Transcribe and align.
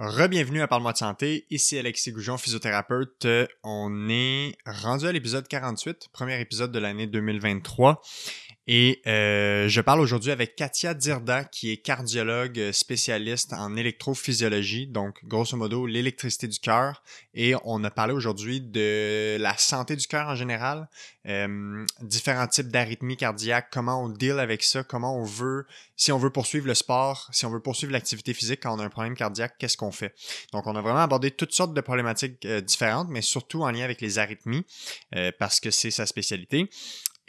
Rebienvenue 0.00 0.62
à 0.62 0.68
Parle-moi 0.68 0.92
de 0.92 0.98
santé, 0.98 1.44
ici 1.50 1.76
Alexis 1.76 2.12
Goujon, 2.12 2.38
physiothérapeute. 2.38 3.26
On 3.64 4.08
est 4.08 4.56
rendu 4.64 5.08
à 5.08 5.10
l'épisode 5.10 5.48
48, 5.48 6.10
premier 6.12 6.40
épisode 6.40 6.70
de 6.70 6.78
l'année 6.78 7.08
2023. 7.08 8.00
Et 8.70 9.00
euh, 9.06 9.66
je 9.66 9.80
parle 9.80 9.98
aujourd'hui 9.98 10.30
avec 10.30 10.54
Katia 10.54 10.92
Dirda, 10.92 11.44
qui 11.44 11.70
est 11.70 11.78
cardiologue 11.78 12.70
spécialiste 12.72 13.54
en 13.54 13.74
électrophysiologie, 13.76 14.86
donc 14.86 15.24
grosso 15.24 15.56
modo 15.56 15.86
l'électricité 15.86 16.48
du 16.48 16.58
cœur. 16.58 17.02
Et 17.32 17.54
on 17.64 17.82
a 17.82 17.90
parlé 17.90 18.12
aujourd'hui 18.12 18.60
de 18.60 19.38
la 19.40 19.56
santé 19.56 19.96
du 19.96 20.06
cœur 20.06 20.28
en 20.28 20.34
général, 20.34 20.86
euh, 21.26 21.86
différents 22.02 22.46
types 22.46 22.68
d'arythmies 22.68 23.16
cardiaques, 23.16 23.68
comment 23.72 24.04
on 24.04 24.10
deal 24.10 24.38
avec 24.38 24.62
ça, 24.62 24.84
comment 24.84 25.16
on 25.16 25.24
veut, 25.24 25.64
si 25.96 26.12
on 26.12 26.18
veut 26.18 26.30
poursuivre 26.30 26.66
le 26.66 26.74
sport, 26.74 27.26
si 27.32 27.46
on 27.46 27.50
veut 27.50 27.60
poursuivre 27.60 27.94
l'activité 27.94 28.34
physique 28.34 28.60
quand 28.64 28.76
on 28.76 28.80
a 28.80 28.84
un 28.84 28.90
problème 28.90 29.14
cardiaque, 29.14 29.54
qu'est-ce 29.58 29.78
qu'on 29.78 29.92
fait? 29.92 30.14
Donc 30.52 30.66
on 30.66 30.76
a 30.76 30.82
vraiment 30.82 31.00
abordé 31.00 31.30
toutes 31.30 31.54
sortes 31.54 31.72
de 31.72 31.80
problématiques 31.80 32.44
euh, 32.44 32.60
différentes, 32.60 33.08
mais 33.08 33.22
surtout 33.22 33.62
en 33.62 33.70
lien 33.70 33.84
avec 33.84 34.02
les 34.02 34.18
arythmies, 34.18 34.66
parce 35.38 35.58
que 35.58 35.70
c'est 35.70 35.90
sa 35.90 36.04
spécialité. 36.04 36.68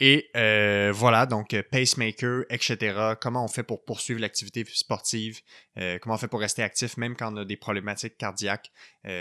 Et 0.02 0.30
euh, 0.34 0.90
voilà, 0.94 1.26
donc 1.26 1.52
euh, 1.52 1.62
pacemaker, 1.70 2.44
etc. 2.48 3.14
Comment 3.20 3.44
on 3.44 3.48
fait 3.48 3.62
pour 3.62 3.84
poursuivre 3.84 4.18
l'activité 4.18 4.64
sportive, 4.72 5.40
euh, 5.76 5.98
comment 5.98 6.14
on 6.14 6.18
fait 6.18 6.26
pour 6.26 6.40
rester 6.40 6.62
actif 6.62 6.96
même 6.96 7.14
quand 7.14 7.34
on 7.34 7.36
a 7.36 7.44
des 7.44 7.58
problématiques 7.58 8.16
cardiaques, 8.16 8.72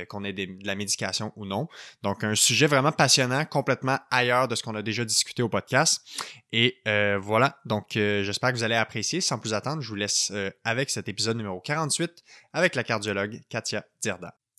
qu'on 0.10 0.26
ait 0.26 0.34
de 0.34 0.48
la 0.66 0.76
médication 0.76 1.32
ou 1.38 1.46
non. 1.46 1.68
Donc 2.02 2.24
un 2.24 2.36
sujet 2.36 2.68
vraiment 2.68 2.92
passionnant, 2.92 3.46
complètement 3.46 3.98
ailleurs 4.12 4.48
de 4.48 4.56
ce 4.56 4.64
qu'on 4.64 4.76
a 4.76 4.82
déjà 4.82 5.06
discuté 5.06 5.42
au 5.42 5.48
podcast. 5.48 6.06
Et 6.52 6.82
voilà, 7.22 7.58
donc 7.66 7.92
j'espère 7.94 8.52
que 8.52 8.58
vous 8.58 8.64
allez 8.64 8.76
apprécier. 8.76 9.22
Sans 9.22 9.40
plus 9.40 9.54
attendre, 9.54 9.82
je 9.82 9.88
vous 9.88 9.96
laisse 9.96 10.34
avec 10.66 10.90
cet 10.90 11.08
épisode 11.08 11.38
numéro 11.38 11.62
48 11.62 12.24
avec 12.52 12.76
la 12.76 12.84
cardiologue 12.84 13.40
Katia 13.50 13.86
Dirda. 14.02 14.36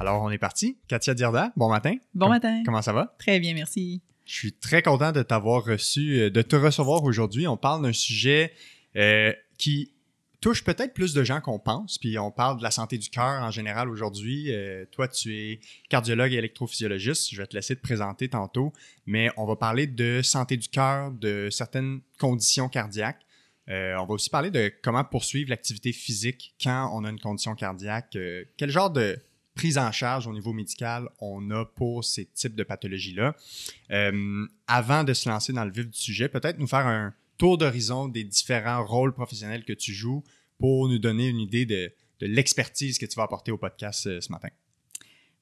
Alors, 0.00 0.22
on 0.22 0.30
est 0.30 0.38
parti. 0.38 0.78
Katia 0.88 1.12
Dirda, 1.12 1.52
bon 1.56 1.68
matin. 1.68 1.94
Bon 2.14 2.30
matin. 2.30 2.62
Comment 2.64 2.80
ça 2.80 2.94
va? 2.94 3.14
Très 3.18 3.38
bien, 3.38 3.52
merci. 3.52 4.00
Je 4.24 4.32
suis 4.32 4.52
très 4.54 4.80
content 4.80 5.12
de 5.12 5.22
t'avoir 5.22 5.62
reçu, 5.62 6.20
euh, 6.20 6.30
de 6.30 6.40
te 6.40 6.56
recevoir 6.56 7.04
aujourd'hui. 7.04 7.46
On 7.46 7.58
parle 7.58 7.82
d'un 7.82 7.92
sujet 7.92 8.54
euh, 8.96 9.34
qui 9.58 9.92
touche 10.40 10.64
peut-être 10.64 10.94
plus 10.94 11.12
de 11.12 11.22
gens 11.22 11.42
qu'on 11.42 11.58
pense, 11.58 11.98
puis 11.98 12.18
on 12.18 12.30
parle 12.30 12.56
de 12.56 12.62
la 12.62 12.70
santé 12.70 12.96
du 12.96 13.10
cœur 13.10 13.42
en 13.42 13.50
général 13.50 13.90
aujourd'hui. 13.90 14.50
Euh, 14.54 14.86
toi, 14.90 15.06
tu 15.06 15.36
es 15.36 15.60
cardiologue 15.90 16.32
et 16.32 16.36
électrophysiologiste. 16.36 17.28
Je 17.34 17.36
vais 17.36 17.46
te 17.46 17.54
laisser 17.54 17.76
te 17.76 17.82
présenter 17.82 18.30
tantôt, 18.30 18.72
mais 19.04 19.28
on 19.36 19.44
va 19.44 19.56
parler 19.56 19.86
de 19.86 20.22
santé 20.22 20.56
du 20.56 20.68
cœur, 20.68 21.10
de 21.10 21.50
certaines 21.50 22.00
conditions 22.18 22.70
cardiaques. 22.70 23.20
on 23.68 24.06
va 24.06 24.14
aussi 24.14 24.30
parler 24.30 24.50
de 24.50 24.72
comment 24.82 25.04
poursuivre 25.04 25.50
l'activité 25.50 25.92
physique 25.92 26.54
quand 26.58 26.90
on 26.94 27.04
a 27.04 27.10
une 27.10 27.20
condition 27.20 27.54
cardiaque. 27.54 28.16
quel 28.56 28.70
genre 28.70 28.88
de 28.88 29.18
prise 29.54 29.78
en 29.78 29.92
charge 29.92 30.26
au 30.26 30.32
niveau 30.32 30.52
médical 30.52 31.08
on 31.18 31.50
a 31.50 31.64
pour 31.64 32.04
ces 32.04 32.26
types 32.26 32.54
de 32.54 32.62
pathologies-là. 32.62 33.34
Euh, 33.90 34.46
avant 34.66 35.04
de 35.04 35.12
se 35.12 35.28
lancer 35.28 35.52
dans 35.52 35.64
le 35.64 35.70
vif 35.70 35.86
du 35.86 35.98
sujet, 35.98 36.28
peut-être 36.28 36.58
nous 36.58 36.66
faire 36.66 36.86
un 36.86 37.14
tour 37.38 37.58
d'horizon 37.58 38.08
des 38.08 38.24
différents 38.24 38.84
rôles 38.84 39.14
professionnels 39.14 39.64
que 39.64 39.72
tu 39.72 39.92
joues 39.92 40.22
pour 40.58 40.88
nous 40.88 40.98
donner 40.98 41.28
une 41.28 41.40
idée 41.40 41.66
de, 41.66 41.92
l'expertise 42.20 42.98
que 42.98 43.06
tu 43.06 43.16
vas 43.16 43.22
apporter 43.22 43.50
au 43.50 43.56
podcast 43.56 44.06
euh, 44.06 44.20
ce 44.20 44.30
matin. 44.30 44.50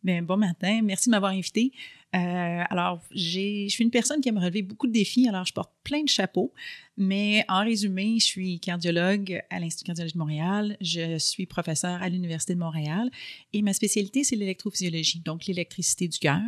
Bien, 0.05 0.23
bon 0.23 0.37
matin. 0.37 0.81
Merci 0.83 1.09
de 1.09 1.11
m'avoir 1.11 1.33
invité. 1.33 1.73
Euh, 2.15 2.63
alors, 2.71 3.03
je 3.11 3.69
suis 3.69 3.85
une 3.85 3.91
personne 3.91 4.21
qui 4.21 4.31
aime 4.31 4.39
relever 4.39 4.63
beaucoup 4.63 4.87
de 4.87 4.93
défis, 4.93 5.29
alors 5.29 5.45
je 5.45 5.53
porte 5.53 5.73
plein 5.85 6.03
de 6.03 6.09
chapeaux, 6.09 6.53
mais 6.97 7.45
en 7.49 7.65
résumé, 7.65 8.17
je 8.19 8.25
suis 8.25 8.61
cardiologue 8.61 9.43
à 9.51 9.61
l'Institut 9.61 9.85
de 9.85 9.87
cardiologie 9.89 10.15
de 10.15 10.19
Montréal, 10.19 10.77
je 10.81 11.19
suis 11.19 11.45
professeur 11.45 12.03
à 12.03 12.09
l'Université 12.09 12.55
de 12.55 12.61
Montréal 12.61 13.11
et 13.53 13.61
ma 13.61 13.75
spécialité, 13.75 14.25
c'est 14.25 14.37
l'électrophysiologie, 14.37 15.21
donc 15.21 15.45
l'électricité 15.47 16.09
du 16.09 16.19
cœur. 16.19 16.43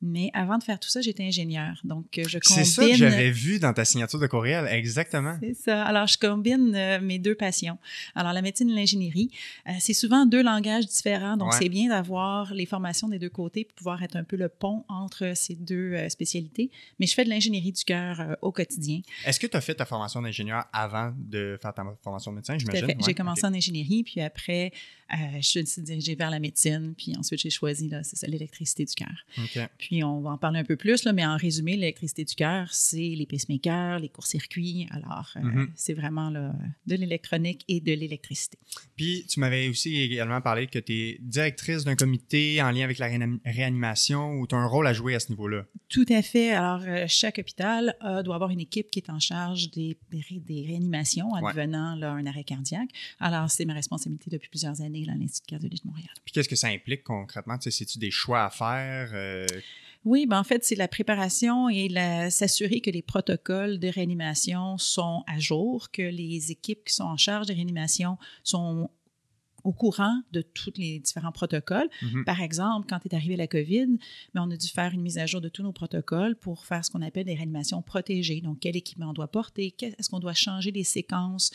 Mais 0.00 0.30
avant 0.32 0.58
de 0.58 0.62
faire 0.62 0.78
tout 0.78 0.88
ça, 0.88 1.00
j'étais 1.00 1.24
ingénieur. 1.24 1.80
Donc, 1.82 2.18
euh, 2.18 2.24
je 2.28 2.38
combine... 2.38 2.64
C'est 2.64 2.70
ça 2.70 2.86
que 2.86 2.94
j'avais 2.94 3.30
vu 3.30 3.58
dans 3.58 3.72
ta 3.72 3.84
signature 3.84 4.20
de 4.20 4.26
courriel, 4.28 4.66
exactement. 4.70 5.36
C'est 5.42 5.54
ça. 5.54 5.84
Alors, 5.84 6.06
je 6.06 6.16
combine 6.16 6.72
euh, 6.74 7.00
mes 7.00 7.18
deux 7.18 7.34
passions. 7.34 7.78
Alors, 8.14 8.32
la 8.32 8.40
médecine 8.40 8.70
et 8.70 8.74
l'ingénierie, 8.74 9.30
euh, 9.66 9.72
c'est 9.80 9.94
souvent 9.94 10.24
deux 10.24 10.42
langages 10.42 10.86
différents. 10.86 11.36
Donc, 11.36 11.52
c'est 11.54 11.68
bien 11.68 11.88
d'avoir 11.88 12.54
les 12.54 12.66
formations 12.66 13.08
des 13.08 13.18
deux 13.18 13.28
côtés 13.28 13.64
pour 13.64 13.74
pouvoir 13.74 14.02
être 14.04 14.14
un 14.14 14.24
peu 14.24 14.36
le 14.36 14.48
pont 14.48 14.84
entre 14.88 15.32
ces 15.34 15.56
deux 15.56 16.08
spécialités. 16.08 16.70
Mais 17.00 17.06
je 17.06 17.14
fais 17.14 17.24
de 17.24 17.30
l'ingénierie 17.30 17.72
du 17.72 17.84
cœur 17.84 18.36
au 18.40 18.52
quotidien. 18.52 19.00
Est-ce 19.24 19.40
que 19.40 19.48
tu 19.48 19.56
as 19.56 19.60
fait 19.60 19.74
ta 19.74 19.84
formation 19.84 20.22
d'ingénieur 20.22 20.64
avant 20.72 21.12
de 21.16 21.58
faire 21.60 21.74
ta 21.74 21.84
formation 22.02 22.30
de 22.30 22.36
médecin, 22.36 22.56
j'imagine? 22.56 22.94
J'ai 23.04 23.14
commencé 23.14 23.44
en 23.44 23.52
ingénierie, 23.52 24.04
puis 24.04 24.20
après, 24.20 24.72
je 25.10 25.64
suis 25.64 25.82
dirigée 25.82 26.14
vers 26.14 26.30
la 26.30 26.38
médecine, 26.38 26.94
puis 26.96 27.14
ensuite, 27.16 27.40
j'ai 27.40 27.50
choisi, 27.50 27.88
là, 27.88 28.02
c'est 28.02 28.16
ça, 28.16 28.26
l'électricité 28.26 28.84
du 28.84 28.94
cœur. 28.94 29.68
Puis 29.78 30.04
on 30.04 30.20
va 30.20 30.30
en 30.30 30.38
parler 30.38 30.60
un 30.60 30.64
peu 30.64 30.76
plus, 30.76 31.04
là, 31.04 31.12
mais 31.12 31.24
en 31.24 31.36
résumé, 31.36 31.76
l'électricité 31.76 32.24
du 32.24 32.34
cœur, 32.34 32.68
c'est 32.72 32.96
les 32.96 33.26
pacemakers, 33.26 34.00
les 34.00 34.08
courts-circuits. 34.08 34.86
Alors, 34.90 35.32
euh, 35.36 35.40
mm-hmm. 35.40 35.68
c'est 35.74 35.94
vraiment 35.94 36.30
là, 36.30 36.54
de 36.86 36.94
l'électronique 36.94 37.64
et 37.68 37.80
de 37.80 37.92
l'électricité. 37.92 38.58
Puis, 38.96 39.24
tu 39.28 39.40
m'avais 39.40 39.68
aussi 39.68 39.96
également 39.96 40.40
parlé 40.40 40.66
que 40.66 40.78
tu 40.78 40.92
es 40.92 41.18
directrice 41.20 41.84
d'un 41.84 41.96
comité 41.96 42.60
en 42.62 42.70
lien 42.70 42.84
avec 42.84 42.98
la 42.98 43.08
réanimation 43.44 44.32
ou 44.34 44.46
tu 44.46 44.54
as 44.54 44.58
un 44.58 44.66
rôle 44.66 44.86
à 44.86 44.92
jouer 44.92 45.14
à 45.14 45.20
ce 45.20 45.30
niveau-là. 45.30 45.64
Tout 45.88 46.06
à 46.10 46.22
fait. 46.22 46.50
Alors, 46.50 46.82
euh, 46.86 47.06
chaque 47.08 47.38
hôpital 47.38 47.96
euh, 48.04 48.22
doit 48.22 48.34
avoir 48.34 48.50
une 48.50 48.60
équipe 48.60 48.90
qui 48.90 48.98
est 48.98 49.10
en 49.10 49.20
charge 49.20 49.70
des, 49.70 49.96
des 50.10 50.66
réanimations 50.66 51.34
advenant 51.34 51.94
là, 51.94 52.12
un 52.12 52.26
arrêt 52.26 52.44
cardiaque. 52.44 52.90
Alors, 53.20 53.50
c'est 53.50 53.64
ma 53.64 53.74
responsabilité 53.74 54.30
depuis 54.30 54.48
plusieurs 54.48 54.80
années 54.80 54.97
à 55.08 55.14
l'Institut 55.14 55.50
cardiologie 55.50 55.82
de 55.82 55.88
Montréal. 55.88 56.08
Puis, 56.24 56.32
qu'est-ce 56.32 56.48
que 56.48 56.56
ça 56.56 56.68
implique 56.68 57.04
concrètement? 57.04 57.56
C'est-tu 57.60 57.98
des 57.98 58.10
choix 58.10 58.44
à 58.44 58.50
faire? 58.50 59.46
Oui, 60.04 60.26
ben 60.26 60.38
en 60.38 60.44
fait, 60.44 60.64
c'est 60.64 60.76
la 60.76 60.88
préparation 60.88 61.68
et 61.68 61.88
s'assurer 62.30 62.80
que 62.80 62.90
les 62.90 63.02
protocoles 63.02 63.78
de 63.78 63.88
réanimation 63.88 64.78
sont 64.78 65.24
à 65.26 65.38
jour, 65.38 65.90
que 65.90 66.02
les 66.02 66.52
équipes 66.52 66.84
qui 66.84 66.94
sont 66.94 67.04
en 67.04 67.16
charge 67.16 67.48
de 67.48 67.52
réanimation 67.52 68.16
sont 68.42 68.90
au 69.64 69.72
courant 69.72 70.22
de 70.32 70.42
tous 70.42 70.72
les 70.76 71.00
différents 71.00 71.32
protocoles. 71.32 71.88
Mhm. 72.02 72.24
Par 72.24 72.40
exemple, 72.40 72.86
quand 72.88 73.04
est 73.04 73.14
arrivé 73.14 73.36
la 73.36 73.46
COVID, 73.46 73.86
mais 73.86 73.98
ben, 74.34 74.44
on 74.46 74.50
a 74.50 74.56
dû 74.56 74.68
faire 74.68 74.92
une 74.92 75.02
mise 75.02 75.18
à 75.18 75.26
jour 75.26 75.40
de 75.40 75.48
tous 75.48 75.62
nos 75.62 75.72
protocoles 75.72 76.36
pour 76.36 76.64
faire 76.64 76.84
ce 76.84 76.90
qu'on 76.90 77.02
appelle 77.02 77.24
des 77.24 77.34
réanimations 77.34 77.82
protégées. 77.82 78.40
Donc, 78.40 78.58
quel 78.60 78.76
équipement 78.76 79.10
on 79.10 79.12
doit 79.12 79.28
porter, 79.28 79.74
est-ce 79.80 80.08
qu'on 80.08 80.20
doit 80.20 80.34
changer 80.34 80.70
les 80.70 80.84
séquences? 80.84 81.50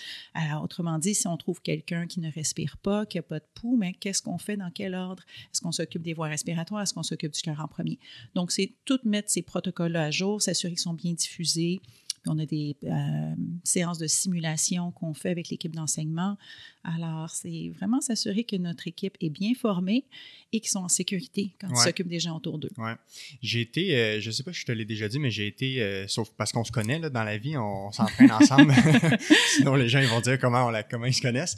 Autrement 0.62 1.00
dit, 1.00 1.16
si 1.16 1.28
on 1.28 1.38
trouve 1.38 1.62
quelqu'un 1.62 2.08
qui 2.08 2.20
ne 2.20 2.32
respire 2.32 2.78
pas, 2.78 3.06
qui 3.06 3.18
n'a 3.18 3.24
pas 3.24 3.40
de 3.40 3.46
pouls, 3.56 3.78
mais 3.78 3.94
qu'est-ce 3.94 4.22
qu'on 4.22 4.38
fait, 4.38 4.58
dans 4.58 4.72
quel 4.72 4.96
ordre? 4.96 5.24
Est-ce 5.52 5.62
qu'on 5.62 5.72
s'occupe 5.72 6.02
des 6.02 6.14
voies 6.14 6.28
respiratoires? 6.28 6.82
Est-ce 6.82 6.94
qu'on 6.94 7.04
s'occupe 7.04 7.34
du 7.34 7.42
cœur 7.42 7.60
en 7.60 7.68
premier? 7.68 8.00
Donc, 8.36 8.52
c'est 8.52 8.74
tout 8.86 9.00
mettre 9.04 9.30
ces 9.30 9.42
protocoles-là 9.42 10.04
à 10.06 10.12
jour, 10.12 10.42
s'assurer 10.42 10.74
qu'ils 10.74 10.80
sont 10.80 10.94
bien 10.94 11.14
diffusés, 11.14 11.82
on 12.28 12.40
a 12.40 12.46
des 12.46 12.76
euh, 12.84 13.36
séances 13.64 13.98
de 13.98 14.08
simulation 14.08 14.92
qu'on 14.92 15.14
fait 15.14 15.30
avec 15.30 15.50
l'équipe 15.50 15.76
d'enseignement. 15.76 16.38
Alors, 16.84 17.30
c'est 17.30 17.72
vraiment 17.78 18.02
s'assurer 18.02 18.44
que 18.44 18.58
notre 18.58 18.88
équipe 18.88 19.16
est 19.22 19.30
bien 19.30 19.54
formée 19.54 20.04
et 20.52 20.60
qu'ils 20.60 20.70
sont 20.70 20.84
en 20.84 20.90
sécurité 20.90 21.52
quand 21.60 21.70
ils 21.70 21.78
s'occupent 21.78 22.10
des 22.10 22.20
gens 22.20 22.36
autour 22.36 22.60
d'eux. 22.60 22.72
Ouais. 22.78 22.94
J'ai 23.42 23.62
été, 23.62 23.96
euh, 23.96 24.20
je 24.20 24.28
ne 24.28 24.32
sais 24.34 24.44
pas 24.44 24.52
si 24.52 24.60
je 24.62 24.66
te 24.66 24.72
l'ai 24.74 24.84
déjà 24.84 25.08
dit, 25.08 25.18
mais 25.18 25.32
j'ai 25.32 25.48
été, 25.48 25.82
euh, 25.82 26.08
sauf 26.08 26.30
parce 26.38 26.52
qu'on 26.52 26.66
se 26.66 26.72
connaît 26.72 27.00
là, 27.00 27.10
dans 27.10 27.24
la 27.24 27.38
vie, 27.38 27.58
on, 27.58 27.92
s'entraîne 27.92 28.32
ensemble. 28.42 28.74
Sinon, 29.56 29.76
les 29.76 29.88
gens 29.88 30.00
ils 30.00 30.08
vont 30.08 30.20
dire 30.20 30.38
comment, 30.40 30.68
on 30.68 30.70
la, 30.70 30.84
comment 30.84 31.06
ils 31.06 31.14
se 31.14 31.22
connaissent. 31.22 31.58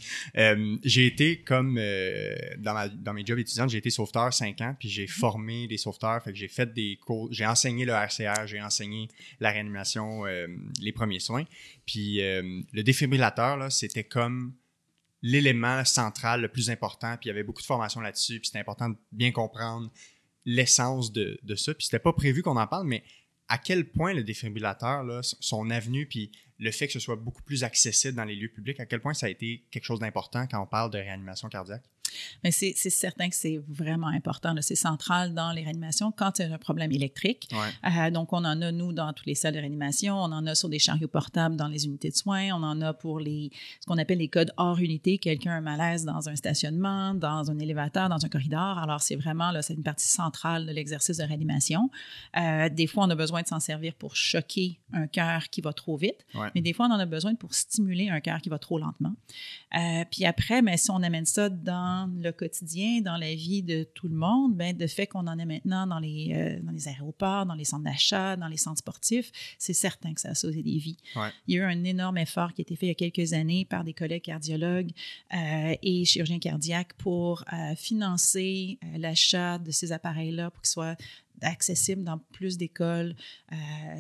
j'ai 0.84 1.08
été 1.08 1.42
comme 1.42 1.76
dans, 1.76 2.74
ma, 2.74 2.88
dans 2.88 3.14
mes 3.14 3.26
jobs 3.26 3.40
étudiants, 3.40 3.68
j'ai 3.68 3.80
été 3.80 3.90
sauveteur 3.90 4.32
cinq 4.34 4.62
ans, 4.62 4.76
puis 4.80 4.90
j'ai 4.90 5.08
formé 5.08 5.68
des 5.68 5.78
sauveteurs. 5.78 6.24
Fait 6.24 6.32
que 6.32 6.38
j'ai 6.38 6.48
fait 6.48 6.72
des 6.72 7.00
cours, 7.04 7.28
j'ai 7.32 7.46
enseigné 7.46 7.86
le 7.86 7.94
RCR, 7.94 8.46
j'ai 8.46 8.62
enseigné 8.62 9.08
la 9.40 9.52
réanimation 9.52 10.24
les 10.82 10.92
premiers 10.92 11.20
soins. 11.20 11.46
Puis 11.86 12.22
euh, 12.22 12.62
le 12.72 12.84
défibrillateur, 12.84 13.72
c'était 13.72 14.04
comme 14.04 14.54
l'élément 15.22 15.84
central 15.86 16.42
le 16.42 16.50
plus 16.50 16.70
important. 16.70 17.18
Puis 17.18 17.26
il 17.26 17.28
y 17.28 17.32
avait 17.32 17.44
beaucoup 17.44 17.62
de 17.62 17.68
formation 17.68 18.02
là-dessus. 18.02 18.40
Puis 18.40 18.48
c'était 18.48 18.60
important 18.60 18.90
de 18.90 18.98
bien 19.12 19.32
comprendre 19.32 19.92
l'essence 20.46 21.12
de, 21.12 21.40
de 21.44 21.56
ça. 21.56 21.74
Puis 21.74 21.86
c'était 21.86 22.00
pas 22.00 22.14
prévu 22.14 22.44
qu'on 22.44 22.58
en 22.58 22.68
parle, 22.68 22.88
mais 22.88 23.04
à 23.48 23.58
quel 23.58 23.90
point 23.90 24.14
le 24.14 24.24
défibrillateur, 24.24 25.24
son 25.24 25.70
avenue, 25.70 26.08
puis 26.08 26.32
le 26.58 26.72
fait 26.72 26.88
que 26.88 26.94
ce 26.94 27.00
soit 27.00 27.16
beaucoup 27.16 27.44
plus 27.44 27.64
accessible 27.64 28.16
dans 28.16 28.24
les 28.24 28.36
lieux 28.36 28.50
publics, 28.50 28.80
à 28.80 28.86
quel 28.86 29.02
point 29.02 29.14
ça 29.14 29.28
a 29.28 29.30
été 29.30 29.66
quelque 29.72 29.84
chose 29.84 30.00
d'important 30.00 30.48
quand 30.48 30.62
on 30.62 30.66
parle 30.66 30.92
de 30.92 30.98
réanimation 30.98 31.50
cardiaque? 31.50 31.84
Mais 32.44 32.52
c'est 32.52 32.74
certain 32.74 33.30
que 33.30 33.36
c'est 33.36 33.60
vraiment 33.68 34.08
important. 34.08 34.54
C'est 34.62 34.76
central 34.76 35.34
dans 35.34 35.52
les 35.52 35.64
réanimations 35.64 36.12
quand 36.12 36.40
il 36.40 36.48
y 36.48 36.52
a 36.52 36.54
un 36.54 36.58
problème 36.58 36.92
électrique. 36.92 37.50
Euh, 37.54 38.10
donc, 38.12 38.34
on 38.34 38.38
en 38.46 38.62
a, 38.62 38.72
nous, 38.72 38.94
dans 38.94 39.14
toutes 39.14 39.26
les 39.26 39.36
salles 39.36 39.54
de 39.54 39.60
réanimation. 39.60 40.16
On 40.16 40.32
en 40.32 40.46
a 40.48 40.56
sur 40.56 40.70
des 40.70 40.80
chariots 40.80 41.08
portables 41.08 41.56
dans 41.56 41.68
les 41.68 41.86
unités 41.86 42.10
de 42.10 42.16
soins. 42.16 42.50
On 42.54 42.64
en 42.64 42.82
a 42.82 42.94
pour 42.94 43.20
les, 43.20 43.52
ce 43.80 43.86
qu'on 43.86 43.98
appelle 43.98 44.20
les 44.20 44.28
codes 44.28 44.54
hors 44.58 44.80
unité. 44.80 45.18
Quelqu'un 45.18 45.52
a 45.52 45.56
un 45.56 45.62
malaise 45.62 46.06
dans 46.06 46.30
un 46.30 46.36
stationnement, 46.36 47.14
dans 47.14 47.50
un 47.50 47.60
élévateur, 47.60 48.10
dans 48.10 48.24
un 48.26 48.30
corridor. 48.30 48.78
Alors, 48.78 49.02
c'est 49.02 49.16
vraiment, 49.16 49.52
là, 49.52 49.62
c'est 49.62 49.74
une 49.74 49.84
partie 49.84 50.08
centrale 50.08 50.66
de 50.66 50.72
l'exercice 50.72 51.18
de 51.18 51.24
réanimation. 51.24 51.90
Euh, 52.38 52.70
des 52.70 52.88
fois, 52.88 53.06
on 53.06 53.10
a 53.10 53.16
besoin 53.16 53.42
de 53.42 53.48
s'en 53.48 53.60
servir 53.60 53.94
pour 53.96 54.16
choquer 54.16 54.80
un 54.94 55.08
cœur 55.08 55.50
qui 55.50 55.62
va 55.62 55.74
trop 55.74 55.98
vite. 55.98 56.26
Mais 56.54 56.62
des 56.62 56.74
fois, 56.74 56.88
on 56.88 56.92
en 56.92 57.00
a 57.00 57.06
besoin 57.06 57.36
pour 57.36 57.54
stimuler 57.54 58.10
un 58.10 58.20
cœur 58.20 58.42
qui 58.42 58.50
va 58.50 58.60
trop 58.60 58.78
lentement. 58.78 59.14
Euh, 59.78 60.04
puis 60.12 60.26
après, 60.26 60.62
mais 60.62 60.78
si 60.78 60.92
on 60.92 61.02
amène 61.04 61.26
ça 61.26 61.50
dans 61.50 62.10
le 62.26 62.32
quotidien, 62.32 63.02
dans 63.02 63.18
la 63.18 63.34
vie 63.34 63.64
de 63.64 63.84
tout 63.84 64.08
le 64.08 64.16
monde, 64.16 64.56
ben, 64.56 64.76
de 64.76 64.88
fait 64.88 65.08
qu'on 65.08 65.28
en 65.28 65.38
est 65.38 65.46
maintenant 65.46 65.88
dans 65.88 66.00
les, 66.00 66.32
euh, 66.34 66.60
dans 66.62 66.72
les 66.72 66.88
aéroports, 66.88 67.46
dans 67.46 67.54
les 67.54 67.64
centres 67.64 67.84
d'achat, 67.84 68.36
dans 68.36 68.48
les 68.48 68.58
centres 68.58 68.80
sportifs, 68.80 69.32
c'est 69.58 69.74
certain 69.74 70.14
que 70.14 70.22
ça 70.22 70.30
a 70.30 70.36
sauvé 70.36 70.64
des 70.64 70.78
vies. 70.78 70.98
Il 71.48 71.56
y 71.56 71.60
a 71.60 71.62
eu 71.62 71.66
un 71.66 71.84
énorme 71.84 72.18
effort 72.18 72.54
qui 72.54 72.62
a 72.62 72.64
été 72.64 72.76
fait 72.76 72.88
il 72.88 72.90
y 72.90 72.92
a 72.92 72.96
quelques 72.96 73.34
années 73.34 73.66
par 73.66 73.84
des 73.84 73.94
collègues 73.94 74.24
cardiologues 74.24 74.92
euh, 75.34 75.76
et 75.82 76.06
chirurgiens 76.06 76.40
cardiaques 76.40 76.94
pour 76.94 77.44
euh, 77.54 77.76
financer 77.76 78.80
l'achat 78.98 79.60
de 79.60 79.72
ces 79.72 79.92
appareils-là 79.92 80.50
pour 80.50 80.62
qu'ils 80.62 80.72
soient 80.72 80.96
accessibles 81.42 82.04
dans 82.04 82.18
plus 82.18 82.58
d'écoles. 82.58 83.14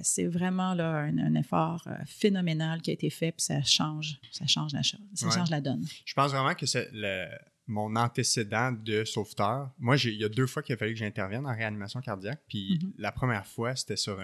c'est 0.03 0.25
vraiment 0.25 0.73
là, 0.73 1.01
un, 1.01 1.35
effort 1.35 1.85
phénoménal 2.05 2.81
qui 2.81 2.91
a 2.91 2.93
été 2.93 3.09
fait, 3.09 3.33
puis 3.33 3.43
ça 3.43 3.61
change, 3.61 4.19
ça 4.31 4.47
change 4.47 4.73
la 4.73 4.81
chose, 4.81 5.01
ça 5.13 5.29
change 5.29 5.49
la 5.49 5.59
donne. 5.59 5.85
Je 6.05 6.13
pense 6.13 6.31
vraiment 6.31 6.55
que 6.55 6.65
c'est 6.65 6.89
le, 6.93 7.27
mon 7.67 7.95
antécédent 7.95 8.71
de 8.71 9.03
sauveteur. 9.05 9.71
Moi, 9.79 9.97
il 9.97 10.15
y 10.15 10.23
a 10.23 10.29
deux 10.29 10.47
fois 10.47 10.61
qu'il 10.61 10.73
a 10.73 10.77
fallu 10.77 10.93
que 10.93 10.99
j'intervienne 10.99 11.45
en 11.45 11.55
réanimation 11.55 12.01
cardiaque. 12.01 12.41
Puis 12.47 12.79
mhm. 12.81 12.93
la 12.97 13.11
première 13.11 13.45
fois, 13.47 13.75
c'était 13.75 13.97
sur 13.97 14.19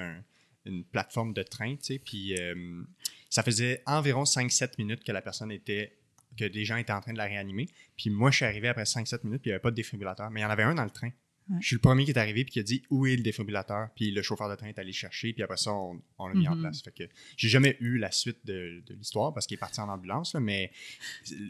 une 0.66 0.84
plateforme 0.86 1.34
de 1.34 1.44
train, 1.44 1.76
tu 1.76 1.84
sais. 1.84 2.00
Puis 2.00 2.36
euh, 2.40 2.84
ça 3.30 3.44
faisait 3.44 3.82
environ 3.86 4.24
5-7 4.24 4.74
minutes 4.78 5.04
que 5.04 5.12
la 5.12 5.22
personne 5.22 5.52
était, 5.52 5.98
que 6.38 6.46
des 6.46 6.66
gens 6.66 6.78
étaient 6.78 6.94
en 6.94 7.02
train 7.02 7.14
de 7.14 7.18
la 7.18 7.26
réanimer. 7.26 7.68
Puis 7.98 8.10
moi, 8.10 8.30
je 8.32 8.38
suis 8.38 8.46
arrivé 8.46 8.68
après 8.68 8.84
5-7 8.84 9.22
minutes, 9.24 9.42
puis 9.42 9.50
il 9.50 9.52
n'y 9.52 9.56
avait 9.56 9.62
pas 9.62 9.72
de 9.72 9.76
défibrillateur. 9.76 10.30
Mais 10.30 10.42
il 10.42 10.44
y 10.44 10.46
en 10.46 10.50
avait 10.50 10.64
un 10.64 10.76
dans 10.76 10.84
le 10.84 10.92
train. 10.92 11.12
Je 11.60 11.68
suis 11.68 11.76
le 11.76 11.82
premier 11.82 12.06
qui 12.06 12.12
est 12.12 12.18
arrivé 12.18 12.46
puis 12.46 12.54
qui 12.54 12.60
a 12.60 12.64
dit 12.64 12.84
où 12.90 13.06
est 13.06 13.16
le 13.16 13.24
défibrillateur. 13.24 13.90
Puis 13.96 14.12
le 14.12 14.22
chauffeur 14.22 14.50
de 14.50 14.56
train 14.56 14.68
est 14.68 14.80
allé 14.80 14.94
chercher. 14.94 15.34
Puis 15.34 15.44
après 15.44 15.58
ça, 15.58 15.74
on, 15.74 16.28
l'a 16.28 16.34
mis 16.34 16.48
en 16.48 16.56
mhm. 16.56 16.62
place. 16.62 16.82
Fait 16.82 16.92
que 16.92 17.04
j'ai 17.36 17.50
jamais 17.50 17.76
eu 17.80 17.98
la 17.98 18.12
suite 18.12 18.46
de, 18.46 18.82
l'histoire 18.90 19.34
parce 19.34 19.48
qu'il 19.48 19.56
est 19.56 19.60
parti 19.60 19.82
en 19.82 19.90
ambulance. 19.90 20.36
mais 20.36 20.72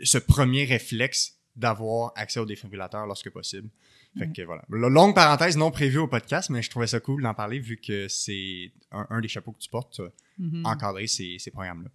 ce 0.04 0.18
premier 0.18 0.66
réflexe 0.66 1.41
d'avoir 1.56 2.14
accès 2.16 2.40
au 2.40 2.46
défibrillateur 2.46 3.06
lorsque 3.06 3.30
possible. 3.30 3.70
Fait 4.18 4.30
que 4.30 4.42
voilà. 4.42 4.64
Longue 4.68 5.16
parenthèse 5.16 5.56
non 5.56 5.72
prévue 5.72 6.00
au 6.00 6.08
podcast, 6.08 6.50
mais 6.50 6.62
je 6.62 6.70
trouvais 6.70 6.88
ça 6.88 7.00
cool 7.00 7.24
d'en 7.24 7.34
parler 7.34 7.60
vu 7.60 7.78
que 7.78 8.10
c'est 8.10 8.74
un, 8.92 9.22
des 9.22 9.30
chapeaux 9.30 9.54
que 9.54 9.60
tu 9.60 9.70
portes, 9.70 10.02
mm-hmm. 10.38 10.66
encadrer 10.66 11.08
ces, 11.08 11.38
ces 11.40 11.50
programmes-là. 11.50 11.90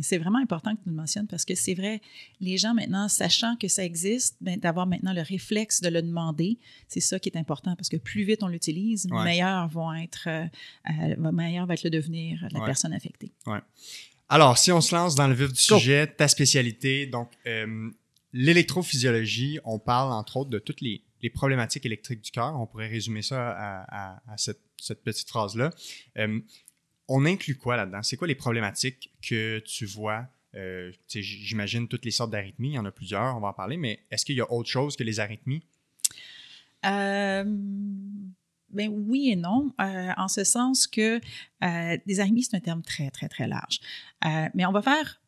C'est 0.00 0.16
vraiment 0.16 0.38
important 0.38 0.74
que 0.74 0.82
tu 0.82 0.88
le 0.88 0.94
mentionnes 0.94 1.26
parce 1.26 1.44
que 1.44 1.54
c'est 1.54 1.74
vrai, 1.74 2.00
les 2.40 2.56
gens 2.56 2.72
maintenant, 2.72 3.06
sachant 3.08 3.56
que 3.56 3.68
ça 3.68 3.84
existe, 3.84 4.36
ben, 4.40 4.58
d'avoir 4.58 4.86
maintenant 4.86 5.12
le 5.12 5.20
réflexe 5.20 5.82
de 5.82 5.90
le 5.90 6.00
demander, 6.00 6.58
c'est 6.88 7.00
ça 7.00 7.18
qui 7.18 7.28
est 7.28 7.36
important 7.36 7.76
parce 7.76 7.90
que 7.90 7.98
plus 7.98 8.24
vite 8.24 8.42
on 8.42 8.48
l'utilise, 8.48 9.06
meilleur, 9.10 9.68
vont 9.68 9.92
être, 9.92 10.28
euh, 10.28 10.46
euh, 10.88 11.32
meilleur 11.32 11.66
va 11.66 11.74
être 11.74 11.84
le 11.84 11.90
devenir 11.90 12.48
de 12.48 12.58
la 12.58 12.64
personne 12.64 12.94
affectée. 12.94 13.30
Ouais. 13.46 13.60
Alors, 14.30 14.56
si 14.56 14.72
on 14.72 14.80
se 14.80 14.94
lance 14.94 15.14
dans 15.14 15.28
le 15.28 15.34
vif 15.34 15.52
du 15.52 15.60
sujet, 15.60 16.06
ta 16.06 16.26
spécialité, 16.26 17.04
donc 17.06 17.30
euh, 17.46 17.90
l'électrophysiologie, 18.32 19.58
on 19.64 19.78
parle 19.78 20.12
entre 20.12 20.38
autres 20.38 20.50
de 20.50 20.58
toutes 20.58 20.80
les, 20.80 21.02
problématiques 21.34 21.86
électriques 21.86 22.20
du 22.20 22.30
cœur. 22.30 22.58
On 22.58 22.66
pourrait 22.66 22.88
résumer 22.88 23.22
ça 23.22 23.50
à, 23.88 24.36
cette, 24.36 25.04
petite 25.04 25.28
phrase-là. 25.28 25.70
Euh, 26.18 26.40
on 27.08 27.24
inclut 27.24 27.56
quoi 27.56 27.76
là-dedans? 27.76 28.02
C'est 28.02 28.16
quoi 28.16 28.26
les 28.26 28.34
problématiques 28.34 29.12
que 29.22 29.60
tu 29.60 29.86
vois? 29.86 30.26
Euh, 30.54 30.90
j'imagine 31.08 31.88
toutes 31.88 32.04
les 32.04 32.10
sortes 32.10 32.30
d'arythmies, 32.30 32.70
il 32.70 32.74
y 32.74 32.78
en 32.78 32.84
a 32.84 32.90
plusieurs, 32.90 33.36
on 33.36 33.40
va 33.40 33.48
en 33.48 33.52
parler, 33.52 33.76
mais 33.76 34.00
est-ce 34.10 34.24
qu'il 34.24 34.36
y 34.36 34.40
a 34.40 34.50
autre 34.50 34.68
chose 34.68 34.96
que 34.96 35.04
les 35.04 35.20
arythmies? 35.20 35.62
Euh, 36.84 37.44
ben 38.70 38.88
oui 38.88 39.30
et 39.30 39.36
non, 39.36 39.72
en 39.78 40.28
ce 40.28 40.44
sens 40.44 40.86
que 40.86 41.20
des 41.60 42.20
arythmies, 42.20 42.42
c'est 42.42 42.56
un 42.56 42.60
terme 42.60 42.82
très, 42.82 43.10
très, 43.10 43.28
très 43.28 43.46
large. 43.46 43.80
mais 44.54 44.66
on 44.66 44.72
va 44.72 44.82
faire 44.82 45.21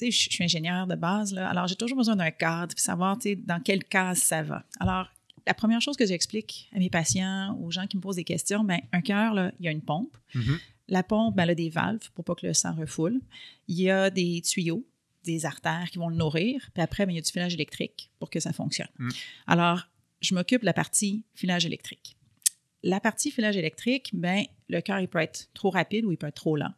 je 0.00 0.10
suis 0.10 0.44
ingénieur 0.44 0.86
de 0.86 0.94
base, 0.94 1.32
là, 1.32 1.48
alors 1.48 1.66
j'ai 1.66 1.76
toujours 1.76 1.96
besoin 1.96 2.16
d'un 2.16 2.30
cadre, 2.30 2.74
puis 2.74 2.82
savoir 2.82 3.16
dans 3.38 3.60
quelle 3.60 3.84
case 3.84 4.18
ça 4.18 4.42
va. 4.42 4.64
Alors, 4.80 5.08
la 5.46 5.54
première 5.54 5.80
chose 5.80 5.96
que 5.96 6.06
j'explique 6.06 6.70
à 6.74 6.78
mes 6.78 6.90
patients, 6.90 7.58
aux 7.60 7.70
gens 7.70 7.86
qui 7.86 7.96
me 7.96 8.02
posent 8.02 8.16
des 8.16 8.24
questions, 8.24 8.64
ben, 8.64 8.80
un 8.92 9.00
cœur, 9.00 9.52
il 9.58 9.64
y 9.64 9.68
a 9.68 9.70
une 9.70 9.82
pompe. 9.82 10.16
Mm-hmm. 10.34 10.58
La 10.88 11.02
pompe, 11.02 11.36
ben, 11.36 11.44
elle 11.44 11.50
a 11.50 11.54
des 11.54 11.70
valves 11.70 12.10
pour 12.14 12.24
pas 12.24 12.34
que 12.34 12.46
le 12.46 12.54
sang 12.54 12.74
refoule. 12.74 13.20
Il 13.68 13.80
y 13.80 13.90
a 13.90 14.10
des 14.10 14.40
tuyaux, 14.42 14.86
des 15.24 15.46
artères 15.46 15.88
qui 15.90 15.98
vont 15.98 16.08
le 16.08 16.16
nourrir. 16.16 16.70
Puis 16.72 16.82
après, 16.82 17.06
ben, 17.06 17.12
il 17.12 17.16
y 17.16 17.18
a 17.18 17.22
du 17.22 17.30
filage 17.30 17.54
électrique 17.54 18.10
pour 18.18 18.30
que 18.30 18.40
ça 18.40 18.52
fonctionne. 18.52 18.88
Mm. 18.98 19.08
Alors, 19.46 19.88
je 20.20 20.34
m'occupe 20.34 20.62
de 20.62 20.66
la 20.66 20.72
partie 20.72 21.24
filage 21.34 21.66
électrique. 21.66 22.16
La 22.82 23.00
partie 23.00 23.30
filage 23.30 23.56
électrique, 23.56 24.10
ben, 24.14 24.44
le 24.68 24.80
cœur, 24.80 25.00
il 25.00 25.08
peut 25.08 25.18
être 25.18 25.48
trop 25.54 25.70
rapide 25.70 26.04
ou 26.04 26.12
il 26.12 26.18
peut 26.18 26.26
être 26.26 26.34
trop 26.34 26.56
lent. 26.56 26.72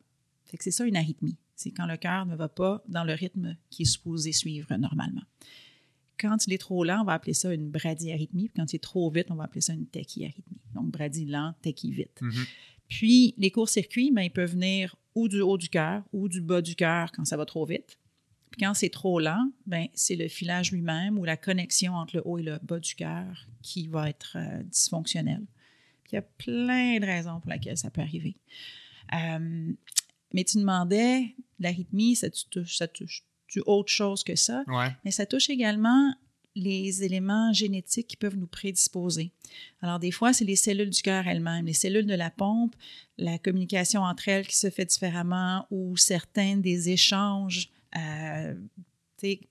C'est 0.61 0.71
ça 0.71 0.85
une 0.85 0.97
arythmie. 0.97 1.37
C'est 1.57 1.73
quand 1.73 1.87
le 1.87 1.97
cœur 1.97 2.27
ne 2.27 2.37
va 2.37 2.49
pas 2.49 2.83
dans 2.89 3.05
le 3.05 3.15
rythme 3.15 3.57
qui 3.71 3.83
est 3.83 3.87
supposé 3.87 4.33
suivre 4.33 4.75
normalement. 4.77 5.23
Quand 6.19 6.47
il 6.47 6.53
est 6.53 6.59
trop 6.59 6.85
lent, 6.85 7.03
on 7.03 7.05
va 7.05 7.15
appeler 7.15 7.35
ça 7.35 7.53
une 7.53 7.71
bradyarrhythmie. 7.71 8.51
Quand 8.55 8.73
il 8.73 8.77
est 8.77 8.83
trop 8.83 9.11
vite, 9.11 9.31
on 9.31 9.35
va 9.35 9.45
appeler 9.45 9.61
ça 9.61 9.75
une 9.75 9.87
tachyarrhythmie. 9.87 10.61
Donc, 10.75 10.91
brady 10.91 11.27
lent, 11.27 11.55
tachy 11.63 11.93
vite. 11.93 12.21
Mm-hmm. 12.23 12.47
Puis, 12.89 13.35
les 13.37 13.51
courts-circuits, 13.51 14.13
ben, 14.13 14.23
ils 14.23 14.31
peuvent 14.31 14.53
venir 14.53 14.97
ou 15.15 15.29
du 15.29 15.41
haut 15.41 15.59
du 15.59 15.69
cœur 15.69 16.05
ou 16.13 16.29
du 16.29 16.41
bas 16.41 16.63
du 16.63 16.77
cœur 16.77 17.11
quand 17.13 17.25
ça 17.25 17.37
va 17.37 17.45
trop 17.45 17.65
vite. 17.67 17.99
Puis 18.51 18.61
quand 18.61 18.75
c'est 18.75 18.91
trop 18.91 19.19
lent, 19.19 19.51
ben, 19.67 19.89
c'est 19.95 20.17
le 20.17 20.29
filage 20.29 20.73
lui-même 20.73 21.19
ou 21.19 21.25
la 21.25 21.37
connexion 21.37 21.95
entre 21.95 22.17
le 22.17 22.23
haut 22.25 22.39
et 22.39 22.43
le 22.43 22.59
bas 22.63 22.79
du 22.79 22.95
cœur 22.95 23.47
qui 23.63 23.89
va 23.89 24.09
être 24.09 24.37
euh, 24.39 24.63
dysfonctionnel. 24.63 25.43
Puis 26.05 26.13
il 26.13 26.15
y 26.17 26.19
a 26.19 26.23
plein 26.23 26.99
de 27.01 27.05
raisons 27.05 27.41
pour 27.41 27.51
lesquelles 27.51 27.79
ça 27.79 27.91
peut 27.91 28.03
arriver. 28.03 28.37
Euh, 29.13 29.73
mais 30.37 30.45
tu 30.45 30.59
demandais, 30.59 31.35
l'arythmie, 31.59 32.15
ça 32.15 32.29
touche, 32.29 32.77
ça 32.77 32.87
touche 32.87 33.25
autre 33.65 33.91
chose 33.91 34.23
que 34.23 34.37
ça? 34.37 34.65
Mais 35.03 35.11
ça 35.11 35.25
touche 35.25 35.49
également 35.49 36.15
les 36.55 37.03
éléments 37.03 37.55
génétiques 37.55 38.07
qui 38.09 38.17
peuvent 38.19 38.37
nous 38.37 38.47
prédisposer. 38.47 39.33
Alors, 39.81 39.99
des 39.99 40.11
fois, 40.11 40.35
c'est 40.35 40.45
les 40.45 40.55
cellules 40.57 40.91
du 40.91 41.01
cœur 41.01 41.27
elles-mêmes, 41.27 41.65
les 41.65 41.73
cellules 41.73 42.07
de 42.07 42.15
la 42.15 42.29
pompe, 42.29 42.77
la 43.17 43.39
communication 43.39 44.03
entre 44.03 44.29
elles 44.29 44.47
qui 44.47 44.57
se 44.57 44.69
fait 44.69 44.85
différemment 44.85 45.67
ou 45.71 45.97
certains 45.97 46.59
des 46.59 46.91
échanges 46.91 47.71
euh, 47.97 48.55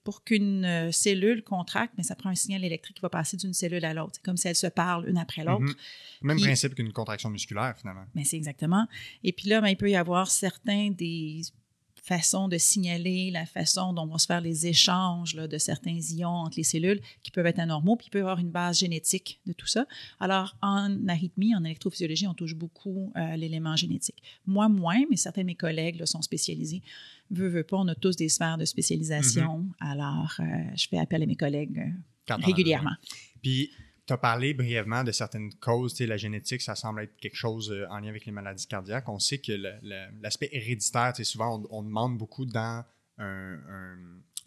pour 0.04 0.24
qu'une 0.24 0.66
euh, 0.66 0.92
cellule 0.92 1.44
contracte, 1.44 1.94
mais 1.98 2.04
ça 2.04 2.16
prend 2.16 2.30
un 2.30 2.36
signal 2.36 2.64
électrique 2.64 2.98
qui 2.98 3.02
va 3.02 3.10
passer 3.10 3.38
d'une 3.38 3.54
cellule 3.54 3.84
à 3.86 3.94
l'autre. 3.94 4.14
C'est 4.16 4.24
comme 4.24 4.38
si 4.38 4.48
elles 4.48 4.56
se 4.56 4.68
parlent 4.68 5.10
une 5.10 5.18
après 5.18 5.44
l'autre. 5.44 5.66
Mm-hmm. 5.66 5.76
Même 6.24 6.40
principe 6.40 6.76
qu'une 6.76 6.92
contraction 6.92 7.30
musculaire, 7.30 7.76
finalement. 7.78 8.06
Mais 8.14 8.24
c'est 8.24 8.38
exactement. 8.38 8.88
Et 9.24 9.34
puis 9.34 9.50
là, 9.50 9.62
ben, 9.62 9.70
il 9.70 9.78
peut 9.78 9.90
y 9.90 9.96
avoir 9.96 10.30
certains 10.30 10.92
des 10.92 11.42
façon 12.06 12.48
de 12.48 12.58
signaler, 12.60 13.32
la 13.32 13.48
façon 13.48 13.92
dont 13.92 14.06
vont 14.06 14.20
se 14.20 14.28
faire 14.28 14.42
les 14.42 14.68
échanges 14.68 15.34
de 15.34 15.58
certains 15.58 15.98
ions 16.12 16.30
entre 16.30 16.58
les 16.58 16.64
cellules 16.64 17.02
qui 17.24 17.32
peuvent 17.32 17.48
être 17.48 17.58
anormaux, 17.60 17.96
puis 17.96 18.08
il 18.08 18.10
peut 18.12 18.20
y 18.20 18.22
avoir 18.22 18.38
une 18.38 18.52
base 18.52 18.80
génétique 18.80 19.40
de 19.48 19.54
tout 19.54 19.66
ça. 19.66 19.88
Alors, 20.20 20.56
en 20.62 21.08
arythmie, 21.08 21.56
en 21.56 21.64
électrophysiologie, 21.64 22.28
on 22.28 22.36
touche 22.36 22.54
beaucoup 22.54 23.12
euh, 23.16 23.36
l'élément 23.36 23.76
génétique. 23.76 24.22
Moi, 24.46 24.70
moins, 24.70 25.02
mais 25.10 25.18
certains 25.18 25.42
de 25.42 25.48
mes 25.48 25.56
collègues 25.56 26.06
sont 26.06 26.22
spécialisés. 26.22 26.84
Veux, 27.32 27.48
veux 27.48 27.64
pas, 27.64 27.78
on 27.78 27.88
a 27.88 27.96
tous 27.96 28.16
des 28.16 28.30
sphères 28.30 28.60
de 28.60 28.66
spécialisation. 28.66 29.62
Mm-hmm. 29.62 29.92
Alors, 29.92 30.36
euh, 30.40 30.44
je 30.76 30.88
fais 30.88 31.00
appel 31.00 31.24
à 31.24 31.26
mes 31.26 31.36
collègues 31.36 31.92
euh, 32.30 32.36
régulièrement. 32.36 32.96
Puis, 33.42 33.72
tu 34.06 34.14
as 34.14 34.18
parlé 34.18 34.54
brièvement 34.54 35.04
de 35.04 35.12
certaines 35.12 35.54
causes. 35.56 36.00
La 36.00 36.18
génétique, 36.18 36.62
ça 36.62 36.76
semble 36.76 37.02
être 37.02 37.16
quelque 37.18 37.36
chose 37.36 37.72
euh, 37.72 37.88
en 37.90 38.00
lien 38.00 38.10
avec 38.10 38.26
les 38.26 38.32
maladies 38.32 38.68
cardiaques. 38.68 39.10
On 39.10 39.20
sait 39.20 39.40
que 39.40 39.54
l'aspect 40.22 40.50
héréditaire, 40.52 41.14
souvent, 41.24 41.64
on, 41.72 41.82
demande 41.82 42.18
beaucoup 42.18 42.46
dans 42.46 42.86
un, 43.18 43.58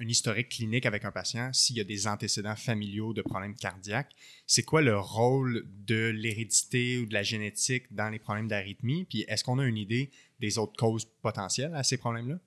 historique 0.00 0.50
clinique 0.50 0.86
avec 0.86 1.04
un 1.04 1.10
patient 1.10 1.52
s'il 1.52 1.76
y 1.76 1.80
a 1.80 1.84
des 1.84 2.06
antécédents 2.06 2.54
familiaux 2.54 3.12
de 3.12 3.22
problèmes 3.22 3.56
cardiaques. 3.56 4.14
C'est 4.46 4.62
quoi 4.62 4.80
le 4.80 4.96
rôle 4.96 5.66
de 5.86 6.10
l'hérédité 6.10 6.98
ou 6.98 7.06
de 7.06 7.14
la 7.14 7.24
génétique 7.24 7.92
dans 7.92 8.08
les 8.08 8.20
problèmes 8.20 8.46
d'arythmie? 8.46 9.06
Puis 9.06 9.24
est-ce 9.26 9.42
qu'on 9.42 9.58
a 9.58 9.64
une 9.64 9.76
idée 9.76 10.10
des 10.38 10.56
autres 10.58 10.76
causes 10.76 11.04
potentielles 11.20 11.74
à 11.74 11.82
ces 11.82 11.96
problèmes-là? 11.96 12.38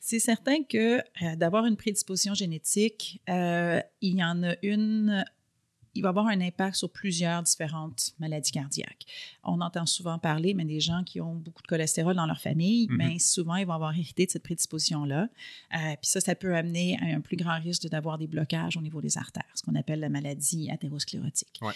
C'est 0.00 0.18
certain 0.18 0.64
que 0.64 0.98
euh, 0.98 1.36
d'avoir 1.36 1.64
une 1.64 1.76
prédisposition 1.76 2.34
génétique, 2.34 3.22
euh, 3.28 3.80
il 4.00 4.18
y 4.18 4.24
en 4.24 4.42
a 4.42 4.56
une 4.62 5.24
il 5.94 6.02
va 6.02 6.08
avoir 6.10 6.26
un 6.26 6.40
impact 6.40 6.76
sur 6.76 6.90
plusieurs 6.90 7.42
différentes 7.42 8.12
maladies 8.18 8.50
cardiaques. 8.50 9.06
On 9.44 9.60
entend 9.60 9.86
souvent 9.86 10.18
parler, 10.18 10.54
mais 10.54 10.64
des 10.64 10.80
gens 10.80 11.02
qui 11.04 11.20
ont 11.20 11.34
beaucoup 11.34 11.62
de 11.62 11.66
cholestérol 11.66 12.14
dans 12.16 12.26
leur 12.26 12.40
famille, 12.40 12.86
Mhm. 12.88 12.96
mais 12.96 13.18
souvent, 13.18 13.56
ils 13.56 13.66
vont 13.66 13.74
avoir 13.74 13.94
hérité 13.96 14.26
de 14.26 14.30
cette 14.30 14.42
prédisposition-là. 14.42 15.28
Euh, 15.74 15.76
puis 16.00 16.10
ça, 16.10 16.20
ça 16.20 16.34
peut 16.34 16.54
amener 16.56 16.98
à 17.00 17.16
un 17.16 17.20
plus 17.20 17.36
grand 17.36 17.58
risque 17.60 17.88
d'avoir 17.88 18.18
des 18.18 18.26
blocages 18.26 18.76
au 18.76 18.80
niveau 18.80 19.00
des 19.00 19.16
artères, 19.18 19.44
ce 19.54 19.62
qu'on 19.62 19.74
appelle 19.74 20.00
la 20.00 20.08
maladie 20.08 20.70
athérosclérotique. 20.70 21.58
Ouais. 21.62 21.72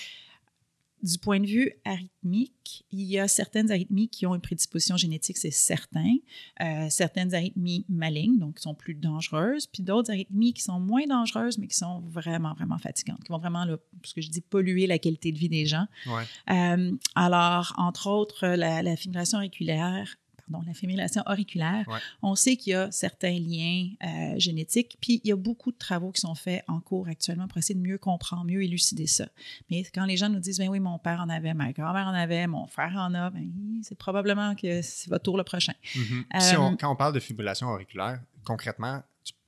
Du 1.02 1.18
point 1.18 1.40
de 1.40 1.46
vue 1.46 1.72
arythmique, 1.84 2.84
il 2.90 3.02
y 3.02 3.18
a 3.18 3.28
certaines 3.28 3.70
arythmies 3.70 4.08
qui 4.08 4.26
ont 4.26 4.34
une 4.34 4.40
prédisposition 4.40 4.96
génétique, 4.96 5.36
c'est 5.36 5.50
certain. 5.50 6.16
Euh, 6.60 6.86
certaines 6.90 7.34
arythmies 7.34 7.84
malignes, 7.88 8.38
donc 8.38 8.56
qui 8.56 8.62
sont 8.62 8.74
plus 8.74 8.94
dangereuses, 8.94 9.66
puis 9.66 9.82
d'autres 9.82 10.10
arythmies 10.10 10.52
qui 10.52 10.62
sont 10.62 10.80
moins 10.80 11.06
dangereuses, 11.06 11.58
mais 11.58 11.66
qui 11.66 11.76
sont 11.76 12.00
vraiment, 12.00 12.54
vraiment 12.54 12.78
fatigantes, 12.78 13.22
qui 13.22 13.30
vont 13.30 13.38
vraiment, 13.38 13.64
là, 13.64 13.76
ce 14.04 14.14
que 14.14 14.20
je 14.20 14.28
dis, 14.28 14.40
polluer 14.40 14.86
la 14.86 14.98
qualité 14.98 15.32
de 15.32 15.38
vie 15.38 15.48
des 15.48 15.66
gens. 15.66 15.86
Ouais. 16.06 16.24
Euh, 16.50 16.92
alors, 17.14 17.74
entre 17.76 18.08
autres, 18.08 18.46
la, 18.46 18.82
la 18.82 18.96
fibrillation 18.96 19.38
auriculaire, 19.38 20.16
pardon, 20.50 20.64
la 20.66 20.74
fibrillation 20.74 21.22
auriculaire, 21.26 21.84
Ouais. 21.88 21.98
on 22.22 22.34
sait 22.34 22.56
qu'il 22.56 22.72
y 22.72 22.74
a 22.76 22.90
certains 22.90 23.38
liens 23.38 23.88
euh, 24.04 24.38
génétiques, 24.38 24.96
puis 25.00 25.20
il 25.24 25.28
y 25.28 25.32
a 25.32 25.36
beaucoup 25.36 25.72
de 25.72 25.76
travaux 25.78 26.10
qui 26.12 26.20
sont 26.20 26.34
faits 26.34 26.64
en 26.68 26.80
cours 26.80 27.08
actuellement 27.08 27.46
pour 27.48 27.58
essayer 27.58 27.74
de 27.74 27.80
mieux 27.86 27.98
comprendre, 27.98 28.44
mieux 28.44 28.62
élucider 28.62 29.06
ça. 29.06 29.26
Mais 29.70 29.82
quand 29.94 30.04
les 30.04 30.16
gens 30.16 30.28
nous 30.28 30.40
disent, 30.40 30.58
ben 30.58 30.68
oui, 30.68 30.80
mon 30.80 30.98
père 30.98 31.20
en 31.20 31.28
avait, 31.28 31.54
ma 31.54 31.72
grand-mère 31.72 32.06
en 32.06 32.14
avait, 32.14 32.46
mon 32.46 32.66
frère 32.66 32.94
en 32.96 33.14
a, 33.14 33.30
ben, 33.30 33.50
c'est 33.82 33.98
probablement 33.98 34.54
que 34.54 34.82
c'est 34.82 35.08
votre 35.10 35.24
tour 35.24 35.36
le 35.36 35.44
prochain. 35.44 35.74
Mhm. 35.96 36.24
Si 36.40 36.56
on- 36.56 36.72
Euh, 36.72 36.76
quand 36.78 36.90
on 36.92 36.96
parle 36.96 37.14
de 37.14 37.20
fibrillation 37.20 37.68
auriculaire, 37.68 38.20
concrètement, 38.44 39.02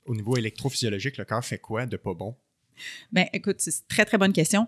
au 0.05 0.15
niveau 0.15 0.35
électrophysiologique, 0.37 1.17
le 1.17 1.25
cœur 1.25 1.43
fait 1.43 1.57
quoi 1.59 1.85
de 1.85 1.97
pas 1.97 2.13
bon? 2.13 2.35
Ben, 3.11 3.27
écoute, 3.33 3.57
c'est 3.59 3.71
une 3.75 3.87
très, 3.87 4.05
très 4.05 4.17
bonne 4.17 4.33
question. 4.33 4.67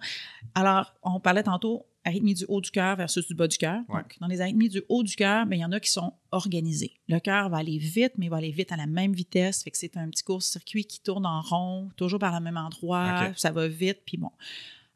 Alors, 0.53 0.93
on 1.01 1.19
parlait 1.19 1.43
tantôt 1.43 1.85
arythmie 2.05 2.33
du 2.33 2.45
haut 2.48 2.62
du 2.62 2.72
cœur 2.72 2.95
versus 2.95 3.27
du 3.27 3.36
bas 3.36 3.48
du 3.48 3.57
cœur. 3.57 3.81
Ouais. 3.89 4.01
Donc, 4.01 4.17
dans 4.19 4.27
les 4.27 4.41
arythmies 4.41 4.69
du 4.69 4.81
haut 4.89 5.03
du 5.03 5.15
cœur, 5.15 5.45
ben, 5.45 5.55
il 5.55 5.62
y 5.62 5.65
en 5.65 5.72
a 5.72 5.79
qui 5.79 5.89
sont 5.89 6.13
organisées. 6.31 6.93
Le 7.07 7.19
cœur 7.19 7.50
va 7.50 7.57
aller 7.57 7.77
vite, 7.77 8.13
mais 8.17 8.25
il 8.25 8.29
va 8.29 8.38
aller 8.38 8.51
vite 8.51 8.72
à 8.72 8.77
la 8.77 8.88
même 8.88 9.13
vitesse. 9.13 9.63
Fait 9.63 9.72
que 9.72 9.77
c'est 9.77 9.95
un 9.98 10.10
petit 10.10 10.24
court-circuit 10.24 10.86
qui 10.86 11.01
tourne 11.01 11.25
en 11.25 11.41
rond, 11.41 11.89
toujours 11.95 12.19
par 12.19 12.33
le 12.33 12.43
même 12.43 12.57
endroit. 12.57 13.31
Ça 13.36 13.51
va 13.51 13.67
vite, 13.67 14.00
puis 14.05 14.17
bon. 14.17 14.31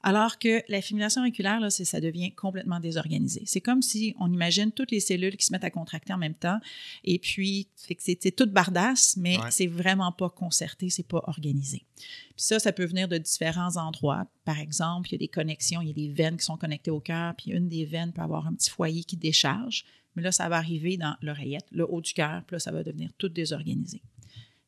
Alors 0.07 0.39
que 0.39 0.63
la 0.69 0.81
fibrillation 0.81 1.21
auriculaire, 1.21 1.59
là, 1.59 1.69
ça 1.69 1.99
devient 1.99 2.31
complètement 2.33 2.79
désorganisé. 2.79 3.43
C'est 3.45 3.59
comme 3.61 3.81
si 3.81 4.15
on 4.19 4.31
imagine 4.31 4.71
toutes 4.71 4.91
les 4.91 4.99
cellules 5.01 5.35
qui 5.35 5.45
se 5.45 5.51
mettent 5.51 5.63
à 5.65 5.69
contracter 5.69 6.13
en 6.13 6.17
même 6.17 6.33
temps, 6.33 6.59
et 7.03 7.19
puis 7.19 7.67
c'est 7.75 7.97
c'est 7.99 8.31
toute 8.35 8.51
bardasse, 8.51 9.17
mais 9.17 9.37
Ouais. 9.37 9.51
c'est 9.51 9.67
vraiment 9.67 10.11
pas 10.11 10.29
concerté, 10.29 10.89
c'est 10.89 11.07
pas 11.07 11.21
organisé. 11.27 11.83
Puis 11.97 12.45
ça, 12.45 12.59
ça 12.59 12.71
peut 12.71 12.85
venir 12.85 13.07
de 13.07 13.17
différents 13.17 13.75
endroits. 13.77 14.25
Par 14.45 14.59
exemple, 14.59 15.09
il 15.09 15.13
y 15.13 15.15
a 15.15 15.19
des 15.19 15.27
connexions, 15.27 15.81
il 15.81 15.87
y 15.87 15.91
a 15.91 15.93
des 15.93 16.09
veines 16.09 16.37
qui 16.37 16.45
sont 16.45 16.57
connectées 16.57 16.91
au 16.91 16.99
cœur, 17.01 17.35
puis 17.35 17.51
une 17.51 17.67
des 17.67 17.85
veines 17.85 18.13
peut 18.13 18.21
avoir 18.21 18.47
un 18.47 18.53
petit 18.53 18.69
foyer 18.69 19.03
qui 19.03 19.17
décharge. 19.17 19.83
Mais 20.15 20.23
là, 20.23 20.31
ça 20.31 20.47
va 20.47 20.55
arriver 20.57 20.95
dans 20.97 21.15
l'oreillette, 21.21 21.65
le 21.71 21.85
haut 21.91 22.01
du 22.01 22.13
cœur, 22.13 22.43
puis 22.47 22.55
là, 22.55 22.59
ça 22.59 22.71
va 22.71 22.83
devenir 22.83 23.11
tout 23.17 23.29
désorganisé. 23.29 24.01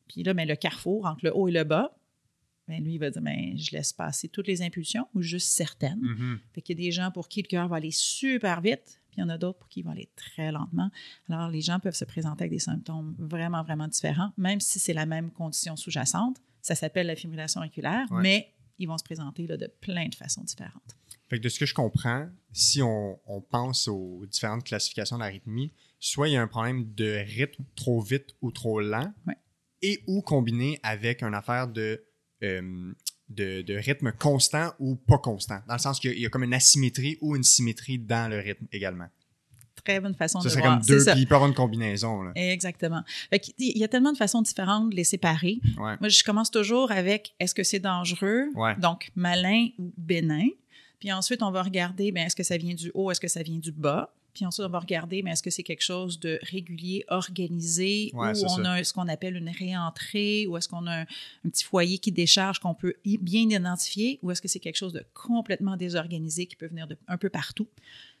Puis 0.06 0.22
là, 0.22 0.34
mais 0.34 0.44
le 0.44 0.56
carrefour 0.56 1.06
entre 1.06 1.24
le 1.24 1.34
haut 1.36 1.48
et 1.48 1.52
le 1.52 1.64
bas, 1.64 1.96
ben 2.68 2.82
lui, 2.84 2.94
il 2.94 2.98
va 2.98 3.10
dire, 3.10 3.22
ben, 3.22 3.56
je 3.58 3.70
laisse 3.72 3.92
passer 3.92 4.28
toutes 4.28 4.46
les 4.46 4.62
impulsions 4.62 5.06
ou 5.14 5.22
juste 5.22 5.48
certaines. 5.48 6.00
Mhm. 6.00 6.38
Fait 6.52 6.62
qu'il 6.62 6.78
y 6.78 6.82
a 6.82 6.86
des 6.86 6.92
gens 6.92 7.10
pour 7.10 7.28
qui 7.28 7.42
le 7.42 7.48
cœur 7.48 7.66
va 7.68 7.76
aller 7.76 7.90
super 7.90 8.60
vite, 8.60 9.00
puis 9.10 9.18
il 9.18 9.20
y 9.20 9.22
en 9.24 9.28
a 9.28 9.38
d'autres 9.38 9.58
pour 9.58 9.68
qui 9.68 9.80
il 9.80 9.82
va 9.84 9.90
aller 9.92 10.08
très 10.14 10.52
lentement. 10.52 10.90
Alors, 11.28 11.48
les 11.48 11.60
gens 11.62 11.80
peuvent 11.80 11.94
se 11.94 12.04
présenter 12.04 12.42
avec 12.44 12.52
des 12.52 12.58
symptômes 12.60 13.16
vraiment, 13.18 13.62
vraiment 13.64 13.88
différents, 13.88 14.32
même 14.36 14.60
si 14.60 14.78
c'est 14.78 14.92
la 14.92 15.06
même 15.06 15.30
condition 15.32 15.74
sous-jacente. 15.76 16.36
Ça 16.62 16.74
s'appelle 16.74 17.06
la 17.08 17.16
fibrillation 17.16 17.60
auriculaire, 17.60 18.06
Ouais. 18.12 18.22
mais 18.22 18.52
ils 18.78 18.86
vont 18.86 18.98
se 18.98 19.04
présenter 19.04 19.46
là, 19.46 19.56
de 19.56 19.66
plein 19.80 20.08
de 20.08 20.14
façons 20.14 20.42
différentes. 20.44 20.96
Fait 21.28 21.38
que 21.38 21.42
de 21.44 21.48
ce 21.48 21.58
que 21.58 21.66
je 21.66 21.74
comprends, 21.74 22.28
si 22.52 22.82
on, 22.82 23.18
on 23.26 23.40
pense 23.40 23.88
aux 23.88 24.24
différentes 24.26 24.64
classifications 24.64 25.18
d'arythmie, 25.18 25.72
soit 25.98 26.28
il 26.28 26.32
y 26.32 26.36
a 26.36 26.42
un 26.42 26.48
problème 26.48 26.92
de 26.94 27.22
rythme 27.26 27.64
trop 27.76 28.00
vite 28.00 28.34
ou 28.42 28.50
trop 28.52 28.80
lent, 28.80 29.12
Ouais. 29.26 29.36
et 29.82 30.02
ou 30.06 30.22
combiné 30.22 30.78
avec 30.82 31.22
une 31.22 31.34
affaire 31.34 31.68
de, 31.68 32.04
euh, 32.42 32.92
de, 33.28 33.62
de 33.62 33.74
rythme 33.74 34.12
constant 34.18 34.72
ou 34.80 34.96
pas 34.96 35.18
constant, 35.18 35.60
dans 35.68 35.74
le 35.74 35.78
sens 35.80 36.00
qu'il 36.00 36.10
y 36.10 36.12
a- 36.14 36.16
il 36.16 36.22
y 36.22 36.26
a 36.26 36.30
comme 36.30 36.42
une 36.44 36.54
asymétrie 36.54 37.16
ou 37.20 37.36
une 37.36 37.44
symétrie 37.44 37.98
dans 37.98 38.28
le 38.30 38.38
rythme 38.38 38.66
également. 38.72 39.06
Très 39.84 39.98
bonne 40.00 40.14
façon 40.14 40.40
Ça, 40.40 40.48
de 40.48 40.54
c'est 40.54 40.60
voir. 40.60 40.76
comme 40.78 40.86
deux, 40.86 40.98
ça. 41.00 41.12
puis 41.12 41.22
il 41.22 41.26
peut 41.26 41.34
avoir 41.36 41.48
une 41.48 41.54
combinaison. 41.54 42.22
Là. 42.22 42.32
Exactement. 42.34 43.02
Il 43.58 43.78
y 43.78 43.84
a 43.84 43.88
tellement 43.88 44.12
de 44.12 44.16
façons 44.18 44.42
différentes 44.42 44.90
de 44.90 44.96
les 44.96 45.04
séparer. 45.04 45.58
Ouais. 45.78 45.96
Moi, 46.00 46.08
je 46.08 46.22
commence 46.22 46.50
toujours 46.50 46.90
avec 46.92 47.34
est-ce 47.40 47.54
que 47.54 47.62
c'est 47.62 47.78
dangereux? 47.78 48.48
Ouais. 48.54 48.76
Donc, 48.76 49.10
malin 49.14 49.68
ou 49.78 49.90
bénin. 49.96 50.48
Puis 50.98 51.10
ensuite, 51.12 51.42
on 51.42 51.50
va 51.50 51.62
regarder, 51.62 52.12
ben, 52.12 52.26
est-ce 52.26 52.36
que 52.36 52.42
ça 52.42 52.58
vient 52.58 52.74
du 52.74 52.90
haut, 52.92 53.10
est-ce 53.10 53.20
que 53.20 53.28
ça 53.28 53.42
vient 53.42 53.58
du 53.58 53.72
bas? 53.72 54.12
Puis 54.34 54.44
ensuite, 54.46 54.66
on 54.66 54.70
va 54.70 54.78
regarder, 54.80 55.22
mais 55.22 55.30
est-ce 55.32 55.42
que 55.42 55.50
c'est 55.50 55.62
quelque 55.62 55.82
chose 55.82 56.20
de 56.20 56.38
régulier, 56.42 57.04
organisé, 57.08 58.10
Ouais, 58.14 58.30
ou 58.30 58.34
c'est 58.34 58.44
on 58.46 58.62
ça. 58.64 58.72
a 58.72 58.84
ce 58.84 58.92
qu'on 58.92 59.08
appelle 59.08 59.36
une 59.36 59.48
réentrée, 59.48 60.46
ou 60.46 60.56
est-ce 60.56 60.68
qu'on 60.68 60.86
a 60.86 61.00
un, 61.00 61.02
un 61.02 61.48
petit 61.50 61.64
foyer 61.64 61.98
qui 61.98 62.12
décharge 62.12 62.58
qu'on 62.58 62.74
peut 62.74 62.94
bien 63.04 63.42
identifier, 63.42 64.18
ou 64.22 64.30
est-ce 64.30 64.40
que 64.42 64.48
c'est 64.48 64.60
quelque 64.60 64.76
chose 64.76 64.92
de 64.92 65.04
complètement 65.14 65.76
désorganisé 65.76 66.46
qui 66.46 66.56
peut 66.56 66.66
venir 66.68 66.86
de 66.86 66.96
un 67.08 67.18
peu 67.18 67.28
partout? 67.30 67.68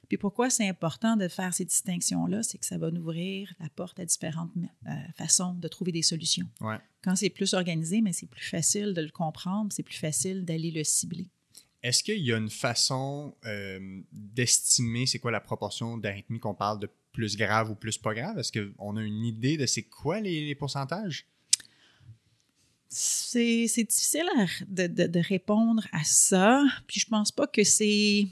Puis 0.08 0.18
pourquoi 0.18 0.50
c'est 0.50 0.68
important 0.68 1.16
de 1.16 1.28
faire 1.28 1.54
ces 1.54 1.64
distinctions-là, 1.64 2.42
c'est 2.42 2.58
que 2.58 2.66
ça 2.66 2.76
va 2.78 2.90
nous 2.90 3.00
ouvrir 3.00 3.54
la 3.60 3.68
porte 3.68 4.00
à 4.00 4.04
différentes 4.04 4.50
euh, 4.88 4.90
façons 5.16 5.54
de 5.54 5.68
trouver 5.68 5.92
des 5.92 6.02
solutions. 6.02 6.48
Ouais. 6.60 6.78
Quand 7.04 7.14
c'est 7.14 7.30
plus 7.30 7.54
organisé, 7.54 8.00
mais 8.00 8.12
c'est 8.12 8.26
plus 8.26 8.44
facile 8.44 8.92
de 8.92 9.02
le 9.02 9.10
comprendre, 9.10 9.72
c'est 9.72 9.84
plus 9.84 9.96
facile 9.98 10.44
d'aller 10.44 10.72
le 10.72 10.82
cibler. 10.82 11.28
Est-ce 11.82 12.02
qu'il 12.02 12.18
y 12.18 12.32
a 12.32 12.36
une 12.36 12.50
façon 12.50 13.34
euh, 13.46 14.00
d'estimer 14.12 15.06
c'est 15.06 15.18
quoi 15.18 15.30
la 15.30 15.40
proportion 15.40 15.96
d'arythmie 15.96 16.38
qu'on 16.38 16.54
parle 16.54 16.78
de 16.78 16.88
plus 17.12 17.36
grave 17.36 17.70
ou 17.70 17.74
plus 17.74 17.96
pas 17.98 18.12
grave? 18.14 18.38
Est-ce 18.38 18.52
qu'on 18.52 18.96
a 18.96 19.02
une 19.02 19.24
idée 19.24 19.56
de 19.56 19.64
c'est 19.66 19.82
quoi 19.84 20.20
les, 20.20 20.44
les 20.46 20.54
pourcentages? 20.54 21.26
C'est 22.88 23.66
difficile 23.84 24.26
à 24.36 24.46
de, 24.68 24.86
de- 24.88 25.06
de 25.06 25.20
répondre 25.20 25.86
à 25.92 26.02
ça. 26.04 26.64
Puis 26.86 27.00
je 27.00 27.06
pense 27.06 27.30
pas 27.30 27.46
que 27.46 27.62
c'est. 27.62 28.26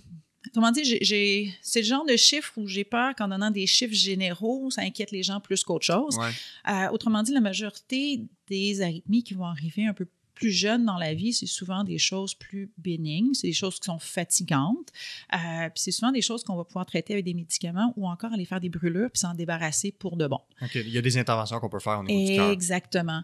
Comment 0.52 0.72
dire, 0.72 0.84
j'ai- 1.00 1.52
c'est 1.62 1.80
le 1.80 1.86
genre 1.86 2.04
de 2.06 2.16
chiffre 2.16 2.52
où 2.56 2.66
j'ai 2.66 2.82
peur 2.84 3.14
qu'en 3.14 3.28
donnant 3.28 3.50
des 3.50 3.66
chiffres 3.66 3.94
généraux, 3.94 4.70
ça 4.70 4.82
inquiète 4.82 5.10
les 5.12 5.22
gens 5.22 5.40
plus 5.40 5.62
qu'autre 5.62 5.84
chose. 5.84 6.16
Ouais. 6.18 6.30
Euh, 6.72 6.90
autrement 6.90 7.22
dit, 7.22 7.32
la 7.32 7.40
majorité 7.40 8.22
des 8.48 8.80
arythmies 8.80 9.22
qui 9.22 9.34
vont 9.34 9.44
arriver 9.44 9.86
un 9.86 9.92
peu 9.94 10.06
plus 10.06 10.17
jeunes 10.46 10.84
dans 10.84 10.96
la 10.96 11.14
vie, 11.14 11.32
c'est 11.32 11.46
souvent 11.46 11.84
des 11.84 11.98
choses 11.98 12.34
plus 12.34 12.70
bénignes, 12.78 13.34
c'est 13.34 13.48
des 13.48 13.52
choses 13.52 13.78
qui 13.78 13.86
sont 13.86 13.98
fatigantes, 13.98 14.92
euh, 15.34 15.68
puis 15.70 15.82
c'est 15.82 15.90
souvent 15.90 16.12
des 16.12 16.22
choses 16.22 16.44
qu'on 16.44 16.56
va 16.56 16.64
pouvoir 16.64 16.86
traiter 16.86 17.14
avec 17.14 17.24
des 17.24 17.34
médicaments 17.34 17.92
ou 17.96 18.08
encore 18.08 18.32
aller 18.32 18.44
faire 18.44 18.60
des 18.60 18.68
brûlures 18.68 19.10
puis 19.10 19.20
s'en 19.20 19.34
débarrasser 19.34 19.92
pour 19.92 20.16
de 20.16 20.26
bon. 20.26 20.40
OK. 20.62 20.74
Il 20.76 20.90
y 20.90 20.98
a 20.98 21.02
des 21.02 21.18
interventions 21.18 21.58
qu'on 21.60 21.68
peut 21.68 21.80
faire 21.80 22.00
au 22.00 22.04
niveau 22.04 22.30
du 22.30 22.36
cœur. 22.36 22.50
Exactement. 22.50 23.22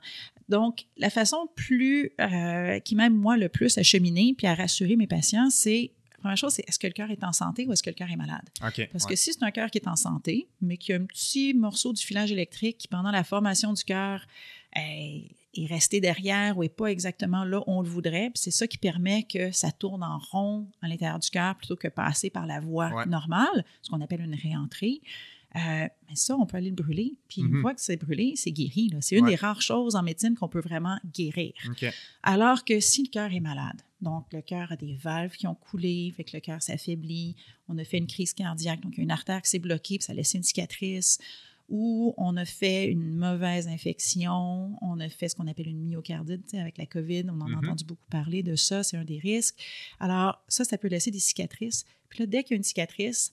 Donc, 0.49 0.87
la 0.99 1.11
façon 1.11 1.49
plus, 1.55 2.13
euh, 2.21 2.79
qui 2.81 2.97
m'aide 2.97 3.15
moi 3.15 3.37
le 3.37 3.49
plus 3.49 3.79
à 3.79 3.83
cheminer 3.83 4.35
puis 4.37 4.47
à 4.47 4.55
rassurer 4.55 4.97
mes 4.97 5.07
patients, 5.07 5.51
c'est, 5.51 5.93
première 6.19 6.37
chose, 6.37 6.55
c'est 6.55 6.69
est-ce 6.69 6.79
que 6.79 6.87
le 6.87 6.93
cœur 6.93 7.11
est 7.11 7.25
en 7.25 7.33
santé 7.33 7.67
ou 7.67 7.73
est-ce 7.73 7.83
que 7.83 7.91
le 7.91 7.95
cœur 7.95 8.11
est 8.11 8.17
malade? 8.17 8.45
OK. 8.67 8.89
Parce 8.93 9.05
ouais. 9.05 9.11
que 9.11 9.17
si 9.17 9.33
c'est 9.33 9.43
un 9.43 9.51
cœur 9.51 9.71
qui 9.71 9.79
est 9.79 9.89
en 9.89 9.97
santé, 9.97 10.49
mais 10.61 10.77
qu'il 10.77 10.95
y 10.95 10.99
a 10.99 11.01
un 11.01 11.07
petit 11.07 11.55
morceau 11.55 11.93
du 11.93 12.03
filage 12.03 12.33
électrique 12.33 12.79
qui, 12.79 12.89
pendant 12.89 13.11
la 13.11 13.25
formation 13.25 13.73
du 13.73 13.85
cœur, 13.85 14.27
est 15.57 15.67
resté 15.67 16.01
derrière 16.01 16.57
ou 16.59 16.63
n'est 16.63 16.69
pas 16.69 16.87
exactement 16.87 17.45
là 17.45 17.61
où 17.61 17.65
on 17.67 17.83
le 17.83 17.89
voudrait, 17.89 18.31
c'est 18.35 18.51
ça 18.51 18.67
qui 18.67 18.79
permet 18.79 19.23
que 19.25 19.51
ça 19.53 19.71
tourne 19.73 20.03
en 20.03 20.19
rond 20.19 20.67
à 20.83 20.89
l'intérieur 20.89 21.19
du 21.19 21.31
cœur 21.31 21.57
plutôt 21.57 21.77
que 21.77 21.89
passer 21.89 22.31
par 22.31 22.47
la 22.47 22.61
voie 22.61 22.91
Ouais. 22.95 23.07
normale, 23.07 23.65
ce 23.83 23.91
qu'on 23.91 24.01
appelle 24.01 24.21
une 24.23 24.35
réentrée. 24.35 25.01
Euh, 25.57 25.61
mais 26.09 26.17
ça, 26.17 26.37
on 26.37 26.47
peut 26.47 26.57
aller 26.57 26.71
le 26.71 26.75
brûler. 26.75 27.15
Puis 27.29 27.43
une 27.43 27.49
Mhm. 27.49 27.61
fois 27.61 27.75
que 27.75 27.81
c'est 27.81 27.97
brûlé, 27.97 28.33
c'est 28.35 28.51
guéri. 28.51 28.91
C'est 29.01 29.17
une 29.17 29.25
Ouais. 29.25 29.31
des 29.31 29.37
rares 29.37 29.63
choses 29.63 29.95
en 29.95 30.03
médecine 30.03 30.35
qu'on 30.35 30.49
peut 30.49 30.61
vraiment 30.61 30.99
guérir. 31.15 31.53
Alors 32.25 32.65
que 32.65 32.81
si 32.81 33.05
le 33.05 33.09
cœur 33.09 33.33
est 33.33 33.39
malade, 33.41 33.81
donc 34.01 34.27
le 34.33 34.43
cœur 34.43 34.73
a 34.73 34.77
des 34.77 34.95
valves 34.97 35.33
qui 35.37 35.47
ont 35.47 35.55
coulé, 35.55 36.13
fait 36.17 36.25
que 36.25 36.37
le 36.37 36.41
cœur 36.41 36.61
s'affaiblit, 36.61 37.37
on 37.69 37.79
a 37.79 37.85
fait 37.85 37.99
une 37.99 38.09
crise 38.09 38.33
cardiaque, 38.33 38.81
donc 38.81 38.95
il 38.95 38.99
y 38.99 39.01
a 39.01 39.05
une 39.05 39.11
artère 39.13 39.41
qui 39.43 39.51
s'est 39.51 39.59
bloquée, 39.61 39.99
puis 39.99 40.05
ça 40.05 40.13
a 40.13 40.17
laissé 40.17 40.39
une 40.39 40.45
cicatrice, 40.45 41.19
ou 41.69 42.15
on 42.19 42.37
a 42.37 42.45
fait 42.45 42.87
une 42.87 43.15
mauvaise 43.17 43.69
infection, 43.69 44.77
on 44.83 45.01
a 45.01 45.09
fait 45.09 45.29
ce 45.29 45.35
qu'on 45.37 45.47
appelle 45.47 45.69
une 45.69 45.85
myocardite, 45.85 46.55
avec 46.55 46.79
la 46.79 46.87
COVID, 46.87 47.25
on 47.29 47.41
en 47.41 47.47
a 47.47 47.49
Mhm. 47.49 47.59
entendu 47.59 47.85
beaucoup 47.85 48.05
parler 48.11 48.43
de 48.43 48.55
ça, 48.57 48.83
c'est 48.83 48.97
un 48.97 49.05
des 49.05 49.19
risques. 49.19 49.57
Alors 50.01 50.43
ça, 50.49 50.65
ça 50.65 50.77
peut 50.79 50.89
laisser 50.89 51.11
des 51.11 51.19
cicatrices. 51.21 51.85
Puis 52.09 52.21
là, 52.21 52.27
dès 52.27 52.43
qu'il 52.45 52.53
y 52.53 52.55
a 52.55 52.59
une 52.59 52.63
cicatrice, 52.65 53.33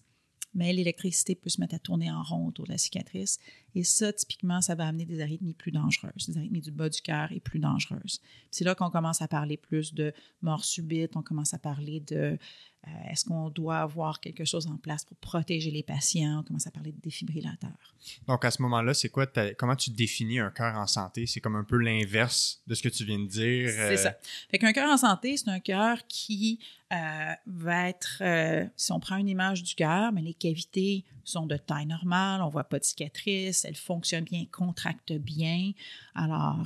mais 0.54 0.74
l'électricité 0.74 1.36
peut 1.36 1.50
se 1.50 1.62
mettre 1.62 1.76
à 1.76 1.80
tourner 1.80 2.12
en 2.12 2.24
rond 2.24 2.48
autour 2.48 2.66
de 2.66 2.72
la 2.72 2.78
cicatrice. 2.78 3.40
Et 3.76 3.84
ça, 3.84 4.12
typiquement, 4.12 4.62
ça 4.62 4.76
va 4.76 4.88
amener 4.88 5.06
des 5.06 5.22
arythmies 5.22 5.54
plus 5.54 5.72
dangereuses, 5.72 6.28
des 6.28 6.38
arythmies 6.38 6.62
du 6.62 6.72
bas 6.72 6.90
du 6.90 7.02
cœur 7.02 7.32
et 7.32 7.40
plus 7.40 7.60
dangereuses. 7.60 8.22
C'est 8.50 8.64
là 8.64 8.76
qu'on 8.76 8.90
commence 8.90 9.22
à 9.22 9.28
parler 9.28 9.58
plus 9.58 9.94
de 9.94 10.14
mort 10.42 10.66
subite, 10.66 11.16
on 11.16 11.22
commence 11.22 11.54
à 11.54 11.58
parler 11.60 12.02
de 12.02 12.38
euh, 12.88 13.12
est-ce 13.12 13.26
qu'on 13.26 13.50
doit 13.50 13.78
avoir 13.78 14.20
quelque 14.20 14.44
chose 14.44 14.66
en 14.66 14.78
place 14.78 15.06
pour 15.06 15.16
protéger 15.18 15.70
les 15.70 15.84
patients? 15.84 16.40
On 16.40 16.44
commence 16.44 16.66
à 16.66 16.72
parler 16.72 16.92
de 16.92 17.00
défibrillateurs. 17.00 17.96
Donc, 18.28 18.44
à 18.44 18.50
ce 18.50 18.60
moment-là, 18.64 18.96
c'est 18.96 19.10
quoi, 19.10 19.28
comment 19.56 19.76
tu 19.76 19.92
définis 19.92 20.40
un 20.40 20.50
cœur 20.50 20.76
en 20.76 20.88
santé? 20.88 21.28
C'est 21.28 21.42
comme 21.42 21.56
un 21.56 21.64
peu 21.64 21.78
l'inverse 21.78 22.64
de 22.66 22.74
ce 22.74 22.82
que 22.82 22.90
tu 22.90 23.06
viens 23.06 23.20
de 23.20 23.28
dire. 23.28 23.70
C'est 23.70 23.98
ça. 23.98 24.16
Fait 24.50 24.58
qu'un 24.58 24.74
cœur 24.74 24.90
en 24.90 24.98
santé, 24.98 25.38
c'est 25.38 25.50
un 25.50 25.60
cœur 25.60 26.08
qui 26.08 26.60
euh, 26.92 27.34
va 27.46 27.90
être, 27.90 28.18
euh, 28.22 28.66
si 28.76 28.92
on 28.92 29.00
prend 29.00 29.18
une 29.18 29.30
image 29.30 29.62
du 29.62 29.76
cœur, 29.76 30.12
mais 30.12 30.24
les 30.24 30.34
cavités 30.34 31.06
sont 31.24 31.46
de 31.46 31.58
taille 31.58 31.86
normale, 31.86 32.42
on 32.42 32.50
voit 32.50 32.64
pas 32.64 32.80
de 32.80 32.84
cicatrices, 32.84 33.66
elles 33.66 33.76
fonctionnent 33.76 34.24
bien, 34.24 34.46
contractent 34.52 35.14
bien. 35.14 35.72
Alors, 36.16 36.60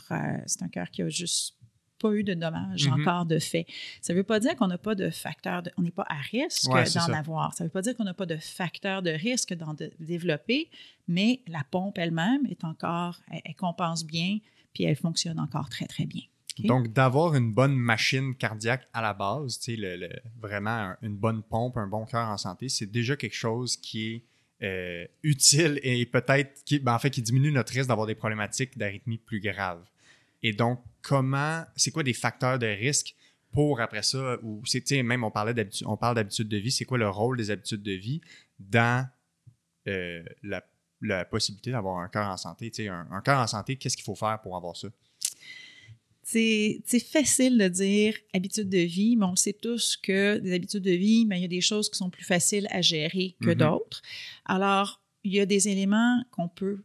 c'est 0.45 0.63
un 0.63 0.69
cœur 0.69 0.89
qui 0.91 1.01
a 1.01 1.09
juste 1.09 1.55
pas 2.00 2.12
eu 2.12 2.24
de 2.24 2.33
dommages 2.33 2.88
mm-hmm. 2.88 3.01
encore 3.01 3.25
de 3.25 3.39
fait. 3.39 3.65
Ça 4.01 4.13
ne 4.13 4.17
veut 4.17 4.24
pas 4.24 4.39
dire 4.39 4.55
qu'on 4.55 4.67
n'a 4.67 4.77
pas 4.77 4.95
de 4.95 5.09
facteur, 5.09 5.63
on 5.77 5.81
n'est 5.81 5.91
pas 5.91 6.05
à 6.07 6.19
risque 6.19 6.69
d'en 6.69 7.13
avoir. 7.13 7.53
Ça 7.53 7.63
ne 7.63 7.69
veut 7.69 7.71
pas 7.71 7.81
dire 7.81 7.95
qu'on 7.95 8.03
n'a 8.03 8.13
pas 8.13 8.25
de 8.25 8.38
facteur 8.38 9.01
de 9.01 9.12
risque 9.12 9.53
d'en 9.53 9.75
développer, 10.00 10.69
mais 11.07 11.41
la 11.47 11.63
pompe 11.69 11.97
elle-même 11.97 12.45
est 12.47 12.63
encore, 12.63 13.19
elle, 13.31 13.55
compense 13.55 14.05
bien, 14.05 14.39
puis 14.74 14.83
elle 14.83 14.95
fonctionne 14.95 15.39
encore 15.39 15.69
très, 15.69 15.85
très 15.85 16.05
bien. 16.05 16.24
Donc, 16.59 16.93
d'avoir 16.93 17.35
une 17.35 17.53
bonne 17.53 17.75
machine 17.75 18.33
cardiaque 18.33 18.88
à 18.93 19.01
la 19.01 19.13
base, 19.13 19.59
le, 19.67 20.07
vraiment 20.39 20.93
une 21.01 21.17
bonne 21.17 21.43
pompe, 21.43 21.75
un 21.75 21.88
bon 21.88 22.05
cœur 22.05 22.29
en 22.29 22.38
santé, 22.38 22.69
c'est 22.69 22.85
déjà 22.85 23.17
quelque 23.17 23.35
chose 23.35 23.75
qui 23.75 24.07
est 24.07 24.24
euh, 24.63 25.05
utile 25.24 25.79
et 25.83 26.05
peut-être 26.05 26.63
qui, 26.63 26.79
ben, 26.79 26.97
qui 26.97 27.21
diminue 27.21 27.51
notre 27.51 27.74
risque 27.74 27.89
d'avoir 27.89 28.07
des 28.07 28.15
problématiques 28.15 28.77
d'arythmie 28.77 29.17
plus 29.17 29.41
graves. 29.41 29.83
Et 30.43 30.53
donc, 30.53 30.79
comment, 31.01 31.65
c'est 31.75 31.91
quoi 31.91 32.03
des 32.03 32.13
facteurs 32.13 32.57
de 32.57 32.67
risque 32.67 33.15
pour 33.51 33.79
après 33.81 34.03
ça, 34.03 34.38
ou 34.43 34.62
c'est, 34.65 35.03
même 35.03 35.24
on, 35.24 35.31
parlait 35.31 35.53
d'habitude, 35.53 35.88
on 35.88 35.97
parle 35.97 36.15
d'habitude 36.15 36.47
de 36.47 36.57
vie, 36.57 36.71
c'est 36.71 36.85
quoi 36.85 36.97
le 36.97 37.09
rôle 37.09 37.38
des 37.38 37.51
habitudes 37.51 37.83
de 37.83 37.93
vie 37.93 38.21
dans 38.59 39.07
euh, 39.88 40.24
la, 40.43 41.25
possibilité 41.25 41.71
d'avoir 41.71 42.00
un 42.00 42.07
cœur 42.09 42.27
en 42.27 42.38
santé? 42.38 42.71
Un, 42.89 43.07
un 43.12 43.21
cœur 43.21 43.39
en 43.39 43.47
santé, 43.47 43.77
qu'est-ce 43.77 43.95
qu'il 43.95 44.05
faut 44.05 44.15
faire 44.15 44.39
pour 44.41 44.55
avoir 44.57 44.75
ça? 44.75 44.88
C'est 46.27 46.82
facile 47.12 47.60
de 47.60 47.67
dire 47.67 48.15
habitudes 48.34 48.70
de 48.70 48.79
vie, 48.79 49.15
mais 49.15 49.27
on 49.27 49.36
sait 49.36 49.53
tous 49.53 49.96
que 49.96 50.39
des 50.39 50.53
habitudes 50.53 50.84
de 50.84 50.91
vie, 50.91 51.25
mais 51.27 51.38
il 51.38 51.44
y 51.44 51.46
a 51.46 51.50
des 51.50 51.62
choses 51.62 51.88
qui 51.88 51.98
sont 51.98 52.10
plus 52.10 52.25
faciles 52.25 52.67
à 52.72 52.82
gérer 52.82 53.36
que 53.41 53.51
mm-hmm. 53.51 53.55
d'autres. 53.55 54.01
Alors, 54.44 55.01
il 55.24 55.34
y 55.34 55.39
a 55.39 55.46
des 55.46 55.67
éléments 55.70 56.24
qu'on 56.32 56.48
peut 56.48 56.79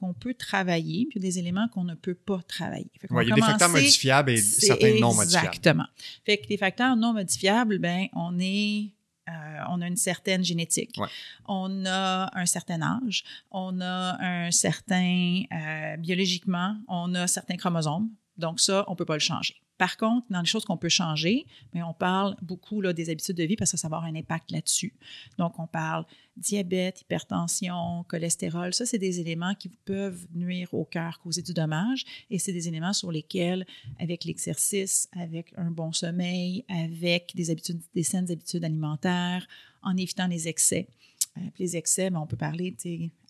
qu'on 0.00 0.12
peut 0.12 0.34
travailler, 0.34 1.06
puis 1.08 1.20
des 1.20 1.38
éléments 1.38 1.68
qu'on 1.68 1.84
ne 1.84 1.94
peut 1.94 2.16
pas 2.16 2.42
travailler. 2.48 2.90
il 3.08 3.28
y 3.28 3.32
a 3.32 3.34
des 3.34 3.40
facteurs 3.40 3.70
modifiables 3.70 4.32
et 4.32 4.36
certains 4.38 4.98
non 4.98 5.14
modifiables. 5.14 5.46
Exactement. 5.46 5.86
Fait 6.26 6.38
que 6.38 6.48
les 6.48 6.56
facteurs 6.56 6.96
non 6.96 7.12
modifiables, 7.12 7.78
ben 7.78 8.08
on 8.12 8.38
est 8.40 8.90
euh, 9.28 9.32
on 9.70 9.80
a 9.80 9.86
une 9.86 9.96
certaine 9.96 10.44
génétique, 10.44 10.98
on 11.46 11.86
a 11.86 12.28
un 12.38 12.44
certain 12.44 12.82
âge, 12.82 13.24
on 13.50 13.80
a 13.80 14.18
un 14.20 14.50
certain 14.50 15.44
euh, 15.50 15.96
biologiquement, 15.96 16.76
on 16.88 17.14
a 17.14 17.26
certains 17.26 17.56
chromosomes. 17.56 18.10
Donc 18.38 18.60
ça, 18.60 18.84
on 18.88 18.92
ne 18.92 18.96
peut 18.96 19.04
pas 19.04 19.14
le 19.14 19.20
changer. 19.20 19.56
Par 19.76 19.96
contre, 19.96 20.26
dans 20.30 20.40
les 20.40 20.46
choses 20.46 20.64
qu'on 20.64 20.76
peut 20.76 20.88
changer, 20.88 21.46
mais 21.72 21.82
on 21.82 21.94
parle 21.94 22.36
beaucoup 22.42 22.80
là, 22.80 22.92
des 22.92 23.10
habitudes 23.10 23.36
de 23.36 23.42
vie 23.42 23.56
parce 23.56 23.72
que 23.72 23.76
ça 23.76 23.88
va 23.88 23.96
avoir 23.96 24.10
un 24.10 24.14
impact 24.14 24.52
là-dessus. 24.52 24.94
Donc, 25.36 25.58
on 25.58 25.66
parle 25.66 26.04
diabète, 26.36 27.00
hypertension, 27.00 28.04
cholestérol. 28.04 28.72
Ça, 28.72 28.86
c'est 28.86 28.98
des 28.98 29.18
éléments 29.20 29.54
qui 29.54 29.68
peuvent 29.68 30.26
nuire 30.32 30.72
au 30.74 30.84
cœur, 30.84 31.18
causer 31.20 31.42
du 31.42 31.52
dommage. 31.52 32.04
Et 32.30 32.38
c'est 32.38 32.52
des 32.52 32.68
éléments 32.68 32.92
sur 32.92 33.10
lesquels, 33.10 33.66
avec 33.98 34.24
l'exercice, 34.24 35.08
avec 35.12 35.52
un 35.56 35.72
bon 35.72 35.92
sommeil, 35.92 36.64
avec 36.68 37.32
des 37.34 37.50
habitudes, 37.50 37.80
des 37.94 38.04
saines 38.04 38.30
habitudes 38.30 38.64
alimentaires, 38.64 39.46
en 39.82 39.96
évitant 39.96 40.28
les 40.28 40.48
excès, 40.48 40.88
euh, 41.36 41.40
les 41.58 41.76
excès, 41.76 42.10
mais 42.10 42.18
on 42.18 42.26
peut 42.26 42.36
parler 42.36 42.76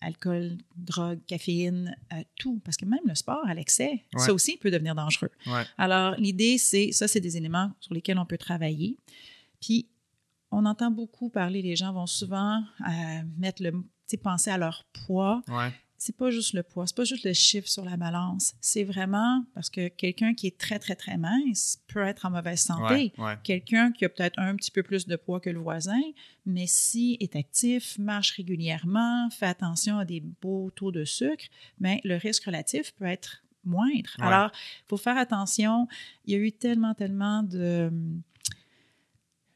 alcool, 0.01 0.57
drogue, 0.75 1.19
caféine, 1.25 1.95
euh, 2.13 2.21
tout. 2.37 2.61
Parce 2.63 2.77
que 2.77 2.85
même 2.85 2.99
le 3.05 3.15
sport 3.15 3.45
à 3.47 3.53
l'excès, 3.53 4.03
ça 4.17 4.33
aussi 4.33 4.57
peut 4.57 4.71
devenir 4.71 4.95
dangereux. 4.95 5.31
Alors, 5.77 6.15
l'idée, 6.17 6.57
c'est, 6.57 6.91
ça, 6.91 7.07
c'est 7.07 7.19
des 7.19 7.37
éléments 7.37 7.71
sur 7.79 7.93
lesquels 7.93 8.19
on 8.19 8.25
peut 8.25 8.37
travailler. 8.37 8.97
Puis, 9.59 9.87
on 10.51 10.65
entend 10.65 10.91
beaucoup 10.91 11.29
parler, 11.29 11.61
les 11.61 11.75
gens 11.75 11.93
vont 11.93 12.07
souvent 12.07 12.63
euh, 12.87 13.21
mettre 13.37 13.63
le, 13.63 13.73
penser 14.23 14.51
à 14.51 14.57
leur 14.57 14.85
poids 15.05 15.41
c'est 16.05 16.15
pas 16.15 16.29
juste 16.29 16.53
le 16.53 16.61
poids, 16.61 16.85
c'est 16.85 16.95
pas 16.95 17.03
juste 17.03 17.25
le 17.25 17.33
chiffre 17.33 17.67
sur 17.67 17.83
la 17.83 17.97
balance. 17.97 18.53
C'est 18.61 18.83
vraiment 18.83 19.43
parce 19.55 19.71
que 19.71 19.87
quelqu'un 19.87 20.35
qui 20.35 20.45
est 20.45 20.55
très, 20.55 20.77
très, 20.77 20.95
très 20.95 21.17
mince 21.17 21.79
peut 21.87 22.03
être 22.03 22.27
en 22.27 22.29
mauvaise 22.29 22.59
santé. 22.59 23.11
Quelqu'un 23.43 23.91
qui 23.91 24.05
a 24.05 24.09
peut-être 24.09 24.37
un 24.37 24.55
petit 24.55 24.69
peu 24.69 24.83
plus 24.83 25.07
de 25.07 25.15
poids 25.15 25.39
que 25.39 25.49
le 25.49 25.59
voisin, 25.59 26.01
mais 26.45 26.67
si 26.67 27.17
est 27.21 27.35
actif, 27.35 27.97
marche 27.97 28.33
régulièrement, 28.33 29.31
fait 29.31 29.47
attention 29.47 29.97
à 29.97 30.05
des 30.05 30.19
beaux 30.19 30.69
taux 30.69 30.91
de 30.91 31.05
sucre, 31.05 31.45
bien, 31.79 31.97
le 32.03 32.17
risque 32.17 32.43
relatif 32.43 32.93
peut 32.93 33.05
être 33.05 33.43
moindre. 33.63 34.11
Alors, 34.19 34.51
il 34.53 34.87
faut 34.87 34.97
faire 34.97 35.17
attention. 35.17 35.87
Il 36.25 36.33
y 36.33 36.35
a 36.35 36.39
eu 36.39 36.51
tellement, 36.51 36.93
tellement 36.93 37.41
de 37.41 37.91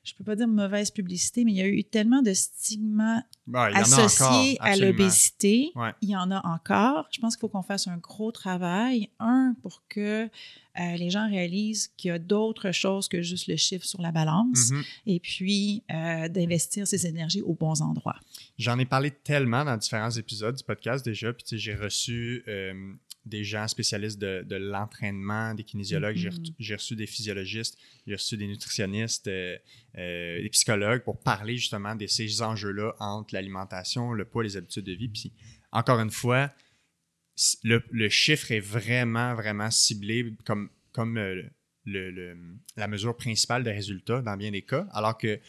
je 0.09 0.15
peux 0.15 0.23
pas 0.23 0.35
dire 0.35 0.47
mauvaise 0.47 0.89
publicité, 0.89 1.45
mais 1.45 1.51
il 1.51 1.57
y 1.57 1.61
a 1.61 1.67
eu 1.67 1.83
tellement 1.83 2.23
de 2.23 2.33
stigmas 2.33 3.21
bah, 3.45 3.69
associés 3.75 4.57
à 4.59 4.75
l'obésité. 4.75 5.71
Il 6.01 6.09
y 6.09 6.15
en 6.15 6.31
a 6.31 6.45
encore. 6.47 7.07
Je 7.11 7.19
pense 7.19 7.35
qu'il 7.35 7.41
faut 7.41 7.49
qu'on 7.49 7.61
fasse 7.61 7.87
un 7.87 7.97
gros 7.97 8.31
travail. 8.31 9.09
Un, 9.19 9.55
pour 9.61 9.83
que 9.87 10.23
euh, 10.23 10.27
les 10.95 11.11
gens 11.11 11.29
réalisent 11.29 11.91
qu'il 11.95 12.09
y 12.09 12.11
a 12.11 12.17
d'autres 12.17 12.71
choses 12.71 13.07
que 13.07 13.21
juste 13.21 13.47
le 13.47 13.55
chiffre 13.55 13.85
sur 13.85 14.01
la 14.01 14.11
balance. 14.11 14.71
Mm-hmm. 14.71 14.85
Et 15.05 15.19
puis, 15.19 15.83
euh, 15.91 16.27
d'investir 16.27 16.87
ses 16.87 17.05
énergies 17.05 17.43
aux 17.43 17.53
bons 17.53 17.81
endroits. 17.81 18.19
J'en 18.57 18.79
ai 18.79 18.85
parlé 18.85 19.11
tellement 19.11 19.63
dans 19.63 19.77
différents 19.77 20.09
épisodes 20.09 20.55
du 20.55 20.63
podcast 20.63 21.05
déjà. 21.05 21.31
Puis, 21.33 21.59
j'ai 21.59 21.75
reçu 21.75 22.43
euh, 22.47 22.93
des 23.25 23.43
gens 23.43 23.67
spécialistes 23.67 24.19
de, 24.19 24.55
l'entraînement, 24.55 25.53
des 25.53 25.63
kinésiologues, 25.63 26.15
j'ai 26.59 26.75
reçu 26.75 26.95
des 26.95 27.05
physiologistes, 27.05 27.77
j'ai 28.07 28.13
reçu 28.13 28.37
des 28.37 28.47
nutritionnistes, 28.47 29.27
euh, 29.27 29.57
euh, 29.97 30.41
des 30.41 30.49
psychologues 30.49 31.03
pour 31.03 31.19
parler 31.19 31.57
justement 31.57 31.95
de 31.95 32.07
ces 32.07 32.41
enjeux-là 32.41 32.95
entre 32.99 33.33
l'alimentation, 33.33 34.13
le 34.13 34.25
poids, 34.25 34.43
les 34.43 34.57
habitudes 34.57 34.85
de 34.85 34.93
vie. 34.93 35.09
Puis 35.09 35.33
encore 35.71 35.99
une 35.99 36.11
fois, 36.11 36.51
le, 37.63 38.09
chiffre 38.09 38.51
est 38.51 38.59
vraiment, 38.59 39.35
vraiment 39.35 39.71
ciblé 39.71 40.33
comme, 40.45 40.69
comme 40.91 41.17
euh, 41.17 41.43
le, 41.85 42.37
la 42.77 42.87
mesure 42.87 43.15
principale 43.15 43.63
des 43.63 43.71
résultats 43.71 44.21
dans 44.21 44.37
bien 44.37 44.51
des 44.51 44.61
cas, 44.61 44.87
alors 44.91 45.17
que 45.17 45.39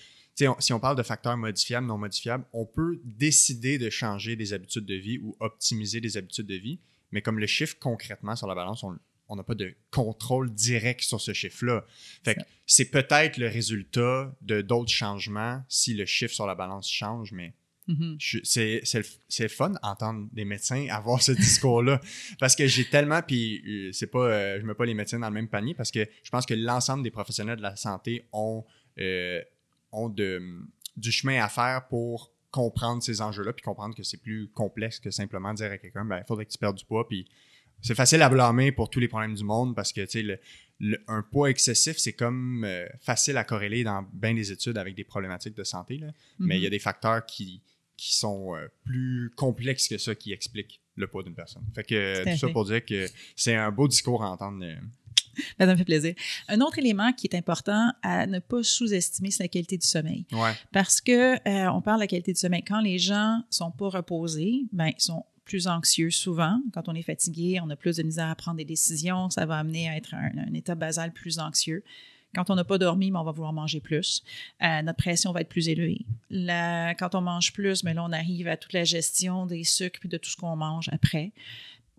si 0.58 0.72
on 0.72 0.80
parle 0.80 0.96
de 0.96 1.02
facteurs 1.02 1.36
modifiables, 1.36 1.86
non 1.86 1.98
modifiables, 1.98 2.44
on 2.52 2.64
peut 2.64 3.00
décider 3.04 3.78
de 3.78 3.90
changer 3.90 4.36
des 4.36 4.52
habitudes 4.52 4.86
de 4.86 4.94
vie 4.94 5.18
ou 5.18 5.36
optimiser 5.40 6.00
des 6.00 6.16
habitudes 6.16 6.46
de 6.46 6.54
vie, 6.54 6.78
mais 7.12 7.22
comme 7.22 7.38
le 7.38 7.46
chiffre 7.46 7.76
concrètement 7.78 8.36
sur 8.36 8.46
la 8.46 8.54
balance, 8.54 8.84
on 9.30 9.36
n'a 9.36 9.44
pas 9.44 9.54
de 9.54 9.74
contrôle 9.90 10.52
direct 10.52 11.02
sur 11.02 11.20
ce 11.20 11.32
chiffre-là. 11.32 11.84
Fait 12.24 12.34
que 12.34 12.40
c'est 12.66 12.90
peut-être 12.90 13.36
le 13.38 13.48
résultat 13.48 14.34
de 14.42 14.60
d'autres 14.60 14.90
changements 14.90 15.62
si 15.68 15.94
le 15.94 16.04
chiffre 16.04 16.34
sur 16.34 16.46
la 16.46 16.54
balance 16.54 16.90
change, 16.90 17.32
mais 17.32 17.54
mm-hmm. 17.88 18.44
c'est 18.44 19.42
le, 19.42 19.48
fun 19.48 19.70
d'entendre 19.70 20.28
des 20.32 20.44
médecins 20.44 20.86
avoir 20.90 21.22
ce 21.22 21.32
discours-là. 21.32 22.00
parce 22.38 22.56
que 22.56 22.66
j'ai 22.66 22.84
tellement, 22.84 23.22
puis 23.22 23.62
euh, 23.66 23.92
c'est 23.92 24.08
pas, 24.08 24.26
euh, 24.26 24.60
je 24.60 24.66
mets 24.66 24.74
pas 24.74 24.84
les 24.84 24.94
médecins 24.94 25.20
dans 25.20 25.28
le 25.28 25.34
même 25.34 25.48
panier 25.48 25.74
parce 25.74 25.90
que 25.90 26.08
je 26.22 26.30
pense 26.30 26.44
que 26.44 26.54
l'ensemble 26.54 27.04
des 27.04 27.10
professionnels 27.10 27.56
de 27.56 27.62
la 27.62 27.76
santé 27.76 28.26
ont, 28.32 28.64
euh, 28.98 29.40
ont 29.92 30.08
de, 30.08 30.42
du 30.96 31.12
chemin 31.12 31.42
à 31.42 31.48
faire 31.48 31.86
pour 31.88 32.32
comprendre 32.50 33.02
ces 33.02 33.20
enjeux-là, 33.20 33.52
puis 33.52 33.62
comprendre 33.62 33.94
que 33.94 34.02
c'est 34.02 34.16
plus 34.16 34.48
complexe 34.48 34.98
que 34.98 35.10
simplement 35.10 35.54
dire 35.54 35.70
à 35.70 35.78
quelqu'un, 35.78 36.04
ben, 36.04 36.18
il 36.18 36.24
faudrait 36.26 36.46
que 36.46 36.50
tu 36.50 36.58
perdes 36.58 36.76
du 36.76 36.84
poids, 36.84 37.06
puis 37.08 37.26
c'est 37.82 37.94
facile 37.94 38.22
à 38.22 38.28
blâmer 38.28 38.72
pour 38.72 38.90
tous 38.90 39.00
les 39.00 39.08
problèmes 39.08 39.34
du 39.34 39.44
monde 39.44 39.74
parce 39.74 39.92
que, 39.92 40.02
tu 40.02 40.26
sais, 40.26 40.40
un 41.08 41.22
poids 41.22 41.50
excessif, 41.50 41.96
c'est 41.98 42.12
comme 42.12 42.64
euh, 42.64 42.86
facile 43.00 43.36
à 43.36 43.44
corréler 43.44 43.84
dans 43.84 44.02
bien 44.12 44.34
des 44.34 44.52
études 44.52 44.78
avec 44.78 44.94
des 44.94 45.04
problématiques 45.04 45.56
de 45.56 45.64
santé, 45.64 45.98
là. 45.98 46.08
mais 46.38 46.58
il 46.58 46.62
y 46.62 46.66
a 46.66 46.68
mhm. 46.68 46.72
des 46.72 46.78
facteurs 46.78 47.24
qui, 47.26 47.62
qui 47.96 48.14
sont 48.14 48.56
euh, 48.56 48.68
plus 48.84 49.30
complexes 49.36 49.88
que 49.88 49.98
ça 49.98 50.14
qui 50.14 50.32
expliquent 50.32 50.80
le 50.96 51.06
poids 51.06 51.22
d'une 51.22 51.34
personne. 51.34 51.64
Fait 51.74 51.84
que 51.84 52.24
tout, 52.24 52.36
ça 52.36 52.48
pour 52.48 52.64
dire 52.64 52.84
que 52.84 53.06
c'est 53.36 53.54
un 53.54 53.70
beau 53.70 53.88
discours 53.88 54.22
à 54.22 54.30
entendre. 54.30 54.64
Ça 55.58 55.66
me 55.66 55.76
fait 55.76 55.84
plaisir. 55.84 56.14
Un 56.48 56.60
autre 56.60 56.78
élément 56.78 57.12
qui 57.12 57.26
est 57.26 57.36
important 57.36 57.92
à 58.02 58.26
ne 58.26 58.38
pas 58.38 58.62
sous-estimer, 58.62 59.30
c'est 59.30 59.44
la 59.44 59.48
qualité 59.48 59.76
du 59.76 59.86
sommeil. 59.86 60.24
Parce 60.72 61.00
que 61.00 61.34
euh, 61.48 61.70
on 61.72 61.80
parle 61.80 61.98
de 61.98 62.04
la 62.04 62.06
qualité 62.06 62.32
du 62.32 62.38
sommeil. 62.38 62.62
Quand 62.62 62.80
les 62.80 62.98
gens 62.98 63.42
sont 63.50 63.70
pas 63.70 63.88
reposés, 63.88 64.64
ben, 64.72 64.88
ils 64.96 65.02
sont 65.02 65.24
plus 65.44 65.66
anxieux 65.66 66.10
souvent. 66.10 66.60
Quand 66.72 66.88
on 66.88 66.94
est 66.94 67.02
fatigué, 67.02 67.60
on 67.62 67.68
a 67.70 67.76
plus 67.76 67.96
de 67.96 68.02
misère 68.02 68.28
à 68.28 68.34
prendre 68.36 68.58
des 68.58 68.64
décisions. 68.64 69.30
Ça 69.30 69.46
va 69.46 69.58
amener 69.58 69.88
à 69.88 69.96
être 69.96 70.14
un, 70.14 70.54
état 70.54 70.74
basal 70.74 71.12
plus 71.12 71.38
anxieux. 71.38 71.82
Quand 72.32 72.48
on 72.50 72.54
n'a 72.54 72.62
pas 72.62 72.78
dormi, 72.78 73.10
mais 73.10 73.18
on 73.18 73.24
va 73.24 73.32
vouloir 73.32 73.52
manger 73.52 73.80
plus. 73.80 74.22
Euh, 74.62 74.82
notre 74.82 74.98
pression 74.98 75.32
va 75.32 75.40
être 75.40 75.48
plus 75.48 75.68
élevée. 75.68 76.06
quand 76.30 77.16
on 77.16 77.20
mange 77.20 77.52
plus, 77.52 77.82
mais 77.82 77.92
là, 77.92 78.04
on 78.04 78.12
arrive 78.12 78.46
à 78.46 78.56
toute 78.56 78.72
la 78.72 78.84
gestion 78.84 79.46
des 79.46 79.64
sucres 79.64 79.98
et 80.04 80.08
de 80.08 80.16
tout 80.16 80.30
ce 80.30 80.36
qu'on 80.36 80.54
mange 80.54 80.88
après. 80.92 81.32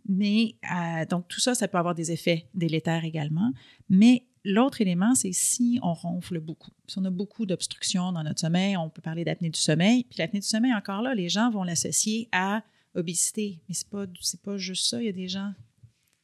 Mais 0.07 0.55
euh, 0.71 1.05
donc, 1.05 1.27
tout 1.27 1.39
ça, 1.39 1.55
ça 1.55 1.67
peut 1.67 1.77
avoir 1.77 1.95
des 1.95 2.11
effets 2.11 2.47
délétères 2.53 3.05
également. 3.05 3.51
Mais 3.89 4.25
l'autre 4.43 4.81
élément, 4.81 5.15
c'est 5.15 5.33
si 5.33 5.79
on 5.83 5.93
ronfle 5.93 6.39
beaucoup. 6.39 6.71
Si 6.87 6.97
on 6.97 7.05
a 7.05 7.09
beaucoup 7.09 7.45
d'obstructions 7.45 8.11
dans 8.11 8.23
notre 8.23 8.39
sommeil, 8.39 8.77
on 8.77 8.89
peut 8.89 9.01
parler 9.01 9.23
d'apnée 9.23 9.49
du 9.49 9.59
sommeil. 9.59 10.03
Puis 10.05 10.19
l'apnée 10.19 10.39
du 10.39 10.47
sommeil, 10.47 10.73
encore 10.73 11.01
là, 11.01 11.13
les 11.13 11.29
gens 11.29 11.49
vont 11.51 11.63
l'associer 11.63 12.27
à 12.31 12.63
obésité. 12.95 13.59
Mais 13.67 13.75
ce 13.75 13.85
n'est 13.85 13.89
pas, 13.89 14.11
pas 14.43 14.57
juste 14.57 14.87
ça. 14.87 14.99
Il 14.99 15.05
y 15.05 15.09
a 15.09 15.13
des 15.13 15.27
gens 15.27 15.53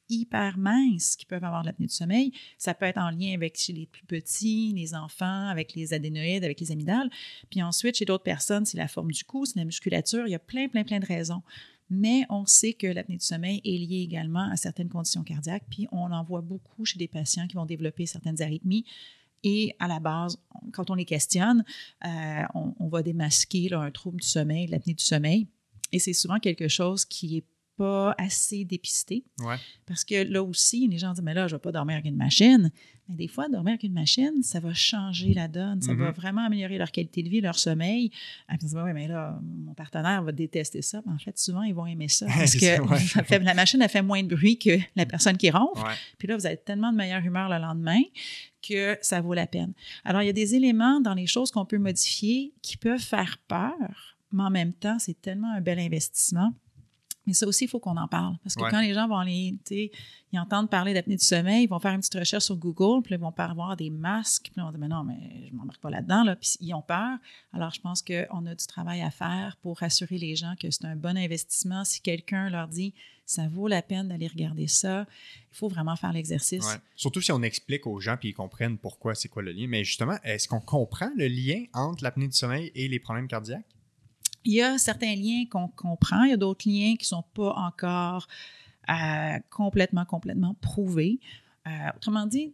hyper 0.10 0.58
minces 0.58 1.16
qui 1.16 1.26
peuvent 1.26 1.44
avoir 1.44 1.62
de 1.62 1.68
l'apnée 1.68 1.88
du 1.88 1.94
sommeil. 1.94 2.32
Ça 2.58 2.74
peut 2.74 2.86
être 2.86 2.98
en 2.98 3.10
lien 3.10 3.34
avec 3.34 3.58
chez 3.58 3.74
les 3.74 3.86
plus 3.86 4.06
petits, 4.06 4.74
les 4.74 4.96
enfants, 4.96 5.48
avec 5.48 5.74
les 5.76 5.94
adénoïdes, 5.94 6.44
avec 6.44 6.60
les 6.60 6.72
amygdales. 6.72 7.10
Puis 7.50 7.62
ensuite, 7.62 7.98
chez 7.98 8.06
d'autres 8.06 8.24
personnes, 8.24 8.66
c'est 8.66 8.78
la 8.78 8.88
forme 8.88 9.12
du 9.12 9.24
cou, 9.24 9.46
c'est 9.46 9.60
la 9.60 9.66
musculature. 9.66 10.26
Il 10.28 10.32
y 10.32 10.36
a 10.36 10.40
plein, 10.40 10.68
plein, 10.68 10.84
plein 10.84 11.00
de 11.00 11.06
raisons. 11.06 11.42
Mais 11.90 12.26
on 12.30 12.46
sait 12.46 12.74
que 12.74 12.88
l'apnée 12.88 13.18
du 13.18 13.26
sommeil 13.26 13.62
est 13.64 13.78
liée 13.78 14.02
également 14.02 14.50
à 14.52 14.58
certaines 14.58 14.90
conditions 14.90 15.24
cardiaques. 15.24 15.64
Puis 15.70 15.88
on 15.92 16.12
en 16.12 16.24
voit 16.24 16.42
beaucoup 16.42 16.86
chez 16.86 17.00
des 17.00 17.08
patients 17.08 17.48
qui 17.48 17.56
vont 17.56 17.66
développer 17.66 18.06
certaines 18.06 18.42
arythmies. 18.42 18.86
Et 19.44 19.76
à 19.80 19.88
la 19.88 20.00
base, 20.00 20.38
quand 20.74 20.90
on 20.90 20.96
les 20.96 21.06
questionne, 21.06 21.64
euh, 22.06 22.44
on, 22.54 22.88
va 22.90 23.04
démasquer 23.04 23.74
un 23.74 23.92
trouble 23.92 24.20
du 24.20 24.28
sommeil, 24.28 24.68
l'apnée 24.68 24.94
du 24.94 25.04
sommeil. 25.04 25.48
Et 25.92 26.00
c'est 26.00 26.14
souvent 26.14 26.40
quelque 26.40 26.68
chose 26.68 27.06
qui 27.06 27.38
est 27.38 27.46
pas 27.78 28.16
assez 28.18 28.66
dépisté. 28.66 29.24
Parce 29.86 30.04
que 30.04 30.24
là 30.24 30.44
aussi, 30.44 30.88
les 30.88 30.98
gens 30.98 31.14
disent, 31.14 31.24
mais 31.24 31.34
là, 31.34 31.48
je 31.48 31.54
ne 31.54 31.58
vais 31.58 31.62
pas 31.62 31.72
dormir 31.72 31.96
avec 31.96 32.06
une 32.06 32.18
machine. 32.18 32.72
Mais 33.08 33.16
des 33.16 33.28
fois, 33.28 33.48
dormir 33.48 33.74
avec 33.74 33.84
une 33.84 33.94
machine, 33.94 34.44
ça 34.44 34.60
va 34.60 34.74
changer 34.74 35.34
la 35.34 35.48
donne. 35.48 35.82
Ça 35.82 35.94
va 35.94 36.10
mm-hmm. 36.10 36.16
vraiment 36.16 36.46
améliorer 36.46 36.78
leur 36.78 36.92
qualité 36.92 37.24
de 37.24 37.30
vie, 37.30 37.40
leur 37.40 37.58
sommeil. 37.58 38.12
Ils 38.52 38.58
disent, 38.58 38.76
oui, 38.76 38.92
mais 38.94 39.08
là, 39.08 39.40
mon 39.42 39.74
partenaire 39.74 40.24
va 40.24 40.32
détester 40.34 40.82
ça. 40.82 41.02
Mais 41.06 41.14
en 41.14 41.18
fait, 41.18 41.38
souvent, 41.38 41.62
ils 41.62 41.74
vont 41.74 41.86
aimer 41.86 42.10
ça. 42.10 42.26
Parce 42.38 42.56
que 42.56 43.44
la 43.44 43.54
machine 43.54 43.82
a 43.82 43.88
fait 43.88 44.02
moins 44.02 44.24
de 44.24 44.36
bruit 44.36 44.58
que 44.58 44.78
la 44.96 45.06
personne 45.06 45.38
qui 45.38 45.50
ronfle. 45.50 45.86
Puis 46.18 46.28
là, 46.28 46.36
vous 46.36 46.46
avez 46.46 46.58
tellement 46.58 46.92
de 46.92 46.98
meilleure 46.98 47.24
humeur 47.24 47.48
le 47.48 47.60
lendemain 47.60 48.02
que 48.68 48.98
ça 49.02 49.22
vaut 49.22 49.34
la 49.34 49.48
peine. 49.48 49.74
Alors, 50.04 50.22
il 50.24 50.26
y 50.26 50.30
a 50.30 50.34
des 50.34 50.56
éléments 50.56 51.00
dans 51.00 51.14
les 51.14 51.28
choses 51.28 51.52
qu'on 51.52 51.66
peut 51.66 51.78
modifier 51.78 52.54
qui 52.62 52.76
peuvent 52.76 53.00
faire 53.00 53.38
peur, 53.48 54.18
mais 54.34 54.44
en 54.44 54.50
même 54.50 54.74
temps, 54.74 55.00
c'est 55.00 55.22
tellement 55.22 55.54
un 55.54 55.62
bel 55.62 55.80
investissement. 55.80 56.52
Mais 57.28 57.34
ça 57.34 57.46
aussi, 57.46 57.66
il 57.66 57.68
faut 57.68 57.80
qu'on 57.80 57.98
en 57.98 58.08
parle. 58.08 58.38
Parce 58.42 58.56
que 58.56 58.62
quand 58.62 58.82
les 58.82 58.94
gens 58.94 59.08
vont 59.08 59.18
aller, 59.18 59.54
ils 60.32 60.40
entendent 60.40 60.70
parler 60.70 60.94
d'apnée 60.94 61.18
du 61.18 61.24
sommeil, 61.24 61.66
ils 61.66 61.70
vont 61.70 61.80
faire 61.80 61.94
une 61.94 62.00
petite 62.00 62.16
recherche 62.16 62.46
sur 62.46 62.56
Google, 62.56 63.04
puis 63.04 63.16
ils 63.16 63.20
vont 63.20 63.32
pas 63.32 63.46
avoir 63.46 63.76
des 63.76 63.90
masques, 63.90 64.44
puis 64.46 64.54
ils 64.58 64.64
vont 64.64 64.72
dire, 64.72 64.80
mais 64.80 64.88
non, 64.88 65.04
mais 65.04 65.48
je 65.48 65.54
ne 65.54 65.58
m'embarque 65.58 65.82
pas 65.82 65.90
là-dedans, 65.90 66.24
là. 66.24 66.36
puis 66.36 66.58
ils 66.62 66.74
ont 66.74 66.82
peur. 66.82 67.18
Alors, 67.54 67.72
je 67.72 67.82
pense 67.82 68.02
qu'on 68.02 68.46
a 68.46 68.56
du 68.56 68.66
travail 68.66 69.02
à 69.02 69.12
faire 69.12 69.58
pour 69.62 69.78
rassurer 69.80 70.18
les 70.18 70.36
gens 70.36 70.56
que 70.60 70.72
c'est 70.72 70.86
un 70.86 70.96
bon 70.96 71.18
investissement. 71.18 71.84
Si 71.84 72.02
quelqu'un 72.02 72.50
leur 72.50 72.68
dit, 72.68 72.94
ça 73.26 73.48
vaut 73.50 73.68
la 73.68 73.82
peine 73.82 74.08
d'aller 74.08 74.28
regarder 74.28 74.68
ça, 74.68 75.06
il 75.52 75.58
faut 75.58 75.68
vraiment 75.68 75.98
faire 75.98 76.14
l'exercice. 76.14 76.66
Surtout 76.96 77.20
si 77.20 77.34
on 77.34 77.42
explique 77.42 77.86
aux 77.86 78.00
gens, 78.00 78.16
puis 78.18 78.30
ils 78.30 78.34
comprennent 78.34 78.78
pourquoi, 78.78 79.16
c'est 79.16 79.28
quoi 79.28 79.44
le 79.44 79.52
lien. 79.52 79.68
Mais 79.68 79.84
justement, 79.84 80.18
est-ce 80.24 80.48
qu'on 80.48 80.62
comprend 80.62 81.10
le 81.18 81.28
lien 81.28 81.66
entre 81.74 82.04
l'apnée 82.04 82.28
du 82.28 82.38
sommeil 82.38 82.72
et 82.74 82.88
les 82.88 83.00
problèmes 83.00 83.28
cardiaques? 83.28 83.66
Il 84.48 84.54
y 84.54 84.62
a 84.62 84.78
certains 84.78 85.14
liens 85.14 85.44
qu'on 85.52 85.68
comprend, 85.68 86.24
il 86.24 86.30
y 86.30 86.34
a 86.34 86.38
d'autres 86.38 86.70
liens 86.70 86.96
qui 86.96 87.04
ne 87.04 87.18
sont 87.18 87.26
pas 87.34 87.52
encore 87.58 88.30
euh, 88.90 89.40
complètement, 89.50 90.06
complètement 90.06 90.56
prouvés. 90.62 91.20
Euh, 91.68 91.72
autrement 91.98 92.26
dit, 92.26 92.54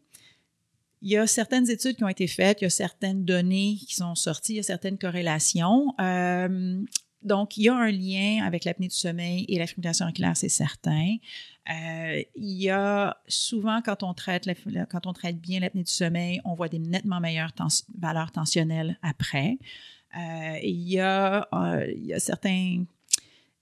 il 1.03 1.11
y 1.11 1.17
a 1.17 1.27
certaines 1.27 1.69
études 1.69 1.97
qui 1.97 2.03
ont 2.03 2.09
été 2.09 2.25
faites, 2.25 2.61
il 2.61 2.63
y 2.63 2.65
a 2.65 2.71
certaines 2.71 3.23
données 3.23 3.75
qui 3.75 3.93
sont 3.93 4.15
sorties, 4.15 4.53
il 4.53 4.55
y 4.55 4.59
a 4.59 4.63
certaines 4.63 4.97
corrélations. 4.97 5.93
Euh, 6.01 6.83
donc, 7.21 7.57
il 7.57 7.65
y 7.65 7.69
a 7.69 7.75
un 7.75 7.91
lien 7.91 8.43
avec 8.43 8.65
l'apnée 8.65 8.87
du 8.87 8.95
sommeil 8.95 9.45
et 9.47 9.59
la 9.59 9.67
fibrillation 9.67 10.05
auriculaire, 10.05 10.35
c'est 10.35 10.49
certain. 10.49 11.17
il 11.69 12.25
y 12.35 12.71
a 12.71 13.17
souvent, 13.27 13.83
quand 13.83 14.01
on 14.01 14.15
traite, 14.15 14.49
quand 14.89 15.05
on 15.05 15.13
traite 15.13 15.39
bien 15.39 15.59
l'apnée 15.59 15.83
du 15.83 15.91
sommeil, 15.91 16.41
on 16.43 16.55
voit 16.55 16.69
des 16.69 16.79
nettement 16.79 17.19
meilleures 17.19 17.53
valeurs 17.99 18.31
tensionnelles 18.31 18.97
après. 19.03 19.59
Euh, 20.15 20.59
il, 20.61 20.89
y 20.89 20.99
a, 20.99 21.47
euh, 21.53 21.91
il 21.95 22.05
y 22.05 22.13
a 22.13 22.19
certains 22.19 22.83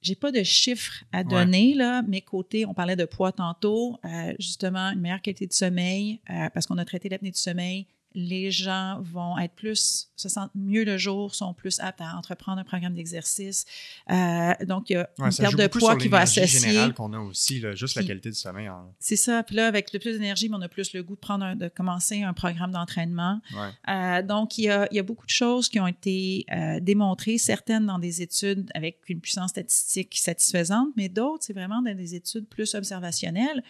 j'ai 0.02 0.16
pas 0.16 0.32
de 0.32 0.42
chiffres 0.42 1.04
à 1.12 1.24
donner, 1.24 1.76
là, 1.76 2.02
mais 2.02 2.22
côté, 2.22 2.66
on 2.66 2.74
parlait 2.74 2.96
de 2.96 3.06
poids 3.06 3.32
tantôt, 3.32 4.00
euh, 4.04 4.34
justement, 4.40 4.90
une 4.90 5.00
meilleure 5.00 5.22
qualité 5.22 5.46
de 5.46 5.54
sommeil, 5.54 6.20
parce 6.26 6.66
qu'on 6.66 6.80
a 6.80 6.86
traité 6.86 7.08
l'apnée 7.08 7.30
du 7.30 7.38
sommeil, 7.38 7.86
les 8.14 8.52
gens 8.52 9.00
vont 9.02 9.38
être 9.38 9.54
plus, 9.54 10.10
se 10.16 10.30
sentent 10.30 10.52
mieux 10.56 10.84
le 10.84 10.98
jour, 10.98 11.34
sont 11.34 11.54
plus 11.54 11.80
aptes 11.80 12.02
à 12.02 12.16
entreprendre 12.16 12.60
un 12.60 12.64
programme 12.64 12.94
d'exercice. 12.94 13.66
Euh, 14.10 14.54
donc, 14.66 14.90
il 14.90 14.94
y 14.94 14.96
a 14.98 15.10
une 15.18 15.34
perte 15.34 15.56
de 15.56 15.68
poids 15.68 15.96
qui 15.96 16.08
va 16.08 16.20
associer. 16.20 16.72
générale 16.72 16.94
qu'on 16.94 17.14
a 17.14 17.20
aussi, 17.20 17.62
juste 17.76 17.96
la 17.96 18.04
qualité 18.04 18.30
du 18.30 18.36
sommeil. 18.36 18.70
C'est 19.00 19.16
ça. 19.16 19.44
Puis 19.44 19.56
là, 19.56 19.68
avec 19.68 19.94
le 19.94 20.00
plus 20.00 20.14
d'énergie, 20.14 20.50
on 20.52 20.62
a 20.62 20.70
plus 20.70 20.94
le 20.94 21.04
goût 21.04 21.16
de, 21.16 21.20
prendre 21.20 21.56
de 21.56 21.68
commencer 21.68 22.24
un 22.24 22.34
programme 22.34 22.72
d'entraînement. 22.72 23.42
Euh, 23.88 24.22
donc, 24.22 24.58
il 24.58 24.66
y, 24.66 24.70
a, 24.70 24.88
il 24.92 24.98
y, 24.98 25.00
a, 25.00 25.04
beaucoup 25.04 25.26
de 25.26 25.32
choses 25.32 25.70
qui 25.70 25.80
ont 25.80 25.88
été 25.88 26.46
euh, 26.52 26.80
démontrées, 26.80 27.38
certaines 27.38 27.86
dans 27.86 28.00
des 28.00 28.22
études 28.22 28.70
avec 28.74 29.00
une 29.08 29.22
puissance 29.22 29.52
statistique 29.52 30.18
satisfaisante, 30.18 30.90
mais 30.96 31.10
d'autres, 31.10 31.44
c'est 31.46 31.54
vraiment 31.54 31.82
dans 31.82 31.96
des 31.96 32.16
études 32.16 32.48
plus 32.48 32.76
observationnelles. 32.76 33.64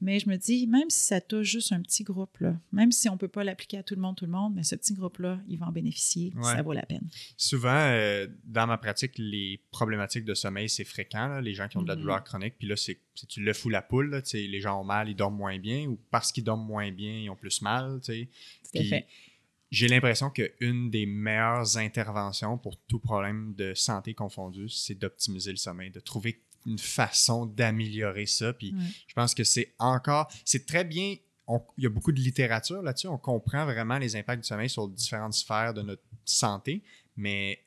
Mais 0.00 0.18
je 0.18 0.28
me 0.28 0.36
dis, 0.36 0.66
même 0.66 0.90
si 0.90 1.06
ça 1.06 1.20
touche 1.20 1.48
juste 1.48 1.72
un 1.72 1.80
petit 1.80 2.04
groupe, 2.04 2.36
là, 2.38 2.54
même 2.70 2.92
si 2.92 3.08
on 3.08 3.14
ne 3.14 3.18
peut 3.18 3.28
pas 3.28 3.44
l'appliquer 3.44 3.78
à 3.78 3.82
tout 3.82 3.94
le 3.94 4.00
monde, 4.00 4.16
tout 4.16 4.26
le 4.26 4.30
monde, 4.30 4.54
mais 4.54 4.62
ce 4.62 4.74
petit 4.74 4.92
groupe-là, 4.92 5.40
il 5.48 5.58
va 5.58 5.66
en 5.66 5.72
bénéficier. 5.72 6.32
Ça 6.42 6.62
vaut 6.62 6.72
la 6.72 6.84
peine. 6.84 7.08
Souvent, 7.36 7.70
euh, 7.70 8.26
dans 8.44 8.66
ma 8.66 8.76
pratique, 8.76 9.12
les 9.16 9.62
problématiques 9.70 10.24
de 10.24 10.34
sommeil, 10.34 10.68
c'est 10.68 10.84
fréquent. 10.84 11.40
les 11.40 11.54
gens 11.54 11.68
qui 11.68 11.78
ont 11.78 11.82
de 11.82 11.88
la 11.88 11.96
mm-hmm. 11.96 12.00
douleur 12.00 12.24
chronique, 12.24 12.54
puis 12.58 12.68
là, 12.68 12.76
c'est 12.76 13.00
tu 13.28 13.42
le 13.42 13.52
fous 13.54 13.70
la 13.70 13.80
poule. 13.80 14.10
Là, 14.10 14.20
les 14.34 14.60
gens 14.60 14.80
ont 14.80 14.84
mal, 14.84 15.08
ils 15.08 15.16
dorment 15.16 15.36
moins 15.36 15.58
bien, 15.58 15.86
ou 15.86 15.98
parce 16.10 16.32
qu'ils 16.32 16.44
dorment 16.44 16.66
moins 16.66 16.92
bien, 16.92 17.18
ils 17.18 17.30
ont 17.30 17.36
plus 17.36 17.62
mal. 17.62 18.00
J'ai 19.70 19.88
l'impression 19.88 20.30
qu'une 20.30 20.90
des 20.90 21.06
meilleures 21.06 21.76
interventions 21.76 22.56
pour 22.56 22.76
tout 22.86 23.00
problème 23.00 23.54
de 23.56 23.74
santé 23.74 24.14
confondu, 24.14 24.68
c'est 24.68 24.94
d'optimiser 24.94 25.50
le 25.50 25.56
sommeil, 25.56 25.90
de 25.90 26.00
trouver 26.00 26.40
une 26.66 26.78
façon 26.78 27.46
d'améliorer 27.46 28.26
ça. 28.26 28.52
Puis 28.52 28.74
je 29.06 29.14
pense 29.14 29.34
que 29.34 29.44
c'est 29.44 29.74
encore, 29.78 30.30
c'est 30.44 30.66
très 30.66 30.84
bien. 30.84 31.16
il 31.78 31.84
y 31.84 31.86
a 31.86 31.90
beaucoup 31.90 32.12
de 32.12 32.20
littérature 32.20 32.82
là-dessus. 32.82 33.08
On 33.08 33.18
comprend 33.18 33.64
vraiment 33.64 33.98
les 33.98 34.16
impacts 34.16 34.42
du 34.42 34.48
sommeil 34.48 34.68
sur 34.68 34.88
différentes 34.88 35.34
sphères 35.34 35.74
de 35.74 35.82
notre 35.82 36.02
santé, 36.24 36.82
mais 37.16 37.60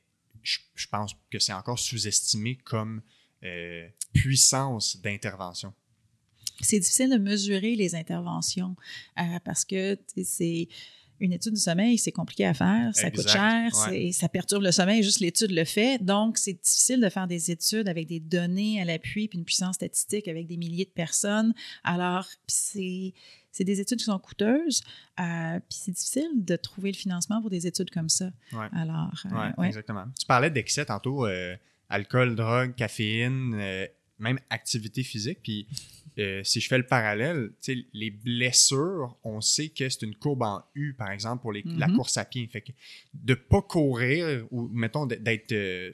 je, 0.43 0.87
pense 0.89 1.15
que 1.29 1.39
c'est 1.39 1.53
encore 1.53 1.79
sous-estimé 1.79 2.55
comme 2.57 3.01
euh, 3.43 3.87
puissance 4.13 4.97
d'intervention. 5.01 5.73
C'est 6.61 6.79
difficile 6.79 7.09
de 7.09 7.17
mesurer 7.17 7.75
les 7.75 7.95
interventions 7.95 8.75
euh, 9.17 9.39
parce 9.45 9.63
que 9.63 9.97
c'est 10.23 10.67
une 11.19 11.33
étude 11.33 11.53
du 11.53 11.59
sommeil, 11.59 11.97
c'est 11.97 12.11
compliqué 12.11 12.45
à 12.45 12.53
faire, 12.53 12.91
ça 12.93 13.11
coûte 13.11 13.27
cher, 13.27 13.71
ça 14.11 14.29
perturbe 14.29 14.63
le 14.63 14.71
sommeil, 14.71 15.03
juste 15.03 15.19
l'étude 15.19 15.51
le 15.51 15.65
fait. 15.65 16.03
Donc, 16.03 16.37
c'est 16.37 16.53
difficile 16.53 17.01
de 17.01 17.09
faire 17.09 17.27
des 17.27 17.51
études 17.51 17.87
avec 17.87 18.07
des 18.07 18.19
données 18.19 18.81
à 18.81 18.85
l'appui, 18.85 19.27
puis 19.27 19.37
une 19.37 19.45
puissance 19.45 19.75
statistique 19.75 20.27
avec 20.27 20.47
des 20.47 20.57
milliers 20.57 20.85
de 20.85 20.91
personnes. 20.91 21.53
Alors, 21.83 22.27
c'est 22.47 23.13
c'est 23.51 23.63
des 23.63 23.81
études 23.81 23.99
qui 23.99 24.05
sont 24.05 24.19
coûteuses, 24.19 24.81
euh, 25.19 25.59
puis 25.59 25.77
c'est 25.81 25.91
difficile 25.91 26.29
de 26.35 26.55
trouver 26.55 26.91
le 26.91 26.97
financement 26.97 27.41
pour 27.41 27.49
des 27.49 27.67
études 27.67 27.89
comme 27.89 28.09
ça. 28.09 28.31
Alors, 28.73 29.23
euh, 29.25 29.63
exactement. 29.63 30.05
Tu 30.17 30.25
parlais 30.25 30.51
d'excès 30.51 30.85
tantôt, 30.85 31.25
euh, 31.25 31.55
alcool, 31.89 32.35
drogue, 32.35 32.75
caféine, 32.75 33.87
même 34.19 34.39
activité 34.49 35.03
physique, 35.03 35.39
puis 35.41 35.67
euh, 36.19 36.43
si 36.43 36.59
je 36.59 36.67
fais 36.67 36.77
le 36.77 36.85
parallèle, 36.85 37.51
les 37.93 38.11
blessures, 38.11 39.17
on 39.23 39.41
sait 39.41 39.69
que 39.69 39.87
c'est 39.87 40.01
une 40.01 40.15
courbe 40.15 40.43
en 40.43 40.63
U, 40.75 40.93
par 40.93 41.11
exemple, 41.11 41.41
pour 41.41 41.53
la 41.53 41.87
mhm. 41.87 41.95
course 41.95 42.17
à 42.17 42.25
pied. 42.25 42.45
Fait 42.47 42.61
que 42.61 42.71
de 43.13 43.33
ne 43.33 43.35
pas 43.35 43.61
courir 43.61 44.45
ou, 44.51 44.67
mettons, 44.69 45.05
d'être. 45.05 45.51
Euh, 45.51 45.91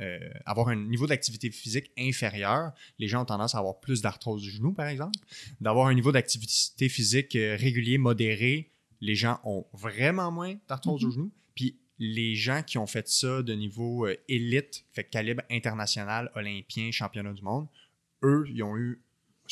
euh, 0.00 0.18
avoir 0.44 0.70
un 0.70 0.74
niveau 0.74 1.06
d'activité 1.06 1.52
physique 1.52 1.92
inférieur, 1.96 2.72
les 2.98 3.06
gens 3.06 3.22
ont 3.22 3.26
tendance 3.26 3.54
à 3.54 3.58
avoir 3.58 3.78
plus 3.78 4.02
d'arthrose 4.02 4.42
du 4.42 4.50
genou, 4.50 4.72
par 4.72 4.88
exemple. 4.88 5.16
D'avoir 5.60 5.86
un 5.86 5.94
niveau 5.94 6.10
d'activité 6.10 6.88
physique 6.88 7.34
régulier, 7.34 7.96
modéré, 7.96 8.72
les 9.00 9.14
gens 9.14 9.38
ont 9.44 9.66
vraiment 9.72 10.32
moins 10.32 10.56
d'arthrose 10.66 10.98
du 10.98 11.06
mhm. 11.06 11.12
genou. 11.12 11.32
Puis 11.54 11.78
les 12.00 12.34
gens 12.34 12.64
qui 12.64 12.76
ont 12.76 12.88
fait 12.88 13.06
ça 13.06 13.42
de 13.42 13.52
niveau 13.52 14.08
élite, 14.26 14.84
fait 14.90 15.04
calibre 15.04 15.42
international, 15.48 16.28
olympien, 16.34 16.90
championnat 16.90 17.32
du 17.32 17.42
monde, 17.42 17.68
eux, 18.24 18.46
ils 18.48 18.64
ont 18.64 18.76
eu 18.76 19.03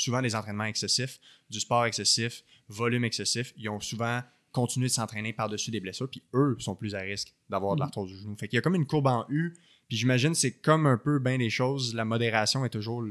souvent 0.03 0.23
des 0.23 0.35
entraînements 0.35 0.65
excessifs, 0.65 1.21
du 1.51 1.61
sport 1.61 1.87
excessif, 1.87 2.43
volume 2.69 3.05
excessif. 3.05 3.53
Ils 3.57 3.69
ont 3.69 3.81
souvent 3.81 4.23
continué 4.51 4.89
de 4.89 4.93
s'entraîner 4.93 5.33
par-dessus 5.33 5.71
des 5.71 5.81
blessures, 5.81 6.11
puis 6.11 6.23
eux 6.35 6.57
sont 6.59 6.75
plus 6.75 6.95
à 6.95 7.01
risque 7.01 7.33
d'avoir 7.49 7.75
de 7.75 7.81
mm. 7.81 7.85
l'arthrose 7.85 8.11
du 8.11 8.19
genou. 8.19 8.37
Fait 8.37 8.49
qu'il 8.49 8.57
y 8.57 8.59
a 8.59 8.63
comme 8.63 8.75
une 8.75 8.87
courbe 8.87 9.07
en 9.07 9.25
U, 9.29 9.55
puis 9.89 9.97
j'imagine 9.97 10.35
c'est 10.35 10.53
comme 10.53 10.87
un 10.87 10.99
peu 10.99 11.19
bien 11.19 11.39
les 11.39 11.51
choses, 11.51 11.95
la 11.95 12.05
modération 12.05 12.65
est 12.65 12.71
toujours 12.71 13.03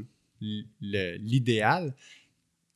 l'idéal. 0.80 1.94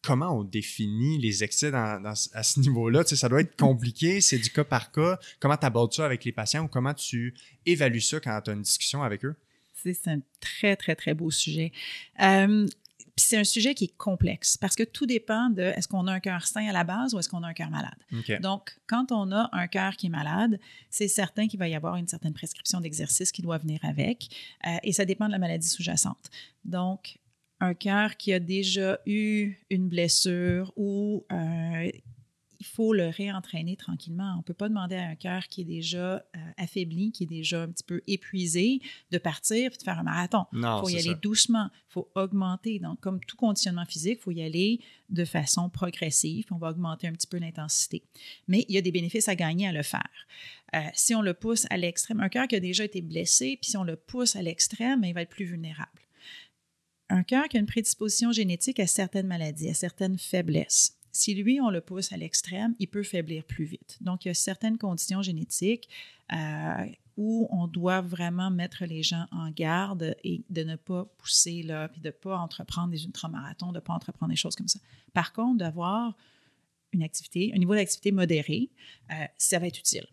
comment 0.07 0.39
on 0.39 0.45
définit 0.45 1.19
les 1.19 1.43
excès 1.43 1.73
dans, 1.73 2.01
dans- 2.01 2.15
à 2.33 2.43
ce 2.43 2.61
niveau-là? 2.61 3.03
Tu 3.03 3.11
sais, 3.11 3.17
ça 3.17 3.29
doit 3.29 3.41
être 3.41 3.57
compliqué, 3.57 4.21
c'est 4.21 4.39
du 4.39 4.51
cas 4.51 4.63
par 4.65 4.93
cas. 4.93 5.19
Comment 5.41 5.57
tu 5.57 5.67
abordes 5.67 5.93
ça 5.93 6.07
avec 6.07 6.25
les 6.25 6.33
patients 6.33 6.65
ou 6.65 6.69
comment 6.69 6.95
tu 6.95 7.35
évalues 7.67 8.01
ça 8.01 8.21
quand 8.21 8.41
tu 8.43 8.51
as 8.51 8.53
une 8.55 8.63
discussion 8.63 9.03
avec 9.03 9.25
eux? 9.25 9.35
C'est 9.75 9.95
c'est 9.95 10.11
un 10.11 10.21
très, 10.41 10.77
très, 10.77 10.95
très 10.95 11.15
beau 11.15 11.31
sujet. 11.31 11.73
Euh, 12.21 12.67
puis 13.17 13.25
c'est 13.25 13.39
un 13.39 13.45
sujet 13.45 13.75
qui 13.75 13.85
est 13.85 13.97
complexe 13.97 14.59
parce 14.59 14.77
que 14.77 14.83
tout 14.83 15.07
dépend 15.07 15.49
de 15.49 15.63
est-ce 15.63 15.89
qu'on 15.89 16.07
a 16.07 16.13
un 16.13 16.21
cœur 16.21 16.47
sain 16.47 16.69
à 16.69 16.73
la 16.73 16.85
base 16.85 17.15
ou 17.15 17.19
est-ce 17.19 17.31
qu'on 17.31 17.43
a 17.43 17.49
un 17.49 17.55
cœur 17.55 17.71
malade. 17.71 17.97
Donc, 18.41 18.79
quand 18.87 19.11
on 19.11 19.33
a 19.33 19.49
un 19.53 19.67
cœur 19.69 19.97
qui 19.97 20.07
est 20.07 20.11
malade, 20.11 20.61
c'est 20.91 21.09
certain 21.09 21.49
qu'il 21.49 21.59
va 21.59 21.67
y 21.67 21.75
avoir 21.75 21.97
une 21.97 22.07
certaine 22.07 22.35
prescription 22.35 22.81
d'exercice 22.81 23.33
qui 23.33 23.41
doit 23.41 23.57
venir 23.57 23.81
avec 23.85 24.29
euh, 24.67 24.77
et 24.83 24.93
ça 24.93 25.07
dépend 25.07 25.27
de 25.27 25.33
la 25.33 25.39
maladie 25.39 25.67
sous-jacente. 25.67 26.31
Donc, 26.65 27.19
un 27.61 27.73
cœur 27.73 28.19
qui 28.19 28.35
a 28.35 28.39
déjà 28.39 28.99
eu 29.07 29.55
une 29.71 29.89
blessure 29.89 30.73
ou 30.77 31.25
euh, 31.33 31.91
il 32.61 32.67
faut 32.67 32.93
le 32.93 33.09
réentraîner 33.09 33.77
tranquillement. 33.77 34.35
On 34.35 34.39
ne 34.39 34.43
peut 34.43 34.55
pas 34.55 34.69
demander 34.69 34.97
à 34.97 35.09
un 35.09 35.15
cœur 35.15 35.49
qui 35.49 35.63
est 35.63 35.65
déjà 35.65 36.15
euh, 36.15 36.39
affaibli, 36.57 37.13
qui 37.13 37.25
est 37.25 37.29
déjà 37.29 37.63
un 37.63 37.69
petit 37.69 37.85
peu 37.85 38.03
épuisé, 38.07 38.81
de 39.11 39.19
partir 39.19 39.73
et 39.73 39.77
de 39.77 39.83
faire 39.83 39.99
un 39.99 40.03
marathon. 40.03 40.47
Il 40.53 40.61
faut 40.81 40.89
y 40.89 40.95
aller 40.95 41.11
ça. 41.11 41.15
doucement, 41.15 41.71
il 41.73 41.93
faut 41.93 42.11
augmenter. 42.15 42.79
Donc, 42.79 43.01
comme 43.01 43.21
tout 43.21 43.37
conditionnement 43.37 43.85
physique, 43.85 44.19
il 44.21 44.23
faut 44.23 44.31
y 44.31 44.43
aller 44.43 44.81
de 45.09 45.25
façon 45.25 45.71
progressive. 45.71 46.47
On 46.51 46.59
va 46.59 46.71
augmenter 46.71 47.07
un 47.07 47.13
petit 47.13 47.27
peu 47.27 47.39
l'intensité. 47.39 48.03
Mais 48.49 48.65
il 48.69 48.75
y 48.75 48.79
a 48.79 48.83
des 48.83 48.93
bénéfices 48.93 49.29
à 49.29 49.35
gagner 49.35 49.69
à 49.69 49.73
le 49.73 49.83
faire. 49.83 50.11
Euh, 50.75 50.81
si 50.95 51.15
on 51.15 51.23
le 51.23 51.35
pousse 51.35 51.67
à 51.71 51.77
l'extrême, 51.77 52.21
un 52.21 52.29
cœur 52.29 52.49
qui 52.49 52.57
a 52.57 52.61
déjà 52.61 52.85
été 52.85 53.01
blessé, 53.01 53.59
puis 53.61 53.71
si 53.71 53.77
on 53.77 53.85
le 53.85 53.97
pousse 53.97 54.37
à 54.37 54.43
l'extrême, 54.43 55.05
il 55.05 55.15
va 55.15 55.23
être 55.23 55.31
plus 55.31 55.45
vulnérable. 55.45 55.91
Un 57.09 57.23
cœur 57.23 57.49
qui 57.49 57.57
a 57.57 57.61
une 57.61 57.67
prédisposition 57.67 58.33
génétique 58.33 58.81
à 58.81 58.87
certaines 58.87 59.29
maladies, 59.29 59.71
à 59.71 59.75
certaines 59.75 60.19
faiblesses. 60.19 60.96
Si 61.17 61.35
lui, 61.35 61.61
on 61.61 61.71
le 61.71 61.81
pousse 61.81 62.13
à 62.13 62.17
l'extrême, 62.17 62.75
il 62.79 62.89
peut 62.89 63.03
faiblir 63.03 63.45
plus 63.45 63.65
vite. 63.65 63.99
Donc, 64.01 64.25
il 64.25 64.29
y 64.29 64.31
a 64.31 64.35
certaines 64.35 64.79
conditions 64.79 65.23
génétiques 65.23 65.89
euh, 66.33 66.87
où 67.17 67.49
on 67.51 67.67
doit 67.67 68.03
vraiment 68.03 68.51
mettre 68.51 68.85
les 68.85 69.03
gens 69.03 69.27
en 69.33 69.51
garde 69.51 70.15
et 70.23 70.43
de 70.51 70.63
ne 70.63 70.77
pas 70.77 71.07
pousser 71.19 71.63
là, 71.63 71.89
puis 71.89 72.01
de 72.01 72.09
ne 72.09 72.13
pas 72.13 72.37
entreprendre 72.37 72.91
des 72.91 73.05
ultramarathons, 73.05 73.73
de 73.73 73.79
ne 73.79 73.81
pas 73.81 73.95
entreprendre 73.95 74.31
des 74.31 74.37
choses 74.37 74.55
comme 74.55 74.69
ça. 74.69 74.79
Par 75.15 75.33
contre, 75.33 75.59
d'avoir 75.59 76.15
une 76.93 77.03
activité, 77.03 77.53
un 77.55 77.59
niveau 77.59 77.75
d'activité 77.75 78.13
modéré, 78.13 78.71
euh, 79.11 79.25
ça 79.39 79.59
va 79.59 79.67
être 79.67 79.79
utile. 79.79 80.07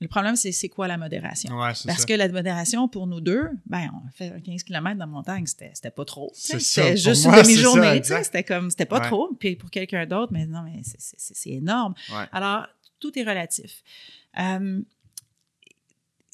Le 0.00 0.08
problème, 0.08 0.36
c'est 0.36 0.52
c'est 0.52 0.68
quoi 0.68 0.88
la 0.88 0.98
modération? 0.98 1.50
Ouais, 1.54 1.68
Parce 1.68 1.84
ça. 1.84 2.04
que 2.04 2.12
la 2.12 2.28
modération, 2.28 2.86
pour 2.86 3.06
nous 3.06 3.20
deux, 3.22 3.48
ben, 3.64 3.90
on 3.94 4.10
fait 4.10 4.30
un 4.30 4.40
15 4.40 4.62
km 4.62 4.94
dans 4.98 5.06
la 5.06 5.10
montagne, 5.10 5.46
c'était 5.46 5.90
pas 5.90 6.04
trop. 6.04 6.30
C'était 6.34 6.96
juste 6.98 7.24
une 7.24 7.30
demi-journée. 7.32 7.80
tu 7.82 7.88
sais. 7.92 7.96
exact. 7.96 8.24
C'était 8.24 8.44
comme, 8.44 8.70
c'était 8.70 8.84
pas 8.84 9.00
Ouais. 9.00 9.06
trop. 9.06 9.34
Puis 9.40 9.56
pour 9.56 9.70
quelqu'un 9.70 10.04
d'autre, 10.04 10.32
mais 10.34 10.44
non, 10.46 10.62
mais 10.62 10.82
c'est- 10.84 11.50
énorme. 11.50 11.94
Ouais. 12.10 12.24
Alors, 12.32 12.66
tout 13.00 13.18
est 13.18 13.22
relatif. 13.24 13.82
Euh, 14.38 14.82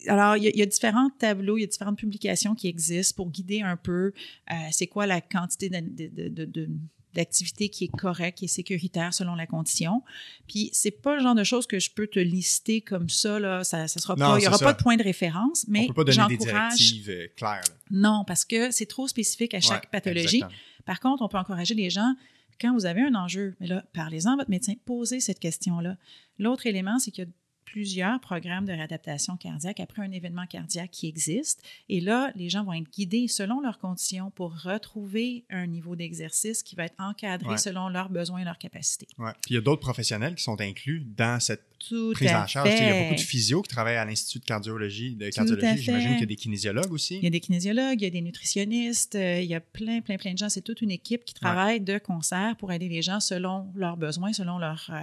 alors, 0.08 0.36
il 0.36 0.42
y, 0.42 0.46
a, 0.48 0.50
il 0.50 0.58
y 0.58 0.62
a 0.62 0.66
différents 0.66 1.10
tableaux, 1.10 1.56
il 1.56 1.60
y 1.60 1.64
a 1.64 1.68
différentes 1.68 1.98
publications 1.98 2.56
qui 2.56 2.66
existent 2.66 3.14
pour 3.22 3.30
guider 3.30 3.60
un 3.62 3.76
peu 3.76 4.12
euh, 4.50 4.54
c'est 4.72 4.88
quoi 4.88 5.06
la 5.06 5.20
quantité 5.20 5.68
de- 5.68 5.78
de- 5.80 6.08
de- 6.08 6.28
de- 6.28 6.44
de- 6.46 6.68
d'activité 7.14 7.68
qui 7.68 7.84
est 7.84 7.88
correcte, 7.96 8.38
qui 8.38 8.44
est 8.46 8.48
sécuritaire 8.48 9.12
selon 9.14 9.34
la 9.34 9.46
condition. 9.46 10.02
Puis, 10.48 10.70
c'est 10.72 10.90
pas 10.90 11.16
le 11.16 11.22
genre 11.22 11.34
de 11.34 11.44
choses 11.44 11.66
que 11.66 11.78
je 11.78 11.90
peux 11.90 12.06
te 12.06 12.18
lister 12.18 12.80
comme 12.80 13.08
ça, 13.08 13.38
là. 13.38 13.64
Ça, 13.64 13.88
ça 13.88 14.00
sera 14.00 14.14
Non, 14.16 14.32
pas, 14.32 14.38
il 14.38 14.44
y 14.44 14.46
aura 14.48 14.58
ça. 14.58 14.64
pas 14.64 14.72
de 14.72 14.82
point 14.82 14.96
de 14.96 15.02
référence, 15.02 15.64
mais 15.68 15.84
On 15.84 15.86
peut 15.92 16.04
pas 16.04 16.12
donner 16.12 16.36
des 16.36 16.44
j'encourage. 16.44 16.76
directives 16.76 17.10
euh, 17.10 17.26
claires. 17.36 17.62
là. 17.68 17.74
Non, 17.90 18.24
parce 18.26 18.44
que 18.44 18.70
c'est 18.70 18.86
trop 18.86 19.06
spécifique 19.08 19.54
à 19.54 19.60
chaque 19.60 19.84
Ouais, 19.84 19.88
pathologie. 19.92 20.36
exactement. 20.36 20.58
Par 20.86 21.00
contre, 21.00 21.22
on 21.22 21.28
peut 21.28 21.38
encourager 21.38 21.74
les 21.74 21.90
gens, 21.90 22.14
quand 22.60 22.72
vous 22.74 22.86
avez 22.86 23.02
un 23.02 23.14
enjeu, 23.14 23.54
mais 23.60 23.66
là, 23.66 23.84
parlez-en 23.92 24.32
à 24.32 24.36
votre 24.36 24.50
médecin, 24.50 24.74
posez 24.84 25.20
cette 25.20 25.38
question-là. 25.40 25.96
L'autre 26.38 26.66
élément, 26.66 26.98
c'est 26.98 27.10
qu'il 27.10 27.24
y 27.24 27.26
a 27.26 27.30
plusieurs 27.64 28.20
programmes 28.20 28.66
de 28.66 28.72
réadaptation 28.72 29.36
cardiaque 29.36 29.80
après 29.80 30.02
un 30.02 30.10
événement 30.12 30.46
cardiaque 30.46 30.90
qui 30.90 31.08
existent. 31.08 31.62
Et 31.88 32.00
là, 32.00 32.30
les 32.34 32.48
gens 32.50 32.64
vont 32.64 32.72
être 32.74 32.90
guidés 32.92 33.28
selon 33.28 33.60
leurs 33.60 33.78
conditions 33.78 34.30
pour 34.30 34.54
retrouver 34.62 35.44
un 35.50 35.66
niveau 35.66 35.96
d'exercice 35.96 36.62
qui 36.62 36.74
va 36.74 36.84
être 36.84 36.94
encadré 36.98 37.50
Ouais. 37.50 37.58
selon 37.58 37.88
leurs 37.88 38.08
besoins 38.10 38.40
et 38.40 38.44
leurs 38.44 38.58
capacités. 38.58 39.06
Ouais. 39.18 39.32
Puis 39.42 39.52
il 39.52 39.54
y 39.54 39.58
a 39.58 39.60
d'autres 39.60 39.80
professionnels 39.80 40.34
qui 40.34 40.42
sont 40.42 40.60
inclus 40.60 41.00
dans 41.16 41.40
cette 41.40 41.62
Tout 41.78 42.12
prise 42.12 42.30
en 42.32 42.46
charge. 42.46 42.68
Il 42.70 42.86
y 42.86 42.90
a 42.90 43.02
beaucoup 43.02 43.14
de 43.16 43.20
physios 43.20 43.62
qui 43.62 43.68
travaillent 43.68 43.96
à 43.96 44.04
l'Institut 44.04 44.38
de 44.38 44.44
cardiologie. 44.44 45.14
De 45.16 45.28
cardiologie. 45.30 45.82
J'imagine 45.82 46.10
qu'il 46.12 46.20
y 46.20 46.22
a 46.22 46.26
des 46.26 46.36
kinésiologues 46.36 46.92
aussi. 46.92 47.16
Il 47.16 47.24
y 47.24 47.26
a 47.26 47.30
des 47.30 47.40
kinésiologues, 47.40 48.00
il 48.00 48.04
y 48.04 48.06
a 48.06 48.10
des 48.10 48.20
nutritionnistes, 48.20 49.14
euh, 49.16 49.40
il 49.40 49.48
y 49.48 49.54
a 49.54 49.60
plein, 49.60 50.00
plein, 50.00 50.16
plein 50.16 50.32
de 50.32 50.38
gens. 50.38 50.48
C'est 50.48 50.62
toute 50.62 50.80
une 50.80 50.90
équipe 50.92 51.24
qui 51.24 51.34
travaille 51.34 51.80
de 51.80 51.98
concert 51.98 52.54
pour 52.56 52.70
aider 52.72 52.88
les 52.88 53.02
gens 53.02 53.18
selon 53.20 53.66
leurs 53.74 53.96
besoins, 53.96 54.32
selon 54.32 54.58
leurs, 54.58 54.90
euh, 54.92 55.00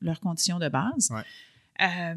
leurs 0.00 0.20
conditions 0.20 0.58
de 0.58 0.68
base. 0.68 1.10
Euh, 1.82 2.14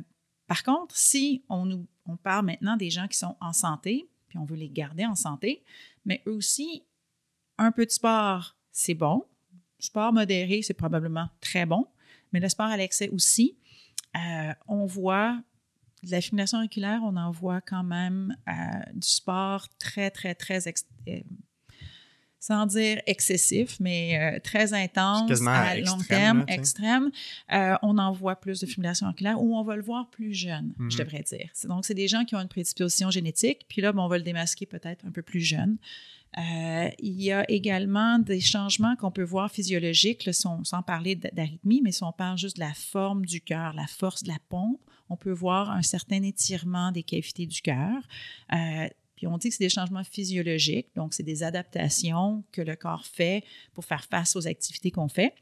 par 0.47 0.63
contre, 0.63 0.95
si 0.95 1.43
on, 1.49 1.65
nous, 1.65 1.87
parle 2.23 2.45
maintenant 2.45 2.77
des 2.77 2.89
gens 2.89 3.07
qui 3.07 3.17
sont 3.17 3.35
en 3.41 3.53
santé, 3.53 4.07
puis 4.27 4.37
on 4.37 4.45
veut 4.45 4.55
les 4.55 4.69
garder 4.69 5.05
en 5.05 5.15
santé, 5.15 5.63
mais 6.05 6.21
eux 6.27 6.33
aussi, 6.33 6.83
un 7.57 7.71
peu 7.71 7.85
de 7.85 7.91
sport, 7.91 8.55
c'est 8.71 8.93
bon. 8.93 9.25
Sport 9.79 10.13
modéré, 10.13 10.61
c'est 10.61 10.73
probablement 10.73 11.29
très 11.41 11.65
bon, 11.65 11.87
mais 12.31 12.39
le 12.39 12.49
sport 12.49 12.67
à 12.67 12.77
l'excès 12.77 13.09
aussi, 13.09 13.57
euh, 14.15 14.53
on 14.67 14.85
voit 14.85 15.41
de 16.03 16.11
la 16.11 16.21
fibrillation 16.21 16.59
auriculaire, 16.59 17.01
on 17.03 17.15
en 17.17 17.31
voit 17.31 17.61
quand 17.61 17.83
même 17.83 18.35
euh, 18.47 18.53
du 18.93 19.07
sport 19.07 19.67
très, 19.77 20.11
très, 20.11 20.35
très, 20.35 20.67
sans 22.47 22.67
dire 22.67 23.01
excessif, 23.07 23.79
mais 23.79 24.35
euh, 24.35 24.39
très 24.39 24.73
intense, 24.73 25.31
à 25.47 25.77
long 25.79 25.97
terme, 26.07 26.39
là, 26.39 26.53
extrême. 26.53 27.09
Euh, 27.51 27.75
on 27.81 27.97
en 27.97 28.11
voit 28.11 28.35
plus 28.35 28.59
de 28.59 28.67
fibrillation 28.67 29.07
auriculaire 29.07 29.41
ou 29.41 29.57
on 29.57 29.63
va 29.63 29.75
le 29.75 29.81
voir 29.81 30.09
plus 30.11 30.33
jeune, 30.33 30.73
Mhm. 30.77 30.91
je 30.91 30.97
devrais 30.99 31.23
dire. 31.23 31.49
Donc, 31.67 31.85
c'est 31.85 31.95
des 31.95 32.07
gens 32.07 32.23
qui 32.23 32.35
ont 32.35 32.39
une 32.39 32.47
prédisposition 32.47 33.09
génétique, 33.09 33.65
puis 33.67 33.81
là, 33.81 33.91
ben, 33.93 34.01
on 34.03 34.07
va 34.07 34.17
le 34.19 34.23
démasquer 34.23 34.67
peut-être 34.67 35.03
un 35.07 35.11
peu 35.11 35.23
plus 35.23 35.41
jeune. 35.41 35.77
Euh, 36.37 36.89
il 36.99 37.19
y 37.19 37.31
a 37.31 37.49
également 37.49 38.19
des 38.19 38.41
changements 38.41 38.95
qu'on 38.95 39.09
peut 39.11 39.23
voir 39.23 39.49
physiologiques, 39.49 40.25
là, 40.25 40.33
sans 40.33 40.81
parler 40.85 41.15
d'arythmie, 41.15 41.81
mais 41.83 41.91
si 41.93 42.03
on 42.03 42.11
parle 42.11 42.37
juste 42.37 42.57
de 42.57 42.61
la 42.61 42.73
forme 42.75 43.25
du 43.25 43.41
cœur, 43.41 43.73
la 43.73 43.87
force 43.87 44.21
de 44.21 44.29
la 44.29 44.37
pompe, 44.49 44.81
on 45.09 45.15
peut 45.17 45.31
voir 45.31 45.71
un 45.71 45.81
certain 45.81 46.21
étirement 46.21 46.91
des 46.91 47.03
cavités 47.03 47.47
du 47.47 47.61
cœur. 47.61 48.01
Euh, 48.53 48.87
on 49.27 49.37
dit 49.37 49.49
que 49.49 49.55
c'est 49.55 49.63
des 49.63 49.69
changements 49.69 50.03
physiologiques, 50.03 50.87
donc 50.95 51.13
c'est 51.13 51.23
des 51.23 51.43
adaptations 51.43 52.43
que 52.51 52.61
le 52.61 52.75
corps 52.75 53.05
fait 53.05 53.43
pour 53.73 53.85
faire 53.85 54.05
face 54.05 54.35
aux 54.35 54.47
activités 54.47 54.91
qu'on 54.91 55.07
fait. 55.07 55.33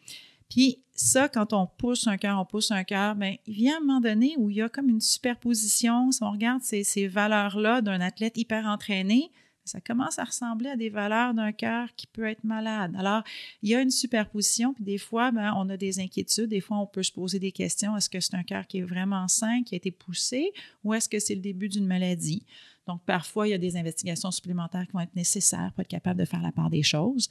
Puis 0.49 0.83
ça, 0.93 1.29
quand 1.29 1.53
on 1.53 1.65
pousse 1.65 2.05
un 2.07 2.17
cœur, 2.17 2.39
on 2.39 2.45
pousse 2.45 2.71
un 2.71 2.83
cœur, 2.83 3.15
bien, 3.15 3.35
il 3.47 3.53
vient 3.55 3.77
un 3.77 3.79
moment 3.79 4.01
donné 4.01 4.35
où 4.37 4.49
il 4.49 4.57
y 4.57 4.61
a 4.61 4.69
comme 4.69 4.89
une 4.89 5.01
superposition. 5.01 6.11
Si 6.11 6.23
on 6.23 6.31
regarde 6.31 6.61
ces, 6.61 6.83
ces 6.83 7.07
valeurs-là 7.07 7.81
d'un 7.81 8.01
athlète 8.01 8.37
hyper 8.37 8.65
entraîné, 8.65 9.31
ça 9.65 9.79
commence 9.79 10.19
à 10.19 10.25
ressembler 10.25 10.69
à 10.69 10.75
des 10.75 10.89
valeurs 10.89 11.33
d'un 11.33 11.53
cœur 11.53 11.87
qui 11.95 12.05
peut 12.05 12.25
être 12.25 12.43
malade. 12.43 12.93
Alors, 12.97 13.23
il 13.61 13.69
y 13.69 13.75
a 13.75 13.81
une 13.81 13.91
superposition, 13.91 14.73
puis 14.73 14.83
des 14.83 14.97
fois, 14.97 15.31
ben, 15.31 15.53
on 15.55 15.69
a 15.69 15.77
des 15.77 15.99
inquiétudes. 15.99 16.49
Des 16.49 16.59
fois, 16.59 16.77
on 16.77 16.85
peut 16.85 17.03
se 17.03 17.11
poser 17.11 17.39
des 17.39 17.51
questions. 17.51 17.95
Est-ce 17.95 18.09
que 18.09 18.19
c'est 18.19 18.35
un 18.35 18.43
cœur 18.43 18.67
qui 18.67 18.79
est 18.79 18.83
vraiment 18.83 19.27
sain, 19.27 19.63
qui 19.63 19.75
a 19.75 19.77
été 19.77 19.91
poussé, 19.91 20.51
ou 20.83 20.93
est-ce 20.93 21.07
que 21.07 21.19
c'est 21.19 21.35
le 21.35 21.41
début 21.41 21.69
d'une 21.69 21.87
maladie? 21.87 22.45
Donc, 22.87 23.01
parfois, 23.05 23.47
il 23.47 23.51
y 23.51 23.53
a 23.53 23.57
des 23.57 23.77
investigations 23.77 24.29
supplémentaires 24.31 24.85
qui 24.85 24.91
vont 24.91 24.99
être 24.99 25.15
nécessaires 25.15 25.71
pour 25.73 25.81
être 25.81 25.87
capable 25.87 26.19
de 26.19 26.25
faire 26.25 26.41
la 26.41 26.51
part 26.51 26.69
des 26.69 26.83
choses. 26.83 27.29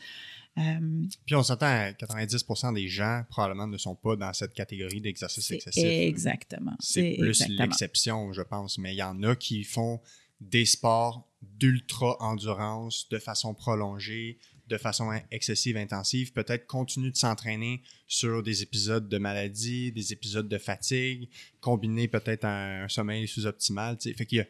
Euh, 0.59 1.05
Puis 1.27 1.35
on 1.35 1.43
s'entend 1.43 1.67
à 1.67 1.93
90% 1.93 2.75
des 2.75 2.89
gens 2.89 3.23
probablement 3.29 3.67
ne 3.67 3.79
sont 3.79 3.95
pas 3.95 4.17
dans 4.17 4.33
cette 4.33 4.53
catégorie 4.55 5.01
d'exercice 5.01 5.51
excessif. 5.51 5.85
exactement. 5.85 6.75
C'est 6.81 7.17
plus 7.19 7.47
l'exception, 7.49 8.33
je 8.33 8.43
pense. 8.43 8.79
Mais 8.79 8.95
il 8.95 8.99
y 8.99 9.03
en 9.03 9.23
a 9.23 9.35
qui 9.37 9.65
font 9.65 10.01
des 10.41 10.65
sports 10.65 11.29
d'ultra-endurance 11.43 13.09
de 13.11 13.19
façon 13.19 13.55
prolongée, 13.55 14.39
de 14.69 14.77
façon 14.79 15.11
excessive, 15.31 15.77
intensive. 15.77 16.33
Peut-être 16.33 16.67
continuer 16.67 17.11
de 17.11 17.17
s'entraîner 17.17 17.83
sur 18.07 18.43
des 18.43 18.63
épisodes 18.63 19.09
de 19.09 19.19
maladie, 19.19 19.93
des 19.93 20.13
épisodes 20.13 20.49
de 20.49 20.59
fatigue, 20.59 21.29
combiner 21.61 22.09
peut-être 22.09 22.45
un, 22.45 22.85
un 22.85 22.89
sommeil 22.89 23.27
sous-optimal. 23.29 23.99
Fait 24.01 24.27
qu'il 24.27 24.39
y 24.39 24.41
a- 24.41 24.47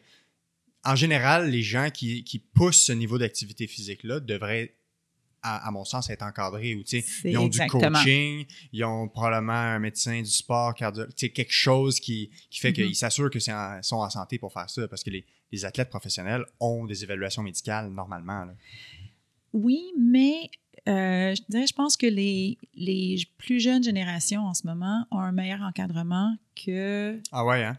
en 0.85 0.95
général, 0.95 1.49
les 1.49 1.61
gens 1.63 1.89
qui, 1.91 2.23
qui 2.23 2.39
poussent 2.39 2.83
ce 2.83 2.91
niveau 2.91 3.17
d'activité 3.17 3.67
physique-là 3.67 4.19
devraient, 4.19 4.75
à, 5.41 5.67
à 5.67 5.71
mon 5.71 5.83
sens, 5.85 6.09
être 6.09 6.23
encadrés. 6.23 6.75
Ou, 6.75 6.83
ils 7.25 7.37
ont 7.37 7.45
exactement. 7.47 7.89
du 7.89 7.93
coaching, 7.93 8.45
ils 8.71 8.83
ont 8.83 9.07
probablement 9.09 9.53
un 9.53 9.79
médecin 9.79 10.19
du 10.21 10.29
sport, 10.29 10.73
quelque 10.75 11.45
chose 11.51 11.99
qui, 11.99 12.29
qui 12.49 12.59
fait 12.59 12.69
Mhm. 12.69 12.73
qu'ils 12.75 12.95
s'assurent 12.95 13.29
qu'ils 13.29 13.41
sont 13.41 13.95
en 13.97 14.09
santé 14.09 14.39
pour 14.39 14.51
faire 14.53 14.69
ça. 14.69 14.87
Parce 14.87 15.03
que 15.03 15.09
les, 15.09 15.25
les 15.51 15.65
athlètes 15.65 15.89
professionnels 15.89 16.45
ont 16.59 16.85
des 16.85 17.03
évaluations 17.03 17.43
médicales 17.43 17.89
normalement. 17.89 18.45
là. 18.45 18.53
Oui, 19.53 19.81
mais 19.99 20.49
euh, 20.87 21.35
je 21.35 21.41
dirais, 21.47 21.67
je 21.67 21.73
pense 21.73 21.95
que 21.95 22.07
les, 22.07 22.57
les 22.75 23.17
plus 23.37 23.59
jeunes 23.59 23.83
générations 23.83 24.45
en 24.47 24.53
ce 24.53 24.65
moment 24.65 25.05
ont 25.11 25.19
un 25.19 25.31
meilleur 25.31 25.61
encadrement 25.61 26.35
qu'avant. 26.55 27.19
Ah 27.31 27.45
ouais, 27.45 27.63
hein? 27.63 27.77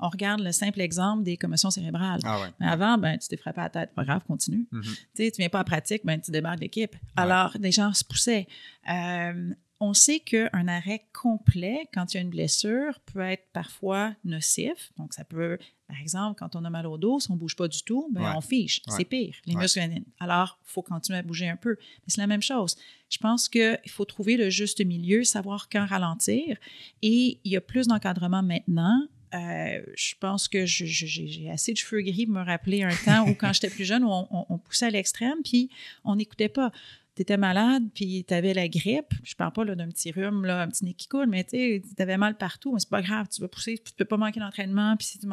On 0.00 0.08
regarde 0.08 0.40
le 0.40 0.52
simple 0.52 0.80
exemple 0.80 1.22
des 1.24 1.36
commotions 1.36 1.70
cérébrales. 1.70 2.20
Ah 2.24 2.40
ouais. 2.40 2.48
Mais 2.60 2.66
avant, 2.66 2.98
ben, 2.98 3.18
tu 3.18 3.28
t'es 3.28 3.36
frappé 3.36 3.60
à 3.60 3.64
la 3.64 3.70
tête, 3.70 3.94
pas 3.94 4.04
grave, 4.04 4.22
continue. 4.26 4.66
Mhm. 4.70 4.82
Tu 5.16 5.30
tu 5.32 5.38
viens 5.38 5.48
pas 5.48 5.60
en 5.60 5.64
pratique, 5.64 6.02
ben, 6.04 6.20
tu 6.20 6.30
débarques 6.30 6.56
de 6.58 6.62
l'équipe. 6.62 6.94
Alors, 7.16 7.56
les 7.58 7.72
gens 7.72 7.92
se 7.92 8.04
poussaient. 8.04 8.46
Euh, 8.90 9.54
on 9.80 9.94
sait 9.94 10.18
qu'un 10.18 10.66
arrêt 10.66 11.06
complet, 11.12 11.88
quand 11.94 12.12
il 12.12 12.16
y 12.16 12.18
a 12.18 12.22
une 12.22 12.30
blessure, 12.30 12.98
peut 13.12 13.20
être 13.20 13.44
parfois 13.52 14.12
nocif. 14.24 14.90
Donc, 14.96 15.14
ça 15.14 15.22
peut, 15.24 15.56
par 15.86 15.96
exemple, 16.00 16.36
quand 16.36 16.56
on 16.56 16.64
a 16.64 16.70
mal 16.70 16.84
au 16.88 16.98
dos, 16.98 17.20
si 17.20 17.30
on 17.30 17.34
ne 17.34 17.38
bouge 17.38 17.54
pas 17.54 17.68
du 17.68 17.82
tout, 17.84 18.08
ben, 18.12 18.22
Ouais. 18.22 18.32
on 18.36 18.40
fiche. 18.40 18.80
Ouais. 18.88 18.94
C'est 18.96 19.04
pire. 19.04 19.36
Les 19.46 19.54
Ouais. 19.54 19.62
muscles. 19.62 19.80
Alors, 20.18 20.58
il 20.64 20.70
faut 20.72 20.82
continuer 20.82 21.20
à 21.20 21.22
bouger 21.22 21.48
un 21.48 21.56
peu. 21.56 21.76
Mais 21.78 22.04
c'est 22.08 22.20
la 22.20 22.26
même 22.26 22.42
chose. 22.42 22.74
Je 23.08 23.18
pense 23.18 23.48
qu'il 23.48 23.78
faut 23.88 24.04
trouver 24.04 24.36
le 24.36 24.50
juste 24.50 24.84
milieu, 24.84 25.22
savoir 25.22 25.68
quand 25.68 25.86
ralentir. 25.86 26.56
Et 27.02 27.38
il 27.44 27.52
y 27.52 27.56
a 27.56 27.60
plus 27.60 27.86
d'encadrement 27.86 28.42
maintenant. 28.42 29.06
Euh, 29.34 29.82
je 29.96 30.14
pense 30.20 30.48
que 30.48 30.64
j'ai 30.66 31.50
assez 31.50 31.72
de 31.72 31.78
cheveux 31.78 32.00
gris 32.02 32.26
pour 32.26 32.34
me 32.36 32.42
rappeler 32.44 32.82
un 32.82 32.94
temps 33.04 33.28
où, 33.28 33.34
quand 33.34 33.52
j'étais 33.52 33.70
plus 33.70 33.84
jeune, 33.84 34.04
où 34.04 34.08
on, 34.10 34.26
on- 34.30 34.46
on 34.48 34.58
poussait 34.58 34.86
à 34.86 34.90
l'extrême, 34.90 35.38
puis 35.44 35.70
on 36.04 36.16
n'écoutait 36.16 36.48
pas. 36.48 36.72
Tu 37.14 37.22
étais 37.22 37.36
malade, 37.36 37.82
puis 37.94 38.24
tu 38.26 38.32
avais 38.32 38.54
la 38.54 38.68
grippe. 38.68 39.12
Je 39.24 39.34
parle 39.34 39.52
pas 39.52 39.64
d'un 39.64 39.88
petit 39.88 40.12
rhume, 40.12 40.44
là, 40.44 40.62
un 40.62 40.68
petit 40.68 40.84
nez 40.84 40.94
qui 40.94 41.08
coule, 41.08 41.26
mais 41.26 41.42
tu 41.44 41.82
avais 41.98 42.16
mal 42.16 42.36
partout. 42.36 42.72
Mais 42.72 42.78
c'est 42.80 42.88
pas 42.88 43.02
grave, 43.02 43.26
tu 43.28 43.40
vas 43.40 43.48
pousser, 43.48 43.76
tu 43.78 43.92
peux 43.92 44.04
pas 44.04 44.16
manquer 44.16 44.38
d'entraînement. 44.40 44.96
Puis 44.96 45.08
si 45.08 45.18
tu 45.18 45.26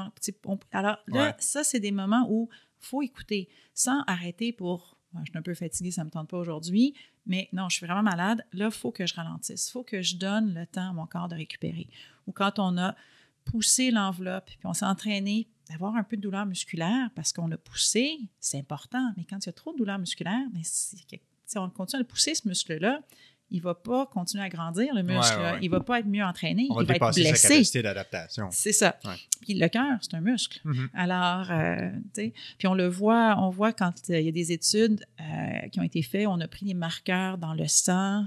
on- 0.46 0.60
Alors 0.72 0.98
là, 1.08 1.28
Ouais. 1.28 1.34
ça, 1.38 1.64
c'est 1.64 1.80
des 1.80 1.92
moments 1.92 2.26
où 2.30 2.50
faut 2.80 3.02
écouter 3.04 3.48
sans 3.74 4.02
arrêter 4.08 4.52
pour. 4.52 4.98
Je 5.24 5.30
suis 5.30 5.38
un 5.38 5.42
peu 5.42 5.54
fatiguée, 5.54 5.92
ça 5.92 6.04
me 6.04 6.10
tente 6.10 6.28
pas 6.30 6.38
aujourd'hui, 6.38 6.94
mais 7.26 7.48
non, 7.54 7.70
je 7.70 7.78
suis 7.78 7.86
vraiment 7.86 8.04
malade. 8.04 8.44
Là, 8.52 8.66
il 8.66 8.72
faut 8.72 8.92
que 8.92 9.06
je 9.08 9.14
ralentisse. 9.14 9.70
Il 9.70 9.72
faut 9.72 9.84
que 9.84 10.02
je 10.02 10.18
donne 10.18 10.54
le 10.54 10.66
temps 10.66 10.90
à 10.90 10.94
mon 10.94 11.06
corps 11.06 11.30
de 11.30 11.36
récupérer. 11.36 11.88
Ou 12.28 12.34
quand 12.34 12.60
on 12.60 12.78
a 12.78 12.96
poussé 13.46 13.92
l'enveloppe, 13.92 14.46
puis 14.46 14.66
on 14.66 14.74
s'est 14.74 14.86
entraîné 14.86 15.48
d'avoir 15.70 15.96
un 15.96 16.04
peu 16.04 16.18
de 16.18 16.22
douleur 16.22 16.46
musculaire 16.46 17.10
parce 17.16 17.32
qu'on 17.32 17.52
a 17.52 17.58
poussé, 17.58 18.20
c'est 18.40 18.60
important. 18.60 19.14
Mais 19.18 19.24
quand 19.24 19.38
il 19.46 19.48
y 19.48 19.50
a 19.50 19.54
trop 19.54 19.72
de 19.72 19.78
douleur 19.78 19.98
musculaire, 19.98 20.46
mais 20.54 20.62
si, 20.64 21.06
si 21.46 21.58
on 21.58 21.70
continue 21.70 22.04
de 22.04 22.08
pousser 22.08 22.36
ce 22.36 22.48
muscle-là, 22.48 23.02
il 23.52 23.60
ne 23.60 23.64
va 23.64 23.76
pas 23.76 24.08
continuer 24.08 24.44
à 24.44 24.50
grandir, 24.50 24.94
le 24.94 25.04
muscle. 25.04 25.38
Ouais, 25.38 25.44
ouais, 25.44 25.52
ouais. 25.52 25.60
Il 25.62 25.70
ne 25.70 25.76
va 25.76 25.80
pas 25.82 26.00
être 26.00 26.08
mieux 26.08 26.24
entraîné. 26.24 26.68
On 26.72 26.76
va 26.76 26.82
il 26.82 26.88
va 26.88 26.96
être 26.96 27.00
dépasser 27.00 27.24
sa 27.24 27.30
blessé. 27.30 27.48
capacité 27.48 27.82
d'adaptation. 27.84 28.48
C'est 28.52 28.72
ça. 28.72 28.98
Puis 29.42 29.54
le 29.54 29.68
cœur, 29.68 29.98
c'est 30.02 30.16
un 30.16 30.22
muscle. 30.22 30.60
Mhm. 30.64 30.90
Alors, 30.94 31.52
euh, 31.52 31.92
tu 32.16 32.24
sais, 32.24 32.34
puis 32.58 32.68
on 32.68 32.74
le 32.74 32.88
voit, 32.88 33.36
on 33.40 33.50
voit 33.50 33.72
quand 33.72 33.94
euh, 34.10 34.20
il 34.20 34.26
y 34.26 34.30
a 34.30 34.32
des 34.32 34.52
études 34.52 35.06
euh, 35.20 35.68
qui 35.72 35.80
ont 35.80 35.84
été 35.84 36.02
faites, 36.02 36.28
on 36.28 36.40
a 36.42 36.48
pris 36.48 36.66
des 36.66 36.74
marqueurs 36.74 37.38
dans 37.38 37.54
le 37.54 37.68
sang 37.68 38.26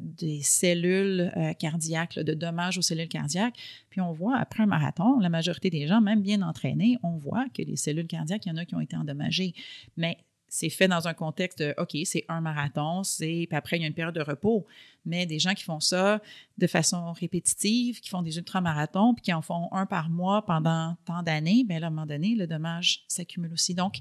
des 0.00 0.42
cellules 0.42 1.32
cardiaques, 1.58 2.14
là, 2.14 2.22
de 2.22 2.34
dommages 2.34 2.78
aux 2.78 2.82
cellules 2.82 3.08
cardiaques, 3.08 3.56
puis 3.90 4.00
on 4.00 4.12
voit 4.12 4.36
après 4.36 4.62
un 4.62 4.66
marathon, 4.66 5.18
la 5.18 5.28
majorité 5.28 5.70
des 5.70 5.88
gens, 5.88 6.00
même 6.00 6.22
bien 6.22 6.42
entraînés, 6.42 6.98
on 7.02 7.16
voit 7.16 7.46
que 7.52 7.62
les 7.62 7.74
cellules 7.74 8.06
cardiaques, 8.06 8.46
il 8.46 8.50
y 8.50 8.52
en 8.52 8.58
a 8.58 8.64
qui 8.64 8.76
ont 8.76 8.80
été 8.80 8.96
endommagées. 8.96 9.54
Mais 9.96 10.18
c'est 10.48 10.70
fait 10.70 10.88
dans 10.88 11.08
un 11.08 11.14
contexte 11.14 11.58
de, 11.58 11.74
OK, 11.78 11.96
c'est 12.04 12.24
un 12.28 12.40
marathon, 12.40 13.02
c'est, 13.02 13.46
puis 13.48 13.56
après, 13.56 13.76
il 13.76 13.82
y 13.82 13.84
a 13.84 13.88
une 13.88 13.94
période 13.94 14.14
de 14.14 14.22
repos. 14.22 14.66
Mais 15.04 15.26
des 15.26 15.38
gens 15.38 15.54
qui 15.54 15.64
font 15.64 15.80
ça 15.80 16.20
de 16.58 16.66
façon 16.66 17.12
répétitive, 17.12 18.00
qui 18.00 18.08
font 18.08 18.22
des 18.22 18.38
ultramarathons, 18.38 19.14
puis 19.14 19.22
qui 19.22 19.32
en 19.32 19.42
font 19.42 19.68
un 19.72 19.86
par 19.86 20.08
mois 20.08 20.44
pendant 20.44 20.96
tant 21.04 21.22
d'années, 21.22 21.64
bien 21.64 21.78
là, 21.78 21.86
à 21.86 21.88
un 21.88 21.90
moment 21.90 22.06
donné, 22.06 22.34
le 22.34 22.46
dommage 22.46 23.04
s'accumule 23.08 23.52
aussi. 23.52 23.74
Donc, 23.74 23.98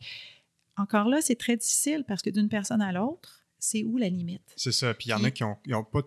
encore 0.77 1.08
là, 1.08 1.21
c'est 1.21 1.36
très 1.36 1.58
difficile 1.58 2.03
parce 2.08 2.21
que 2.21 2.29
d'une 2.29 2.49
personne 2.49 2.81
à 2.81 2.91
l'autre, 2.91 3.45
c'est 3.60 3.84
où 3.84 3.97
la 3.97 4.10
limite? 4.10 4.53
C'est 4.55 4.71
ça. 4.71 4.93
Puis 4.93 5.08
il 5.08 5.12
y 5.12 5.13
en 5.13 5.23
a 5.23 5.31
qui 5.31 5.43
ont, 5.43 5.58
ils 5.65 5.75
ont 5.75 5.84
pas 5.84 6.01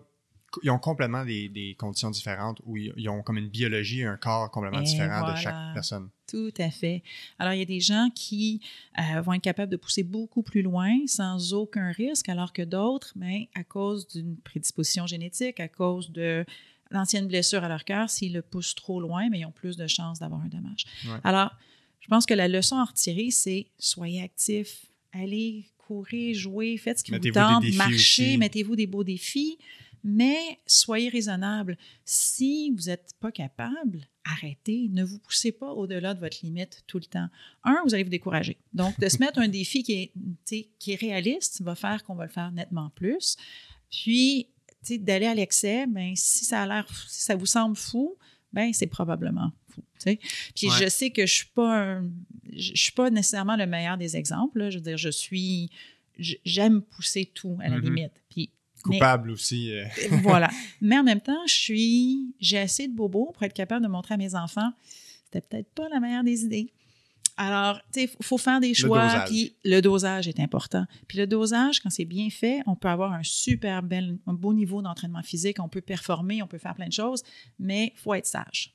ils 0.63 0.71
ont 0.71 0.79
complètement 0.79 1.25
des, 1.25 1.49
des 1.49 1.75
conditions 1.77 2.09
différentes 2.09 2.61
où 2.65 2.77
ils, 2.77 2.93
ils 2.97 3.09
ont 3.09 3.21
comme 3.21 3.37
une 3.37 3.49
biologie 3.49 4.03
un 4.03 4.17
corps 4.17 4.49
complètement 4.51 4.81
Et 4.81 4.83
différent 4.83 5.31
de 5.31 5.35
chaque 5.37 5.73
personne. 5.73 6.09
Tout 6.27 6.53
à 6.59 6.69
fait. 6.69 7.01
Alors, 7.39 7.53
il 7.53 7.59
y 7.59 7.61
a 7.61 7.65
des 7.65 7.79
gens 7.79 8.09
qui 8.13 8.61
euh, 8.99 9.21
vont 9.21 9.33
être 9.33 9.41
capables 9.41 9.71
de 9.71 9.77
pousser 9.77 10.03
beaucoup 10.03 10.43
plus 10.43 10.61
loin 10.61 10.95
sans 11.07 11.53
aucun 11.53 11.91
risque, 11.91 12.29
alors 12.29 12.53
que 12.53 12.61
d'autres, 12.61 13.13
ben, 13.15 13.45
à 13.55 13.63
cause 13.63 14.07
d'une 14.07 14.37
prédisposition 14.37 15.07
génétique, 15.07 15.59
à 15.59 15.67
cause 15.67 16.11
de 16.11 16.45
l'ancienne 16.91 17.27
blessure 17.27 17.63
à 17.63 17.67
leur 17.67 17.83
cœur, 17.83 18.09
s'ils 18.09 18.33
le 18.33 18.41
poussent 18.41 18.75
trop 18.75 18.99
loin, 19.01 19.29
mais 19.29 19.39
ils 19.39 19.45
ont 19.45 19.51
plus 19.51 19.77
de 19.77 19.87
chances 19.87 20.19
d'avoir 20.19 20.41
un 20.41 20.47
dommage. 20.47 20.85
Ouais. 21.05 21.19
Alors, 21.23 21.51
je 21.99 22.07
pense 22.07 22.25
que 22.25 22.33
la 22.33 22.47
leçon 22.47 22.77
à 22.77 22.85
retirer, 22.85 23.31
c'est 23.31 23.67
soyez 23.77 24.21
actifs, 24.21 24.85
allez 25.13 25.65
courir, 25.77 26.35
jouer, 26.35 26.77
faites 26.77 26.99
ce 26.99 27.03
qui 27.03 27.11
vous 27.11 27.19
tente, 27.31 27.63
marchez, 27.73 28.37
mettez-vous 28.37 28.75
des 28.75 28.87
beaux 28.87 29.03
défis, 29.03 29.57
mais 30.03 30.59
soyez 30.65 31.09
raisonnable. 31.09 31.77
Si 32.05 32.71
vous 32.71 32.83
n'êtes 32.85 33.11
pas 33.19 33.31
capable, 33.31 34.07
arrêtez, 34.25 34.87
ne 34.91 35.03
vous 35.03 35.19
poussez 35.19 35.51
pas 35.51 35.71
au-delà 35.71 36.13
de 36.13 36.19
votre 36.19 36.37
limite 36.43 36.83
tout 36.87 36.99
le 36.99 37.05
temps. 37.05 37.27
Un, 37.63 37.81
vous 37.85 37.93
allez 37.93 38.03
vous 38.03 38.09
décourager. 38.09 38.57
Donc, 38.73 38.99
de 38.99 39.09
se 39.09 39.17
mettre 39.19 39.39
un 39.39 39.47
défi 39.47 39.83
qui 39.83 39.93
est, 39.93 40.69
qui 40.79 40.91
est 40.91 40.95
réaliste 40.99 41.61
va 41.61 41.75
faire 41.75 42.03
qu'on 42.03 42.15
va 42.15 42.25
le 42.25 42.31
faire 42.31 42.51
nettement 42.51 42.89
plus. 42.91 43.35
Puis, 43.91 44.47
d'aller 44.89 45.25
à 45.25 45.33
l'excès, 45.35 45.85
ben, 45.87 46.15
si 46.15 46.45
ça 46.45 46.63
a 46.63 46.67
l'air, 46.67 46.87
si 47.07 47.21
ça 47.23 47.35
vous 47.35 47.45
semble 47.45 47.75
fou, 47.75 48.15
ben, 48.53 48.71
c'est 48.73 48.87
probablement 48.87 49.51
fou. 49.69 49.81
tu 49.81 50.03
sais. 50.11 50.19
Puis, 50.55 50.67
Ouais. 50.69 50.75
je 50.83 50.89
sais 50.89 51.11
que 51.11 51.25
je 51.25 51.33
suis 51.33 51.47
pas, 51.53 51.77
un- 51.97 52.03
je 52.51 52.71
je 52.75 52.81
suis 52.83 52.91
pas 52.93 53.09
nécessairement 53.09 53.55
le 53.55 53.65
meilleur 53.67 53.97
des 53.97 54.15
exemples. 54.15 54.59
là. 54.59 54.69
Je 54.69 54.77
veux 54.77 54.83
dire, 54.83 54.97
je 54.97 55.09
suis, 55.09 55.69
j'aime 56.17 56.81
pousser 56.81 57.25
tout 57.33 57.57
à 57.61 57.69
la 57.69 57.77
Mhm. 57.77 57.83
limite. 57.83 58.11
Mais- 58.87 58.97
Coupable 58.97 59.31
aussi. 59.31 59.71
euh, 59.71 59.85
voilà. 60.23 60.49
Mais 60.81 60.97
en 60.97 61.03
même 61.03 61.21
temps, 61.21 61.45
je 61.47 61.53
suis, 61.53 62.33
j'ai 62.39 62.57
assez 62.59 62.87
de 62.87 62.93
bobos 62.95 63.31
pour 63.33 63.43
être 63.43 63.53
capable 63.53 63.83
de 63.83 63.89
montrer 63.91 64.13
à 64.15 64.17
mes 64.17 64.35
enfants, 64.35 64.71
c'était 65.25 65.41
peut-être 65.41 65.69
pas 65.73 65.87
la 65.89 65.99
meilleure 65.99 66.23
des 66.23 66.43
idées. 66.43 66.71
Alors, 67.41 67.77
tu 67.93 68.01
sais, 68.01 68.09
il 68.19 68.25
faut 68.25 68.37
faire 68.37 68.59
des 68.59 68.73
choix, 68.73 68.99
puis 69.27 69.55
le 69.63 69.79
dosage 69.79 70.27
est 70.27 70.41
important. 70.41 70.85
Puis 71.07 71.17
le 71.17 71.25
dosage, 71.25 71.79
quand 71.79 71.89
c'est 71.89 72.03
bien 72.03 72.29
fait, 72.29 72.59
on 72.67 72.75
peut 72.75 72.89
avoir 72.89 73.13
un 73.13 73.23
super 73.23 73.81
bel, 73.81 74.17
un 74.27 74.33
beau 74.33 74.53
niveau 74.53 74.81
d'entraînement 74.81 75.23
physique, 75.23 75.57
on 75.61 75.69
peut 75.69 75.79
performer, 75.79 76.43
on 76.43 76.47
peut 76.47 76.57
faire 76.57 76.75
plein 76.75 76.87
de 76.87 76.93
choses, 76.93 77.23
mais 77.57 77.93
il 77.95 77.97
faut 77.99 78.13
être 78.13 78.25
sage. 78.25 78.73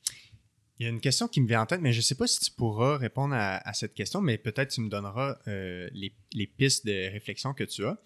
Il 0.81 0.85
y 0.85 0.87
a 0.87 0.89
une 0.91 1.01
question 1.01 1.29
qui 1.29 1.43
me 1.43 1.47
vient 1.47 1.61
en 1.61 1.67
tête, 1.67 1.83
mais 1.83 1.93
je 1.93 1.99
ne 1.99 2.03
sais 2.03 2.15
pas 2.15 2.27
si 2.27 2.41
tu 2.41 2.51
pourras 2.53 2.97
répondre 2.97 3.35
à, 3.35 3.57
à 3.69 3.75
cette 3.75 3.93
question, 3.93 4.23
mais 4.23 4.39
peut-être 4.39 4.71
tu 4.71 4.81
me 4.81 4.89
donneras 4.89 5.37
euh, 5.47 5.89
les, 5.93 6.15
les 6.33 6.47
pistes 6.47 6.87
de 6.87 7.13
réflexion 7.13 7.53
que 7.53 7.65
tu 7.65 7.85
as. 7.85 7.99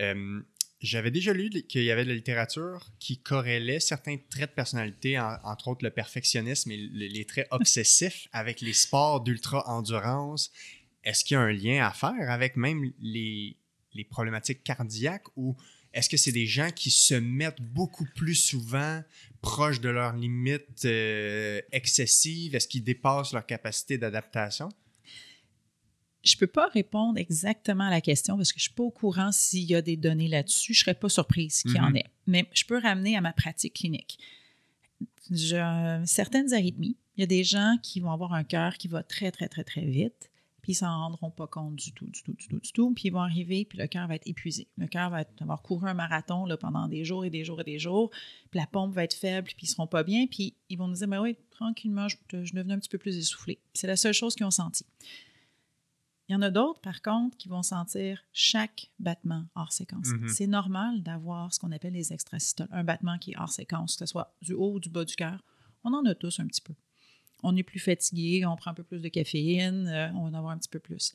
Euh, 0.00 0.40
J'avais 0.80 1.10
déjà 1.10 1.32
lu 1.32 1.50
qu'il 1.50 1.82
y 1.82 1.90
avait 1.90 2.04
de 2.04 2.08
la 2.10 2.14
littérature 2.14 2.92
qui 3.00 3.18
corrélait 3.18 3.80
certains 3.80 4.16
traits 4.30 4.50
de 4.50 4.54
personnalité, 4.54 5.18
en- 5.18 5.36
entre 5.42 5.68
autres 5.68 5.84
le 5.84 5.90
perfectionnisme 5.90 6.70
et 6.70 6.76
le- 6.76 7.06
les 7.08 7.24
traits 7.24 7.48
obsessifs 7.50 8.28
avec 8.32 8.60
les 8.60 8.72
sports 8.72 9.20
d'ultra-endurance. 9.22 10.52
Est-ce 11.02 11.24
qu'il 11.24 11.34
y 11.34 11.38
a 11.38 11.40
un 11.40 11.52
lien 11.52 11.84
à 11.84 11.90
faire 11.92 12.30
avec 12.30 12.56
même 12.56 12.92
les, 13.00 13.56
les 13.94 14.04
problématiques 14.04 14.62
cardiaques 14.62 15.26
ou 15.36 15.56
est-ce 15.92 16.08
que 16.08 16.16
c'est 16.16 16.32
des 16.32 16.46
gens 16.46 16.70
qui 16.70 16.90
se 16.90 17.14
mettent 17.14 17.62
beaucoup 17.62 18.04
plus 18.14 18.34
souvent 18.36 19.02
proches 19.40 19.80
de 19.80 19.88
leurs 19.88 20.14
limites 20.14 20.84
euh, 20.84 21.60
excessives? 21.72 22.54
Est-ce 22.54 22.68
qu'ils 22.68 22.84
dépassent 22.84 23.32
leur 23.32 23.46
capacité 23.46 23.98
d'adaptation? 23.98 24.68
Je 26.28 26.36
ne 26.36 26.40
peux 26.40 26.46
pas 26.46 26.68
répondre 26.68 27.18
exactement 27.18 27.84
à 27.84 27.90
la 27.90 28.00
question 28.00 28.36
parce 28.36 28.52
que 28.52 28.58
je 28.58 28.64
ne 28.64 28.68
suis 28.68 28.74
pas 28.74 28.82
au 28.82 28.90
courant 28.90 29.32
s'il 29.32 29.64
y 29.64 29.74
a 29.74 29.82
des 29.82 29.96
données 29.96 30.28
là-dessus. 30.28 30.74
Je 30.74 30.80
ne 30.80 30.84
serais 30.84 30.94
pas 30.94 31.08
surprise 31.08 31.62
qu'il 31.62 31.76
y 31.76 31.80
en 31.80 31.90
Mhm. 31.90 31.96
ait. 31.96 32.04
Mais 32.26 32.46
je 32.52 32.64
peux 32.64 32.78
ramener 32.78 33.16
à 33.16 33.20
ma 33.20 33.32
pratique 33.32 33.74
clinique. 33.74 34.18
Je- 35.30 36.02
certaines 36.06 36.52
arythmies, 36.54 36.96
il 37.16 37.20
y 37.20 37.24
a 37.24 37.26
des 37.26 37.44
gens 37.44 37.76
qui 37.82 38.00
vont 38.00 38.10
avoir 38.12 38.32
un 38.32 38.44
cœur 38.44 38.76
qui 38.78 38.88
va 38.88 39.02
très, 39.02 39.30
très, 39.30 39.48
très, 39.48 39.62
très 39.64 39.84
vite, 39.84 40.30
puis 40.62 40.72
ils 40.72 40.76
s'en 40.76 40.88
rendront 40.88 41.30
pas 41.30 41.46
compte 41.46 41.76
du 41.76 41.92
tout, 41.92 42.06
du 42.06 42.22
tout, 42.22 42.32
du 42.32 42.48
tout, 42.48 42.58
du 42.60 42.72
tout, 42.72 42.92
puis 42.94 43.04
ils 43.06 43.10
vont 43.12 43.20
arriver, 43.20 43.64
puis 43.64 43.78
le 43.78 43.86
cœur 43.86 44.08
va 44.08 44.14
être 44.14 44.26
épuisé. 44.26 44.66
Le 44.78 44.86
cœur 44.86 45.10
va 45.10 45.22
être- 45.22 45.42
avoir 45.42 45.62
couru 45.62 45.88
un 45.88 45.94
marathon 45.94 46.46
là, 46.46 46.56
pendant 46.56 46.88
des 46.88 47.04
jours 47.04 47.24
et 47.24 47.30
des 47.30 47.44
jours 47.44 47.60
et 47.60 47.64
des 47.64 47.78
jours, 47.78 48.10
puis 48.50 48.58
la 48.60 48.66
pompe 48.66 48.92
va 48.94 49.04
être 49.04 49.14
faible, 49.14 49.48
puis 49.48 49.66
ils 49.66 49.70
seront 49.70 49.86
pas 49.86 50.02
bien, 50.02 50.26
puis 50.26 50.54
ils 50.70 50.76
vont 50.78 50.88
nous 50.88 50.94
dire, 50.96 51.08
mais 51.08 51.18
oui, 51.18 51.36
tranquillement, 51.50 52.08
je, 52.08 52.16
je 52.32 52.54
devenais 52.54 52.74
un 52.74 52.78
petit 52.78 52.88
peu 52.88 52.98
plus 52.98 53.16
essoufflé. 53.16 53.58
C'est 53.74 53.86
la 53.86 53.96
seule 53.96 54.14
chose 54.14 54.34
qu'ils 54.34 54.46
ont 54.46 54.50
senti. 54.50 54.84
Il 56.28 56.34
y 56.34 56.36
en 56.36 56.42
a 56.42 56.50
d'autres, 56.50 56.80
par 56.80 57.00
contre, 57.00 57.36
qui 57.38 57.48
vont 57.48 57.62
sentir 57.62 58.22
chaque 58.32 58.90
battement 58.98 59.46
hors 59.54 59.72
séquence. 59.72 60.08
Mhm. 60.08 60.28
C'est 60.28 60.46
normal 60.46 61.02
d'avoir 61.02 61.54
ce 61.54 61.58
qu'on 61.58 61.72
appelle 61.72 61.94
les 61.94 62.12
extrasystoles, 62.12 62.68
un 62.70 62.84
battement 62.84 63.18
qui 63.18 63.32
est 63.32 63.38
hors 63.38 63.50
séquence, 63.50 63.96
que 63.96 64.04
ce 64.04 64.10
soit 64.10 64.36
du 64.42 64.52
haut 64.52 64.74
ou 64.74 64.80
du 64.80 64.90
bas 64.90 65.04
du 65.04 65.16
cœur. 65.16 65.42
On 65.84 65.94
en 65.94 66.04
a 66.04 66.14
tous 66.14 66.38
un 66.40 66.46
petit 66.46 66.60
peu. 66.60 66.74
On 67.42 67.56
est 67.56 67.62
plus 67.62 67.78
fatigué, 67.78 68.44
on 68.44 68.56
prend 68.56 68.72
un 68.72 68.74
peu 68.74 68.82
plus 68.82 69.00
de 69.00 69.08
caféine, 69.08 69.88
euh, 69.88 70.10
on 70.12 70.24
va 70.24 70.28
en 70.28 70.34
avoir 70.34 70.52
un 70.52 70.58
petit 70.58 70.68
peu 70.68 70.80
plus. 70.80 71.14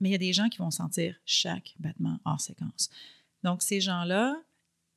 Mais 0.00 0.10
il 0.10 0.12
y 0.12 0.16
a 0.16 0.18
des 0.18 0.32
gens 0.32 0.48
qui 0.48 0.58
vont 0.58 0.70
sentir 0.70 1.16
chaque 1.24 1.74
battement 1.78 2.20
hors 2.24 2.40
séquence. 2.40 2.90
Donc, 3.44 3.62
ces 3.62 3.80
gens-là, 3.80 4.36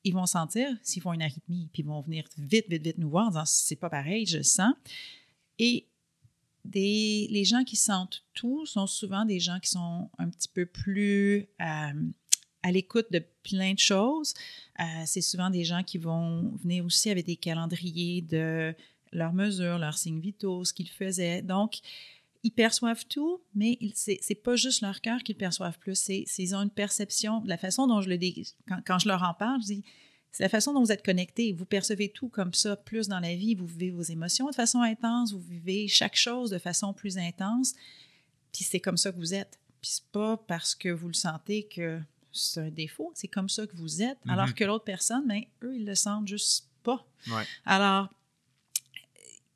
ils 0.04 0.14
vont 0.14 0.26
sentir 0.26 0.68
s'ils 0.82 1.02
font 1.02 1.14
une 1.14 1.22
arythmie, 1.22 1.70
puis 1.72 1.84
ils 1.84 1.86
vont 1.86 2.02
venir 2.02 2.26
vite, 2.38 2.68
vite, 2.70 2.84
vite 2.84 2.98
nous 2.98 3.10
voir 3.10 3.28
en 3.28 3.30
disant 3.30 3.46
c'est 3.46 3.76
pas 3.76 3.90
pareil, 3.90 4.26
je 4.26 4.42
sens. 4.42 4.74
Et 5.60 5.88
les 6.74 7.44
gens 7.46 7.64
qui 7.64 7.76
sentent 7.76 8.24
tout 8.34 8.66
sont 8.66 8.88
souvent 8.88 9.26
des 9.26 9.40
gens 9.40 9.60
qui 9.60 9.70
sont 9.70 10.10
un 10.18 10.30
petit 10.30 10.48
peu 10.48 10.66
plus 10.66 11.48
euh, 11.62 12.10
à 12.64 12.72
l'écoute 12.72 13.08
de 13.12 13.24
plein 13.44 13.74
de 13.74 13.80
choses. 13.80 14.34
Euh, 14.80 14.84
c'est 15.06 15.22
souvent 15.22 15.50
des 15.50 15.64
gens 15.64 15.84
qui 15.84 15.98
vont 15.98 16.54
venir 16.64 16.86
aussi 16.86 17.10
avec 17.10 17.26
des 17.26 17.36
calendriers 17.36 18.22
de 18.22 18.76
leurs 19.12 19.34
mesures, 19.34 19.78
leurs 19.78 19.98
signes 19.98 20.20
vitaux, 20.20 20.64
ce 20.64 20.74
qu'ils 20.74 20.90
faisaient. 20.90 21.42
Donc, 21.42 21.80
ils 22.44 22.52
perçoivent 22.52 23.06
tout, 23.08 23.42
mais 23.54 23.78
c'est 23.94 24.20
n'est 24.30 24.36
pas 24.36 24.56
juste 24.56 24.82
leur 24.82 25.02
cœur 25.02 25.22
qu'ils 25.24 25.36
perçoivent 25.36 25.78
plus, 25.78 25.96
c'est 25.96 26.26
ils 26.38 26.56
ont 26.56 26.62
une 26.62 26.72
perception, 26.72 27.44
la 27.46 27.58
façon 27.58 27.86
dont 27.88 28.02
je 28.02 28.10
le 28.10 28.18
dis, 28.18 28.56
quand, 28.68 28.80
quand 28.86 29.00
je 29.00 29.08
leur 29.08 29.22
en 29.22 29.34
parle, 29.34 29.62
je 29.62 29.68
dis, 29.68 29.84
c'est 30.32 30.44
la 30.44 30.50
façon 30.50 30.74
dont 30.74 30.82
vous 30.84 30.92
êtes 30.92 31.04
connecté. 31.06 31.52
Vous 31.54 31.66
percevez 31.66 32.10
tout 32.10 32.30
comme 32.30 32.54
ça, 32.54 32.76
plus 32.78 33.08
dans 33.08 33.20
la 33.20 33.36
vie. 33.36 33.54
Vous 33.56 33.66
vivez 33.68 33.92
vos 33.92 34.02
émotions 34.04 34.50
de 34.50 34.56
façon 34.56 34.82
intense. 34.82 35.34
Vous 35.34 35.42
vivez 35.42 35.88
chaque 35.88 36.16
chose 36.16 36.50
de 36.52 36.58
façon 36.58 36.94
plus 36.94 37.18
intense. 37.18 37.74
Puis 38.54 38.64
c'est 38.64 38.80
comme 38.80 38.98
ça 38.98 39.12
que 39.12 39.18
vous 39.18 39.34
êtes. 39.34 39.60
Puis 39.82 39.92
c'est 39.96 40.06
pas 40.12 40.38
parce 40.38 40.74
que 40.76 40.90
vous 40.90 41.08
le 41.08 41.14
sentez 41.14 41.64
que 41.64 42.00
c'est 42.32 42.62
un 42.62 42.70
défaut. 42.70 43.12
C'est 43.16 43.28
comme 43.28 43.50
ça 43.50 43.68
que 43.68 43.76
vous 43.76 44.02
êtes. 44.02 44.18
Alors 44.28 44.48
Mhm. 44.48 44.54
que 44.54 44.64
l'autre 44.64 44.86
personne, 44.86 45.28
ben, 45.28 45.44
eux, 45.64 45.76
ils 45.76 45.86
le 45.86 45.96
sentent 45.96 46.28
juste 46.28 46.68
pas. 46.84 47.06
Ouais. 47.28 47.44
Alors, 47.66 48.08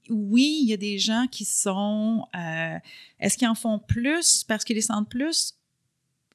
oui, 0.09 0.59
il 0.61 0.67
y 0.69 0.73
a 0.73 0.77
des 0.77 0.99
gens 0.99 1.25
qui 1.31 1.45
sont. 1.45 2.27
euh, 2.35 2.77
Est-ce 3.19 3.37
qu'ils 3.37 3.47
en 3.47 3.55
font 3.55 3.79
plus 3.79 4.43
parce 4.43 4.63
qu'ils 4.63 4.75
les 4.75 4.81
sentent 4.81 5.09
plus? 5.09 5.55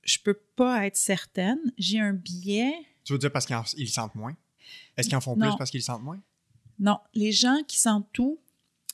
Je 0.03 0.19
peux 0.19 0.35
pas 0.57 0.87
être 0.87 0.97
certaine. 0.97 1.59
J'ai 1.79 2.01
un 2.01 2.13
biais. 2.15 2.75
Tu 3.05 3.13
veux 3.13 3.19
dire 3.19 3.33
parce 3.33 3.47
qu'ils 3.47 3.89
sentent 3.89 4.15
moins? 4.15 4.37
Est-ce 4.97 5.09
qu'ils 5.09 5.17
en 5.17 5.21
font 5.21 5.37
Non. 5.37 5.49
plus 5.49 5.59
parce 5.59 5.71
qu'ils 5.71 5.83
sentent 5.83 6.03
moins? 6.03 6.21
Non, 6.79 6.99
les 7.15 7.33
gens 7.33 7.63
qui 7.67 7.79
sentent 7.79 8.09
tout, 8.13 8.39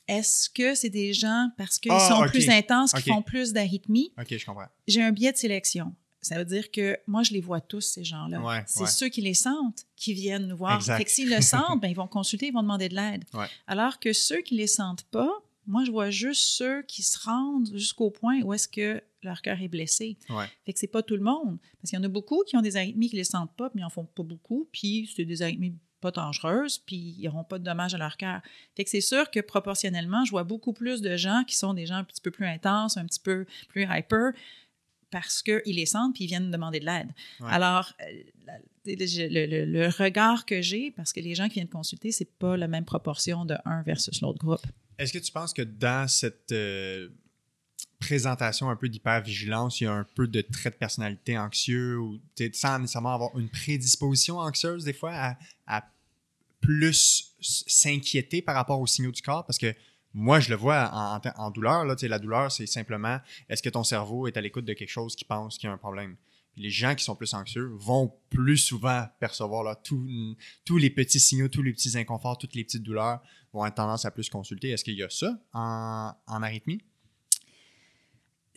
est-ce 0.09 0.49
que 0.51 0.75
c'est 0.75 0.91
des 0.91 1.13
gens 1.13 1.51
parce 1.57 1.79
qu'ils 1.79 1.93
Ah, 1.93 2.09
sont 2.09 2.27
plus 2.29 2.49
intenses, 2.49 2.93
qui 2.93 3.03
font 3.11 3.23
plus 3.23 3.53
d'arythmie? 3.53 4.13
Ok, 4.19 4.37
je 4.37 4.45
comprends. 4.47 4.67
J'ai 4.87 5.03
un 5.03 5.13
biais 5.13 5.33
de 5.33 5.37
sélection. 5.37 5.95
Ça 6.23 6.39
veut 6.39 6.45
dire 6.45 6.73
que 6.73 6.99
moi, 7.07 7.23
je 7.23 7.33
les 7.33 7.41
vois 7.41 7.61
tous, 7.61 7.83
ces 7.83 8.03
gens-là. 8.03 8.41
Ouais, 8.41 8.65
c'est 8.67 8.81
ouais. 8.81 8.87
ceux 8.89 9.09
qui 9.09 9.21
les 9.21 9.35
sentent 9.35 9.87
qui 9.95 10.13
viennent 10.13 10.49
nous 10.49 10.57
voir. 10.57 10.77
Exact. 10.77 10.99
Fait 10.99 11.05
que 11.05 11.11
s'ils 11.11 11.31
le 11.31 11.41
sentent, 11.41 11.81
ben, 11.81 11.89
ils 11.89 11.95
vont 11.95 12.09
consulter, 12.09 12.49
ils 12.49 12.53
vont 12.53 12.63
demander 12.63 12.89
de 12.89 12.97
l'aide. 12.97 13.25
Ouais. 13.33 13.47
Alors 13.69 14.01
que 14.01 14.13
ceux 14.13 14.39
qui 14.43 14.57
les 14.57 14.67
sentent 14.67 15.05
pas, 15.05 15.31
moi, 15.69 15.85
je 15.85 15.91
vois 15.93 16.11
juste 16.11 16.43
ceux 16.43 16.83
qui 16.83 17.03
se 17.03 17.19
rendent 17.25 17.71
jusqu'au 17.73 18.11
point 18.11 18.41
où 18.43 18.53
est-ce 18.53 18.67
que 18.67 19.01
leur 19.27 19.43
cœur 19.43 19.61
est 19.61 19.68
blessé. 19.68 20.16
Ouais. 20.31 20.47
Fait 20.64 20.72
que 20.72 20.79
c'est 20.79 20.87
pas 20.87 21.03
tout 21.03 21.16
le 21.16 21.22
monde. 21.22 21.59
Parce 21.81 21.91
qu'il 21.91 21.99
y 21.99 22.01
en 22.01 22.05
a 22.05 22.09
beaucoup 22.09 22.43
qui 22.47 22.57
ont 22.57 22.62
des 22.62 22.77
arythmies 22.77 23.11
qui 23.11 23.16
les 23.16 23.24
sentent 23.24 23.55
pas, 23.57 23.70
mais 23.74 23.83
ils 23.83 23.85
en 23.85 23.91
font 23.91 24.05
pas 24.05 24.22
beaucoup, 24.22 24.68
puis 24.72 25.11
c'est 25.14 25.24
des 25.24 25.43
arythmies 25.43 25.74
pas 26.01 26.11
dangereuses, 26.11 26.79
puis 26.79 27.16
ils 27.18 27.24
n'auront 27.24 27.45
pas 27.45 27.59
de 27.59 27.64
dommages 27.64 27.95
à 27.95 27.99
leur 27.99 28.16
cœur. 28.18 28.41
Fait 28.77 28.85
que 28.85 28.91
c'est 28.91 29.01
sûr 29.01 29.31
que 29.31 29.41
proportionnellement, 29.41 30.24
je 30.24 30.31
vois 30.31 30.45
beaucoup 30.45 30.72
plus 30.74 31.01
de 31.01 31.16
gens 31.16 31.43
qui 31.47 31.57
sont 31.57 31.72
des 31.74 31.87
gens 31.87 31.97
un 31.97 32.05
petit 32.05 32.20
peu 32.20 32.31
plus 32.31 32.47
intenses, 32.47 32.97
un 32.99 33.07
petit 33.07 33.20
peu 33.20 33.47
plus 33.68 33.85
hyper, 33.91 34.33
parce 35.11 35.43
qu'ils 35.43 35.62
les 35.77 35.87
sentent, 35.87 36.14
puis 36.14 36.24
ils 36.24 36.27
viennent 36.27 36.51
demander 36.51 36.81
de 36.81 36.85
l'aide. 36.85 37.09
Ouais. 37.41 37.47
Alors, 37.51 37.93
euh, 38.03 38.22
la- 38.47 38.59
le, 38.85 39.47
le- 39.47 39.64
le 39.64 39.89
regard 39.89 40.45
que 40.47 40.61
j'ai, 40.61 40.91
parce 40.91 41.12
que 41.12 41.20
les 41.20 41.35
gens 41.35 41.49
qui 41.49 41.55
viennent 41.55 41.68
consulter, 41.68 42.12
c'est 42.12 42.31
pas 42.39 42.57
la 42.57 42.68
même 42.68 42.85
proportion 42.85 43.45
de 43.45 43.55
un 43.64 43.83
versus 43.83 44.20
l'autre 44.20 44.39
groupe. 44.39 44.64
Est-ce 44.99 45.12
que 45.12 45.18
tu 45.18 45.33
penses 45.33 45.53
que 45.53 45.62
dans 45.62 46.07
cette 46.09 46.53
euh, 46.53 47.09
présentation 47.99 48.70
un 48.70 48.76
peu 48.76 48.88
d'hypervigilance, 48.88 49.80
il 49.80 49.84
y 49.84 49.86
a 49.86 49.92
un 49.92 50.07
peu 50.14 50.26
de 50.26 50.40
trait 50.40 50.70
de 50.70 50.76
personnalité 50.76 51.38
anxieux 51.38 51.99
ou 51.99 52.20
sans 52.53 52.78
nécessairement 52.78 53.14
avoir 53.14 53.38
une 53.38 53.49
prédisposition 53.49 54.38
anxieuse 54.38 54.84
des 54.84 54.92
fois 54.92 55.36
à, 55.66 55.82
plus 56.61 57.34
s'inquiéter 57.40 58.42
par 58.42 58.57
rapport 58.57 58.80
aux 58.80 58.86
signaux 58.86 59.12
du 59.12 59.22
corps? 59.22 59.44
Parce 59.44 59.59
que 59.59 59.72
moi, 60.14 60.40
je 60.40 60.49
le 60.49 60.57
vois 60.57 60.90
en, 60.92 61.51
douleur. 61.51 61.84
Là, 61.84 61.94
la 62.01 62.18
douleur, 62.18 62.51
c'est 62.51 62.66
simplement 62.66 63.20
est-ce 63.49 63.62
que 63.62 63.68
ton 63.68 63.84
cerveau 63.84 64.26
est 64.26 64.36
à 64.36 64.40
l'écoute 64.40 64.64
de 64.64 64.72
quelque 64.72 64.90
chose 64.90 65.14
qui 65.14 65.24
pense 65.24 65.59
qu'il 65.59 65.68
y 65.68 65.70
a 65.70 65.74
un 65.74 65.78
problème? 65.78 66.16
Les 66.57 66.70
gens 66.70 66.94
qui 66.94 67.05
sont 67.05 67.14
plus 67.14 67.34
anxieux 67.34 67.70
vont 67.74 68.12
plus 68.30 68.57
souvent 68.57 69.07
percevoir 69.20 69.62
là, 69.62 69.74
tous- 69.76 70.36
tous 70.64 70.78
les 70.78 70.88
petits 70.88 71.20
signaux, 71.20 71.49
tous 71.49 71.62
les 71.62 71.74
petits 71.74 71.97
inconforts, 71.99 72.38
toutes 72.38 72.55
les 72.55 72.64
petites 72.64 72.82
douleurs 72.82 73.20
vont 73.53 73.61
avoir 73.61 73.74
tendance 73.74 74.07
à 74.07 74.11
plus 74.11 74.30
consulter. 74.30 74.70
Est-ce 74.70 74.82
qu'il 74.82 74.94
y 74.94 75.03
a 75.03 75.11
ça 75.11 75.38
en, 75.53 76.14
en 76.26 76.42
arythmie? 76.42 76.80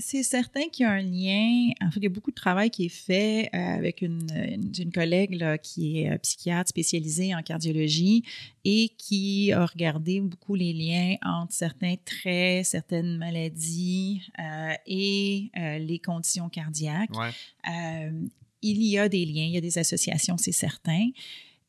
C'est 0.02 0.24
certain 0.24 0.70
qu'il 0.70 0.86
y 0.86 0.88
a 0.88 0.92
un 0.92 1.02
lien. 1.02 1.72
En 1.82 1.92
fait, 1.92 2.00
il 2.00 2.04
y 2.04 2.06
a 2.06 2.10
beaucoup 2.10 2.32
de 2.32 2.36
travail 2.36 2.70
qui 2.70 2.86
est 2.86 2.90
fait 2.90 3.50
euh, 3.54 3.58
avec 3.58 4.02
une, 4.02 4.32
une, 4.32 4.72
une 4.80 4.92
collègue 4.94 5.36
là, 5.36 5.58
qui 5.58 6.00
est 6.00 6.12
euh, 6.12 6.18
psychiatre 6.18 6.70
spécialisée 6.70 7.36
en 7.36 7.44
cardiologie 7.44 8.24
et 8.64 8.90
qui 8.98 9.52
a 9.52 9.66
regardé 9.66 10.22
beaucoup 10.22 10.56
les 10.56 10.72
liens 10.72 11.18
entre 11.22 11.52
certains 11.52 11.96
traits, 12.06 12.66
certaines 12.66 13.18
maladies 13.18 14.22
euh, 14.40 14.74
et 14.88 15.52
euh, 15.58 15.80
les 15.80 16.00
conditions 16.00 16.48
cardiaques. 16.48 17.18
Ouais. 17.18 17.32
Euh, 17.70 18.26
il 18.62 18.82
y 18.82 18.98
a 18.98 19.10
des 19.10 19.26
liens, 19.26 19.44
il 19.44 19.52
y 19.52 19.58
a 19.58 19.62
des 19.62 19.78
associations, 19.78 20.38
c'est 20.38 20.54
certain. 20.54 21.10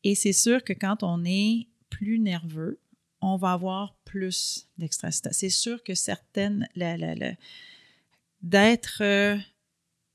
Et 0.05 0.15
c'est 0.15 0.33
sûr 0.33 0.63
que 0.63 0.73
quand 0.73 1.03
on 1.03 1.25
est 1.25 1.67
plus 1.89 2.17
nerveux, 2.17 2.79
on 3.21 3.35
va 3.35 3.51
avoir 3.51 3.93
plus 4.05 4.67
d'extracité. 4.77 5.29
C'est 5.33 5.49
sûr 5.49 5.83
que 5.83 5.95
certaines, 5.95 6.67
la, 6.75 6.97
la, 6.97 7.13
la, 7.13 7.33
d'être, 8.41 8.99
euh, 9.01 9.37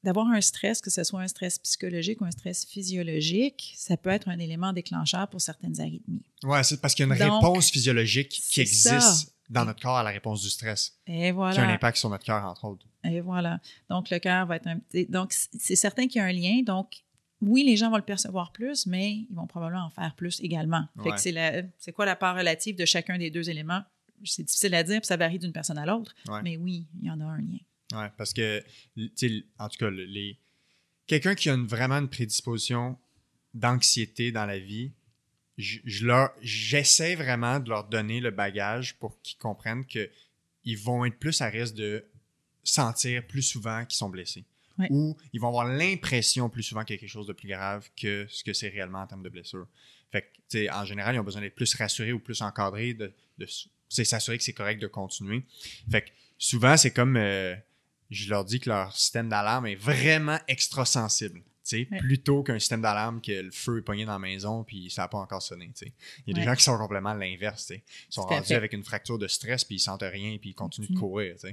d'avoir 0.03 0.29
un 0.29 0.41
stress, 0.41 0.81
que 0.81 0.91
ce 0.91 1.03
soit 1.05 1.21
un 1.21 1.29
stress 1.29 1.59
psychologique 1.59 2.21
ou 2.21 2.25
un 2.25 2.31
stress 2.31 2.65
physiologique, 2.65 3.75
ça 3.77 3.97
peut 3.97 4.11
être 4.11 4.29
un 4.29 4.39
élément 4.39 4.73
déclencheur 4.73 5.29
pour 5.29 5.41
certaines 5.41 5.81
arythmies. 5.81 6.23
Ouais, 6.45 6.63
c'est 6.63 6.81
parce 6.81 6.95
qu'il 6.95 7.07
y 7.07 7.11
a 7.11 7.15
une 7.15 7.19
Donc, 7.21 7.43
réponse 7.43 7.71
physiologique 7.71 8.29
qui 8.31 8.61
existe 8.61 8.89
ça. 9.01 9.15
dans 9.51 9.65
notre 9.65 9.81
corps 9.81 9.97
à 9.97 10.03
la 10.03 10.11
réponse 10.11 10.43
du 10.43 10.51
stress, 10.51 10.99
Et 11.07 11.13
qui 11.13 11.23
a 11.25 11.29
un 11.29 11.33
voilà. 11.33 11.69
impact 11.71 11.99
sur 11.99 12.11
notre 12.11 12.25
cœur, 12.25 12.45
entre 12.45 12.65
autres. 12.65 12.87
Et 13.05 13.21
voilà. 13.21 13.61
Donc, 13.91 14.11
le 14.11 14.19
cœur 14.19 14.47
va 14.47 14.57
être 14.57 14.67
un 14.67 14.79
petit. 14.79 15.07
Donc, 15.07 15.33
c'est 15.33 15.77
certain 15.77 16.07
qu'il 16.09 16.21
y 16.21 16.23
a 16.23 16.25
un 16.27 16.33
lien. 16.33 16.63
Donc, 16.63 17.05
oui, 17.41 17.63
les 17.65 17.77
gens 17.77 17.91
vont 17.91 17.97
le 17.97 18.03
percevoir 18.03 18.51
plus, 18.53 18.87
mais 18.87 19.13
ils 19.29 19.35
vont 19.35 19.47
probablement 19.47 19.85
en 19.87 19.91
faire 19.91 20.15
plus 20.17 20.41
également. 20.41 20.85
Fait 20.97 21.03
Ouais. 21.11 21.15
que 21.15 21.21
c'est 21.21 21.33
la- 21.33 21.63
c'est 21.79 21.93
quoi 21.93 22.07
la 22.07 22.17
part 22.17 22.35
relative 22.37 22.77
de 22.77 22.85
chacun 22.85 23.19
des 23.19 23.31
deux 23.31 23.49
éléments? 23.51 23.83
C'est 24.25 24.43
difficile 24.45 24.75
à 24.75 24.83
dire, 24.83 25.01
puis 25.01 25.07
ça 25.07 25.17
varie 25.17 25.39
d'une 25.39 25.53
personne 25.53 25.79
à 25.79 25.85
l'autre. 25.87 26.15
Ouais. 26.29 26.41
Mais 26.43 26.57
oui, 26.57 26.87
il 27.01 27.07
y 27.07 27.11
en 27.11 27.21
a 27.21 27.25
un 27.25 27.39
lien. 27.39 27.59
Ouais, 27.95 28.11
parce 28.17 28.33
que, 28.33 28.63
en 29.59 29.69
tout 29.69 29.79
cas, 29.79 29.91
le- 29.91 30.05
les... 30.05 30.39
quelqu'un 31.07 31.35
qui 31.35 31.49
a 31.51 31.55
une- 31.55 31.67
vraiment 31.67 31.97
une 31.97 32.09
prédisposition 32.09 32.99
d'anxiété 33.55 34.33
dans 34.33 34.45
la 34.47 34.59
vie, 34.59 34.93
je, 35.57 35.79
je 35.85 36.07
leur, 36.07 36.31
j'essaie 36.43 37.15
vraiment 37.15 37.61
de 37.61 37.71
leur 37.71 37.85
donner 37.85 38.21
le 38.21 38.31
bagage 38.31 38.97
pour 38.97 39.21
qu'ils 39.23 39.39
comprennent 39.39 39.87
qu'ils 39.87 40.79
vont 40.79 41.05
être 41.05 41.19
plus 41.19 41.41
à 41.41 41.47
risque 41.47 41.75
de 41.75 42.05
sentir 42.65 43.27
plus 43.27 43.43
souvent 43.43 43.85
qu'ils 43.87 43.97
sont 43.97 44.11
blessés. 44.11 44.45
Ouais. 44.79 44.89
Ou 44.91 45.17
ils 45.33 45.41
vont 45.41 45.49
avoir 45.49 45.65
l'impression 45.67 46.51
plus 46.51 46.63
souvent 46.63 46.85
qu'il 46.85 46.97
y 46.97 46.99
a 46.99 47.01
quelque 47.01 47.09
chose 47.09 47.27
de 47.29 47.33
plus 47.33 47.49
grave 47.49 47.89
que 47.97 48.27
ce 48.29 48.45
que 48.45 48.53
c'est 48.53 48.69
réellement 48.69 49.01
en 49.01 49.07
termes 49.07 49.23
de 49.23 49.31
blessure. 49.31 49.67
Fait 50.13 50.23
que, 50.23 50.27
tu 50.37 50.43
sais, 50.49 50.71
en 50.71 50.85
général, 50.85 51.15
ils 51.15 51.19
ont 51.19 51.25
besoin 51.25 51.41
d'être 51.41 51.55
plus 51.55 51.73
rassurés 51.75 52.13
ou 52.13 52.19
plus 52.19 52.43
encadrés, 52.43 52.93
de, 52.93 53.15
de 53.39 53.47
s'assurer 53.89 54.37
que 54.37 54.45
c'est 54.45 54.53
correct 54.53 54.83
de 54.83 54.87
continuer. 54.87 55.45
Fait 55.91 56.03
que 56.03 56.11
souvent, 56.37 56.77
c'est 56.77 56.91
comme 56.91 57.17
euh, 57.17 57.57
je 58.11 58.31
leur 58.31 58.45
dis 58.45 58.61
que 58.61 58.71
leur 58.71 58.97
système 58.97 59.29
d'alarme 59.29 59.67
est 59.67 59.75
vraiment 59.75 60.39
extra 60.49 60.85
sensible. 60.85 61.43
Tu 61.69 61.79
sais, 61.85 61.89
Ouais. 61.91 61.99
Plutôt 61.99 62.43
qu'un 62.43 62.59
système 62.59 62.81
d'alarme 62.83 63.21
que 63.21 63.33
le 63.33 63.51
feu 63.51 63.79
est 63.79 63.83
pogné 63.83 64.05
dans 64.05 64.13
la 64.13 64.19
maison 64.19 64.63
puis 64.65 64.91
ça 64.91 65.03
n'a 65.03 65.09
pas 65.09 65.19
encore 65.19 65.43
sonné. 65.43 65.71
Il 65.83 65.87
y 66.29 66.31
a 66.31 66.35
des 66.35 66.41
Ouais. 66.41 66.45
gens 66.47 66.55
qui 66.55 66.63
sont 66.65 66.77
complètement 66.79 67.15
l'inverse. 67.15 67.71
Ils 67.75 67.83
sont 68.09 68.23
rendus 68.23 68.53
avec 68.53 68.73
une 68.73 68.85
fracture 68.85 69.19
de 69.19 69.27
stress 69.27 69.65
puis 69.65 69.77
ils 69.77 69.81
sentent 69.81 70.03
rien 70.03 70.39
puis 70.39 70.51
ils 70.51 70.55
continuent 70.55 70.87
de 70.89 70.93
Mhm. 70.93 70.99
courir. 70.99 71.37
Tout 71.39 71.47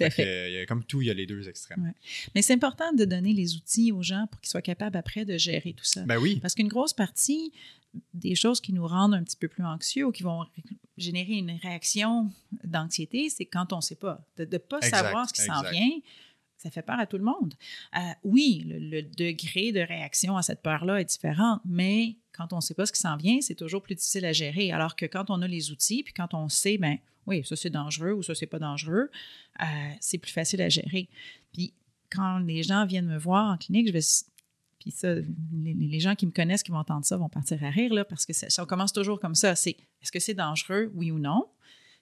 à 0.00 0.10
Fait 0.10 0.22
que, 0.22 0.28
euh, 0.28 0.48
il 0.48 0.54
y 0.54 0.58
a 0.58 0.66
comme 0.66 0.84
tout, 0.84 1.02
il 1.02 1.08
y 1.08 1.10
a 1.10 1.14
les 1.14 1.26
deux 1.26 1.48
extrêmes. 1.48 1.82
Ouais. 1.84 1.94
Mais 2.34 2.42
c'est 2.42 2.52
important 2.54 2.92
de 2.92 3.04
donner 3.04 3.32
les 3.32 3.54
outils 3.56 3.92
aux 3.92 4.02
gens 4.02 4.26
pour 4.30 4.40
qu'ils 4.40 4.50
soient 4.50 4.62
capables 4.62 4.96
après 4.96 5.24
de 5.24 5.36
gérer 5.36 5.72
tout 5.72 5.84
ça. 5.84 6.02
Ben 6.04 6.18
oui. 6.18 6.38
Parce 6.40 6.54
qu'une 6.54 6.68
grosse 6.68 6.92
partie 6.92 7.52
des 8.12 8.34
choses 8.34 8.60
qui 8.60 8.72
nous 8.74 8.86
rendent 8.86 9.14
un 9.14 9.22
petit 9.24 9.36
peu 9.36 9.48
plus 9.48 9.64
anxieux 9.64 10.04
ou 10.06 10.12
qui 10.12 10.22
vont 10.22 10.44
générer 10.98 11.32
une 11.34 11.52
réaction 11.62 12.30
d'anxiété, 12.64 13.30
c'est 13.30 13.46
quand 13.46 13.72
on 13.72 13.76
ne 13.76 13.80
sait 13.82 13.94
pas. 13.94 14.22
De 14.36 14.44
ne 14.44 14.58
pas 14.58 14.78
Exact, 14.78 14.96
savoir 14.96 15.28
ce 15.28 15.32
qui 15.32 15.42
s'en 15.42 15.62
vient, 15.70 15.90
ça 16.58 16.70
fait 16.70 16.82
peur 16.82 16.98
à 16.98 17.06
tout 17.06 17.18
le 17.18 17.24
monde. 17.24 17.54
Euh, 17.96 18.00
oui, 18.24 18.62
le, 18.66 19.02
degré 19.02 19.72
de 19.72 19.80
réaction 19.80 20.36
à 20.36 20.42
cette 20.42 20.62
peur-là 20.62 21.00
est 21.00 21.04
différent, 21.04 21.60
mais 21.64 22.16
quand 22.32 22.52
on 22.52 22.56
ne 22.56 22.60
sait 22.60 22.74
pas 22.74 22.86
ce 22.86 22.92
qui 22.92 23.00
s'en 23.00 23.16
vient, 23.16 23.40
c'est 23.40 23.54
toujours 23.54 23.82
plus 23.82 23.94
difficile 23.94 24.24
à 24.24 24.32
gérer. 24.32 24.72
Alors 24.72 24.96
que 24.96 25.06
quand 25.06 25.30
on 25.30 25.42
a 25.42 25.48
les 25.48 25.70
outils, 25.70 26.02
puis 26.02 26.14
quand 26.14 26.34
on 26.34 26.48
sait, 26.48 26.78
ben 26.78 26.98
oui, 27.26 27.44
ça 27.44 27.56
c'est 27.56 27.70
dangereux 27.70 28.12
ou 28.12 28.22
ça 28.22 28.34
c'est 28.34 28.46
pas 28.46 28.58
dangereux, 28.58 29.10
euh, 29.60 29.64
c'est 30.00 30.18
plus 30.18 30.32
facile 30.32 30.62
à 30.62 30.68
gérer. 30.68 31.08
Puis 31.52 31.74
quand 32.10 32.38
les 32.38 32.62
gens 32.62 32.86
viennent 32.86 33.08
me 33.08 33.18
voir 33.18 33.52
en 33.52 33.56
clinique, 33.56 33.88
je 33.88 33.92
vais 33.92 34.02
puis 34.86 34.92
ça, 34.92 35.08
les, 35.52 35.98
gens 35.98 36.14
qui 36.14 36.26
me 36.26 36.30
connaissent, 36.30 36.62
qui 36.62 36.70
vont 36.70 36.78
entendre 36.78 37.04
ça, 37.04 37.16
vont 37.16 37.28
partir 37.28 37.62
à 37.64 37.70
rire, 37.70 37.92
là, 37.92 38.04
parce 38.04 38.24
que 38.24 38.32
ça 38.32 38.64
commence 38.66 38.92
toujours 38.92 39.18
comme 39.18 39.34
ça. 39.34 39.56
C'est 39.56 39.76
est-ce 40.00 40.12
que 40.12 40.20
c'est 40.20 40.34
dangereux, 40.34 40.92
oui 40.94 41.10
ou 41.10 41.18
non? 41.18 41.48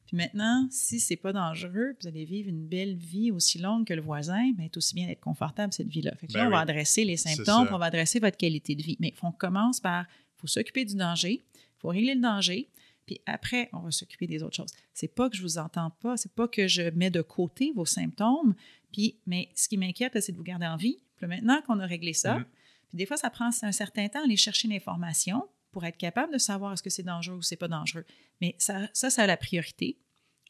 Puis 0.06 0.16
maintenant, 0.16 0.66
si 0.70 1.00
c'est 1.00 1.16
pas 1.16 1.32
dangereux, 1.32 1.96
vous 2.00 2.06
allez 2.06 2.24
vivre 2.24 2.48
une 2.48 2.66
belle 2.66 2.94
vie 2.94 3.30
aussi 3.30 3.58
longue 3.58 3.86
que 3.86 3.94
le 3.94 4.02
voisin, 4.02 4.52
bien, 4.52 4.66
c'est 4.70 4.76
aussi 4.76 4.94
bien 4.94 5.06
d'être 5.06 5.20
confortable, 5.20 5.72
cette 5.72 5.88
vie-là. 5.88 6.14
Fait 6.16 6.26
que 6.26 6.32
Ben 6.34 6.40
là, 6.40 6.46
on 6.48 6.50
va 6.50 6.60
adresser 6.60 7.04
les 7.04 7.16
symptômes, 7.16 7.68
on 7.72 7.78
va 7.78 7.86
adresser 7.86 8.20
votre 8.20 8.36
qualité 8.36 8.74
de 8.74 8.82
vie. 8.82 8.96
Mais 9.00 9.14
on 9.22 9.32
commence 9.32 9.80
par, 9.80 10.04
il 10.36 10.40
faut 10.40 10.46
s'occuper 10.46 10.84
du 10.84 10.94
danger, 10.94 11.42
il 11.54 11.80
faut 11.80 11.88
régler 11.88 12.14
le 12.14 12.20
danger, 12.20 12.68
puis 13.06 13.20
après, 13.26 13.68
on 13.72 13.80
va 13.80 13.90
s'occuper 13.90 14.26
des 14.26 14.42
autres 14.42 14.56
choses. 14.56 14.72
C'est 14.92 15.08
pas 15.14 15.28
que 15.30 15.36
je 15.36 15.42
vous 15.42 15.58
entends 15.58 15.90
pas, 15.90 16.16
c'est 16.16 16.32
pas 16.32 16.48
que 16.48 16.66
je 16.68 16.82
mets 16.90 17.10
de 17.10 17.20
côté 17.22 17.72
vos 17.74 17.84
symptômes, 17.86 18.54
puis, 18.92 19.16
mais 19.26 19.48
ce 19.54 19.68
qui 19.68 19.76
m'inquiète, 19.78 20.18
c'est 20.20 20.32
de 20.32 20.36
vous 20.36 20.42
garder 20.44 20.66
en 20.66 20.76
vie. 20.76 20.98
Puis 21.16 21.26
maintenant 21.26 21.60
qu'on 21.66 21.80
a 21.80 21.86
réglé 21.86 22.12
ça, 22.12 22.38
Mhm. 22.38 22.44
puis 22.88 22.98
des 22.98 23.06
fois, 23.06 23.16
ça 23.16 23.30
prend 23.30 23.48
un 23.62 23.72
certain 23.72 24.08
temps 24.08 24.20
à 24.20 24.24
aller 24.24 24.36
chercher 24.36 24.68
l'information, 24.68 25.44
pour 25.74 25.84
être 25.84 25.98
capable 25.98 26.32
de 26.32 26.38
savoir 26.38 26.72
est-ce 26.72 26.84
que 26.84 26.88
c'est 26.88 27.02
dangereux 27.02 27.36
ou 27.36 27.42
c'est 27.42 27.56
pas 27.56 27.66
dangereux. 27.66 28.06
Mais 28.40 28.54
ça, 28.58 28.88
ça, 28.92 29.10
ça 29.10 29.24
a 29.24 29.26
la 29.26 29.36
priorité. 29.36 29.98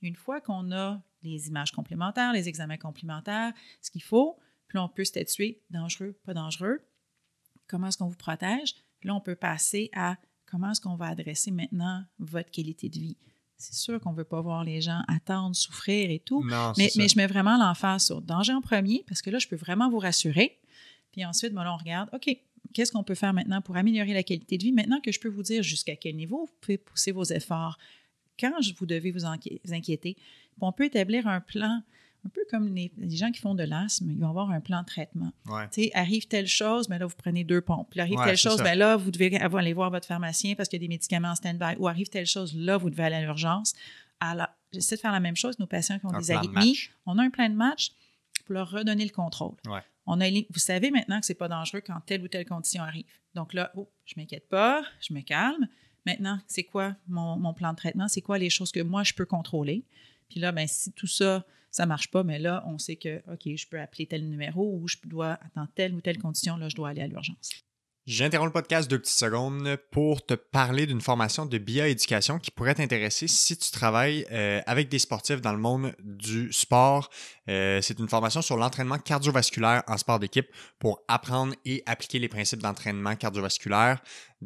Une 0.02 0.16
fois 0.16 0.42
qu'on 0.42 0.70
a 0.70 1.02
les 1.22 1.48
images 1.48 1.72
complémentaires, 1.72 2.34
les 2.34 2.46
examens 2.46 2.76
complémentaires, 2.76 3.54
ce 3.80 3.90
qu'il 3.90 4.02
faut, 4.02 4.38
puis 4.68 4.76
là, 4.76 4.84
on 4.84 4.88
peut 4.90 5.04
statuer 5.04 5.62
dangereux, 5.70 6.14
pas 6.26 6.34
dangereux. 6.34 6.82
Comment 7.66 7.86
est-ce 7.86 7.96
qu'on 7.96 8.08
vous 8.08 8.18
protège? 8.18 8.74
Puis 9.00 9.08
là, 9.08 9.14
on 9.14 9.20
peut 9.20 9.34
passer 9.34 9.88
à 9.94 10.18
comment 10.44 10.70
est-ce 10.72 10.82
qu'on 10.82 10.94
va 10.94 11.06
adresser 11.06 11.50
maintenant 11.50 12.04
votre 12.18 12.50
qualité 12.50 12.90
de 12.90 12.98
vie. 12.98 13.16
C'est 13.56 13.74
sûr 13.74 13.98
qu'on 14.00 14.12
ne 14.12 14.16
veut 14.16 14.24
pas 14.24 14.42
voir 14.42 14.62
les 14.62 14.82
gens 14.82 15.00
attendre, 15.08 15.56
souffrir 15.56 16.10
et 16.10 16.18
tout. 16.18 16.42
mais, 16.76 16.90
mais, 16.96 17.08
je 17.08 17.16
mets 17.16 17.26
vraiment 17.26 17.56
l'emphase 17.56 18.04
sur 18.04 18.20
danger 18.20 18.52
en 18.52 18.60
premier 18.60 19.04
parce 19.08 19.22
que 19.22 19.30
là, 19.30 19.38
je 19.38 19.48
peux 19.48 19.56
vraiment 19.56 19.88
vous 19.88 20.00
rassurer. 20.00 20.60
Puis 21.12 21.24
ensuite, 21.24 21.54
ben 21.54 21.64
on 21.66 21.78
regarde, 21.78 22.10
OK, 22.12 22.36
qu'est-ce 22.74 22.92
qu'on 22.92 23.04
peut 23.04 23.14
faire 23.14 23.32
maintenant 23.32 23.62
pour 23.62 23.76
améliorer 23.76 24.12
la 24.12 24.22
qualité 24.22 24.58
de 24.58 24.64
vie? 24.64 24.72
Maintenant 24.72 25.00
que 25.00 25.10
je 25.10 25.18
peux 25.18 25.28
vous 25.28 25.42
dire 25.42 25.62
jusqu'à 25.62 25.96
quel 25.96 26.16
niveau 26.16 26.44
vous 26.46 26.54
pouvez 26.60 26.76
pousser 26.76 27.12
vos 27.12 27.24
efforts, 27.24 27.78
quand 28.38 28.52
vous 28.78 28.86
devez 28.86 29.12
vous 29.12 29.24
inquiéter, 29.24 30.16
on 30.60 30.72
peut 30.72 30.84
établir 30.84 31.26
un 31.26 31.40
plan 31.40 31.82
un 32.26 32.30
peu 32.30 32.40
comme 32.50 32.74
les, 32.74 32.90
gens 33.10 33.30
qui 33.30 33.40
font 33.40 33.54
de 33.54 33.64
l'asthme, 33.64 34.10
ils 34.10 34.18
vont 34.18 34.30
avoir 34.30 34.50
un 34.50 34.60
plan 34.60 34.80
de 34.80 34.86
traitement. 34.86 35.30
Ouais. 35.46 35.90
Arrive 35.94 36.26
telle 36.26 36.46
chose, 36.46 36.88
mais 36.88 36.98
là, 36.98 37.06
vous 37.06 37.14
prenez 37.16 37.44
deux 37.44 37.60
pompes. 37.60 37.88
Puis 37.90 38.00
arrive 38.00 38.18
telle 38.24 38.36
chose, 38.36 38.62
mais 38.62 38.74
là, 38.74 38.96
vous 38.96 39.10
devez 39.10 39.36
aller 39.36 39.72
voir 39.72 39.90
votre 39.90 40.06
pharmacien 40.06 40.54
parce 40.54 40.68
qu'il 40.68 40.80
y 40.80 40.82
a 40.82 40.86
des 40.86 40.92
médicaments 40.92 41.28
en 41.28 41.34
stand-by. 41.34 41.76
Ou 41.78 41.86
arrive 41.86 42.08
telle 42.08 42.26
chose, 42.26 42.54
là, 42.56 42.78
vous 42.78 42.88
devez 42.88 43.04
aller 43.04 43.16
à 43.16 43.20
l'urgence. 43.20 43.74
Alors, 44.20 44.48
j'essaie 44.72 44.96
de 44.96 45.00
faire 45.00 45.12
la 45.12 45.20
même 45.20 45.36
chose. 45.36 45.58
Nos 45.58 45.66
patients 45.66 45.98
qui 45.98 46.06
ont 46.06 46.18
des 46.18 46.30
arythmies, 46.30 46.88
on 47.04 47.18
a 47.18 47.22
un 47.22 47.30
plan 47.30 47.48
de 47.48 47.54
match 47.54 47.92
pour 48.46 48.54
leur 48.54 48.70
redonner 48.70 49.04
le 49.04 49.10
contrôle. 49.10 49.56
Vous 50.06 50.58
savez 50.58 50.90
maintenant 50.90 51.20
que 51.20 51.26
ce 51.26 51.32
n'est 51.32 51.36
pas 51.36 51.48
dangereux 51.48 51.80
quand 51.80 52.00
telle 52.06 52.22
ou 52.22 52.28
telle 52.28 52.46
condition 52.46 52.82
arrive. 52.82 53.06
Donc 53.34 53.54
là, 53.54 53.72
oh, 53.76 53.90
je 54.04 54.14
ne 54.16 54.22
m'inquiète 54.22 54.48
pas, 54.48 54.82
je 55.00 55.14
me 55.14 55.20
calme. 55.20 55.68
Maintenant, 56.06 56.38
c'est 56.46 56.64
quoi 56.64 56.96
mon, 57.08 57.54
plan 57.54 57.72
de 57.72 57.76
traitement? 57.76 58.08
C'est 58.08 58.20
quoi 58.20 58.38
les 58.38 58.50
choses 58.50 58.72
que 58.72 58.80
moi, 58.80 59.02
je 59.02 59.14
peux 59.14 59.24
contrôler? 59.24 59.84
Puis 60.28 60.40
là, 60.40 60.52
ben, 60.52 60.66
si 60.66 60.92
tout 60.92 61.06
ça, 61.06 61.44
ça 61.70 61.84
ne 61.84 61.88
marche 61.88 62.10
pas, 62.10 62.22
mais 62.22 62.38
là, 62.38 62.62
on 62.66 62.78
sait 62.78 62.96
que, 62.96 63.22
OK, 63.32 63.56
je 63.56 63.66
peux 63.66 63.80
appeler 63.80 64.06
tel 64.06 64.28
numéro 64.28 64.76
ou 64.76 64.86
je 64.86 64.96
dois, 65.04 65.32
attendre 65.44 65.70
telle 65.74 65.94
ou 65.94 66.00
telle 66.00 66.18
condition, 66.18 66.56
là, 66.56 66.68
je 66.68 66.76
dois 66.76 66.90
aller 66.90 67.00
à 67.00 67.06
l'urgence. 67.06 67.50
J'interromps 68.06 68.48
le 68.48 68.52
podcast 68.52 68.90
deux 68.90 68.98
petites 68.98 69.14
secondes 69.14 69.78
pour 69.90 70.26
te 70.26 70.34
parler 70.34 70.84
d'une 70.84 71.00
formation 71.00 71.46
de 71.46 71.56
bioéducation 71.56 72.38
qui 72.38 72.50
pourrait 72.50 72.74
t'intéresser 72.74 73.28
si 73.28 73.56
tu 73.56 73.70
travailles 73.70 74.26
euh, 74.30 74.60
avec 74.66 74.90
des 74.90 74.98
sportifs 74.98 75.40
dans 75.40 75.52
le 75.52 75.58
monde 75.58 75.94
du 76.00 76.52
sport. 76.52 77.08
Euh, 77.48 77.80
c'est 77.80 77.98
une 77.98 78.08
formation 78.08 78.42
sur 78.42 78.58
l'entraînement 78.58 78.98
cardiovasculaire 78.98 79.84
en 79.86 79.96
sport 79.96 80.18
d'équipe 80.18 80.48
pour 80.78 81.02
apprendre 81.08 81.54
et 81.64 81.82
appliquer 81.86 82.18
les 82.18 82.28
principes 82.28 82.60
d'entraînement 82.60 83.16
cardiovasculaire 83.16 84.02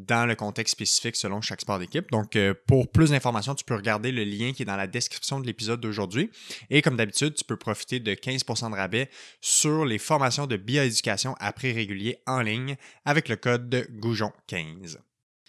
dans 0.07 0.27
le 0.27 0.35
contexte 0.35 0.73
spécifique 0.73 1.17
selon 1.17 1.41
chaque 1.41 1.61
sport 1.61 1.79
d'équipe. 1.79 2.11
Donc, 2.11 2.37
euh, 2.37 2.55
pour 2.67 2.91
plus 2.91 3.11
d'informations, 3.11 3.55
tu 3.55 3.65
peux 3.65 3.75
regarder 3.75 4.13
le 4.13 4.25
lien 4.25 4.53
qui 4.53 4.63
est 4.63 4.67
dans 4.67 4.77
la 4.77 4.87
description 4.87 5.41
de 5.41 5.47
l'épisode 5.47 5.81
d'aujourd'hui. 5.81 6.31
Et 6.71 6.83
comme 6.83 6.97
d'habitude, 6.97 7.35
tu 7.35 7.45
peux 7.45 7.57
profiter 7.57 8.01
de 8.01 8.13
15% 8.13 8.71
de 8.71 8.77
rabais 8.77 9.11
sur 9.41 9.85
les 9.85 9.99
formations 9.99 10.47
de 10.47 10.57
bioéducation 10.57 11.35
à 11.41 11.53
prix 11.53 11.73
régulier 11.73 12.19
en 12.27 12.41
ligne 12.41 12.77
avec 13.05 13.29
le 13.29 13.37
code 13.37 13.89
Goujon15. 13.99 14.99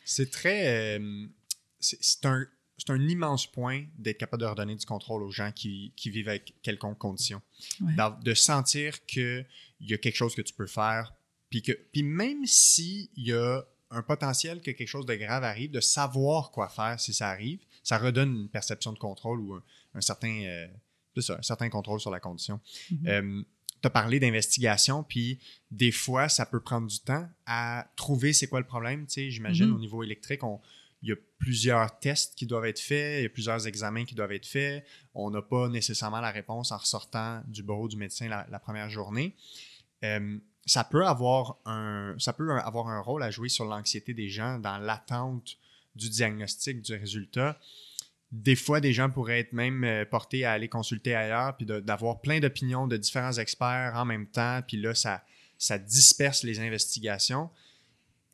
C'est 0.06 0.32
très... 0.32 0.98
Euh, 0.98 1.28
c'est 1.80 2.26
un, 2.26 2.46
un, 2.90 3.08
immense 3.08 3.48
point 3.48 3.86
d'être 3.98 4.18
capable 4.18 4.42
de 4.42 4.48
redonner 4.48 4.76
du 4.76 4.86
contrôle 4.86 5.24
aux 5.24 5.32
gens 5.32 5.52
qui, 5.52 5.94
qui 5.96 6.10
vivent 6.10 6.30
avec 6.30 6.56
quelconque 6.62 6.98
condition. 6.98 7.42
De 7.80 8.34
sentir 8.34 9.06
qu'il 9.06 9.46
y 9.80 9.94
a 9.94 9.98
quelque 9.98 10.16
chose 10.16 10.36
que 10.36 10.42
tu 10.42 10.54
peux 10.54 10.68
faire, 10.68 11.14
puis, 11.50 11.62
que, 11.62 11.72
puis 11.72 12.04
même 12.04 12.46
s'il 12.46 13.10
y 13.16 13.34
a 13.34 13.64
un 13.92 14.02
potentiel 14.02 14.62
que 14.62 14.72
quelque 14.72 14.88
chose 14.88 15.06
de 15.06 15.16
grave 15.16 15.44
arrive, 15.44 15.72
de 15.72 15.80
savoir 15.80 16.52
quoi 16.52 16.70
faire 16.70 17.00
si 17.00 17.14
ça 17.14 17.30
arrive, 17.30 17.60
ça 17.84 17.98
redonne 17.98 18.36
une 18.36 18.50
perception 18.50 18.94
de 18.94 19.00
contrôle 19.00 19.40
ou 19.40 19.60
un, 19.94 20.02
certain, 20.02 20.44
euh, 20.44 20.68
un 21.18 21.42
certain 21.42 21.70
contrôle 21.70 22.00
sur 22.00 22.12
la 22.12 22.20
condition. 22.20 22.60
Mm-hmm. 22.92 23.08
Euh, 23.08 23.44
tu 23.82 23.88
as 23.88 23.90
parlé 23.90 24.20
d'investigation, 24.20 25.04
puis 25.04 25.40
des 25.72 25.92
fois, 25.92 26.28
ça 26.28 26.46
peut 26.46 26.60
prendre 26.60 26.88
du 26.88 27.00
temps 27.00 27.28
à 27.46 27.90
trouver 27.96 28.34
c'est 28.34 28.48
quoi 28.48 28.60
le 28.60 28.66
problème. 28.66 29.06
J'imagine 29.08 29.68
mm-hmm. 29.68 29.76
au 29.76 29.80
niveau 29.80 30.04
électrique, 30.04 30.42
il 31.02 31.10
y 31.10 31.12
a 31.14 31.16
plusieurs 31.38 31.98
tests 32.00 32.36
qui 32.36 32.46
doivent 32.46 32.66
être 32.66 32.80
faits, 32.80 33.22
il 33.22 33.24
y 33.24 33.26
a 33.26 33.30
plusieurs 33.30 33.66
examens 33.68 34.04
qui 34.04 34.16
doivent 34.16 34.34
être 34.34 34.46
faits. 34.46 34.86
On 35.14 35.32
n'a 35.32 35.42
pas 35.42 35.70
nécessairement 35.70 36.20
la 36.20 36.32
réponse 36.32 36.72
en 36.72 36.78
ressortant 36.78 37.42
du 37.48 37.64
bureau 37.64 37.88
du 37.88 37.96
médecin 37.96 38.28
la, 38.28 38.60
première 38.60 38.90
journée. 38.90 39.36
Euh, 40.04 40.38
ça 40.70 40.84
peut 40.84 41.08
avoir 41.08 41.58
un, 41.66 42.14
ça 42.20 42.32
peut 42.32 42.52
avoir 42.60 42.90
un 42.90 43.00
rôle 43.00 43.24
à 43.24 43.32
jouer 43.32 43.50
sur 43.50 43.66
l'anxiété 43.66 44.14
des 44.14 44.30
gens 44.30 44.60
dans 44.60 44.78
l'attente 44.78 45.58
du 45.96 46.10
diagnostic, 46.10 46.84
du 46.84 46.94
résultat. 46.94 47.60
Des 48.32 48.56
fois, 48.56 48.80
des 48.80 48.94
gens 48.94 49.10
pourraient 49.10 49.40
être 49.40 49.54
même 49.54 49.84
euh, 49.84 50.06
portés 50.06 50.46
à 50.46 50.52
aller 50.52 50.70
consulter 50.70 51.16
ailleurs, 51.16 51.58
puis 51.58 51.66
d'avoir 51.66 52.22
plein 52.22 52.40
d'opinions 52.40 52.86
de 52.86 52.98
différents 52.98 53.34
experts 53.34 53.94
en 53.96 54.06
même 54.06 54.28
temps, 54.28 54.62
puis 54.68 54.78
là, 54.78 54.94
ça, 54.94 55.24
ça 55.58 55.80
disperse 55.80 56.44
les 56.44 56.60
investigations. 56.60 57.50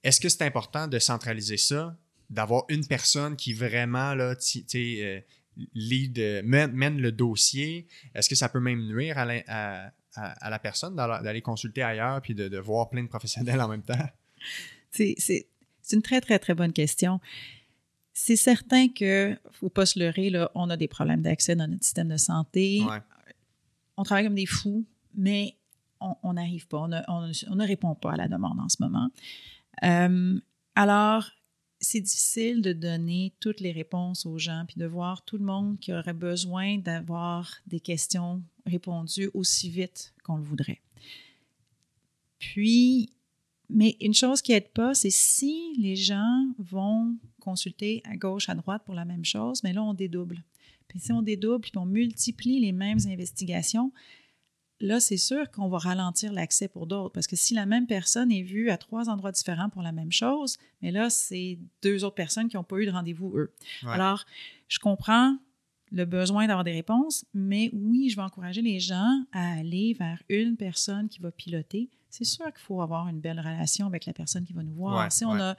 Est-ce 0.04 0.20
que 0.20 0.28
c'est 0.28 0.44
important 0.44 0.90
de 0.90 1.00
centraliser 1.00 1.56
ça, 1.56 1.98
d'avoir 2.30 2.66
une 2.68 2.86
personne 2.86 3.38
qui 3.38 3.54
vraiment 3.54 4.14
là, 4.14 4.36
euh, 4.76 5.22
lead, 5.74 6.20
euh, 6.20 6.42
mène, 6.44 7.00
le 7.00 7.14
dossier? 7.14 7.88
Est-ce 8.14 8.28
que 8.28 8.36
ça 8.36 8.50
peut 8.50 8.60
même 8.60 8.86
nuire 8.86 9.18
à, 9.18 9.92
à, 10.16 10.50
la 10.50 10.60
personne 10.60 10.96
d'aller 10.96 11.42
consulter 11.42 11.84
ailleurs 11.84 12.22
puis 12.22 12.36
de, 12.36 12.58
voir 12.58 12.90
plein 12.90 13.04
de 13.04 13.08
professionnels 13.08 13.62
en 13.62 13.68
même 13.68 13.84
temps? 13.84 13.94
C'est 14.92 15.46
une 15.92 16.02
très, 16.02 16.22
très, 16.22 16.40
très 16.40 16.54
bonne 16.54 16.74
question. 16.74 17.20
C'est 18.14 18.38
certain 18.38 18.88
que, 18.88 19.32
ne 19.32 19.36
faut 19.52 19.70
pas 19.70 19.86
se 19.86 20.00
leurrer, 20.00 20.30
là, 20.30 20.50
on 20.56 20.70
a 20.70 20.78
des 20.78 20.88
problèmes 20.88 21.22
d'accès 21.22 21.56
dans 21.56 21.68
notre 21.68 21.84
système 21.84 22.08
de 22.08 22.18
santé. 22.18 22.82
On 23.98 24.04
travaille 24.04 24.26
comme 24.26 24.36
des 24.36 24.46
fous, 24.46 24.86
mais 25.16 25.58
on 26.00 26.34
n'arrive 26.34 26.68
pas, 26.68 26.80
on 26.80 26.88
ne, 26.88 27.68
répond 27.68 27.96
pas 27.96 28.14
à 28.14 28.16
la 28.18 28.28
demande 28.28 28.60
en 28.60 28.70
ce 28.70 28.78
moment. 28.80 29.10
Euh, 29.84 30.40
alors, 30.76 31.32
c'est 31.86 32.02
difficile 32.02 32.62
de 32.62 32.74
donner 32.74 33.34
toutes 33.40 33.60
les 33.60 33.72
réponses 33.72 34.26
aux 34.26 34.38
gens, 34.38 34.66
puis 34.68 34.80
de 34.80 34.86
voir 34.86 35.24
tout 35.24 35.38
le 35.38 35.46
monde 35.46 35.80
qui 35.80 35.94
aurait 35.94 36.14
besoin 36.14 36.78
d'avoir 36.78 37.56
des 37.68 37.80
questions 37.80 38.42
répondues 38.66 39.30
aussi 39.34 39.70
vite 39.70 40.14
qu'on 40.24 40.38
le 40.38 40.44
voudrait. 40.44 40.82
Puis, 42.40 43.10
mais 43.70 43.96
une 44.02 44.14
chose 44.14 44.42
qui 44.42 44.52
n'aide 44.52 44.70
pas, 44.70 44.94
c'est 44.94 45.12
si 45.12 45.74
les 45.78 45.96
gens 45.96 46.48
vont 46.58 47.16
consulter 47.40 48.02
à 48.06 48.18
gauche, 48.18 48.50
à 48.50 48.56
droite 48.56 48.84
pour 48.86 48.96
la 48.96 49.06
même 49.06 49.26
chose, 49.26 49.64
mais 49.64 49.74
là, 49.74 49.84
on 49.84 49.94
dédouble. 49.94 50.44
Puis 50.88 51.00
si 51.00 51.12
on 51.12 51.22
dédouble, 51.22 51.62
puis 51.62 51.72
on 51.76 51.86
multiplie 51.86 52.60
les 52.60 52.72
mêmes 52.72 53.00
investigations, 53.08 53.92
là, 54.80 55.00
c'est 55.00 55.18
sûr 55.18 55.50
qu'on 55.52 55.68
va 55.70 55.78
ralentir 55.78 56.34
l'accès 56.34 56.68
pour 56.68 56.88
d'autres. 56.88 57.14
Parce 57.14 57.28
que 57.28 57.36
si 57.36 57.54
la 57.54 57.66
même 57.66 57.88
personne 57.88 58.32
est 58.32 58.42
vue 58.42 58.70
à 58.70 58.78
trois 58.78 59.10
endroits 59.10 59.32
différents 59.32 59.70
pour 59.70 59.82
la 59.82 59.92
même 59.92 60.12
chose, 60.12 60.58
mais 60.82 60.92
là, 60.92 61.10
c'est 61.10 61.60
deux 61.82 62.04
autres 62.04 62.16
personnes 62.16 62.48
qui 62.50 62.56
n'ont 62.58 62.64
pas 62.64 62.78
eu 62.78 62.86
de 62.86 62.92
rendez-vous, 62.92 63.38
eux. 63.38 63.54
Alors, 63.94 64.26
je 64.68 64.80
comprends 64.80 65.38
le 65.92 66.06
besoin 66.06 66.48
d'avoir 66.48 66.64
des 66.64 66.74
réponses, 66.74 67.26
mais 67.34 67.70
oui, 67.74 68.10
je 68.10 68.16
vais 68.16 68.22
encourager 68.24 68.62
les 68.62 68.80
gens 68.80 69.24
à 69.32 69.54
aller 69.54 69.94
vers 69.98 70.22
une 70.30 70.58
personne 70.58 71.08
qui 71.08 71.20
va 71.20 71.32
piloter. 71.32 71.90
C'est 72.10 72.24
sûr 72.26 72.46
qu'il 72.46 72.62
faut 72.64 72.82
avoir 72.82 73.08
une 73.08 73.20
belle 73.20 73.40
relation 73.40 73.88
avec 73.88 74.06
la 74.06 74.14
personne 74.14 74.46
qui 74.46 74.54
va 74.54 74.64
nous 74.64 74.74
voir. 74.74 75.12
si, 75.12 75.26
on 75.26 75.34
a, 75.42 75.56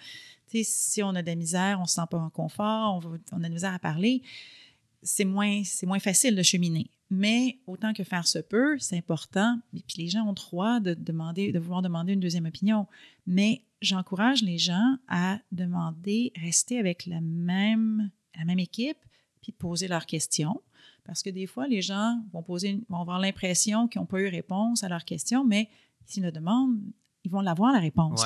si 0.62 1.02
on 1.02 1.10
a 1.10 1.22
de 1.22 1.26
la 1.26 1.34
misère, 1.36 1.78
on 1.78 1.82
ne 1.82 1.86
se 1.86 1.94
sent 1.94 2.06
pas 2.10 2.18
en 2.18 2.30
confort, 2.30 3.00
on, 3.04 3.18
on 3.32 3.36
a 3.36 3.38
de 3.38 3.42
la 3.42 3.48
misère 3.50 3.74
à 3.74 3.78
parler, 3.78 4.22
c'est 5.06 5.24
moins, 5.24 5.62
moins 5.84 5.98
facile 6.00 6.34
de 6.34 6.42
cheminer. 6.42 6.90
Mais 7.08 7.58
autant 7.66 7.92
que 7.92 8.02
faire 8.02 8.26
se 8.26 8.40
peut, 8.40 8.76
c'est 8.78 8.98
important. 8.98 9.58
Et 9.74 9.80
puis 9.80 10.02
les 10.02 10.08
gens 10.08 10.26
ont 10.26 10.32
droit 10.32 10.80
de 10.80 10.94
demander, 10.94 11.52
de 11.52 11.58
vouloir 11.58 11.80
demander 11.80 12.14
une 12.14 12.20
deuxième 12.20 12.46
opinion. 12.46 12.86
Mais 13.26 13.62
j'encourage 13.80 14.42
les 14.42 14.58
gens 14.58 14.96
à 15.08 15.38
demander, 15.52 16.32
rester 16.34 16.78
avec 16.78 17.06
la 17.06 17.20
même, 17.20 18.10
la 18.36 18.44
même 18.44 18.58
équipe, 18.58 18.98
puis 19.40 19.52
poser 19.52 19.86
leurs 19.86 20.06
questions. 20.06 20.60
Parce 21.04 21.22
que 21.22 21.30
des 21.30 21.46
fois, 21.46 21.68
les 21.68 21.80
gens 21.80 22.20
vont, 22.32 22.42
poser, 22.42 22.80
vont 22.88 23.00
avoir 23.00 23.20
l'impression 23.20 23.86
qu'ils 23.86 24.00
n'ont 24.00 24.06
pas 24.06 24.20
eu 24.20 24.26
réponse 24.26 24.82
à 24.82 24.88
leurs 24.88 25.04
questions, 25.04 25.44
mais 25.44 25.68
s'ils 26.04 26.24
le 26.24 26.32
demandent, 26.32 26.80
ils 27.22 27.30
vont 27.30 27.40
l'avoir 27.40 27.72
la 27.72 27.78
réponse. 27.78 28.24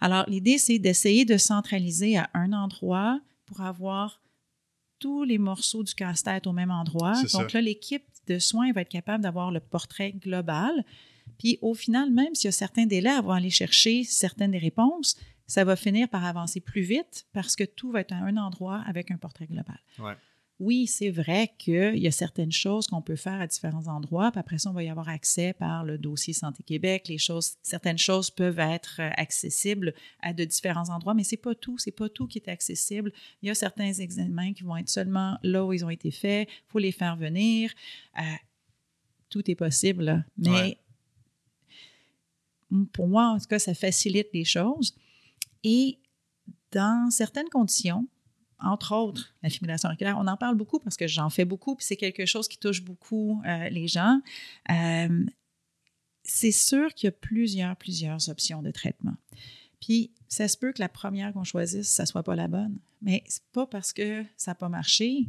Alors, 0.00 0.24
l'idée, 0.28 0.58
c'est 0.58 0.80
d'essayer 0.80 1.24
de 1.24 1.36
centraliser 1.36 2.16
à 2.16 2.28
un 2.34 2.52
endroit 2.52 3.20
pour 3.44 3.60
avoir 3.60 4.20
tous 4.98 5.24
les 5.24 5.38
morceaux 5.38 5.82
du 5.82 5.94
casse-tête 5.94 6.46
au 6.46 6.52
même 6.52 6.70
endroit. 6.70 7.14
Donc 7.32 7.52
là, 7.52 7.60
l'équipe 7.60 8.04
de 8.26 8.38
soins 8.38 8.72
va 8.72 8.82
être 8.82 8.88
capable 8.88 9.22
d'avoir 9.22 9.50
le 9.50 9.60
portrait 9.60 10.12
global. 10.12 10.84
Puis 11.38 11.58
au 11.62 11.74
final, 11.74 12.10
même 12.10 12.34
s'il 12.34 12.46
y 12.46 12.48
a 12.48 12.52
certains 12.52 12.86
délais 12.86 13.10
à 13.10 13.22
aller 13.34 13.50
chercher 13.50 14.04
certaines 14.04 14.52
des 14.52 14.58
réponses, 14.58 15.16
ça 15.46 15.64
va 15.64 15.76
finir 15.76 16.08
par 16.08 16.24
avancer 16.24 16.60
plus 16.60 16.82
vite 16.82 17.26
parce 17.32 17.54
que 17.54 17.64
tout 17.64 17.92
va 17.92 18.00
être 18.00 18.12
à 18.12 18.16
un 18.16 18.36
endroit 18.36 18.82
avec 18.86 19.10
un 19.10 19.16
portrait 19.16 19.46
global. 19.46 19.78
Oui, 20.58 20.86
c'est 20.86 21.10
vrai 21.10 21.52
qu'il 21.58 21.98
y 21.98 22.06
a 22.06 22.10
certaines 22.10 22.52
choses 22.52 22.86
qu'on 22.86 23.02
peut 23.02 23.16
faire 23.16 23.40
à 23.40 23.46
différents 23.46 23.88
endroits, 23.88 24.30
puis 24.30 24.40
après 24.40 24.56
ça, 24.56 24.70
on 24.70 24.72
va 24.72 24.82
y 24.82 24.88
avoir 24.88 25.08
accès 25.08 25.52
par 25.52 25.84
le 25.84 25.98
dossier 25.98 26.32
Santé 26.32 26.62
Québec. 26.62 27.08
Les 27.08 27.18
choses, 27.18 27.56
certaines 27.62 27.98
choses 27.98 28.30
peuvent 28.30 28.58
être 28.58 28.96
euh, 29.00 29.10
accessibles 29.16 29.92
à 30.22 30.32
de 30.32 30.44
différents 30.44 30.88
endroits, 30.88 31.12
mais 31.12 31.24
c'est 31.24 31.36
pas 31.36 31.54
tout, 31.54 31.76
c'est 31.76 31.90
pas 31.90 32.08
tout 32.08 32.26
qui 32.26 32.38
est 32.38 32.48
accessible. 32.48 33.12
Il 33.42 33.48
y 33.48 33.50
a 33.50 33.54
certains 33.54 33.92
examens 33.92 34.54
qui 34.54 34.62
vont 34.62 34.78
être 34.78 34.88
seulement 34.88 35.36
là 35.42 35.64
où 35.64 35.74
ils 35.74 35.84
ont 35.84 35.90
été 35.90 36.10
faits, 36.10 36.48
il 36.48 36.70
faut 36.72 36.78
les 36.78 36.92
faire 36.92 37.16
venir. 37.16 37.70
Euh, 38.18 38.22
tout 39.28 39.50
est 39.50 39.56
possible, 39.56 40.24
mais 40.38 40.78
pour 42.92 43.08
moi, 43.08 43.26
en 43.26 43.38
tout 43.38 43.46
cas, 43.46 43.58
ça 43.58 43.74
facilite 43.74 44.28
les 44.32 44.44
choses. 44.44 44.94
Et 45.64 45.98
dans 46.72 47.10
certaines 47.10 47.48
conditions, 47.48 48.08
entre 48.58 48.94
autres 48.94 49.34
la 49.42 49.50
fibrillation 49.50 49.88
auriculaire. 49.88 50.16
On 50.18 50.26
en 50.26 50.36
parle 50.36 50.56
beaucoup 50.56 50.78
parce 50.78 50.96
que 50.96 51.06
j'en 51.06 51.30
fais 51.30 51.44
beaucoup, 51.44 51.76
puis 51.76 51.84
c'est 51.84 51.96
quelque 51.96 52.26
chose 52.26 52.48
qui 52.48 52.58
touche 52.58 52.82
beaucoup 52.82 53.42
euh, 53.46 53.68
les 53.68 53.88
gens. 53.88 54.20
Euh, 54.70 55.26
c'est 56.24 56.52
sûr 56.52 56.92
qu'il 56.94 57.06
y 57.06 57.08
a 57.08 57.12
plusieurs, 57.12 57.76
plusieurs 57.76 58.28
options 58.28 58.62
de 58.62 58.70
traitement. 58.70 59.14
Puis, 59.80 60.10
ça 60.28 60.48
se 60.48 60.56
peut 60.56 60.72
que 60.72 60.80
la 60.80 60.88
première 60.88 61.32
qu'on 61.32 61.44
choisisse, 61.44 61.88
ça 61.88 62.02
ne 62.02 62.06
soit 62.08 62.22
pas 62.22 62.34
la 62.34 62.48
bonne. 62.48 62.78
Mais 63.02 63.22
c'est 63.26 63.44
pas 63.52 63.66
parce 63.66 63.92
que 63.92 64.24
ça 64.36 64.52
n'a 64.52 64.54
pas 64.56 64.68
marché 64.68 65.28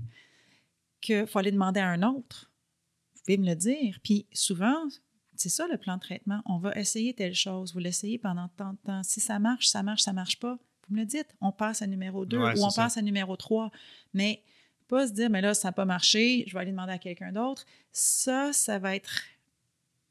qu'il 1.01 1.27
faut 1.27 1.39
aller 1.39 1.51
demander 1.51 1.79
à 1.79 1.89
un 1.89 2.01
autre. 2.01 2.51
Vous 3.13 3.21
pouvez 3.23 3.37
me 3.37 3.45
le 3.45 3.55
dire. 3.55 3.99
Puis, 4.03 4.25
souvent, 4.33 4.87
c'est 5.35 5.49
ça 5.49 5.67
le 5.67 5.77
plan 5.77 5.97
de 5.97 6.01
traitement. 6.01 6.41
On 6.45 6.57
va 6.57 6.73
essayer 6.75 7.13
telle 7.13 7.35
chose. 7.35 7.73
Vous 7.73 7.79
l'essayez 7.79 8.17
pendant 8.17 8.47
tant 8.49 8.73
de 8.73 8.79
temps. 8.83 9.03
Si 9.03 9.19
ça 9.19 9.37
marche, 9.37 9.67
ça 9.67 9.83
marche, 9.83 10.01
ça 10.01 10.11
ne 10.11 10.15
marche 10.15 10.39
pas 10.39 10.57
vous 10.87 10.95
me 10.95 11.01
le 11.01 11.05
dites, 11.05 11.35
on 11.41 11.51
passe 11.51 11.81
à 11.81 11.87
numéro 11.87 12.25
2 12.25 12.37
ou 12.37 12.63
on 12.63 12.71
passe 12.71 12.97
à 12.97 13.01
numéro 13.01 13.35
3. 13.35 13.71
Mais 14.13 14.43
pas 14.87 15.07
se 15.07 15.13
dire, 15.13 15.29
mais 15.29 15.41
là, 15.41 15.53
ça 15.53 15.69
n'a 15.69 15.71
pas 15.73 15.85
marché, 15.85 16.45
je 16.47 16.53
vais 16.53 16.61
aller 16.61 16.71
demander 16.71 16.93
à 16.93 16.97
quelqu'un 16.97 17.31
d'autre. 17.31 17.65
Ça, 17.91 18.53
ça 18.53 18.79
va 18.79 18.95
être. 18.95 19.23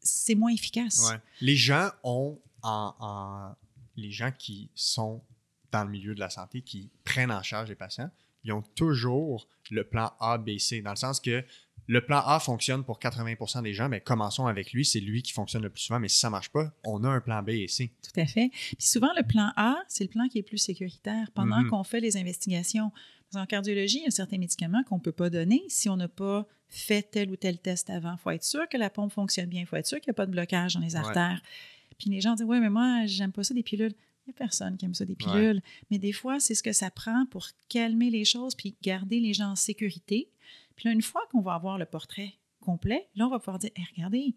C'est 0.00 0.34
moins 0.34 0.52
efficace. 0.52 1.10
Les 1.40 1.56
gens 1.56 1.90
ont. 2.02 2.38
En, 2.62 3.54
les 3.96 4.10
gens 4.10 4.32
qui 4.36 4.70
sont 4.74 5.22
dans 5.70 5.84
le 5.84 5.90
milieu 5.90 6.14
de 6.16 6.20
la 6.20 6.30
santé, 6.30 6.62
qui 6.62 6.90
prennent 7.04 7.30
en 7.30 7.42
charge 7.42 7.68
les 7.68 7.76
patients, 7.76 8.10
ils 8.42 8.52
ont 8.52 8.62
toujours 8.62 9.48
le 9.70 9.84
plan 9.84 10.12
A, 10.20 10.36
B, 10.38 10.58
C, 10.58 10.82
dans 10.82 10.90
le 10.90 10.96
sens 10.96 11.20
que 11.20 11.44
le 11.86 12.04
plan 12.04 12.20
A 12.26 12.40
fonctionne 12.40 12.84
pour 12.84 12.98
80% 12.98 13.62
des 13.62 13.72
gens, 13.72 13.88
mais 13.88 14.00
commençons 14.00 14.46
avec 14.46 14.72
lui. 14.72 14.84
C'est 14.84 15.00
lui 15.00 15.22
qui 15.22 15.32
fonctionne 15.32 15.62
le 15.62 15.70
plus 15.70 15.82
souvent, 15.82 16.00
mais 16.00 16.08
si 16.08 16.18
ça 16.18 16.28
ne 16.28 16.32
marche 16.32 16.50
pas, 16.50 16.72
on 16.84 17.04
a 17.04 17.08
un 17.08 17.20
plan 17.20 17.42
B 17.42 17.50
et 17.50 17.68
C. 17.68 17.92
Tout 18.02 18.20
à 18.20 18.26
fait. 18.26 18.50
Puis 18.50 18.86
souvent, 18.86 19.10
le 19.16 19.22
plan 19.22 19.52
A, 19.56 19.76
c'est 19.88 20.04
le 20.04 20.10
plan 20.10 20.28
qui 20.28 20.38
est 20.38 20.42
plus 20.42 20.58
sécuritaire 20.58 21.30
pendant 21.34 21.60
mhm. 21.60 21.70
qu'on 21.70 21.84
fait 21.84 22.00
les 22.00 22.16
investigations. 22.16 22.90
En 23.34 23.46
cardiologie, 23.46 23.98
il 23.98 24.04
y 24.04 24.08
a 24.08 24.10
certains 24.10 24.38
médicaments 24.38 24.82
qu'on 24.84 24.96
ne 24.96 25.00
peut 25.00 25.12
pas 25.12 25.30
donner 25.30 25.62
si 25.68 25.88
on 25.88 25.96
n'a 25.96 26.08
pas 26.08 26.46
fait 26.68 27.02
tel 27.02 27.30
ou 27.30 27.36
tel 27.36 27.58
test 27.58 27.90
avant. 27.90 28.12
Il 28.12 28.18
faut 28.18 28.30
être 28.30 28.44
sûr 28.44 28.68
que 28.68 28.76
la 28.76 28.90
pompe 28.90 29.12
fonctionne 29.12 29.46
bien. 29.48 29.60
Il 29.60 29.66
faut 29.66 29.76
être 29.76 29.86
sûr 29.86 30.00
qu'il 30.00 30.10
n'y 30.10 30.14
a 30.14 30.14
pas 30.14 30.26
de 30.26 30.32
blocage 30.32 30.74
dans 30.74 30.80
les 30.80 30.96
artères. 30.96 31.40
Puis 31.98 32.10
les 32.10 32.20
gens 32.20 32.34
disent 32.34 32.46
Oui, 32.46 32.60
mais 32.60 32.70
moi, 32.70 33.06
j'aime 33.06 33.32
pas 33.32 33.44
ça 33.44 33.54
des 33.54 33.62
pilules. 33.62 33.94
Il 34.26 34.30
n'y 34.30 34.34
a 34.34 34.38
personne 34.38 34.76
qui 34.76 34.84
aime 34.84 34.94
ça 34.94 35.04
des 35.04 35.14
pilules. 35.14 35.62
Mais 35.90 35.98
des 35.98 36.12
fois, 36.12 36.40
c'est 36.40 36.54
ce 36.54 36.62
que 36.62 36.72
ça 36.72 36.90
prend 36.90 37.26
pour 37.26 37.46
calmer 37.68 38.10
les 38.10 38.24
choses 38.24 38.56
puis 38.56 38.76
garder 38.82 39.20
les 39.20 39.34
gens 39.34 39.50
en 39.50 39.56
sécurité 39.56 40.30
puis 40.76 40.88
là, 40.88 40.92
une 40.92 41.02
fois 41.02 41.22
qu'on 41.30 41.40
va 41.40 41.54
avoir 41.54 41.78
le 41.78 41.86
portrait 41.86 42.34
complet, 42.60 43.08
là, 43.14 43.26
on 43.26 43.30
va 43.30 43.38
pouvoir 43.38 43.58
dire 43.58 43.70
regardez, 43.96 44.34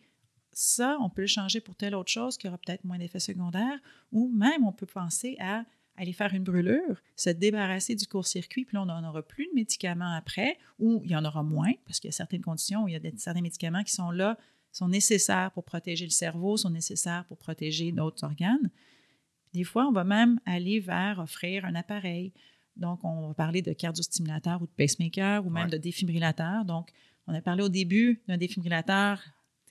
ça, 0.52 0.98
on 1.02 1.10
peut 1.10 1.22
le 1.22 1.28
changer 1.28 1.62
pour 1.62 1.76
telle 1.76 1.96
autre 1.96 2.12
chose 2.12 2.38
qui 2.38 2.48
aura 2.48 2.58
peut-être 2.58 2.84
moins 2.84 2.98
d'effets 2.98 3.20
secondaires, 3.20 3.80
ou 4.12 4.30
même 4.30 4.66
on 4.66 4.72
peut 4.72 4.86
penser 4.86 5.38
à 5.40 5.64
aller 5.96 6.14
faire 6.14 6.34
une 6.34 6.44
brûlure, 6.44 7.02
se 7.18 7.30
débarrasser 7.30 7.94
du 7.94 8.08
court-circuit, 8.08 8.64
puis 8.66 8.76
là, 8.76 8.84
on 8.84 8.86
n'en 8.86 9.08
aura 9.08 9.22
plus 9.22 9.48
de 9.48 9.54
médicaments 9.54 10.14
après, 10.16 10.58
ou 10.80 11.02
il 11.04 11.12
y 11.12 11.16
en 11.16 11.26
aura 11.26 11.44
moins, 11.44 11.74
parce 11.86 12.00
qu'il 12.00 12.08
y 12.08 12.14
a 12.14 12.16
certaines 12.16 12.42
conditions 12.42 12.84
où 12.84 12.88
il 12.88 12.94
y 12.94 12.96
a 12.96 13.12
certains 13.18 13.42
médicaments 13.42 13.84
qui 13.84 13.94
sont 13.94 14.12
là, 14.12 14.38
sont 14.72 14.88
nécessaires 14.88 15.52
pour 15.52 15.66
protéger 15.66 16.06
le 16.06 16.12
cerveau, 16.12 16.56
sont 16.56 16.70
nécessaires 16.70 17.26
pour 17.26 17.38
protéger 17.38 17.92
d'autres 17.92 18.24
organes. 18.24 18.72
Des 19.54 19.64
fois, 19.64 19.88
on 19.88 19.92
va 19.92 20.04
même 20.04 20.40
aller 20.46 20.80
vers 20.80 21.20
offrir 21.20 21.66
un 21.66 21.76
appareil, 21.76 22.32
donc, 22.76 23.04
on 23.04 23.28
va 23.28 23.34
parler 23.34 23.62
de 23.62 23.74
cardiostimulateur 23.74 24.62
ou 24.62 24.66
de 24.66 24.72
pacemaker 24.72 25.46
ou 25.46 25.50
même 25.50 25.70
de 25.70 25.78
défibrillateur. 25.78 26.64
Donc, 26.66 26.90
on 27.28 27.34
a 27.34 27.42
parlé 27.42 27.62
au 27.62 27.70
début 27.70 28.22
d'un 28.28 28.38
défibrillateur, 28.38 29.22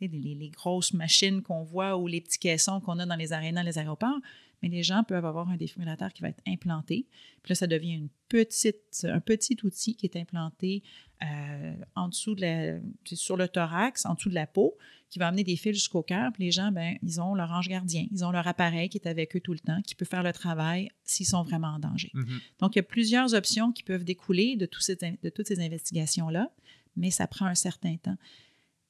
les, 0.01 0.09
les, 0.09 0.51
grosses 0.51 0.93
machines 0.93 1.43
qu'on 1.43 1.65
voit 1.65 1.97
ou 1.97 2.07
les 2.07 2.21
petits 2.21 2.39
caissons 2.39 2.81
qu'on 2.81 2.99
a 2.99 3.07
dans 3.07 3.17
les 3.17 3.33
arénas, 3.33 3.65
les 3.65 3.79
aéroports. 3.79 4.19
Mais 4.63 4.69
les 4.69 4.83
gens 4.83 5.05
peuvent 5.05 5.25
avoir 5.25 5.49
un 5.49 5.57
défibrillateur 5.57 6.13
qui 6.13 6.23
va 6.23 6.29
être 6.29 6.43
implanté. 6.47 7.07
Puis 7.43 7.53
là, 7.53 7.55
ça 7.55 7.67
devient 7.67 7.95
une 7.95 8.09
petite, 8.29 9.05
un 9.05 9.21
petit 9.21 9.57
outil 9.63 9.95
qui 9.95 10.07
est 10.07 10.17
implanté 10.17 10.83
euh, 11.23 11.75
en 11.95 12.09
dessous 12.09 12.35
de 12.35 12.41
la, 12.41 12.81
sur 13.05 13.37
le 13.37 13.49
thorax, 13.49 14.05
en 14.07 14.15
dessous 14.15 14.29
de 14.29 14.35
la 14.35 14.47
peau, 14.47 14.77
qui 15.11 15.19
va 15.19 15.29
amener 15.29 15.45
des 15.45 15.57
fils 15.57 15.75
jusqu'au 15.75 16.03
cœur. 16.03 16.33
Puis 16.33 16.45
les 16.45 16.51
gens, 16.51 16.71
ben, 16.71 16.97
ils 17.03 17.21
ont 17.21 17.35
leur 17.35 17.51
ange 17.51 17.69
gardien, 17.69 18.07
ils 18.11 18.25
ont 18.25 18.31
leur 18.31 18.47
appareil 18.47 18.89
qui 18.89 18.99
est 18.99 19.09
avec 19.09 19.35
eux 19.37 19.41
tout 19.41 19.53
le 19.53 19.59
temps, 19.59 19.81
qui 19.83 19.95
peut 19.95 20.05
faire 20.05 20.23
le 20.23 20.33
travail 20.33 20.91
s'ils 21.05 21.27
sont 21.27 21.43
vraiment 21.43 21.69
en 21.69 21.79
danger. 21.79 22.11
Mm-hmm. 22.15 22.41
Donc, 22.61 22.77
il 22.77 22.79
y 22.79 22.81
a 22.81 22.85
plusieurs 22.85 23.35
options 23.35 23.73
qui 23.73 23.83
peuvent 23.83 24.05
découler 24.05 24.57
de, 24.57 24.69
de 25.23 25.31
toutes 25.31 25.47
ces 25.47 25.61
investigations-là, 25.61 26.51
mais 26.97 27.11
ça 27.11 27.27
prend 27.27 27.47
un 27.47 27.55
certain 27.55 27.97
temps. 27.97 28.17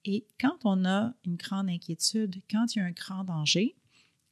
Et 0.05 0.27
quand 0.41 0.65
on 0.65 0.85
a 0.85 1.13
une 1.27 1.37
grande 1.37 1.69
inquiétude, 1.69 2.37
quand 2.51 2.75
il 2.75 2.79
y 2.79 2.83
a 2.83 2.85
un 2.85 2.93
grand 2.93 3.25
danger, 3.25 3.75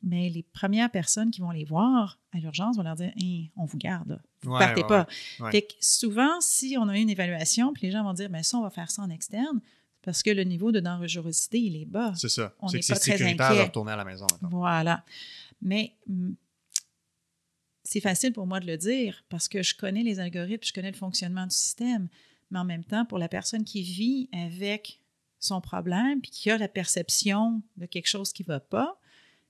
mais 0.03 0.29
les 0.29 0.43
premières 0.43 0.91
personnes 0.91 1.31
qui 1.31 1.41
vont 1.41 1.51
les 1.51 1.65
voir 1.65 2.19
à 2.33 2.39
l'urgence 2.39 2.77
vont 2.77 2.83
leur 2.83 2.97
dire 2.97 3.13
on 3.57 3.65
vous 3.65 3.79
garde, 3.79 4.21
vous 4.43 4.53
ne 4.53 4.59
partez 4.59 4.85
pas. 4.85 5.07
Fait 5.51 5.63
que 5.63 5.73
souvent, 5.81 6.41
si 6.41 6.77
on 6.79 6.89
a 6.89 6.97
une 6.97 7.11
évaluation, 7.11 7.73
puis 7.73 7.87
les 7.87 7.93
gens 7.93 8.05
vont 8.05 8.13
dire 8.13 8.31
mais 8.31 8.43
ça, 8.43 8.59
on 8.59 8.63
va 8.63 8.71
faire 8.71 8.91
ça 8.91 9.03
en 9.03 9.11
externe, 9.11 9.61
parce 10.03 10.23
que 10.23 10.31
le 10.31 10.45
niveau 10.45 10.71
de 10.71 10.79
dangerosité, 10.79 11.59
il 11.61 11.77
est 11.77 11.85
bas. 11.85 12.13
C'est 12.15 12.29
ça. 12.29 12.55
On 12.61 12.71
n'est 12.71 12.79
pas 12.79 12.95
très 12.95 13.21
inquiet. 13.23 13.35
de 13.35 13.63
retourner 13.63 13.93
à 13.93 13.97
la 13.97 14.05
maison. 14.05 14.27
Voilà. 14.43 15.05
Mais 15.61 15.97
c'est 17.83 18.01
facile 18.01 18.33
pour 18.33 18.47
moi 18.47 18.61
de 18.61 18.67
le 18.67 18.77
dire 18.77 19.25
parce 19.29 19.49
que 19.49 19.63
je 19.63 19.75
connais 19.75 20.03
les 20.03 20.21
algorithmes, 20.21 20.65
je 20.65 20.73
connais 20.73 20.91
le 20.91 20.97
fonctionnement 20.97 21.47
du 21.47 21.55
système. 21.55 22.09
Mais 22.51 22.59
en 22.61 22.65
même 22.65 22.85
temps, 22.85 23.05
pour 23.05 23.19
la 23.19 23.29
personne 23.29 23.65
qui 23.65 23.83
vit 23.83 24.29
avec 24.33 25.01
son 25.41 25.61
problème, 25.61 26.21
puis 26.21 26.31
qui 26.31 26.51
a 26.51 26.59
la 26.59 26.69
perception 26.69 27.63
de 27.77 27.87
quelque 27.87 28.07
chose 28.07 28.33
qui 28.33 28.43
ne 28.43 28.49
va 28.49 28.61
pas, 28.61 28.99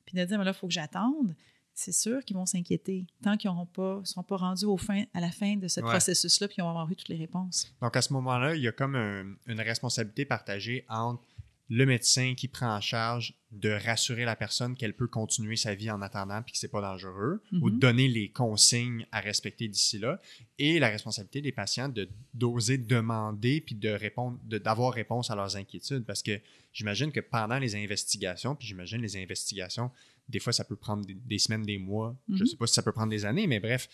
puis 0.07 0.17
de 0.17 0.25
dire, 0.25 0.39
mais 0.39 0.45
là, 0.45 0.53
il 0.53 0.59
faut 0.59 0.69
que 0.69 0.73
j'attende, 0.73 1.35
c'est 1.75 1.93
sûr 1.93 2.25
qu'ils 2.25 2.37
vont 2.37 2.47
s'inquiéter 2.47 3.07
tant 3.23 3.37
qu'ils 3.37 3.51
ne 3.51 4.05
seront 4.05 4.23
pas 4.23 4.37
rendus 4.37 4.65
au 4.65 4.79
fin, 4.79 5.05
à 5.13 5.21
la 5.21 5.31
fin 5.31 5.57
de 5.57 5.69
ce 5.69 5.81
processus-là, 5.81 6.49
puis 6.49 6.57
ils 6.59 6.63
vont 6.63 6.71
avoir 6.71 6.91
eu 6.91 6.97
toutes 6.97 7.11
les 7.11 7.19
réponses. 7.19 7.71
Donc, 7.83 7.95
à 7.97 8.01
ce 8.01 8.15
moment-là, 8.15 8.57
il 8.57 8.63
y 8.63 8.69
a 8.69 8.73
comme 8.73 8.97
une 8.97 9.61
responsabilité 9.61 10.25
partagée 10.25 10.87
entre 10.89 11.23
le 11.69 11.85
médecin 11.85 12.35
qui 12.37 12.47
prend 12.49 12.75
en 12.75 12.81
charge 12.81 13.35
de 13.51 13.71
rassurer 13.71 14.25
la 14.25 14.37
personne 14.37 14.77
qu'elle 14.77 14.95
peut 14.95 15.09
continuer 15.09 15.57
sa 15.57 15.75
vie 15.75 15.91
en 15.91 16.01
attendant 16.01 16.43
puis 16.43 16.53
que 16.53 16.59
c'est 16.59 16.71
pas 16.71 16.81
dangereux 16.81 17.43
ou 17.61 17.71
de 17.71 17.75
mhm. 17.75 17.81
donner 17.81 18.09
les 18.09 18.31
consignes 18.31 19.07
à 19.11 19.21
respecter 19.21 19.67
d'ici 19.67 19.99
là 19.99 20.21
et 20.59 20.79
la 20.79 20.89
responsabilité 20.89 21.41
des 21.41 21.53
patients 21.53 21.89
de 21.89 22.09
d'oser 22.35 22.79
demander 22.79 23.61
puis 23.61 23.75
de 23.75 23.89
répondre 23.89 24.39
d'avoir 24.45 24.93
réponse 24.93 25.31
à 25.31 25.35
leurs 25.35 25.57
inquiétudes 25.57 26.05
parce 26.05 26.23
que 26.23 26.41
j'imagine 26.73 27.11
que 27.11 27.21
pendant 27.21 27.59
les 27.59 27.75
investigations 27.75 28.55
puis 28.55 28.69
j'imagine 28.69 29.01
les 29.01 29.17
investigations 29.17 29.91
des 30.29 30.39
fois 30.39 30.53
ça 30.53 30.65
peut 30.65 30.77
prendre 30.77 31.05
des, 31.07 31.39
semaines 31.39 31.63
des 31.63 31.79
mois 31.79 32.17
je 32.29 32.35
mhm. 32.35 32.47
sais 32.47 32.57
pas 32.57 32.67
si 32.67 32.75
ça 32.75 32.83
peut 32.83 32.93
prendre 32.93 33.11
des 33.11 33.25
années 33.25 33.47
mais 33.47 33.61
bref 33.61 33.89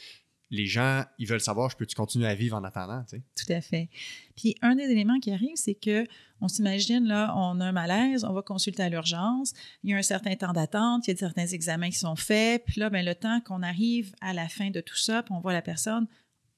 les 0.53 0.67
gens, 0.67 1.03
ils 1.19 1.27
veulent 1.27 1.41
savoir, 1.41 1.71
je 1.71 1.77
peux-tu 1.77 1.97
continuer 1.97 2.27
à 2.27 2.35
vivre 2.35 2.57
en 2.57 2.63
attendant, 2.63 3.03
tu 3.05 3.17
sais? 3.17 3.23
Tout 3.35 3.51
à 3.51 3.63
fait. 3.63 3.89
Puis 4.37 4.55
un 4.61 4.77
des 4.77 4.85
éléments 4.85 5.19
qui 5.19 5.33
arrive, 5.33 5.57
c'est 5.57 5.75
que 5.75 6.05
on 6.43 6.49
s'imagine, 6.49 7.05
là, 7.07 7.33
on 7.37 7.59
a 7.59 7.65
un 7.65 7.73
malaise, 7.73 8.25
on 8.25 8.35
va 8.35 8.43
consulter 8.43 8.83
à 8.83 8.91
l'urgence, 8.91 9.55
il 9.83 9.91
y 9.91 9.95
a 9.95 9.97
un 9.97 10.03
certain 10.03 10.37
temps 10.37 10.53
d'attente, 10.53 11.09
il 11.09 11.13
y 11.13 11.15
a 11.15 11.17
certains 11.17 11.47
examens 11.47 11.89
qui 11.89 11.99
sont 11.99 12.17
faits, 12.17 12.65
puis 12.67 12.81
là, 12.81 12.91
bien, 12.91 13.03
le 13.03 13.15
temps 13.15 13.41
qu'on 13.41 13.63
arrive 13.63 14.15
à 14.21 14.35
la 14.35 14.47
fin 14.49 14.71
de 14.71 14.83
tout 14.83 14.97
ça, 14.97 15.23
puis 15.23 15.33
on 15.33 15.41
voit 15.41 15.55
la 15.55 15.63
personne, 15.63 16.07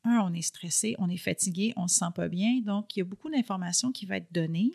un, 0.02 0.18
on 0.24 0.34
est 0.34 0.42
stressé, 0.42 0.96
on 0.98 1.08
est 1.08 1.16
fatigué, 1.16 1.72
on 1.76 1.86
se 1.86 1.96
sent 2.00 2.12
pas 2.16 2.28
bien, 2.28 2.60
donc 2.62 2.96
il 2.96 2.98
y 2.98 3.02
a 3.02 3.04
beaucoup 3.04 3.30
d'informations 3.30 3.92
qui 3.92 4.06
vont 4.06 4.14
être 4.14 4.32
données 4.32 4.72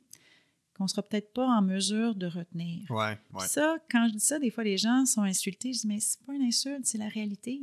qu'on 0.80 0.88
sera 0.88 1.04
peut-être 1.04 1.34
pas 1.34 1.46
en 1.46 1.62
mesure 1.62 2.16
de 2.16 2.26
retenir. 2.26 2.90
Ouais, 2.90 3.18
ouais. 3.34 3.48
Ça, 3.48 3.78
quand 3.92 4.08
je 4.08 4.14
dis 4.14 4.20
ça, 4.22 4.40
des 4.40 4.50
fois 4.50 4.64
les 4.64 4.78
gens 4.78 5.06
sont 5.06 5.24
insultés. 5.24 5.74
Je 5.74 5.82
dis 5.82 5.88
mais 5.88 6.00
c'est 6.00 6.24
pas 6.26 6.34
une 6.34 6.44
insulte, 6.44 6.86
c'est 6.86 6.98
la 6.98 7.10
réalité. 7.10 7.60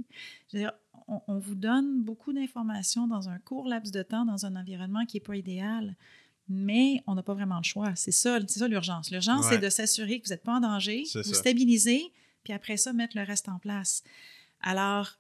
Je 0.53 0.59
veux 0.59 0.63
dire, 0.65 0.73
on, 1.09 1.39
vous 1.39 1.55
donne 1.55 2.03
beaucoup 2.03 2.33
d'informations 2.33 3.07
dans 3.07 3.29
un 3.29 3.39
court 3.39 3.69
laps 3.69 3.93
de 3.93 4.03
temps, 4.03 4.25
dans 4.25 4.45
un 4.45 4.57
environnement 4.57 5.07
qui 5.07 5.17
n'est 5.17 5.23
pas 5.23 5.37
idéal. 5.37 5.95
Mais 6.49 7.03
on 7.07 7.15
n'a 7.15 7.23
pas 7.23 7.35
vraiment 7.35 7.59
le 7.59 7.65
choix. 7.65 7.95
C'est 7.95 8.13
ça, 8.13 8.39
c'est 8.47 8.59
ça 8.59 8.69
l'urgence. 8.69 9.11
L'urgence, 9.11 9.47
c'est 9.49 9.59
de 9.59 9.69
s'assurer 9.69 10.21
que 10.21 10.27
vous 10.27 10.33
n'êtes 10.33 10.43
pas 10.43 10.55
en 10.55 10.61
danger, 10.61 11.05
vous 11.15 11.35
stabiliser, 11.35 12.13
puis 12.45 12.53
après 12.53 12.77
ça, 12.77 12.93
mettre 12.93 13.17
le 13.17 13.25
reste 13.25 13.49
en 13.49 13.59
place. 13.59 14.03
Alors, 14.61 15.19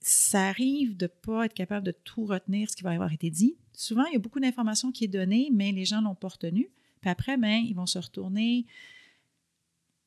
ça 0.00 0.48
arrive 0.48 0.96
de 0.96 1.04
ne 1.04 1.08
pas 1.08 1.46
être 1.46 1.54
capable 1.54 1.86
de 1.86 1.92
tout 1.92 2.24
retenir 2.24 2.70
ce 2.70 2.76
qui 2.76 2.82
va 2.82 2.90
avoir 2.90 3.12
été 3.12 3.30
dit. 3.30 3.56
Souvent, 3.72 4.04
il 4.06 4.14
y 4.14 4.16
a 4.16 4.18
beaucoup 4.18 4.40
d'informations 4.40 4.90
qui 4.90 5.04
est 5.04 5.08
donnée, 5.08 5.50
mais 5.52 5.70
les 5.70 5.84
gens 5.84 6.00
ne 6.00 6.06
l'ont 6.06 6.14
pas 6.14 6.28
retenu. 6.28 6.70
Puis 7.00 7.10
après, 7.10 7.36
ben, 7.36 7.62
ils 7.64 7.74
vont 7.74 7.86
se 7.86 7.98
retourner 7.98 8.66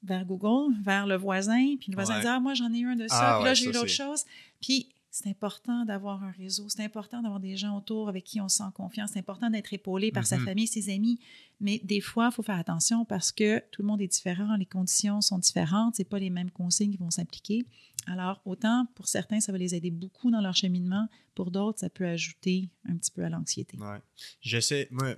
vers 0.04 0.26
Google, 0.26 0.74
vers 0.82 1.08
le 1.08 1.16
voisin, 1.16 1.76
puis 1.80 1.92
le 1.92 1.96
voisin 1.96 2.20
dit 2.20 2.28
Ah, 2.28 2.40
moi, 2.40 2.54
j'en 2.54 2.74
ai 2.74 2.80
eu 2.80 2.88
un 2.88 2.96
de 2.96 3.08
ça, 3.08 3.36
ah 3.36 3.38
puis 3.38 3.46
là, 3.46 3.54
j'ai 3.54 3.66
eu 3.66 3.72
l'autre 3.72 3.88
chose. 3.88 4.24
Puis 4.62 4.90
c'est 5.12 5.30
important 5.30 5.86
d'avoir 5.86 6.24
un 6.24 6.32
réseau, 6.32 6.70
c'est 6.70 6.84
important 6.84 7.22
d'avoir 7.22 7.40
des 7.40 7.58
gens 7.58 7.76
autour 7.78 8.10
avec 8.10 8.24
qui 8.24 8.40
on 8.42 8.48
se 8.50 8.58
sent 8.58 8.72
confiance, 8.76 9.12
c'est 9.14 9.20
important 9.20 9.50
d'être 9.50 9.74
épaulé 9.74 10.12
par 10.12 10.26
sa 10.26 10.38
Mhm. 10.38 10.46
famille, 10.46 10.68
ses 10.68 10.94
amis. 10.94 11.20
Mais 11.60 11.80
des 11.84 12.00
fois, 12.00 12.30
il 12.32 12.36
faut 12.36 12.44
faire 12.44 12.58
attention 12.60 13.06
parce 13.06 13.32
que 13.32 13.60
tout 13.72 13.82
le 13.82 13.88
monde 13.88 14.02
est 14.02 14.08
différent, 14.08 14.56
les 14.56 14.66
conditions 14.66 15.20
sont 15.22 15.40
différentes, 15.40 15.96
c'est 15.96 16.04
pas 16.10 16.20
les 16.20 16.30
mêmes 16.30 16.52
consignes 16.52 16.92
qui 16.92 16.98
vont 16.98 17.10
s'appliquer. 17.12 17.66
Alors, 18.08 18.42
autant 18.46 18.86
pour 18.96 19.08
certains, 19.08 19.40
ça 19.40 19.52
va 19.52 19.58
les 19.58 19.76
aider 19.76 19.92
beaucoup 19.92 20.32
dans 20.32 20.42
leur 20.42 20.56
cheminement, 20.56 21.08
pour 21.36 21.52
d'autres, 21.52 21.80
ça 21.80 21.90
peut 21.90 22.08
ajouter 22.08 22.70
un 22.88 22.96
petit 22.96 23.12
peu 23.12 23.24
à 23.24 23.30
l'anxiété. 23.30 23.78
Ouais. 23.78 24.00
J'essaie, 24.42 24.88
moi, 24.92 25.16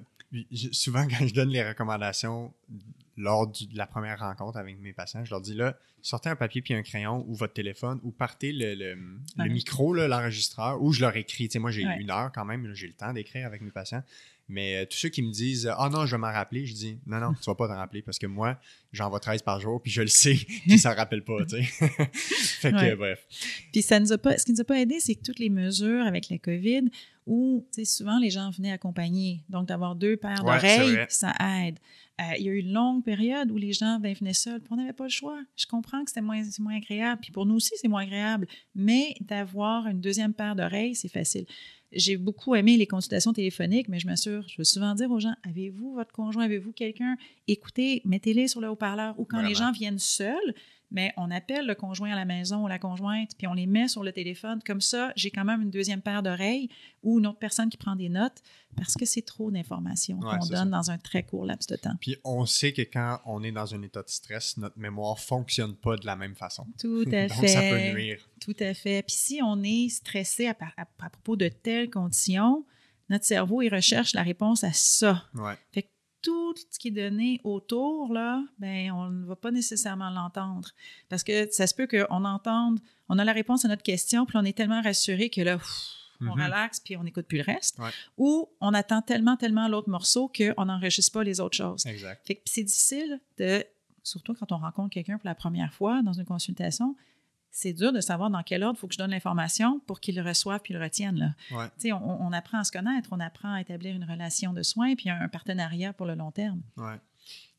je- 0.52 0.72
souvent 0.72 1.06
quand 1.08 1.28
je 1.28 1.34
donne 1.34 1.50
les 1.50 1.68
recommandations 1.68 2.54
lors 3.18 3.47
du- 3.47 3.68
de 3.68 3.78
la 3.78 3.86
première 3.88 4.20
rencontre 4.20 4.57
avec 4.57 4.80
mes 4.80 4.93
patients, 4.93 5.24
je 5.26 5.32
leur 5.32 5.41
dis 5.41 5.53
là, 5.53 5.78
sortez 6.01 6.30
un 6.30 6.36
papier 6.36 6.62
puis 6.62 6.74
un 6.74 6.82
crayon 6.82 7.26
ou 7.28 7.36
votre 7.36 7.53
téléphone 7.53 7.99
ou 8.03 8.12
partez 8.12 8.51
le, 8.53 8.74
le- 8.76 8.97
le 9.38 9.49
micro, 9.49 9.93
l'enregistreur, 9.93 10.82
ou 10.82 10.93
je 10.93 11.01
leur 11.01 11.16
écris. 11.16 11.47
Tu 11.47 11.53
sais, 11.53 11.59
moi, 11.59 11.72
j'ai 11.72 11.86
Ouais. 11.86 11.97
une 11.99 12.09
heure 12.12 12.32
quand 12.34 12.45
même, 12.45 12.74
j'ai 12.74 12.88
le 12.88 12.93
temps 12.93 13.14
d'écrire 13.14 13.45
avec 13.45 13.62
mes 13.62 13.72
patients. 13.72 14.03
Mais 14.49 14.76
euh, 14.78 14.86
tous 14.86 14.97
ceux 14.97 15.09
qui 15.09 15.22
me 15.22 15.32
disent 15.32 15.72
Ah 15.78 15.88
non, 15.89 16.05
je 16.05 16.12
vais 16.16 16.20
m'en 16.20 16.32
rappeler, 16.32 16.66
je 16.66 16.74
dis 16.74 16.99
Non, 17.05 17.20
non, 17.20 17.34
tu 17.34 17.43
vas 17.45 17.55
pas 17.55 17.68
t'en 17.70 17.76
rappeler 17.78 18.01
parce 18.01 18.20
que 18.20 18.28
moi, 18.28 18.59
j'envoie 18.91 19.20
13 19.22 19.43
par 19.43 19.62
jour, 19.62 19.82
puis 19.82 19.91
je 19.91 20.01
le 20.01 20.07
sais, 20.07 20.36
puis 20.68 20.78
ça 20.78 20.91
ne 20.91 20.95
rappelle 20.97 21.24
pas, 21.24 21.45
tu 21.45 21.64
sais. 21.64 21.88
fait 22.14 22.72
que, 22.72 22.76
Ouais. 22.76 22.95
bref. 22.95 23.26
Puis 23.72 23.82
ça 23.82 23.99
nous 23.99 24.12
a 24.12 24.18
pas, 24.18 24.38
ce 24.38 24.45
qui 24.45 24.51
nous 24.51 24.59
a 24.62 24.66
pas 24.66 24.80
aidé, 24.80 24.99
c'est 24.99 25.16
que 25.16 25.22
toutes 25.24 25.39
les 25.39 25.49
mesures 25.49 26.05
avec 26.05 26.30
la 26.30 26.38
COVID, 26.38 26.89
où 27.28 27.65
souvent 27.84 28.19
les 28.19 28.30
gens 28.30 28.49
venaient 28.51 28.72
accompagnés. 28.72 29.43
Donc, 29.49 29.67
d'avoir 29.67 29.95
deux 29.95 30.17
paires 30.17 30.43
Ouais, 30.43 30.55
d'oreilles, 30.55 31.05
ça 31.09 31.34
aide. 31.39 31.78
Euh, 32.19 32.36
il 32.38 32.45
y 32.45 32.49
a 32.49 32.51
eu 32.51 32.59
une 32.59 32.74
longue 32.74 33.03
période 33.03 33.51
où 33.51 33.57
les 33.57 33.74
gens 33.74 33.99
ben, 33.99 34.13
venaient 34.13 34.34
seuls, 34.34 34.59
puis 34.59 34.72
on 34.72 34.76
n'avait 34.76 34.93
pas 34.93 35.05
le 35.05 35.09
choix. 35.09 35.39
Je 35.55 35.65
comprends 35.65 36.03
que 36.03 36.09
c'était 36.11 36.22
moins, 36.22 36.41
moins 36.59 36.78
agréable, 36.78 37.22
puis 37.22 37.32
pour 37.32 37.45
nous 37.45 37.55
aussi, 37.55 37.72
c'est 37.76 37.88
moins 37.88 38.03
agréable. 38.03 38.47
Mais 38.76 39.15
d'avoir 39.22 39.88
une 39.88 40.01
deuxième 40.01 40.34
paire 40.34 40.55
d'oreilles, 40.55 40.95
c'est 40.95 41.09
facile. 41.09 41.45
J'ai 41.91 42.17
beaucoup 42.17 42.55
aimé 42.55 42.78
les 42.78 42.88
consultations 42.88 43.34
téléphoniques, 43.34 43.89
mais 43.89 43.99
je 43.99 44.07
m'assure, 44.07 44.47
je 44.47 44.55
veux 44.57 44.63
souvent 44.63 44.93
dire 44.95 45.11
aux 45.11 45.19
gens, 45.19 45.34
avez-vous 45.43 45.93
votre 45.93 46.11
conjoint, 46.13 46.43
avez-vous 46.45 46.72
quelqu'un? 46.72 47.17
Écoutez, 47.47 48.01
mettez-les 48.05 48.47
sur 48.47 48.61
le 48.61 48.69
haut-parleur 48.69 49.19
ou 49.19 49.26
quand 49.26 49.41
les 49.41 49.55
gens 49.55 49.72
viennent 49.72 49.99
seuls, 49.99 50.55
mais 50.92 51.14
on 51.18 51.32
appelle 51.32 51.66
le 51.66 51.74
conjoint 51.76 52.12
à 52.12 52.16
la 52.16 52.26
maison 52.26 52.64
ou 52.64 52.68
la 52.68 52.78
conjointe, 52.80 53.32
puis 53.38 53.48
on 53.48 53.54
les 53.54 53.66
met 53.66 53.88
sur 53.88 54.04
le 54.04 54.12
téléphone. 54.12 54.60
Comme 54.66 54.82
ça, 54.82 55.12
j'ai 55.16 55.32
quand 55.32 55.46
même 55.46 55.62
une 55.62 55.72
deuxième 55.72 56.02
paire 56.02 56.22
d'oreilles 56.22 56.70
ou 57.04 57.20
une 57.20 57.28
autre 57.28 57.39
personne 57.39 57.70
qui 57.70 57.78
prend 57.78 57.96
des 57.96 58.10
notes 58.10 58.42
parce 58.76 58.94
que 58.96 59.06
c'est 59.06 59.22
trop 59.24 59.50
d'informations 59.52 60.20
Ouais, 60.20 60.38
qu'on 60.39 60.46
donne 60.48 60.58
ça. 60.58 60.78
dans 60.78 60.92
un 60.92 60.98
très 60.98 61.24
court 61.24 61.46
laps 61.46 61.68
de 61.68 61.76
temps. 61.76 61.96
Puis 62.00 62.18
on 62.24 62.46
sait 62.46 62.74
que 62.74 62.82
quand 62.84 63.20
on 63.26 63.42
est 63.44 63.52
dans 63.52 63.74
un 63.74 63.82
état 63.82 64.04
de 64.04 64.10
stress, 64.10 64.58
notre 64.58 64.78
mémoire 64.78 65.20
fonctionne 65.20 65.76
pas 65.76 65.96
de 65.98 66.06
la 66.06 66.16
même 66.16 66.36
façon. 66.36 66.66
Tout 66.80 67.06
à 67.14 67.28
Donc, 67.28 67.38
fait. 67.39 67.48
ça 67.48 67.62
peut 67.62 67.92
nuire. 67.94 68.30
Tout 68.39 68.56
à 68.60 68.74
fait. 68.74 69.02
Puis 69.04 69.16
si 69.16 69.39
on 69.44 69.62
est 69.64 69.89
stressé 69.89 70.48
à, 70.48 70.54
par- 70.54 70.74
à- 70.78 70.88
à 71.06 71.10
propos 71.10 71.36
de 71.36 71.48
telles 71.48 71.89
conditions, 71.89 72.66
notre 73.10 73.26
cerveau, 73.26 73.62
il 73.62 73.70
recherche 73.70 74.14
la 74.14 74.24
réponse 74.24 74.64
à 74.64 74.72
ça. 74.72 75.26
Ouais. 75.34 75.56
Fait 75.74 75.84
que 75.84 75.88
tout 76.22 76.53
ce 76.69 76.78
qui 76.80 76.89
est 76.89 76.91
donné 76.91 77.39
autour, 77.43 78.13
là, 78.13 78.43
ben, 78.59 78.91
on 78.91 79.09
ne 79.09 79.26
va 79.26 79.36
pas 79.36 79.51
nécessairement 79.51 80.09
l'entendre. 80.09 80.69
Parce 81.09 81.24
que 81.24 81.51
ça 81.51 81.67
se 81.67 81.74
peut 81.74 81.88
qu'on 81.88 82.26
entende, 82.26 82.80
on 83.09 83.17
a 83.19 83.24
la 83.26 83.34
réponse 83.34 83.65
à 83.65 83.67
notre 83.67 83.84
question, 83.84 84.26
puis 84.26 84.38
on 84.38 84.43
est 84.45 84.55
tellement 84.55 84.82
rassuré 84.82 85.30
que 85.30 85.41
là, 85.41 85.57
pff, 85.57 85.88
on 86.22 86.36
Mhm. 86.36 86.43
relaxe, 86.43 86.80
puis 86.80 86.95
on 86.97 87.03
n'écoute 87.03 87.26
plus 87.26 87.39
le 87.39 87.43
reste. 87.43 87.80
Ouais. 87.80 87.89
Ou 88.17 88.47
on 88.61 88.74
attend 88.76 89.01
tellement, 89.01 89.38
tellement 89.38 89.67
l'autre 89.67 89.89
morceau 89.89 90.32
qu'on 90.36 90.65
n'enregistre 90.65 91.11
pas 91.11 91.24
les 91.24 91.39
autres 91.39 91.57
choses. 91.57 91.86
Exact. 91.88 92.26
Fait 92.28 92.36
que 92.36 92.41
c'est 92.45 92.63
difficile 92.63 93.19
de, 93.39 93.63
surtout 94.03 94.36
quand 94.36 94.51
on 94.51 94.57
rencontre 94.57 94.91
quelqu'un 94.93 95.17
pour 95.17 95.28
la 95.28 95.34
première 95.36 95.74
fois 95.74 96.03
dans 96.03 96.13
une 96.13 96.26
consultation, 96.26 96.95
c'est 97.52 97.74
dur 97.74 97.91
de 97.91 98.02
savoir 98.02 98.30
dans 98.30 98.43
quel 98.43 98.64
ordre 98.64 98.78
il 98.78 98.80
faut 98.80 98.88
que 98.88 98.93
je 98.93 98.97
donne 98.99 99.12
l'information 99.12 99.80
pour 99.86 99.99
qu'il 99.99 100.16
le 100.16 100.22
reçoive 100.22 100.62
puis 100.64 100.74
le 100.74 100.82
retienne. 100.82 101.18
Là. 101.18 101.58
Ouais. 101.58 101.68
Tu 101.76 101.89
sais, 101.89 101.91
On, 101.91 102.22
on 102.22 102.32
apprend 102.32 102.60
à 102.60 102.64
se 102.64 102.72
connaître, 102.72 103.10
on 103.12 103.20
apprend 103.20 103.54
à 103.54 103.62
établir 103.62 103.95
une 103.95 104.06
relation 104.06 104.54
de 104.54 104.64
soins 104.64 104.95
puis 104.95 105.10
un 105.10 105.28
partenariat 105.28 105.93
pour 105.93 106.06
le 106.06 106.16
long 106.16 106.32
terme. 106.32 106.62
Ouais. 106.78 106.97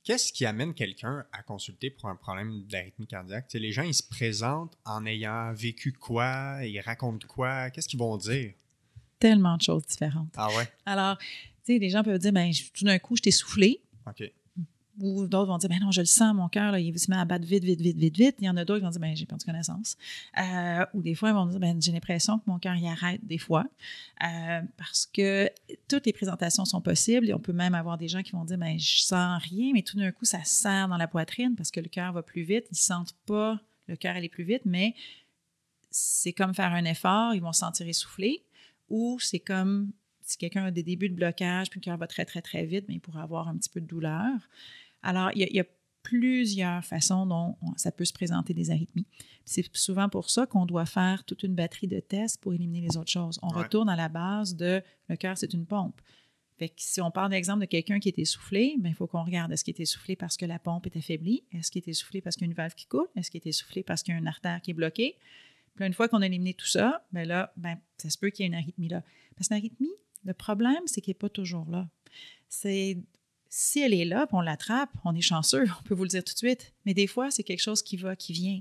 Qu'est-ce 0.05 0.33
qui 0.33 0.45
amène 0.47 0.75
quelqu'un 0.75 1.25
à 1.33 1.43
consulter 1.45 1.89
pour 1.91 2.09
un 2.09 2.17
problème 2.17 2.65
d'arythmie 2.65 3.07
cardiaque? 3.07 3.53
Les 3.55 3.71
gens, 3.71 3.83
ils 3.83 3.95
se 3.95 4.03
présentent 4.03 4.77
en 4.85 5.07
ayant 5.07 5.53
vécu 5.53 5.93
quoi, 5.93 6.59
ils 6.65 6.81
racontent 6.81 7.27
quoi, 7.29 7.71
qu'est-ce 7.71 7.89
qu'ils 7.89 8.01
vont 8.01 8.17
dire? 8.17 8.53
Tellement 9.21 9.57
de 9.57 9.63
choses 9.63 9.87
différentes. 9.87 10.33
Ah 10.37 10.49
ouais? 10.57 10.69
Alors, 10.87 11.19
tu 11.19 11.27
sais, 11.65 11.79
les 11.79 11.91
gens 11.91 12.03
peuvent 12.03 12.19
dire, 12.19 12.33
ben, 12.33 12.51
tout 12.75 12.85
d'un 12.85 12.99
coup, 12.99 13.15
je 13.17 13.23
t'ai 13.23 13.31
soufflé. 13.31 13.81
OK. 14.09 14.25
Ou 15.01 15.27
d'autres 15.27 15.47
vont 15.47 15.57
dire, 15.57 15.71
ben 15.71 15.81
non, 15.81 15.91
je 15.91 16.01
le 16.01 16.07
sens, 16.07 16.35
mon 16.35 16.49
cœur, 16.49 16.77
il 16.77 16.99
se 16.99 17.11
met 17.11 17.17
à 17.17 17.25
battre 17.25 17.47
vite, 17.47 17.65
vite, 17.65 17.81
vite, 17.81 17.97
vite, 17.97 18.17
vite. 18.17 18.37
Il 18.41 18.45
y 18.45 18.51
en 18.51 18.57
a 18.59 18.65
d'autres 18.65 18.81
qui 18.81 18.85
vont 18.85 18.91
dire, 18.91 19.01
ben 19.01 19.17
j'ai 19.17 19.25
perdu 19.25 19.45
connaissance. 19.45 19.97
Euh, 20.39 20.85
ou 20.93 21.03
des 21.03 21.15
fois, 21.15 21.31
ils 21.31 21.35
vont 21.35 21.47
dire, 21.47 21.59
ben 21.59 21.81
j'ai 21.81 21.93
l'impression 21.93 22.39
que 22.39 22.45
mon 22.47 22.59
cœur 22.59 22.77
y 22.77 22.87
arrête 22.87 23.25
des 23.27 23.39
fois. 23.39 23.65
Euh, 24.23 24.61
parce 24.77 25.07
que 25.07 25.51
toutes 25.89 26.05
les 26.05 26.13
présentations 26.13 26.67
sont 26.67 26.83
possibles. 26.83 27.31
Et 27.31 27.35
on 27.35 27.39
peut 27.39 27.55
même 27.55 27.75
avoir 27.75 27.97
des 27.97 28.09
gens 28.09 28.23
qui 28.23 28.33
vont 28.33 28.45
dire, 28.45 28.59
ben 28.59 28.79
je 28.79 29.01
sens 29.01 29.43
rien, 29.43 29.73
mais 29.73 29.83
tout 29.83 29.97
d'un 29.97 30.13
coup, 30.13 30.27
ça 30.27 30.45
serre 30.45 30.89
dans 30.89 30.99
la 30.99 31.09
poitrine 31.09 31.57
parce 31.57 31.71
que 31.71 31.81
le 31.81 31.89
cœur 31.89 32.13
va 32.13 32.23
plus 32.23 32.43
vite. 32.43 32.67
Ils 32.71 32.77
sentent 32.77 33.15
pas 33.25 33.59
le 33.87 33.97
cœur 33.97 34.15
aller 34.15 34.29
plus 34.29 34.45
vite, 34.45 34.63
mais 34.67 34.95
c'est 35.91 36.33
comme 36.33 36.55
faire 36.55 36.73
un 36.73 36.85
effort, 36.85 37.35
ils 37.35 37.41
vont 37.41 37.53
se 37.53 37.61
sentir 37.61 37.89
essoufflés. 37.89 38.43
Ou 38.91 39.19
c'est 39.21 39.41
comme 39.41 39.93
si 40.23 40.37
quelqu'un 40.39 40.65
a 40.65 40.71
des 40.71 40.83
débuts 40.83 41.09
de 41.09 41.15
blocage, 41.15 41.71
puis 41.71 41.81
le 41.81 41.85
cœur 41.85 41.97
va 41.97 42.07
très, 42.07 42.25
très, 42.25 42.43
très 42.43 42.65
vite, 42.65 42.87
mais 42.89 42.95
il 42.95 43.01
pourrait 43.01 43.23
avoir 43.23 43.49
un 43.49 43.57
petit 43.57 43.71
peu 43.71 43.81
de 43.81 43.87
douleur. 43.87 44.33
Alors, 45.03 45.31
il 45.35 45.41
y 45.41 45.45
a, 45.45 45.49
il 45.49 45.57
y 45.57 45.61
a 45.61 45.65
plusieurs 46.03 46.85
façons 46.85 47.27
dont 47.27 47.57
on- 47.63 47.77
ça 47.77 47.93
peut 47.93 48.05
se 48.05 48.13
présenter 48.13 48.55
des 48.55 48.71
arythmies. 48.71 49.07
C'est 49.45 49.65
souvent 49.77 50.09
pour 50.09 50.31
ça 50.31 50.47
qu'on 50.47 50.67
doit 50.67 50.85
faire 50.87 51.25
toute 51.25 51.43
une 51.43 51.55
batterie 51.55 51.87
de 51.89 52.01
tests 52.01 52.41
pour 52.41 52.55
éliminer 52.55 52.81
les 52.89 52.97
autres 52.97 53.11
choses. 53.11 53.39
On 53.43 53.49
Ouais. 53.55 53.63
retourne 53.63 53.89
à 53.89 53.97
la 53.97 54.09
base 54.09 54.57
de 54.57 54.83
le 55.09 55.17
cœur, 55.17 55.39
c'est 55.39 55.53
une 55.55 55.65
pompe. 55.67 56.01
Fait 56.59 56.69
que 56.69 56.75
si 56.79 57.01
on 57.01 57.11
parle 57.11 57.31
d'exemple 57.31 57.61
de 57.61 57.67
quelqu'un 57.67 57.99
qui 57.99 58.09
est 58.09 58.19
essoufflé, 58.19 58.77
ben, 58.79 58.91
il 58.91 58.95
faut 58.95 59.07
qu'on 59.07 59.23
regarde 59.25 59.51
est-ce 59.53 59.65
qu'il 59.65 59.75
est 59.75 59.81
essoufflé 59.81 60.17
parce 60.17 60.37
que 60.37 60.45
la 60.45 60.59
pompe 60.59 60.87
est 60.87 60.97
affaiblie? 60.97 61.45
Est-ce 61.53 61.71
qu'il 61.71 61.83
est 61.85 61.89
essoufflé 61.89 62.21
parce 62.21 62.37
qu'il 62.37 62.47
y 62.47 62.49
a 62.49 62.51
une 62.51 62.57
valve 62.57 62.75
qui 62.75 62.87
coule? 62.87 63.09
Est-ce 63.17 63.31
qu'il 63.31 63.41
est 63.45 63.49
essoufflé 63.49 63.83
parce 63.83 64.03
qu'il 64.03 64.13
y 64.13 64.17
a 64.17 64.19
une 64.21 64.29
artère 64.29 64.61
qui 64.61 64.71
est 64.73 64.75
bloquée? 64.75 65.17
Puis 65.75 65.81
là, 65.81 65.87
une 65.87 65.95
fois 65.95 66.09
qu'on 66.09 66.21
a 66.21 66.27
éliminé 66.27 66.53
tout 66.55 66.67
ça, 66.67 67.05
ben 67.13 67.27
là, 67.27 67.53
ben, 67.57 67.79
ça 67.97 68.11
se 68.11 68.19
peut 68.19 68.31
qu'il 68.31 68.43
y 68.43 68.47
ait 68.47 68.49
une 68.49 68.55
arythmie 68.55 68.89
là. 68.89 69.03
Parce 69.37 69.49
que 69.49 69.55
l'arythmie, 69.55 69.91
le 70.25 70.35
problème, 70.35 70.83
c'est 70.87 71.01
qu'elle 71.01 71.13
n'est 71.13 71.19
pas 71.19 71.31
toujours 71.31 71.69
là. 71.71 71.89
C'est 72.49 72.99
si 73.55 73.81
elle 73.81 73.93
est 73.93 74.07
là, 74.07 74.27
puis 74.27 74.35
on 74.35 74.41
l'attrape, 74.41 74.89
on 75.05 75.15
est 75.15 75.21
chanceux, 75.21 75.67
on 75.81 75.83
peut 75.83 75.95
vous 75.95 76.05
le 76.05 76.09
dire 76.09 76.25
tout 76.25 76.33
de 76.33 76.39
suite. 76.39 76.73
Mais 76.87 76.95
des 76.95 77.07
fois, 77.07 77.31
c'est 77.31 77.43
quelque 77.43 77.61
chose 77.61 77.83
qui 77.83 77.99
va, 77.99 78.17
qui 78.17 78.33
vient. 78.33 78.61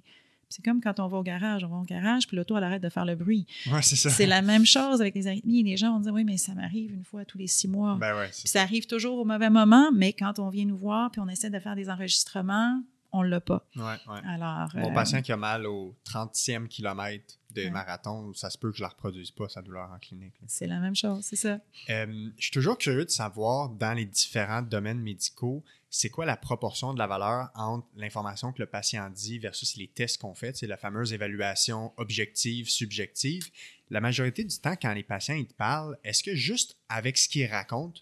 C'est 0.49 0.61
comme 0.65 0.81
quand 0.81 0.99
on 0.99 1.07
va 1.07 1.17
au 1.17 1.23
garage, 1.23 1.63
on 1.63 1.69
va 1.69 1.77
au 1.77 1.83
garage, 1.83 2.27
puis 2.27 2.35
l'auto, 2.35 2.57
elle 2.57 2.65
arrête 2.65 2.83
de 2.83 2.89
faire 2.89 3.05
le 3.05 3.15
bruit. 3.15 3.47
Ouais, 3.71 3.81
c'est 3.81 3.95
ça. 3.95 4.09
C'est 4.09 4.25
la 4.25 4.41
même 4.41 4.65
chose 4.77 4.99
avec 4.99 5.15
les 5.15 5.27
arythmies. 5.27 5.63
Les 5.63 5.77
gens 5.77 5.93
vont 5.93 6.01
dire, 6.01 6.11
oui, 6.11 6.25
mais 6.25 6.35
ça 6.35 6.53
m'arrive 6.53 6.91
une 6.91 7.05
fois 7.05 7.23
tous 7.23 7.37
les 7.37 7.47
six 7.47 7.69
mois. 7.69 7.95
Ben 8.01 8.17
ouais, 8.17 8.27
Puis 8.27 8.49
ça 8.49 8.61
arrive 8.61 8.85
toujours 8.85 9.17
au 9.17 9.23
mauvais 9.23 9.49
moment, 9.49 9.93
mais 9.93 10.11
quand 10.11 10.39
on 10.39 10.49
vient 10.49 10.65
nous 10.65 10.77
voir, 10.77 11.09
puis 11.09 11.21
on 11.21 11.29
essaie 11.29 11.49
de 11.49 11.59
faire 11.59 11.77
des 11.77 11.89
enregistrements, 11.89 12.83
on 13.13 13.21
l'a 13.21 13.39
pas. 13.39 13.65
Ouais, 13.77 13.83
ouais. 13.83 14.19
Alors, 14.27 14.67
Mon 14.75 14.91
euh, 14.91 14.93
patient 14.93 15.21
qui 15.21 15.31
a 15.31 15.37
mal 15.37 15.65
au 15.65 15.95
30e 16.05 16.67
kilomètre 16.67 17.35
de 17.53 17.63
Ouais. 17.63 17.69
marathon, 17.69 18.33
ça 18.33 18.49
se 18.49 18.57
peut 18.57 18.71
que 18.71 18.77
je 18.77 18.81
la 18.83 18.89
reproduise 18.89 19.31
pas, 19.31 19.47
sa 19.49 19.61
douleur 19.61 19.89
en 19.91 19.99
clinique. 19.99 20.33
c'est 20.47 20.67
la 20.67 20.79
même 20.79 20.95
chose, 20.95 21.23
c'est 21.23 21.35
ça. 21.35 21.59
Euh, 21.89 22.29
je 22.37 22.41
suis 22.43 22.51
toujours 22.51 22.77
curieux 22.77 23.05
de 23.05 23.09
savoir, 23.09 23.69
dans 23.69 23.93
les 23.93 24.05
différents 24.05 24.61
domaines 24.61 24.99
médicaux, 25.01 25.63
c'est 25.89 26.09
quoi 26.09 26.25
la 26.25 26.37
proportion 26.37 26.93
de 26.93 26.99
la 26.99 27.07
valeur 27.07 27.49
entre 27.55 27.85
l'information 27.97 28.53
que 28.53 28.61
le 28.61 28.65
patient 28.65 29.09
dit 29.09 29.39
versus 29.39 29.75
les 29.75 29.87
tests 29.87 30.21
qu'on 30.21 30.33
fait, 30.35 30.55
c'est 30.55 30.67
la 30.67 30.77
fameuse 30.77 31.11
évaluation 31.13 31.91
objective, 31.97 32.69
subjective. 32.69 33.49
La 33.89 33.99
majorité 33.99 34.43
du 34.45 34.57
temps, 34.57 34.75
quand 34.81 34.93
les 34.93 35.03
patients 35.03 35.35
ils 35.35 35.47
te 35.47 35.53
parlent, 35.53 35.97
est-ce 36.05 36.23
que 36.23 36.33
juste 36.33 36.77
avec 36.87 37.17
ce 37.17 37.27
qu'ils 37.27 37.45
racontent, 37.47 37.99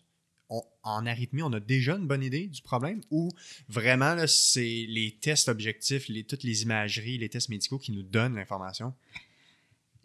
on- 0.52 0.64
en 0.84 1.06
arythmie, 1.06 1.42
on 1.44 1.54
a 1.54 1.60
déjà 1.60 1.96
une 1.96 2.08
bonne 2.08 2.24
idée 2.24 2.48
du 2.48 2.62
problème 2.62 3.02
ou 3.12 3.30
vraiment 3.68 4.16
c'est 4.28 4.86
les 4.88 5.18
tests 5.20 5.48
objectifs, 5.50 6.08
les, 6.10 6.24
toutes 6.24 6.44
les 6.44 6.64
imageries, 6.64 7.18
les 7.18 7.30
tests 7.30 7.50
médicaux 7.50 7.78
qui 7.80 7.92
nous 7.92 8.02
donnent 8.04 8.36
l'information? 8.36 8.94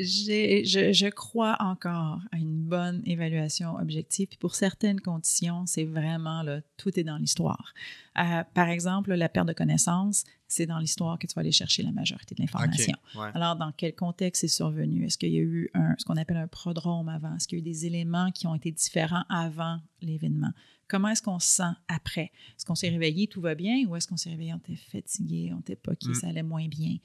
Je, 0.00 0.92
je 0.92 1.08
crois 1.08 1.56
encore 1.60 2.20
à 2.32 2.36
une 2.38 2.62
bonne 2.64 3.00
évaluation 3.06 3.76
objective. 3.76 4.26
Puis 4.28 4.38
pour 4.38 4.54
certaines 4.54 5.00
conditions, 5.00 5.66
c'est 5.66 5.84
vraiment, 5.84 6.42
là, 6.42 6.60
tout 6.76 6.98
est 6.98 7.04
dans 7.04 7.16
l'histoire. 7.16 7.72
Euh, 8.18 8.42
par 8.54 8.68
exemple, 8.68 9.14
la 9.14 9.28
perte 9.28 9.48
de 9.48 9.52
connaissance, 9.52 10.24
c'est 10.48 10.66
dans 10.66 10.78
l'histoire 10.78 11.18
que 11.18 11.26
tu 11.26 11.34
vas 11.34 11.40
aller 11.40 11.52
chercher 11.52 11.82
la 11.82 11.92
majorité 11.92 12.34
de 12.34 12.40
l'information. 12.42 12.96
Ouais. 13.16 13.28
Alors, 13.34 13.56
dans 13.56 13.72
quel 13.72 13.94
contexte 13.94 14.40
c'est 14.42 14.48
survenu? 14.48 15.04
Est-ce 15.06 15.16
qu'il 15.18 15.30
y 15.32 15.38
a 15.38 15.42
eu 15.42 15.70
un, 15.74 15.94
ce 15.98 16.04
qu'on 16.04 16.16
appelle 16.16 16.36
un 16.38 16.48
prodrome 16.48 17.08
avant? 17.08 17.36
Est-ce 17.36 17.46
qu'il 17.48 17.58
y 17.58 17.60
a 17.60 17.62
eu 17.62 17.64
des 17.64 17.86
éléments 17.86 18.30
qui 18.32 18.46
ont 18.46 18.54
été 18.54 18.70
différents 18.72 19.24
avant 19.28 19.80
l'événement? 20.02 20.50
Comment 20.88 21.08
est-ce 21.08 21.22
qu'on 21.22 21.38
se 21.38 21.48
sent 21.48 21.72
après? 21.88 22.30
Est-ce 22.56 22.66
qu'on 22.66 22.74
s'est 22.74 22.90
réveillé, 22.90 23.26
tout 23.26 23.40
va 23.40 23.54
bien? 23.54 23.84
Ou 23.88 23.96
est-ce 23.96 24.06
qu'on 24.06 24.16
s'est 24.16 24.30
réveillé, 24.30 24.52
on 24.52 24.58
était 24.58 24.76
fatigué, 24.76 25.52
on 25.56 25.60
était 25.60 25.76
pas 25.76 25.94
qui, 25.96 26.08
Mm. 26.10 26.14
ça 26.14 26.26
allait 26.28 26.42
moins 26.42 26.68
bien? 26.68 26.96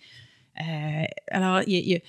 Euh, 0.62 1.04
alors, 1.32 1.62
il 1.66 1.74
y 1.74 1.78
a- 1.78 1.80
il 1.80 1.88
y 1.90 1.96
a- 1.96 2.00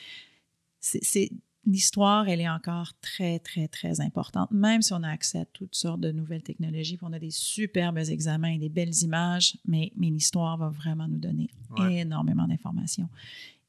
c'est- 0.80 1.30
l'histoire, 1.66 2.26
elle 2.28 2.40
est 2.40 2.48
encore 2.48 2.92
très, 3.00 3.38
très, 3.38 3.68
très 3.68 4.00
importante. 4.00 4.50
Même 4.50 4.80
si 4.80 4.92
on 4.94 5.02
a 5.02 5.08
accès 5.10 5.40
à 5.40 5.44
toutes 5.44 5.74
sortes 5.74 6.00
de 6.00 6.10
nouvelles 6.10 6.42
technologies, 6.42 6.96
puis 6.96 7.06
on 7.08 7.12
a 7.12 7.18
des 7.18 7.30
superbes 7.30 7.98
examens 7.98 8.52
et 8.52 8.58
des 8.58 8.70
belles 8.70 8.94
images, 9.02 9.58
mais, 9.66 9.92
mais 9.96 10.08
l'histoire 10.08 10.56
va 10.56 10.70
vraiment 10.70 11.06
nous 11.06 11.18
donner 11.18 11.50
Ouais. 11.78 11.98
énormément 11.98 12.48
d'informations. 12.48 13.08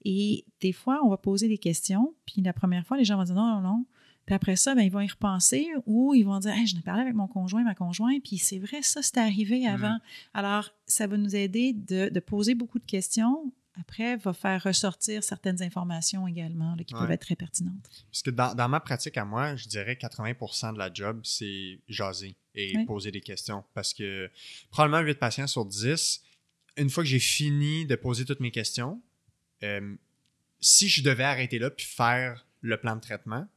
Et 0.06 0.46
des 0.62 0.72
fois, 0.72 1.02
on 1.04 1.10
va 1.10 1.18
poser 1.18 1.48
des 1.48 1.58
questions, 1.60 2.16
puis 2.26 2.42
la 2.42 2.54
première 2.54 2.86
fois, 2.88 2.98
les 2.98 3.04
gens 3.06 3.18
vont 3.18 3.24
dire 3.26 3.36
non, 3.36 3.56
non, 3.56 3.62
non. 3.62 3.86
Puis 4.26 4.36
après 4.36 4.56
ça, 4.56 4.74
ben, 4.74 4.82
ils 4.84 4.92
vont 4.92 5.02
y 5.02 5.08
repenser 5.08 5.68
ou 5.86 6.14
ils 6.14 6.24
vont 6.24 6.40
dire 6.40 6.52
hey, 6.54 6.66
Je 6.66 6.76
n'ai 6.76 6.82
parlé 6.82 7.02
avec 7.02 7.14
mon 7.14 7.28
conjoint, 7.28 7.64
ma 7.64 7.76
conjointe, 7.76 8.24
puis 8.24 8.38
c'est 8.38 8.60
vrai, 8.60 8.82
ça, 8.82 9.02
c'est 9.02 9.18
arrivé 9.18 9.68
avant. 9.68 9.98
Alors, 10.34 10.70
ça 10.88 11.08
va 11.08 11.18
nous 11.18 11.36
aider 11.36 11.74
de, 11.74 12.10
de, 12.10 12.20
poser 12.20 12.56
beaucoup 12.56 12.80
de 12.80 12.86
questions. 12.86 13.52
Après, 13.80 14.18
va 14.18 14.34
faire 14.34 14.62
ressortir 14.64 15.24
certaines 15.24 15.62
informations 15.64 16.28
également 16.28 16.76
qui 16.76 16.94
peuvent 16.94 17.12
être 17.12 17.22
très 17.22 17.38
pertinentes. 17.38 17.90
Parce 18.12 18.22
que 18.22 18.30
dans, 18.30 18.54
dans, 18.54 18.68
ma 18.68 18.80
pratique 18.82 19.18
à 19.18 19.24
moi, 19.24 19.56
je 19.56 19.68
dirais 19.70 19.94
80% 19.94 20.74
de 20.74 20.80
la 20.80 20.94
job, 20.94 21.22
c'est 21.24 21.80
jaser 21.88 22.36
et 22.54 22.74
poser 22.86 23.12
des 23.12 23.22
questions. 23.22 23.64
Parce 23.74 23.94
que 23.94 24.30
probablement 24.72 25.00
8 25.00 25.16
patients 25.20 25.48
sur 25.48 25.66
10, 25.66 26.22
une 26.78 26.90
fois 26.90 27.04
que 27.04 27.10
j'ai 27.10 27.20
fini 27.20 27.86
de 27.86 27.96
poser 27.96 28.26
toutes 28.26 28.42
mes 28.42 28.52
questions, 28.52 29.02
euh, 29.64 29.96
si 30.60 30.90
je 30.90 31.02
devais 31.02 31.24
arrêter 31.24 31.60
là 31.60 31.70
puis 31.70 31.86
faire 31.86 32.46
le 32.62 32.78
plan 32.78 32.96
de 32.96 33.02
traitement, 33.02 33.48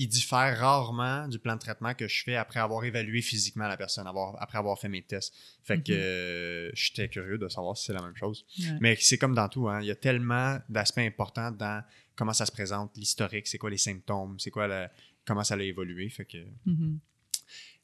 il 0.00 0.08
diffère 0.08 0.58
rarement 0.58 1.28
du 1.28 1.38
plan 1.38 1.56
de 1.56 1.60
traitement 1.60 1.92
que 1.92 2.08
je 2.08 2.22
fais 2.24 2.34
après 2.34 2.58
avoir 2.58 2.82
évalué 2.86 3.20
physiquement 3.20 3.68
la 3.68 3.76
personne, 3.76 4.10
après 4.38 4.56
avoir 4.56 4.78
fait 4.78 4.88
mes 4.88 5.02
tests. 5.02 5.34
Fait 5.62 5.82
que 5.82 5.92
mhm. 5.92 5.98
euh, 5.98 6.70
j'étais 6.72 7.10
curieux 7.10 7.36
de 7.36 7.46
savoir 7.48 7.76
si 7.76 7.84
c'est 7.84 7.92
la 7.92 8.00
même 8.00 8.16
chose. 8.16 8.46
Mais 8.80 8.96
c'est 8.98 9.18
comme 9.18 9.34
dans 9.34 9.48
tout, 9.50 9.68
hein, 9.68 9.82
il 9.82 9.88
y 9.88 9.90
a 9.90 9.94
tellement 9.94 10.58
d'aspects 10.70 11.00
importants 11.00 11.50
dans 11.50 11.84
comment 12.16 12.32
ça 12.32 12.46
se 12.46 12.52
présente, 12.52 12.96
l'historique, 12.96 13.46
c'est 13.46 13.58
quoi 13.58 13.68
les 13.68 13.76
symptômes, 13.76 14.38
c'est 14.38 14.50
quoi 14.50 14.88
comment 15.26 15.44
ça 15.44 15.54
a 15.54 15.58
évolué. 15.58 16.08
Fait 16.08 16.24
que 16.24 16.38
mhm. 16.64 16.98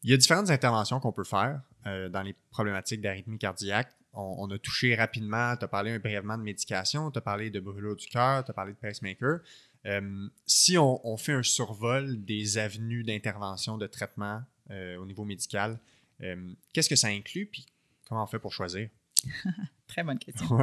il 0.02 0.10
y 0.10 0.14
a 0.14 0.16
différentes 0.16 0.48
interventions 0.48 0.98
qu'on 1.00 1.12
peut 1.12 1.22
faire 1.22 1.60
euh, 1.86 2.08
dans 2.08 2.22
les 2.22 2.34
problématiques 2.50 3.02
d'arythmie 3.02 3.36
cardiaque. 3.36 3.92
On, 4.18 4.50
a 4.50 4.58
touché 4.58 4.94
rapidement, 4.94 5.54
tu 5.58 5.66
as 5.66 5.68
parlé 5.68 5.98
brièvement 5.98 6.38
de 6.38 6.42
médication, 6.42 7.10
tu 7.10 7.18
as 7.18 7.20
parlé 7.20 7.50
de 7.50 7.60
brûlure 7.60 7.96
du 7.96 8.06
cœur, 8.06 8.42
tu 8.42 8.50
as 8.50 8.54
parlé 8.54 8.72
de 8.72 8.78
pacemaker. 8.78 9.40
Euh, 9.86 10.28
si 10.46 10.76
on, 10.78 11.16
fait 11.16 11.32
un 11.32 11.42
survol 11.42 12.22
des 12.24 12.58
avenues 12.58 13.04
d'intervention, 13.04 13.78
de 13.78 13.86
traitement 13.86 14.42
euh, 14.70 14.96
au 14.96 15.06
niveau 15.06 15.24
médical, 15.24 15.78
euh, 16.22 16.52
qu'est-ce 16.72 16.88
que 16.88 16.96
ça 16.96 17.08
inclut, 17.08 17.46
puis 17.46 17.66
comment 18.08 18.24
on 18.24 18.26
fait 18.26 18.38
pour 18.38 18.52
choisir? 18.52 18.88
Très 19.86 20.02
bonne 20.02 20.18
question. 20.18 20.58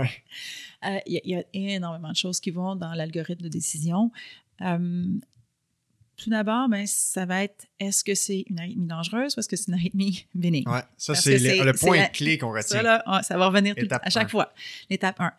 Il 1.06 1.22
y, 1.24 1.36
a 1.36 1.44
énormément 1.54 2.12
de 2.12 2.16
choses 2.16 2.40
qui 2.40 2.52
vont 2.52 2.76
dans 2.76 2.94
l'algorithme 2.94 3.44
de 3.44 3.48
décision. 3.48 4.12
tout 4.60 6.30
d'abord, 6.30 6.68
ben, 6.68 6.86
ça 6.86 7.26
va 7.26 7.44
être 7.44 7.66
est-ce 7.80 8.04
que 8.04 8.16
c'est 8.16 8.44
une 8.50 8.60
arythmie 8.60 8.88
dangereuse 8.88 9.36
ou 9.38 9.40
est-ce 9.40 9.48
que 9.48 9.56
c'est 9.56 9.70
une 9.70 9.76
arythmie 9.76 10.28
bénigne? 10.36 10.66
Oui, 10.68 10.80
ça, 10.98 11.16
c'est 11.16 11.38
le, 11.38 11.74
point 11.74 12.06
clé 12.08 12.38
qu'on 12.38 12.52
retient. 12.52 12.84
Ça, 12.84 13.22
ça 13.24 13.38
va 13.38 13.48
revenir 13.48 13.74
à 13.90 14.10
chaque 14.10 14.30
fois. 14.30 14.54
L'étape 14.90 15.20
1. 15.22 15.32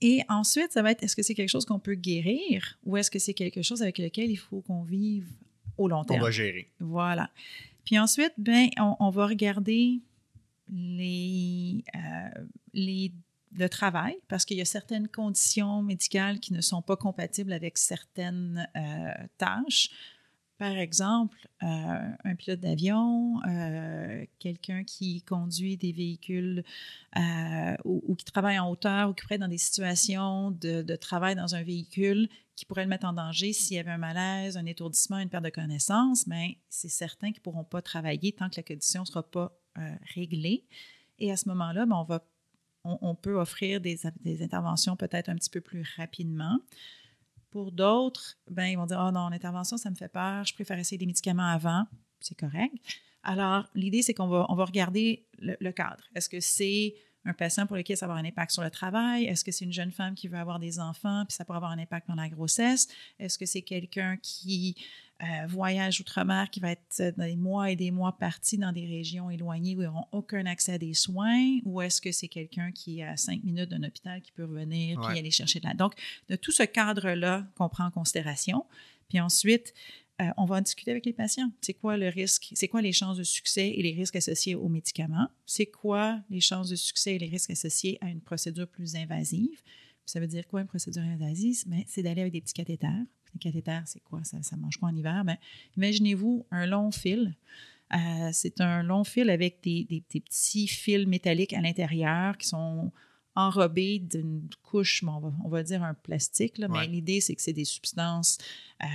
Et 0.00 0.22
ensuite, 0.28 0.72
ça 0.72 0.82
va 0.82 0.90
être 0.90 1.02
est-ce 1.02 1.16
que 1.16 1.22
c'est 1.22 1.34
quelque 1.34 1.48
chose 1.48 1.64
qu'on 1.64 1.78
peut 1.78 1.94
guérir 1.94 2.78
ou 2.84 2.96
est-ce 2.96 3.10
que 3.10 3.18
c'est 3.18 3.34
quelque 3.34 3.62
chose 3.62 3.82
avec 3.82 3.98
lequel 3.98 4.30
il 4.30 4.36
faut 4.36 4.60
qu'on 4.60 4.82
vive 4.82 5.28
au 5.78 5.88
long 5.88 6.04
terme? 6.04 6.20
On 6.20 6.24
va 6.24 6.30
gérer. 6.30 6.68
Voilà. 6.80 7.30
Puis 7.84 7.98
ensuite, 7.98 8.32
ben, 8.36 8.68
on, 8.78 9.10
va 9.10 9.26
regarder 9.26 10.00
les, 10.68 11.84
euh, 11.94 12.44
les, 12.74 13.12
le 13.56 13.68
travail 13.68 14.16
parce 14.28 14.44
qu'il 14.44 14.56
y 14.56 14.60
a 14.60 14.66
certaines 14.66 15.08
conditions 15.08 15.82
médicales 15.82 16.40
qui 16.40 16.52
ne 16.52 16.60
sont 16.60 16.82
pas 16.82 16.96
compatibles 16.96 17.52
avec 17.52 17.78
certaines 17.78 18.68
euh, 18.76 19.26
tâches. 19.38 19.90
Par 20.58 20.72
exemple, 20.72 21.36
euh, 21.62 21.66
un 22.24 22.34
pilote 22.34 22.60
d'avion, 22.60 23.42
euh, 23.46 24.24
quelqu'un 24.38 24.84
qui 24.84 25.20
conduit 25.20 25.76
des 25.76 25.92
véhicules 25.92 26.64
euh, 27.16 27.76
ou, 27.84 28.14
qui 28.14 28.24
travaille 28.24 28.58
en 28.58 28.70
hauteur 28.70 29.10
ou 29.10 29.12
qui 29.12 29.22
pourrait 29.22 29.34
être 29.34 29.42
dans 29.42 29.48
des 29.48 29.58
situations 29.58 30.50
de, 30.50 30.96
travail 30.96 31.34
dans 31.34 31.54
un 31.54 31.62
véhicule 31.62 32.30
qui 32.54 32.64
pourrait 32.64 32.84
le 32.84 32.88
mettre 32.88 33.06
en 33.06 33.12
danger 33.12 33.52
s'il 33.52 33.76
y 33.76 33.80
avait 33.80 33.90
un 33.90 33.98
malaise, 33.98 34.56
un 34.56 34.64
étourdissement, 34.64 35.18
une 35.18 35.28
perte 35.28 35.44
de 35.44 35.50
connaissance, 35.50 36.26
mais 36.26 36.56
c'est 36.70 36.88
certain 36.88 37.32
qu'ils 37.32 37.40
ne 37.40 37.44
pourront 37.44 37.64
pas 37.64 37.82
travailler 37.82 38.32
tant 38.32 38.48
que 38.48 38.56
la 38.56 38.62
condition 38.62 39.02
ne 39.02 39.06
sera 39.06 39.22
pas 39.22 39.60
réglée. 40.14 40.64
Et 41.18 41.30
à 41.30 41.36
ce 41.36 41.50
moment-là, 41.50 41.84
ben, 41.84 41.96
on, 41.96 42.04
va, 42.04 42.26
on, 42.84 43.14
peut 43.14 43.38
offrir 43.38 43.82
des, 43.82 44.00
des 44.22 44.42
interventions 44.42 44.96
peut-être 44.96 45.28
un 45.28 45.34
petit 45.34 45.50
peu 45.50 45.60
plus 45.60 45.84
rapidement. 45.98 46.58
Pour 47.56 47.72
d'autres, 47.72 48.36
ben, 48.50 48.66
ils 48.66 48.76
vont 48.76 48.84
dire 48.84 49.02
Oh 49.02 49.10
non, 49.10 49.30
l'intervention, 49.30 49.78
ça 49.78 49.88
me 49.88 49.94
fait 49.94 50.10
peur, 50.10 50.44
je 50.44 50.52
préfère 50.52 50.78
essayer 50.78 50.98
des 50.98 51.06
médicaments 51.06 51.48
avant. 51.48 51.86
C'est 52.20 52.38
correct. 52.38 52.74
Alors, 53.22 53.64
l'idée, 53.74 54.02
c'est 54.02 54.12
qu'on 54.12 54.26
va, 54.26 54.44
on 54.50 54.54
va 54.54 54.66
regarder 54.66 55.26
le, 55.38 55.70
cadre. 55.70 56.04
Est-ce 56.14 56.28
que 56.28 56.38
c'est 56.38 56.94
un 57.24 57.32
patient 57.32 57.66
pour 57.66 57.76
lequel 57.76 57.96
ça 57.96 58.06
va 58.06 58.12
avoir 58.12 58.22
un 58.22 58.28
impact 58.28 58.50
sur 58.50 58.62
le 58.62 58.70
travail? 58.70 59.24
Est-ce 59.24 59.42
que 59.42 59.52
c'est 59.52 59.64
une 59.64 59.72
jeune 59.72 59.90
femme 59.90 60.14
qui 60.14 60.28
veut 60.28 60.36
avoir 60.36 60.58
des 60.58 60.78
enfants, 60.78 61.24
puis 61.26 61.34
ça 61.34 61.46
pourrait 61.46 61.56
avoir 61.56 61.70
un 61.70 61.78
impact 61.78 62.06
pendant 62.08 62.20
la 62.20 62.28
grossesse? 62.28 62.88
Est-ce 63.18 63.38
que 63.38 63.46
c'est 63.46 63.62
quelqu'un 63.62 64.18
qui 64.18 64.76
euh, 65.22 65.46
voyage 65.46 66.00
outre-mer 66.00 66.50
qui 66.50 66.60
va 66.60 66.72
être 66.72 67.00
euh, 67.00 67.10
des 67.12 67.36
mois 67.36 67.70
et 67.70 67.76
des 67.76 67.90
mois 67.90 68.18
parti 68.18 68.58
dans 68.58 68.72
des 68.72 68.86
régions 68.86 69.30
éloignées 69.30 69.74
où 69.74 69.82
ils 69.82 69.86
n'auront 69.86 70.06
aucun 70.12 70.44
accès 70.44 70.72
à 70.72 70.78
des 70.78 70.92
soins 70.92 71.58
ou 71.64 71.80
est-ce 71.80 72.00
que 72.00 72.12
c'est 72.12 72.28
quelqu'un 72.28 72.70
qui 72.70 73.00
est 73.00 73.04
à 73.04 73.16
cinq 73.16 73.42
minutes 73.42 73.70
d'un 73.70 73.82
hôpital 73.82 74.20
qui 74.20 74.32
peut 74.32 74.44
revenir 74.44 75.00
puis 75.00 75.18
aller 75.18 75.30
chercher 75.30 75.60
de 75.60 75.66
la... 75.66 75.74
Donc, 75.74 75.94
de 76.28 76.36
tout 76.36 76.52
ce 76.52 76.64
cadre-là 76.64 77.46
qu'on 77.56 77.68
prend 77.68 77.86
en 77.86 77.90
considération. 77.90 78.66
Puis 79.08 79.18
ensuite, 79.18 79.72
euh, 80.20 80.28
on 80.36 80.44
va 80.44 80.56
en 80.56 80.60
discuter 80.60 80.90
avec 80.90 81.06
les 81.06 81.12
patients. 81.12 81.50
C'est 81.60 81.74
quoi 81.74 81.96
le 81.96 82.08
risque? 82.08 82.50
C'est 82.54 82.68
quoi 82.68 82.82
les 82.82 82.92
chances 82.92 83.16
de 83.16 83.22
succès 83.22 83.70
et 83.70 83.82
les 83.82 83.92
risques 83.92 84.16
associés 84.16 84.54
aux 84.54 84.68
médicaments? 84.68 85.28
C'est 85.46 85.66
quoi 85.66 86.20
les 86.28 86.40
chances 86.40 86.68
de 86.68 86.76
succès 86.76 87.14
et 87.14 87.18
les 87.18 87.28
risques 87.28 87.50
associés 87.50 87.96
à 88.00 88.10
une 88.10 88.20
procédure 88.20 88.68
plus 88.68 88.96
invasive? 88.96 89.62
ça 90.06 90.20
veut 90.20 90.28
dire 90.28 90.46
quoi 90.46 90.60
une 90.60 90.68
procédure 90.68 91.02
invasive? 91.02 91.64
Ben, 91.66 91.82
c'est 91.86 92.02
d'aller 92.02 92.20
avec 92.22 92.32
des 92.32 92.40
petits 92.40 92.54
cathéters 92.54 93.04
cathéter, 93.38 93.80
c'est 93.86 94.02
quoi? 94.02 94.22
Ça 94.24 94.38
ne 94.56 94.60
mange 94.60 94.76
quoi 94.76 94.88
en 94.88 94.94
hiver? 94.94 95.24
Ben, 95.24 95.36
imaginez-vous 95.76 96.46
un 96.50 96.66
long 96.66 96.90
fil. 96.90 97.34
Euh, 97.94 98.30
c'est 98.32 98.60
un 98.60 98.82
long 98.82 99.04
fil 99.04 99.30
avec 99.30 99.60
des, 99.62 100.02
petits 100.08 100.66
fils 100.66 101.06
métalliques 101.06 101.52
à 101.52 101.60
l'intérieur 101.60 102.36
qui 102.36 102.48
sont 102.48 102.92
enrobés 103.34 103.98
d'une 103.98 104.48
couche, 104.62 105.04
on, 105.04 105.48
va, 105.48 105.62
dire 105.62 105.82
un 105.82 105.94
plastique, 105.94 106.58
mais 106.58 106.86
l'idée, 106.86 107.20
c'est 107.20 107.34
que 107.34 107.42
c'est 107.42 107.52
des 107.52 107.66
substances 107.66 108.38
euh, 108.82 108.86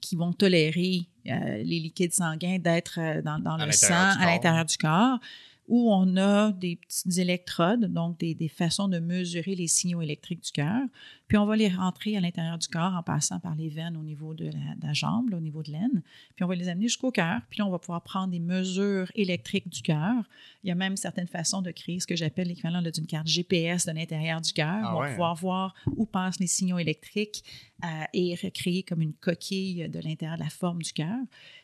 qui 0.00 0.14
vont 0.14 0.32
tolérer 0.32 1.08
euh, 1.26 1.56
les 1.58 1.80
liquides 1.80 2.14
sanguins 2.14 2.58
d'être 2.58 2.98
dans, 3.22 3.56
le 3.56 3.72
sang 3.72 3.94
à 3.94 4.26
l'intérieur 4.26 4.64
du 4.64 4.76
corps 4.76 5.18
où 5.68 5.92
on 5.92 6.16
a 6.16 6.52
des 6.52 6.76
petites 6.76 7.18
électrodes, 7.18 7.92
donc 7.92 8.18
des, 8.18 8.48
façons 8.48 8.88
de 8.88 8.98
mesurer 8.98 9.54
les 9.54 9.66
signaux 9.66 10.00
électriques 10.00 10.42
du 10.42 10.52
cœur. 10.52 10.82
Puis 11.26 11.36
on 11.36 11.44
va 11.44 11.56
les 11.56 11.68
rentrer 11.68 12.16
à 12.16 12.20
l'intérieur 12.20 12.56
du 12.56 12.68
corps 12.68 12.94
en 12.94 13.02
passant 13.02 13.40
par 13.40 13.56
les 13.56 13.68
veines 13.68 13.96
au 13.96 14.02
niveau 14.02 14.32
de 14.32 14.48
la, 14.82 14.92
jambe, 14.92 15.34
au 15.34 15.40
niveau 15.40 15.62
de 15.62 15.72
l'aine. 15.72 16.02
Puis 16.36 16.44
on 16.44 16.46
va 16.46 16.54
les 16.54 16.68
amener 16.68 16.86
jusqu'au 16.86 17.10
cœur. 17.10 17.40
Puis 17.50 17.58
là, 17.58 17.66
on 17.66 17.70
va 17.70 17.80
pouvoir 17.80 18.02
prendre 18.02 18.28
des 18.28 18.38
mesures 18.38 19.10
électriques 19.16 19.68
du 19.68 19.82
cœur. 19.82 20.14
Il 20.62 20.68
y 20.68 20.70
a 20.70 20.76
même 20.76 20.96
certaines 20.96 21.26
façons 21.26 21.62
de 21.62 21.72
créer 21.72 21.98
ce 21.98 22.06
que 22.06 22.14
j'appelle 22.14 22.46
l'équivalent 22.46 22.80
d'une 22.82 23.06
carte 23.06 23.26
GPS 23.26 23.86
de 23.86 23.92
l'intérieur 23.92 24.40
du 24.40 24.52
cœur. 24.52 24.82
Ah 24.84 24.96
on 24.96 25.00
va 25.00 25.10
pouvoir 25.10 25.32
hein? 25.32 25.38
voir 25.40 25.74
où 25.96 26.06
passent 26.06 26.38
les 26.38 26.46
signaux 26.46 26.78
électriques 26.78 27.42
euh, 27.84 28.04
et 28.12 28.36
recréer 28.36 28.84
comme 28.84 29.02
une 29.02 29.14
coquille 29.14 29.88
de 29.88 29.98
l'intérieur 29.98 30.38
de 30.38 30.44
la 30.44 30.50
forme 30.50 30.82
du 30.82 30.92
cœur. 30.92 31.18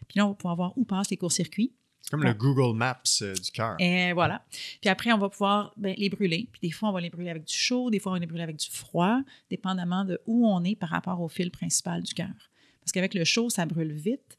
Puis 0.09 0.19
là, 0.19 0.27
on 0.27 0.31
va 0.31 0.35
pouvoir 0.35 0.57
voir 0.57 0.73
où 0.77 0.85
passent 0.85 1.11
les 1.11 1.17
courts-circuits 1.17 1.73
comme 2.11 2.25
le 2.25 2.35
Google 2.35 2.77
Maps 2.77 3.03
euh, 3.23 3.35
du 3.35 3.51
cœur. 3.51 3.77
Et 3.79 4.13
voilà. 4.13 4.45
Puis 4.81 4.91
après, 4.91 5.13
on 5.13 5.19
va 5.19 5.29
pouvoir 5.29 5.73
ben, 5.77 5.95
les 5.97 6.11
brûler. 6.11 6.49
Puis 6.53 6.61
des 6.63 6.71
fois, 6.71 6.91
on 6.91 6.93
va 6.93 7.01
les 7.01 7.11
brûler 7.11 7.31
avec 7.31 7.45
du 7.45 7.55
chaud, 7.55 7.91
des 7.91 7.99
fois, 7.99 8.13
on 8.13 8.15
va 8.17 8.19
les 8.19 8.27
brûler 8.27 8.43
avec 8.43 8.57
du 8.57 8.71
froid, 8.71 9.21
dépendamment 9.51 10.05
de 10.05 10.21
où 10.27 10.47
on 10.47 10.63
est 10.65 10.77
par 10.77 10.91
rapport 10.91 11.21
au 11.21 11.29
fil 11.29 11.51
principal 11.51 12.03
du 12.03 12.15
cœur. 12.15 12.51
Parce 12.81 12.93
qu'avec 12.93 13.15
le 13.15 13.25
chaud, 13.25 13.49
ça 13.49 13.65
brûle 13.65 13.93
vite, 13.93 14.37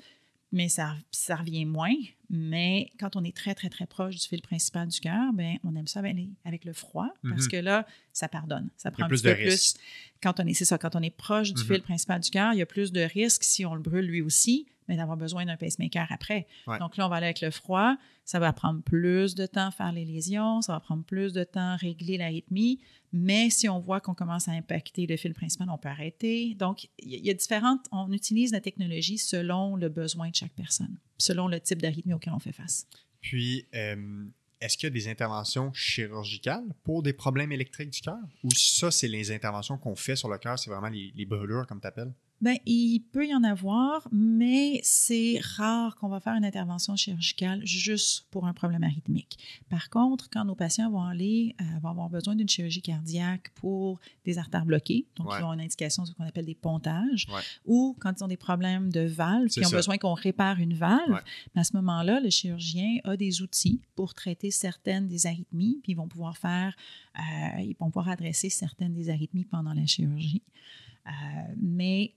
mais 0.52 0.70
ça, 0.70 0.96
ça 1.12 1.38
revient 1.38 1.66
moins. 1.66 1.96
Mais 2.30 2.92
quand 3.00 3.16
on 3.16 3.24
est 3.24 3.36
très, 3.36 3.54
très, 3.54 3.70
très 3.70 3.86
proche 3.86 4.16
du 4.16 4.28
fil 4.28 4.42
principal 4.42 4.88
du 4.88 5.00
cœur, 5.00 5.34
ben, 5.34 5.58
on 5.64 5.76
aime 5.76 5.88
ça 5.88 6.00
aller 6.00 6.30
avec 6.46 6.66
le 6.66 6.74
froid 6.74 7.10
parce 7.30 7.44
mhm. 7.44 7.52
que 7.52 7.58
là, 7.58 7.86
ça 8.12 8.28
pardonne. 8.28 8.70
Ça 8.78 8.92
prend 8.92 9.08
plus 9.08 9.26
un 9.26 9.34
petit 9.34 9.42
peu 9.44 9.48
plus. 9.50 9.76
Quand 10.22 10.40
on 10.40 10.48
est, 10.48 10.54
c'est 10.54 10.66
ça, 10.66 10.78
quand 10.78 10.96
on 10.96 11.02
est 11.02 11.16
proche 11.16 11.54
du 11.54 11.62
mhm. 11.62 11.68
fil 11.68 11.82
principal 11.82 12.22
du 12.22 12.30
cœur, 12.30 12.54
il 12.54 12.60
y 12.60 12.62
a 12.62 12.66
plus 12.66 12.92
de 12.92 13.02
risques 13.02 13.44
si 13.44 13.66
on 13.66 13.76
le 13.76 13.82
brûle 13.82 14.06
lui 14.06 14.22
aussi 14.22 14.68
mais 14.88 14.98
d'avoir 14.98 15.18
besoin 15.18 15.46
d'un 15.46 15.58
pacemaker 15.58 16.08
après. 16.10 16.48
Donc 16.80 16.98
là, 16.98 17.06
on 17.06 17.10
va 17.10 17.18
aller 17.18 17.28
avec 17.28 17.42
le 17.42 17.52
froid. 17.52 17.96
Ça 18.26 18.40
va 18.40 18.54
prendre 18.54 18.82
plus 18.82 19.36
de 19.36 19.46
temps 19.46 19.68
à 19.68 19.72
faire 19.72 19.92
les 19.92 20.06
lésions, 20.06 20.62
ça 20.62 20.72
va 20.72 20.80
prendre 20.80 21.04
plus 21.04 21.34
de 21.34 21.44
temps 21.44 21.74
à 21.74 21.76
régler 21.76 22.18
l'arythmie, 22.18 22.80
mais 23.12 23.50
si 23.50 23.68
on 23.68 23.80
voit 23.80 24.00
qu'on 24.00 24.14
commence 24.14 24.48
à 24.48 24.54
impacter 24.54 25.06
le 25.08 25.18
fil 25.18 25.34
principal, 25.34 25.70
on 25.70 25.78
peut 25.78 25.90
arrêter. 25.90 26.56
Donc, 26.56 26.88
il 27.00 27.20
y 27.20 27.30
a 27.30 27.34
différentes, 27.34 27.86
on 27.92 28.10
utilise 28.14 28.54
la 28.54 28.62
technologie 28.62 29.18
selon 29.18 29.76
le 29.76 29.90
besoin 29.90 30.30
de 30.30 30.36
chaque 30.36 30.54
personne, 30.54 30.96
selon 31.18 31.48
le 31.48 31.60
type 31.60 31.82
d'arythmie 31.82 32.14
auquel 32.14 32.34
on 32.34 32.40
fait 32.40 32.52
face. 32.52 32.88
Puis, 33.22 33.66
euh, 33.74 34.26
est-ce 34.60 34.78
qu'il 34.78 34.88
y 34.88 34.92
a 34.92 34.94
des 34.94 35.08
interventions 35.08 35.74
chirurgicales 35.74 36.74
pour 36.84 37.04
des 37.04 37.14
problèmes 37.14 37.52
électriques 37.52 37.90
du 37.90 38.02
cœur? 38.02 38.18
Ou 38.44 38.50
ça, 38.52 38.92
c'est 38.92 39.08
les 39.08 39.32
interventions 39.32 39.78
qu'on 39.78 39.96
fait 39.96 40.16
sur 40.16 40.30
le 40.30 40.38
cœur, 40.38 40.58
c'est 40.58 40.70
vraiment 40.70 40.90
les, 40.90 41.12
les 41.16 41.26
brûlures, 41.26 41.68
comme 41.68 41.82
tu 41.82 41.88
appelles? 41.88 42.14
Ben, 42.44 42.58
il 42.66 43.00
peut 43.00 43.26
y 43.26 43.34
en 43.34 43.42
avoir, 43.46 44.06
mais 44.12 44.82
c'est 44.84 45.40
rare 45.56 45.96
qu'on 45.96 46.10
va 46.10 46.20
faire 46.20 46.34
une 46.34 46.44
intervention 46.44 46.94
chirurgicale 46.98 47.66
juste 47.66 48.28
pour 48.32 48.46
un 48.48 48.54
problème 48.54 48.84
arythmique. 48.84 49.38
Par 49.70 49.90
contre, 49.90 50.30
quand 50.30 50.44
nos 50.44 50.54
patients 50.54 50.92
vont 50.92 51.04
aller, 51.04 51.56
euh, 51.62 51.64
vont 51.82 51.88
avoir 51.88 52.10
besoin 52.10 52.36
d'une 52.36 52.50
chirurgie 52.50 52.82
cardiaque 52.82 53.52
pour 53.56 54.02
des 54.26 54.38
artères 54.40 54.66
bloquées, 54.66 55.06
donc 55.16 55.30
Ouais. 55.30 55.38
ils 55.40 55.44
ont 55.46 55.54
une 55.54 55.62
indication 55.62 56.04
de 56.04 56.10
ce 56.10 56.14
qu'on 56.16 56.26
appelle 56.26 56.46
des 56.46 56.54
pontages, 56.54 57.28
Ouais. 57.34 57.40
ou 57.66 57.96
quand 58.02 58.12
ils 58.20 58.24
ont 58.26 58.28
des 58.28 58.36
problèmes 58.36 58.92
de 58.92 59.06
valves, 59.06 59.48
C'est 59.48 59.62
puis 59.62 59.68
ont 59.68 59.70
ça. 59.70 59.78
besoin 59.78 59.98
qu'on 59.98 60.14
répare 60.14 60.60
une 60.60 60.74
valve, 60.74 61.14
Ouais. 61.14 61.22
mais 61.56 61.62
à 61.62 61.64
ce 61.64 61.74
moment-là, 61.78 62.20
le 62.20 62.30
chirurgien 62.30 62.98
a 63.06 63.16
des 63.16 63.42
outils 63.42 63.80
pour 63.96 64.14
traiter 64.14 64.52
certaines 64.52 65.08
des 65.08 65.28
arythmies, 65.28 65.80
puis 65.82 65.94
ils 65.94 65.96
vont 65.96 66.10
pouvoir 66.10 66.38
faire, 66.38 66.76
euh, 67.18 67.62
ils 67.62 67.78
vont 67.80 67.86
pouvoir 67.88 68.10
adresser 68.10 68.50
certaines 68.50 68.94
des 68.94 69.10
arythmies 69.10 69.46
pendant 69.46 69.74
la 69.74 69.86
chirurgie. 69.86 70.42
Euh, 71.08 71.10
mais 71.58 72.14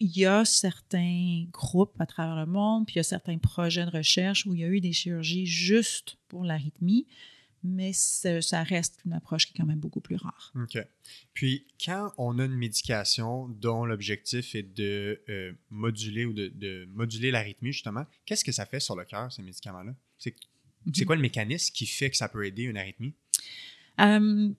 il 0.00 0.16
y 0.16 0.26
a 0.26 0.44
certains 0.44 1.46
groupes 1.50 2.00
à 2.00 2.06
travers 2.06 2.36
le 2.36 2.46
monde, 2.46 2.86
puis 2.86 2.94
il 2.94 2.98
y 2.98 3.00
a 3.00 3.04
certains 3.04 3.38
projets 3.38 3.84
de 3.84 3.90
recherche 3.90 4.46
où 4.46 4.54
il 4.54 4.60
y 4.60 4.64
a 4.64 4.68
eu 4.68 4.80
des 4.80 4.92
chirurgies 4.92 5.46
juste 5.46 6.18
pour 6.28 6.44
l'arythmie, 6.44 7.06
mais 7.64 7.92
ça 7.92 8.62
reste 8.62 9.00
une 9.04 9.12
approche 9.12 9.46
qui 9.46 9.52
est 9.52 9.56
quand 9.56 9.66
même 9.66 9.80
beaucoup 9.80 10.00
plus 10.00 10.14
rare. 10.14 10.52
OK. 10.54 10.78
Puis, 11.34 11.66
quand 11.84 12.12
on 12.16 12.38
a 12.38 12.44
une 12.44 12.54
médication 12.54 13.48
dont 13.48 13.84
l'objectif 13.84 14.54
est 14.54 14.62
de 14.62 15.20
euh, 15.28 15.52
moduler 15.70 16.24
ou 16.24 16.32
de, 16.32 16.48
de 16.54 16.88
moduler 16.94 17.32
l'arythmie, 17.32 17.72
justement, 17.72 18.06
qu'est-ce 18.24 18.44
que 18.44 18.52
ça 18.52 18.66
fait 18.66 18.80
sur 18.80 18.94
le 18.94 19.04
cœur, 19.04 19.32
ces 19.32 19.42
médicaments-là? 19.42 19.94
C'est 20.18 20.36
c'est 20.94 21.04
quoi 21.04 21.16
le 21.16 21.22
mécanisme 21.22 21.72
qui 21.74 21.86
fait 21.86 22.10
que 22.10 22.16
ça 22.16 22.28
peut 22.28 22.46
aider 22.46 22.62
une 22.62 22.76
arythmie? 22.76 23.14
Euh, 24.00 24.50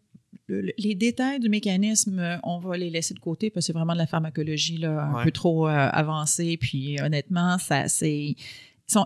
le- 0.53 0.73
les 0.77 0.95
détails 0.95 1.39
du 1.39 1.49
mécanisme, 1.49 2.19
euh, 2.19 2.37
on 2.43 2.59
va 2.59 2.77
les 2.77 2.89
laisser 2.89 3.13
de 3.13 3.19
côté 3.19 3.49
parce 3.49 3.65
que 3.65 3.67
c'est 3.67 3.73
vraiment 3.73 3.93
de 3.93 3.97
la 3.99 4.07
pharmacologie 4.07 4.77
là, 4.77 5.03
un 5.03 5.13
Ouais. 5.15 5.23
peu 5.23 5.31
trop 5.31 5.67
euh, 5.67 5.71
avancée. 5.91 6.57
Puis 6.57 6.99
honnêtement, 7.01 7.57
ça, 7.57 7.87
c'est, 7.87 8.35
il 8.35 8.35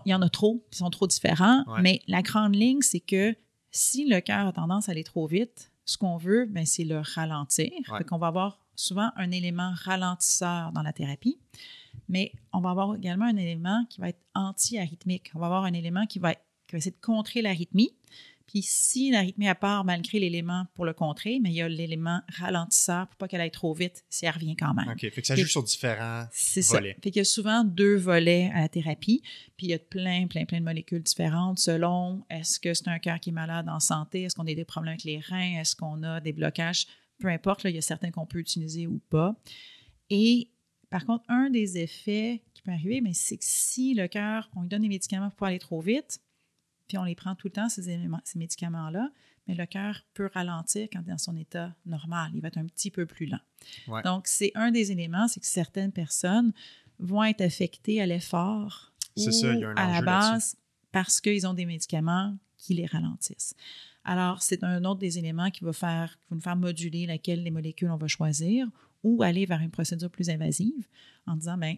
y 0.05 0.13
en 0.13 0.21
a 0.21 0.29
trop, 0.29 0.63
ils 0.71 0.77
sont 0.77 0.89
trop 0.89 1.07
différents. 1.07 1.63
Ouais. 1.67 1.81
Mais 1.81 2.01
la 2.07 2.21
grande 2.21 2.55
ligne, 2.55 2.81
c'est 2.81 2.99
que 2.99 3.35
si 3.71 4.07
le 4.07 4.19
cœur 4.21 4.47
a 4.47 4.53
tendance 4.53 4.87
à 4.89 4.91
aller 4.91 5.03
trop 5.03 5.27
vite, 5.27 5.71
ce 5.85 5.97
qu'on 5.97 6.17
veut, 6.17 6.45
ben, 6.45 6.65
c'est 6.65 6.85
le 6.85 6.99
ralentir. 6.99 7.69
Ouais. 7.91 7.97
Fait 7.97 8.03
qu'on 8.05 8.17
va 8.17 8.27
avoir 8.27 8.59
souvent 8.75 9.09
un 9.17 9.31
élément 9.31 9.71
ralentisseur 9.75 10.71
dans 10.71 10.81
la 10.81 10.93
thérapie, 10.93 11.37
mais 12.09 12.31
on 12.53 12.59
va 12.61 12.69
avoir 12.71 12.95
également 12.95 13.25
un 13.25 13.35
élément 13.37 13.85
qui 13.89 13.99
va 14.01 14.09
être 14.09 14.21
anti-arythmique. 14.33 15.31
On 15.35 15.39
va 15.39 15.47
avoir 15.47 15.63
un 15.65 15.73
élément 15.73 16.05
qui 16.05 16.19
va, 16.19 16.33
qui 16.33 16.39
va 16.71 16.77
essayer 16.77 16.91
de 16.95 17.01
contrer 17.05 17.41
l'arythmie. 17.41 17.91
Puis 18.47 18.61
si 18.61 19.09
l'arythmie 19.11 19.47
à 19.47 19.55
part 19.55 19.85
malgré 19.85 20.19
l'élément 20.19 20.65
pour 20.75 20.85
le 20.85 20.93
contrer, 20.93 21.39
mais 21.41 21.49
il 21.49 21.55
y 21.55 21.61
a 21.61 21.69
l'élément 21.69 22.21
ralentisseur 22.27 23.07
pour 23.07 23.17
pas 23.17 23.27
qu'elle 23.27 23.41
aille 23.41 23.51
trop 23.51 23.73
vite 23.73 24.03
si 24.09 24.25
elle 24.25 24.33
revient 24.33 24.55
quand 24.55 24.73
même. 24.73 24.89
OK. 24.89 24.99
Fait 24.99 25.21
que 25.21 25.25
ça 25.27 25.35
joue 25.35 25.47
sur 25.47 25.63
différents 25.63 26.25
C'est 26.31 26.61
ça. 26.61 26.77
volets. 26.77 26.97
Fait 27.03 27.11
qu'il 27.11 27.19
y 27.19 27.21
a 27.21 27.25
souvent 27.25 27.63
deux 27.63 27.95
volets 27.95 28.51
à 28.53 28.61
la 28.61 28.69
thérapie, 28.69 29.21
puis 29.57 29.67
il 29.67 29.69
y 29.69 29.73
a 29.73 29.79
plein, 29.79 30.27
plein, 30.27 30.45
plein 30.45 30.59
de 30.59 30.65
molécules 30.65 31.01
différentes 31.01 31.59
selon 31.59 32.23
est-ce 32.29 32.59
que 32.59 32.73
c'est 32.73 32.87
un 32.89 32.99
cœur 32.99 33.19
qui 33.19 33.29
est 33.29 33.33
malade 33.33 33.67
en 33.69 33.79
santé, 33.79 34.23
est-ce 34.23 34.35
qu'on 34.35 34.43
a 34.47 34.53
des 34.53 34.65
problèmes 34.65 34.93
avec 34.93 35.03
les 35.03 35.19
reins, 35.19 35.59
est-ce 35.59 35.75
qu'on 35.75 36.03
a 36.03 36.19
des 36.19 36.33
blocages, 36.33 36.87
peu 37.19 37.29
importe, 37.29 37.63
là, 37.63 37.69
il 37.69 37.75
y 37.75 37.79
a 37.79 37.81
certains 37.81 38.11
qu'on 38.11 38.25
peut 38.25 38.39
utiliser 38.39 38.87
ou 38.87 38.99
pas. 39.09 39.35
Et 40.09 40.49
par 40.89 41.05
contre, 41.05 41.23
un 41.27 41.49
des 41.49 41.77
effets 41.79 42.43
qui 42.53 42.61
peut 42.61 42.71
arriver, 42.71 43.01
mais 43.01 43.13
c'est 43.13 43.37
que 43.37 43.45
si 43.45 43.93
le 43.93 44.07
cœur, 44.07 44.49
on 44.55 44.61
lui 44.61 44.69
donne 44.69 44.81
des 44.83 44.89
médicaments 44.89 45.31
pour 45.31 45.47
aller 45.47 45.59
trop 45.59 45.81
vite, 45.81 46.21
puis 46.93 46.99
on 46.99 47.05
les 47.05 47.15
prend 47.15 47.33
tout 47.33 47.47
le 47.47 47.53
temps, 47.53 47.69
ces, 47.69 47.89
éléments- 47.89 48.21
ces 48.23 48.37
médicaments-là, 48.37 49.09
mais 49.47 49.55
le 49.55 49.65
cœur 49.65 50.05
peut 50.13 50.29
ralentir 50.31 50.87
quand 50.93 50.99
il 51.01 51.07
est 51.07 51.11
dans 51.11 51.17
son 51.17 51.35
état 51.35 51.73
normal. 51.87 52.29
Il 52.35 52.41
va 52.41 52.49
être 52.49 52.59
un 52.59 52.67
petit 52.67 52.91
peu 52.91 53.07
plus 53.07 53.25
lent. 53.25 53.39
Ouais. 53.87 54.03
Donc, 54.03 54.27
c'est 54.27 54.51
un 54.53 54.69
des 54.69 54.91
éléments, 54.91 55.27
c'est 55.27 55.39
que 55.39 55.47
certaines 55.47 55.91
personnes 55.91 56.53
vont 56.99 57.23
être 57.23 57.41
affectées 57.41 57.99
à 57.99 58.05
l'effort 58.05 58.93
ou 59.17 59.21
ça, 59.21 59.31
il 59.31 59.59
y 59.59 59.63
a 59.63 59.69
un 59.69 59.75
à 59.75 59.91
la 59.91 60.01
base 60.03 60.55
parce 60.91 61.19
qu'ils 61.19 61.47
ont 61.47 61.55
des 61.55 61.65
médicaments 61.65 62.37
qui 62.57 62.75
les 62.75 62.85
ralentissent. 62.85 63.55
Alors, 64.03 64.43
c'est 64.43 64.63
un 64.63 64.85
autre 64.85 64.99
des 64.99 65.17
éléments 65.17 65.49
qui 65.49 65.63
va 65.63 65.73
faire, 65.73 66.15
qui 66.21 66.27
va 66.29 66.35
nous 66.35 66.41
faire 66.41 66.55
moduler 66.55 67.07
laquelle 67.07 67.43
des 67.43 67.49
molécules 67.51 67.89
on 67.89 67.97
va 67.97 68.07
choisir 68.07 68.67
ou 69.01 69.23
aller 69.23 69.47
vers 69.47 69.61
une 69.61 69.71
procédure 69.71 70.11
plus 70.11 70.29
invasive 70.29 70.85
en 71.25 71.35
disant, 71.37 71.57
ben 71.57 71.75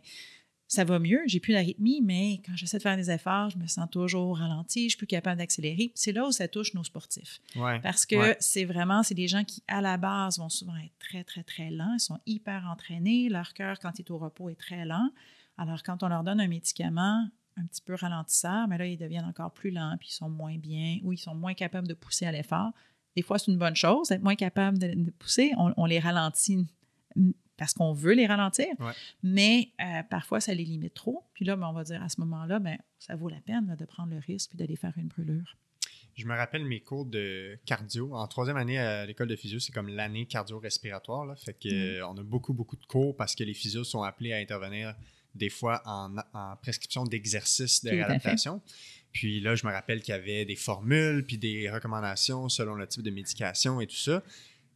ça 0.76 0.84
va 0.84 1.00
mieux, 1.00 1.22
j'ai 1.26 1.40
plus 1.40 1.54
d'arythmie, 1.54 2.02
mais 2.04 2.42
quand 2.46 2.56
j'essaie 2.56 2.78
de 2.78 2.82
faire 2.84 2.96
des 2.98 3.10
efforts, 3.10 3.50
je 3.50 3.58
me 3.58 3.68
sens 3.68 3.90
toujours 3.90 4.38
ralenti, 4.38 4.84
je 4.84 4.90
suis 4.90 4.98
plus 4.98 5.08
capable 5.08 5.38
d'accélérer. 5.40 5.92
C'est 5.96 6.12
là 6.12 6.28
où 6.28 6.32
ça 6.32 6.48
touche 6.48 6.74
nos 6.74 6.84
sportifs. 6.84 7.40
Ouais. 7.56 7.80
Parce 7.82 8.06
que 8.06 8.16
Ouais. 8.16 8.38
c'est 8.40 8.66
vraiment, 8.66 9.02
c'est 9.04 9.16
des 9.16 9.28
gens 9.28 9.44
qui, 9.44 9.64
à 9.68 9.82
la 9.82 9.98
base, 9.98 10.38
vont 10.40 10.50
souvent 10.50 10.76
être 10.78 10.98
très, 11.00 11.24
très, 11.24 11.44
très 11.44 11.72
lents. 11.72 11.94
Ils 11.96 12.00
sont 12.00 12.20
hyper 12.26 12.68
entraînés. 12.72 13.30
Leur 13.30 13.54
cœur, 13.54 13.80
quand 13.80 13.98
il 13.98 14.02
est 14.04 14.12
au 14.12 14.18
repos, 14.18 14.50
est 14.50 14.56
très 14.60 14.86
lent. 14.86 15.10
Alors, 15.58 15.82
quand 15.84 16.04
on 16.04 16.08
leur 16.10 16.24
donne 16.24 16.40
un 16.40 16.48
médicament 16.48 17.28
un 17.58 17.66
petit 17.68 17.82
peu 17.82 17.96
ralentisseur, 17.96 18.68
mais 18.68 18.78
là, 18.78 18.86
ils 18.86 18.98
deviennent 18.98 19.24
encore 19.26 19.54
plus 19.54 19.72
lents, 19.72 19.96
puis 20.00 20.10
ils 20.12 20.16
sont 20.16 20.30
moins 20.30 20.58
bien, 20.58 21.00
ou 21.04 21.14
ils 21.14 21.18
sont 21.18 21.34
moins 21.34 21.54
capables 21.54 21.88
de 21.88 21.94
pousser 21.94 22.26
à 22.26 22.32
l'effort. 22.34 22.72
Des 23.16 23.22
fois, 23.22 23.40
c'est 23.40 23.50
une 23.50 23.58
bonne 23.58 23.78
chose, 23.78 24.12
être 24.12 24.22
moins 24.24 24.36
capable 24.36 24.78
de, 24.78 24.88
de 24.94 25.12
pousser. 25.12 25.54
On, 25.58 25.74
on 25.78 25.86
les 25.86 26.00
ralentit 26.00 26.68
parce 27.58 27.74
qu'on 27.74 27.94
veut 27.94 28.14
les 28.14 28.26
ralentir, 28.28 28.68
Ouais. 28.80 28.92
mais 29.24 29.70
euh, 29.82 30.04
parfois, 30.10 30.40
ça 30.42 30.54
les 30.54 30.66
limite 30.66 30.94
trop. 30.94 31.24
Puis 31.34 31.46
là, 31.46 31.56
ben, 31.56 31.68
on 31.68 31.74
va 31.74 31.84
dire 31.84 32.02
à 32.04 32.10
ce 32.10 32.20
moment-là, 32.22 32.60
ben, 32.60 32.78
ça 33.00 33.16
vaut 33.16 33.30
la 33.30 33.40
peine 33.42 33.68
là, 33.68 33.76
de 33.76 33.86
prendre 33.86 34.12
le 34.14 34.20
risque 34.20 34.50
puis 34.50 34.58
d'aller 34.58 34.76
faire 34.76 34.94
une 34.98 35.08
brûlure. 35.08 35.56
Je 36.16 36.26
me 36.26 36.34
rappelle 36.36 36.64
mes 36.64 36.80
cours 36.80 37.06
de 37.06 37.58
cardio. 37.66 38.16
En 38.16 38.26
troisième 38.28 38.56
année 38.56 38.78
à 38.80 39.06
l'école 39.06 39.28
de 39.28 39.36
physio, 39.36 39.60
c'est 39.60 39.74
comme 39.74 39.90
l'année 39.90 40.26
cardio-respiratoire. 40.26 41.26
là. 41.26 41.36
Fait 41.36 41.54
que, 41.54 42.00
Mm. 42.02 42.06
on 42.10 42.18
a 42.18 42.24
beaucoup, 42.24 42.54
beaucoup 42.54 42.78
de 42.78 42.86
cours 42.86 43.16
parce 43.18 43.36
que 43.36 43.44
les 43.44 43.54
physios 43.54 43.84
sont 43.84 44.02
appelés 44.04 44.32
à 44.34 44.38
intervenir 44.38 44.96
des 45.34 45.50
fois 45.50 45.82
en, 45.86 46.16
en 46.34 46.56
prescription 46.62 47.04
d'exercices 47.04 47.84
de 47.84 47.90
réadaptation. 47.90 48.62
Puis 49.12 49.42
là, 49.42 49.56
je 49.56 49.66
me 49.68 49.72
rappelle 49.74 50.02
qu'il 50.02 50.14
y 50.14 50.18
avait 50.18 50.46
des 50.46 50.56
formules 50.56 51.26
puis 51.26 51.38
des 51.38 51.70
recommandations 51.70 52.48
selon 52.48 52.76
le 52.76 52.88
type 52.88 53.04
de 53.04 53.12
médication 53.12 53.82
et 53.82 53.88
tout 53.88 53.96
ça. 53.98 54.24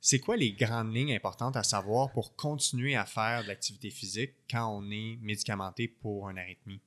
C'est 0.02 0.20
quoi 0.20 0.38
les 0.38 0.52
grandes 0.52 0.93
lignes 0.93 1.14
importantes 1.14 1.56
à 1.56 1.64
savoir 1.64 2.12
pour 2.12 2.36
continuer 2.36 2.95
à 2.95 3.06
faire 3.06 3.43
de 3.43 3.47
l'activité 3.47 3.89
physique 3.89 4.34
quand 4.50 4.68
on 4.68 4.89
est 4.91 5.18
médicamenté 5.22 5.88
pour 5.88 6.30
une 6.30 6.38
arythmie? 6.38 6.82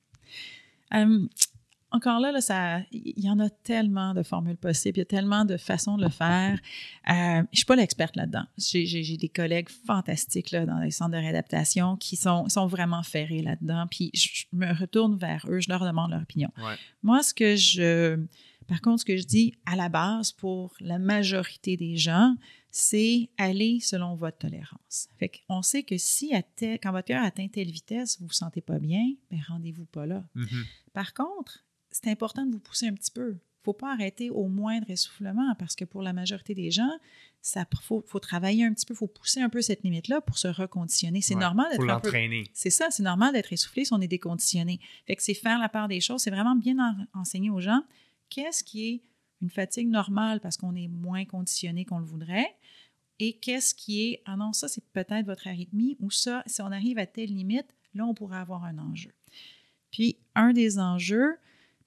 Encore 1.93 2.19
là, 2.19 2.31
il 2.91 3.23
y 3.23 3.29
en 3.29 3.39
a 3.39 3.51
tellement 3.51 4.15
de 4.15 4.23
formules 4.23 4.57
possibles, 4.57 4.97
il 4.97 5.01
y 5.01 5.03
a 5.03 5.05
tellement 5.05 5.45
de 5.45 5.57
façons 5.57 5.95
de 5.95 6.03
le 6.03 6.09
faire. 6.09 6.59
Euh, 7.07 7.43
je 7.51 7.57
suis 7.57 7.65
pas 7.65 7.75
l'experte 7.75 8.15
là-dedans. 8.15 8.45
J'ai, 8.57 9.15
des 9.15 9.29
collègues 9.29 9.69
fantastiques 9.69 10.49
là, 10.49 10.65
dans 10.65 10.79
les 10.79 10.89
centres 10.89 11.11
de 11.11 11.17
réadaptation 11.17 11.95
qui 11.95 12.15
sont, 12.15 12.49
sont 12.49 12.65
vraiment 12.65 13.03
ferrés 13.03 13.43
là-dedans. 13.43 13.85
Puis 13.91 14.09
je, 14.15 14.27
je 14.33 14.45
me 14.53 14.73
retourne 14.73 15.17
vers 15.17 15.45
eux, 15.47 15.59
je 15.59 15.69
leur 15.69 15.85
demande 15.85 16.09
leur 16.09 16.23
opinion. 16.23 16.49
Ouais. 16.57 16.73
Moi, 17.03 17.21
ce 17.21 17.31
que 17.35 17.55
je, 17.55 18.19
par 18.67 18.81
contre, 18.81 19.01
ce 19.01 19.05
que 19.05 19.17
je 19.17 19.25
dis 19.25 19.53
à 19.67 19.75
la 19.75 19.87
base 19.87 20.31
pour 20.31 20.73
la 20.79 20.97
majorité 20.97 21.77
des 21.77 21.95
gens, 21.95 22.35
c'est 22.75 23.29
aller 23.37 23.79
selon 23.79 24.15
votre 24.15 24.39
tolérance. 24.39 25.07
Fait 25.19 25.29
qu'on 25.47 25.61
sait 25.61 25.83
que 25.83 25.95
si 25.99 26.33
à 26.33 26.41
tel- 26.41 26.79
quand 26.81 26.91
votre 26.91 27.05
cœur 27.05 27.23
atteint 27.23 27.47
telle 27.47 27.69
vitesse, 27.69 28.19
vous 28.19 28.25
vous 28.25 28.33
sentez 28.33 28.61
pas 28.61 28.79
bien, 28.79 29.13
ben 29.29 29.39
rendez-vous 29.47 29.85
pas 29.85 30.07
là. 30.07 30.23
Mhm. 30.33 30.65
Par 30.91 31.13
contre, 31.13 31.63
c'est 31.91 32.07
important 32.07 32.47
de 32.47 32.51
vous 32.51 32.59
pousser 32.59 32.87
un 32.87 32.93
petit 32.95 33.11
peu. 33.11 33.29
Il 33.29 33.33
ne 33.35 33.65
faut 33.65 33.73
pas 33.73 33.93
arrêter 33.93 34.31
au 34.31 34.47
moindre 34.47 34.89
essoufflement 34.89 35.53
parce 35.59 35.75
que 35.75 35.85
pour 35.85 36.01
la 36.01 36.13
majorité 36.13 36.55
des 36.55 36.71
gens, 36.71 36.89
il 37.55 37.63
faut, 37.79 38.03
faut 38.07 38.19
travailler 38.19 38.65
un 38.65 38.73
petit 38.73 38.87
peu, 38.87 38.95
il 38.95 38.97
faut 38.97 39.07
pousser 39.07 39.39
un 39.39 39.49
peu 39.49 39.61
cette 39.61 39.83
limite-là 39.83 40.21
pour 40.21 40.39
se 40.39 40.47
reconditionner. 40.47 41.21
C'est 41.21 41.35
Ouais. 41.35 41.41
normal 41.41 41.67
d'être 41.71 41.83
un 41.83 41.99
peu... 41.99 42.07
l'entraîner. 42.07 42.43
C'est 42.53 42.71
ça, 42.71 42.87
c'est 42.89 43.03
normal 43.03 43.33
d'être 43.33 43.53
essoufflé 43.53 43.85
si 43.85 43.93
on 43.93 44.01
est 44.01 44.07
déconditionné. 44.07 44.79
Fait 45.05 45.15
que 45.15 45.21
c'est 45.21 45.35
faire 45.35 45.59
la 45.59 45.69
part 45.69 45.87
des 45.87 46.01
choses, 46.01 46.21
c'est 46.23 46.31
vraiment 46.31 46.55
bien 46.55 46.79
en- 46.79 47.19
enseigner 47.21 47.51
aux 47.51 47.61
gens 47.61 47.83
qu'est-ce 48.29 48.63
qui 48.63 48.85
est 48.87 49.01
une 49.41 49.49
fatigue 49.49 49.89
normale 49.89 50.39
parce 50.39 50.57
qu'on 50.57 50.73
est 50.75 50.87
moins 50.87 51.25
conditionné 51.25 51.85
qu'on 51.85 51.99
le 51.99 52.05
voudrait 52.05 52.55
et 53.19 53.33
qu'est-ce 53.33 53.73
qui 53.75 54.07
est, 54.07 54.21
ah 54.25 54.35
non, 54.35 54.53
ça 54.53 54.67
c'est 54.67 54.83
peut-être 54.91 55.25
votre 55.25 55.47
arythmie 55.47 55.97
ou 55.99 56.11
ça, 56.11 56.43
si 56.45 56.61
on 56.61 56.71
arrive 56.71 56.97
à 56.97 57.05
telle 57.05 57.33
limite, 57.33 57.73
là 57.93 58.05
on 58.05 58.13
pourrait 58.13 58.37
avoir 58.37 58.63
un 58.63 58.77
enjeu. 58.77 59.13
Puis 59.91 60.17
un 60.35 60.53
des 60.53 60.79
enjeux, 60.79 61.37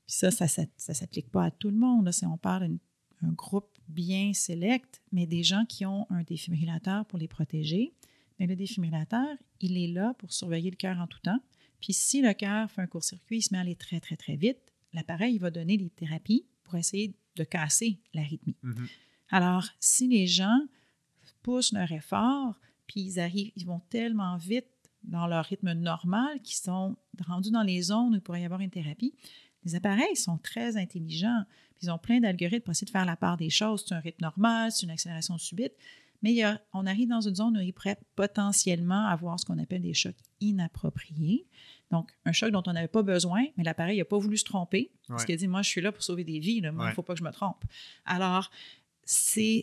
puis 0.07 0.15
ça, 0.15 0.31
ça 0.31 0.45
ne 0.63 0.95
s'applique 0.95 1.31
pas 1.31 1.45
à 1.47 1.51
tout 1.51 1.71
le 1.71 1.77
monde, 1.77 2.07
là, 2.07 2.13
si 2.13 2.25
on 2.25 2.39
parle 2.39 2.79
d'un 3.23 3.33
groupe 3.33 3.77
bien 3.89 4.33
sélect, 4.33 5.03
mais 5.13 5.27
des 5.27 5.43
gens 5.43 5.65
qui 5.67 5.87
ont 5.87 6.07
un 6.11 6.23
défibrillateur 6.23 7.05
pour 7.07 7.19
les 7.19 7.29
protéger. 7.29 7.93
Mais 8.39 8.47
le 8.47 8.57
défibrillateur, 8.57 9.37
il 9.61 9.79
est 9.79 9.89
là 9.89 10.15
pour 10.19 10.33
surveiller 10.33 10.71
le 10.71 10.77
cœur 10.77 10.99
en 10.99 11.07
tout 11.07 11.21
temps. 11.21 11.41
Puis 11.81 11.93
si 11.93 12.21
le 12.21 12.33
cœur 12.35 12.71
fait 12.71 12.83
un 12.83 12.87
court-circuit, 12.87 13.39
il 13.39 13.43
se 13.43 13.53
met 13.53 13.59
à 13.59 13.63
aller 13.63 13.77
très, 13.77 14.01
très, 14.01 14.17
très 14.17 14.37
vite, 14.37 14.59
l'appareil 14.93 15.35
il 15.35 15.41
va 15.41 15.51
donner 15.51 15.77
des 15.77 15.91
thérapies 15.91 16.47
pour 16.65 16.77
essayer 16.77 17.15
de 17.37 17.45
casser 17.45 18.01
l'arythmie. 18.15 18.57
Mhm. 18.63 18.89
Alors, 19.31 19.67
si 19.81 20.09
les 20.09 20.27
gens 20.27 20.61
poussent 21.47 21.73
leur 21.73 21.91
effort, 21.93 22.55
puis 22.89 23.01
ils 23.03 23.21
arrivent, 23.21 23.53
ils 23.57 23.65
vont 23.67 23.81
tellement 23.89 24.37
vite 24.37 24.67
dans 25.05 25.27
leur 25.29 25.45
rythme 25.45 25.73
normal 25.75 26.41
qu'ils 26.43 26.57
sont 26.57 26.97
rendus 27.27 27.53
dans 27.53 27.63
les 27.63 27.81
zones 27.83 28.13
où 28.13 28.17
il 28.17 28.21
pourrait 28.21 28.43
y 28.43 28.45
avoir 28.45 28.61
une 28.61 28.71
thérapie, 28.71 29.15
les 29.65 29.75
appareils 29.77 30.17
sont 30.17 30.39
très 30.39 30.77
intelligents, 30.77 31.45
ils 31.83 31.91
ont 31.91 31.99
plein 31.99 32.19
d'algorithmes 32.21 32.65
pour 32.65 32.73
essayer 32.73 32.87
de 32.87 32.91
faire 32.91 33.05
la 33.05 33.17
part 33.17 33.37
des 33.37 33.51
choses. 33.51 33.85
C'est 33.87 33.95
un 33.95 34.01
rythme 34.01 34.23
normal, 34.25 34.73
c'est 34.73 34.85
une 34.87 34.91
accélération 34.91 35.39
subite. 35.39 35.75
Mais 36.23 36.31
il 36.33 36.37
y 36.37 36.43
a, 36.43 36.61
on 36.73 36.87
arrive 36.87 37.09
dans 37.09 37.21
une 37.21 37.35
zone 37.37 37.57
où 37.57 37.61
il 37.61 37.73
pourrait 37.73 37.99
potentiellement 38.17 39.07
avoir 39.07 39.39
ce 39.39 39.45
qu'on 39.45 39.59
appelle 39.59 39.83
des 39.83 39.95
chocs 39.95 40.17
inappropriés. 40.41 41.47
Donc, 41.93 42.11
un 42.25 42.33
choc 42.33 42.51
dont 42.51 42.63
on 42.67 42.73
n'avait 42.73 42.89
pas 42.89 43.03
besoin, 43.03 43.45
mais 43.57 43.63
l'appareil 43.65 43.99
n'a 43.99 44.05
pas 44.05 44.19
voulu 44.19 44.37
se 44.39 44.45
tromper 44.45 44.91
parce 45.07 45.23
Ouais. 45.23 45.27
qu'il 45.27 45.35
a 45.35 45.39
dit 45.39 45.47
Moi, 45.49 45.63
je 45.63 45.69
suis 45.69 45.81
là 45.83 45.93
pour 45.93 46.03
sauver 46.03 46.25
des 46.25 46.39
vies, 46.41 46.57
il 46.57 46.63
ne 46.63 46.71
Ouais. 46.71 46.93
faut 46.95 47.03
pas 47.03 47.13
que 47.15 47.21
je 47.21 47.25
me 47.25 47.31
trompe. 47.31 47.63
Alors, 48.05 48.51
c'est 49.05 49.63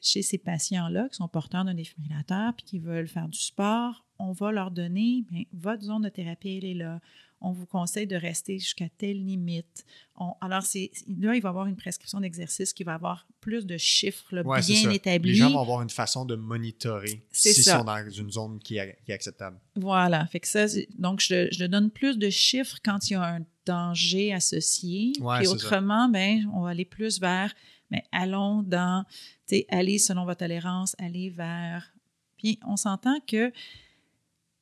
chez, 0.00 0.22
ces 0.22 0.38
patients-là 0.38 1.08
qui 1.08 1.16
sont 1.16 1.28
porteurs 1.28 1.64
d'un 1.64 1.74
défibrillateur 1.74 2.52
puis 2.54 2.64
qui 2.64 2.78
veulent 2.78 3.08
faire 3.08 3.28
du 3.28 3.38
sport, 3.38 4.04
on 4.18 4.32
va 4.32 4.52
leur 4.52 4.70
donner 4.70 5.24
bien, 5.30 5.42
votre 5.52 5.82
zone 5.82 6.02
de 6.02 6.08
thérapie, 6.08 6.58
elle 6.58 6.64
est 6.64 6.74
là. 6.74 7.00
On 7.42 7.52
vous 7.52 7.66
conseille 7.66 8.06
de 8.06 8.16
rester 8.16 8.58
jusqu'à 8.58 8.88
telle 8.96 9.22
limite. 9.22 9.84
On- 10.16 10.32
alors, 10.40 10.62
c'est, 10.62 10.90
là, 11.06 11.34
il 11.34 11.42
va 11.42 11.48
y 11.48 11.50
avoir 11.50 11.66
une 11.66 11.76
prescription 11.76 12.18
d'exercice 12.20 12.72
qui 12.72 12.82
va 12.82 12.94
avoir 12.94 13.26
plus 13.42 13.66
de 13.66 13.76
chiffres 13.76 14.34
là, 14.34 14.42
Ouais, 14.42 14.62
c'est 14.62 14.72
bien 14.72 14.90
établis. 14.90 15.32
Les 15.32 15.36
gens 15.36 15.50
vont 15.50 15.60
avoir 15.60 15.82
une 15.82 15.90
façon 15.90 16.24
de 16.24 16.34
monitorer 16.34 17.26
s'ils 17.30 17.52
sont 17.62 17.84
dans 17.84 18.08
une 18.08 18.30
zone 18.30 18.58
qui 18.58 18.78
est, 18.78 18.98
qui 19.04 19.10
est 19.10 19.14
acceptable. 19.14 19.60
Voilà. 19.74 20.26
Fait 20.28 20.40
que 20.40 20.48
ça, 20.48 20.66
c'est- 20.66 20.88
donc, 20.98 21.20
je, 21.20 21.48
je 21.52 21.66
donne 21.66 21.90
plus 21.90 22.16
de 22.18 22.30
chiffres 22.30 22.78
quand 22.82 23.10
il 23.10 23.12
y 23.12 23.16
a 23.16 23.22
un 23.36 23.40
danger 23.66 24.32
associé. 24.32 25.12
Ouais, 25.20 25.38
Puis 25.40 25.48
autrement, 25.48 26.08
ben, 26.08 26.48
on 26.54 26.62
va 26.62 26.70
aller 26.70 26.86
plus 26.86 27.20
vers, 27.20 27.52
ben, 27.90 28.00
allons 28.12 28.62
dans, 28.62 29.04
sais, 29.46 29.66
allez 29.68 29.98
selon 29.98 30.24
votre 30.24 30.40
tolérance, 30.40 30.94
allez 30.98 31.30
vers. 31.30 31.92
Puis 32.36 32.58
on 32.66 32.76
s'entend 32.76 33.18
que 33.26 33.52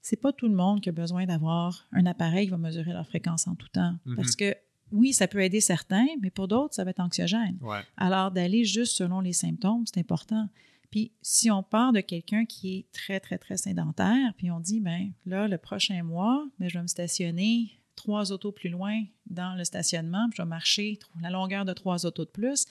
c'est 0.03 0.20
pas 0.20 0.32
tout 0.32 0.49
le 0.49 0.55
monde 0.55 0.80
qui 0.80 0.91
a 0.91 0.93
besoin 0.93 1.24
d'avoir 1.24 1.87
un 1.93 2.05
appareil 2.07 2.47
qui 2.47 2.51
va 2.51 2.59
mesurer 2.59 2.93
leur 2.93 3.07
fréquence 3.07 3.49
en 3.49 3.55
tout 3.55 3.68
temps. 3.68 3.97
Mhm. 4.05 4.16
Parce 4.16 4.37
que 4.37 4.55
oui, 4.93 5.12
ça 5.12 5.26
peut 5.26 5.41
aider 5.41 5.61
certains, 5.61 6.07
mais 6.20 6.30
pour 6.30 6.47
d'autres, 6.47 6.74
ça 6.74 6.85
va 6.85 6.91
être 6.91 7.01
anxiogène. 7.01 7.59
Ouais. 7.62 7.80
Alors, 7.97 8.30
d'aller 8.30 8.64
juste 8.64 8.97
selon 8.97 9.20
les 9.20 9.32
symptômes, 9.32 9.85
c'est 9.87 9.99
important. 9.99 10.49
Puis, 10.91 11.11
si 11.22 11.51
on 11.51 11.62
part 11.62 11.93
de 11.93 12.01
quelqu'un 12.01 12.45
qui 12.45 12.76
est 12.76 12.93
très, 12.93 13.18
très, 13.18 13.39
très 13.39 13.57
sédentaire, 13.57 14.32
puis 14.37 14.51
on 14.51 14.61
dit, 14.61 14.80
ben 14.80 15.11
là, 15.26 15.49
le 15.49 15.59
prochain 15.59 16.03
mois, 16.03 16.47
ben, 16.59 16.68
je 16.68 16.78
vais 16.78 16.82
me 16.82 16.87
stationner 16.87 17.80
trois 17.97 18.30
autos 18.30 18.53
plus 18.53 18.68
loin 18.68 19.03
dans 19.26 19.55
le 19.57 19.64
stationnement, 19.64 20.28
puis 20.28 20.37
je 20.37 20.43
vais 20.43 20.49
marcher 20.49 20.99
la 21.20 21.30
longueur 21.30 21.64
de 21.64 21.72
trois 21.72 22.07
autos 22.07 22.24
de 22.24 22.30
plus, 22.30 22.66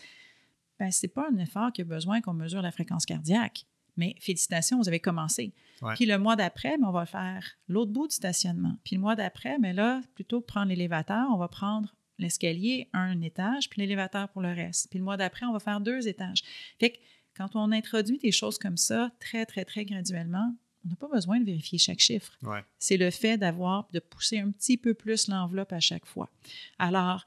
ben 0.83 0.91
c'est 0.91 1.07
pas 1.07 1.29
un 1.31 1.37
effort 1.37 1.71
qui 1.71 1.81
a 1.81 1.85
besoin 1.85 2.19
qu'on 2.19 2.33
mesure 2.33 2.61
la 2.61 2.71
fréquence 2.71 3.05
cardiaque. 3.05 3.65
Mais 3.95 4.15
félicitations, 4.19 4.79
vous 4.79 4.89
avez 4.89 4.99
commencé. 4.99 5.53
Ouais. 5.81 5.93
Puis 5.93 6.05
le 6.05 6.17
mois 6.17 6.35
d'après, 6.35 6.77
ben, 6.77 6.87
on 6.87 6.91
va 6.91 7.05
faire 7.05 7.45
l'autre 7.69 7.91
bout 7.91 8.07
du 8.07 8.15
stationnement. 8.15 8.75
Puis 8.83 8.95
le 8.97 9.01
mois 9.01 9.15
d'après, 9.15 9.57
mais 9.59 9.71
là, 9.71 10.01
plutôt 10.13 10.41
que 10.41 10.45
prendre 10.45 10.67
l'élévateur, 10.67 11.27
on 11.31 11.37
va 11.37 11.47
prendre 11.47 11.95
l'escalier, 12.19 12.89
un 12.91 13.21
étage, 13.21 13.69
puis 13.69 13.79
l'élévateur 13.79 14.27
pour 14.29 14.41
le 14.41 14.51
reste. 14.51 14.89
Puis 14.89 14.99
le 14.99 15.05
mois 15.05 15.15
d'après, 15.15 15.45
on 15.45 15.53
va 15.53 15.59
faire 15.59 15.79
deux 15.79 16.05
étages. 16.07 16.41
Fait 16.79 16.91
que 16.91 16.97
quand 17.37 17.55
on 17.55 17.71
introduit 17.71 18.17
des 18.17 18.31
choses 18.31 18.57
comme 18.57 18.77
ça, 18.77 19.09
très, 19.21 19.45
très, 19.45 19.63
très 19.63 19.85
graduellement, 19.85 20.53
on 20.85 20.89
n'a 20.89 20.95
pas 20.97 21.07
besoin 21.07 21.39
de 21.39 21.45
vérifier 21.45 21.77
chaque 21.77 21.99
chiffre. 21.99 22.37
Ouais. 22.41 22.63
C'est 22.77 22.97
le 22.97 23.09
fait 23.09 23.37
d'avoir, 23.37 23.87
de 23.93 23.99
pousser 23.99 24.39
un 24.39 24.51
petit 24.51 24.75
peu 24.75 24.93
plus 24.93 25.29
l'enveloppe 25.29 25.71
à 25.71 25.79
chaque 25.79 26.05
fois. 26.05 26.29
Alors, 26.77 27.25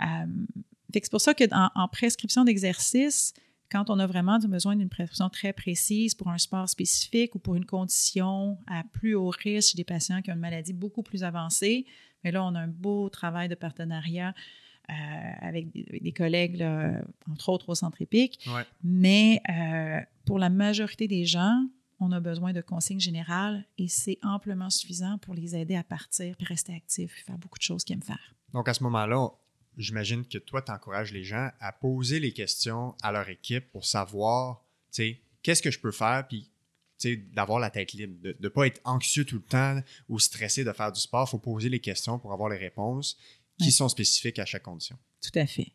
euh, 0.00 0.26
c'est 0.92 1.10
pour 1.10 1.20
ça 1.20 1.34
qu'en 1.34 1.70
en 1.74 1.88
prescription 1.88 2.44
d'exercice, 2.44 3.34
quand 3.70 3.90
on 3.90 3.98
a 3.98 4.06
vraiment 4.06 4.38
besoin 4.38 4.76
d'une 4.76 4.88
prescription 4.88 5.28
très 5.28 5.52
précise 5.52 6.14
pour 6.14 6.28
un 6.28 6.38
sport 6.38 6.68
spécifique 6.68 7.34
ou 7.34 7.38
pour 7.38 7.56
une 7.56 7.66
condition 7.66 8.58
à 8.66 8.84
plus 8.84 9.14
haut 9.14 9.30
risque 9.30 9.72
chez 9.72 9.76
des 9.76 9.84
patients 9.84 10.22
qui 10.22 10.30
ont 10.30 10.34
une 10.34 10.40
maladie 10.40 10.72
beaucoup 10.72 11.02
plus 11.02 11.24
avancée, 11.24 11.86
mais 12.24 12.30
là, 12.30 12.44
on 12.44 12.54
a 12.54 12.60
un 12.60 12.68
beau 12.68 13.08
travail 13.08 13.48
de 13.48 13.54
partenariat 13.54 14.34
euh, 14.88 14.92
avec, 15.40 15.72
des, 15.72 16.12
collègues, 16.12 16.56
là, 16.58 17.02
entre 17.30 17.48
autres 17.48 17.68
au 17.68 17.74
Centre 17.74 18.00
épique. 18.02 18.38
Ouais. 18.46 18.62
Mais 18.84 19.40
euh, 19.50 20.00
pour 20.24 20.38
la 20.38 20.48
majorité 20.48 21.08
des 21.08 21.24
gens, 21.24 21.66
on 21.98 22.12
a 22.12 22.20
besoin 22.20 22.52
de 22.52 22.60
consignes 22.60 23.00
générales 23.00 23.64
et 23.78 23.88
c'est 23.88 24.18
amplement 24.22 24.70
suffisant 24.70 25.18
pour 25.18 25.34
les 25.34 25.56
aider 25.56 25.74
à 25.74 25.82
partir 25.82 26.36
puis 26.36 26.46
rester 26.46 26.74
actifs 26.74 27.14
puis 27.14 27.22
faire 27.22 27.38
beaucoup 27.38 27.58
de 27.58 27.64
choses 27.64 27.84
qu'ils 27.84 27.94
aiment 27.94 28.02
faire. 28.02 28.34
Donc, 28.52 28.68
à 28.68 28.74
ce 28.74 28.84
moment-là, 28.84 29.28
j'imagine 29.76 30.24
que 30.24 30.38
toi, 30.38 30.62
tu 30.62 30.72
encourages 30.72 31.12
les 31.12 31.24
gens 31.24 31.50
à 31.60 31.72
poser 31.72 32.20
les 32.20 32.32
questions 32.32 32.94
à 33.02 33.12
leur 33.12 33.28
équipe 33.28 33.70
pour 33.70 33.84
savoir, 33.84 34.62
tu 34.92 35.02
sais, 35.02 35.20
qu'est-ce 35.42 35.62
que 35.62 35.70
je 35.70 35.78
peux 35.80 35.92
faire, 35.92 36.26
puis 36.28 36.48
tu 36.98 37.10
sais, 37.10 37.16
d'avoir 37.16 37.58
la 37.58 37.68
tête 37.70 37.92
libre, 37.92 38.14
de 38.22 38.36
ne 38.40 38.48
pas 38.48 38.66
être 38.66 38.80
anxieux 38.84 39.24
tout 39.26 39.36
le 39.36 39.42
temps 39.42 39.80
ou 40.08 40.18
stressé 40.18 40.64
de 40.64 40.72
faire 40.72 40.90
du 40.92 41.00
sport. 41.00 41.26
Il 41.28 41.32
faut 41.32 41.38
poser 41.38 41.68
les 41.68 41.80
questions 41.80 42.18
pour 42.18 42.32
avoir 42.32 42.48
les 42.48 42.56
réponses 42.56 43.18
qui 43.58 43.70
sont 43.70 43.88
spécifiques 43.88 44.38
à 44.38 44.44
chaque 44.46 44.62
condition. 44.62 44.98
Tout 45.22 45.38
à 45.38 45.46
fait. 45.46 45.72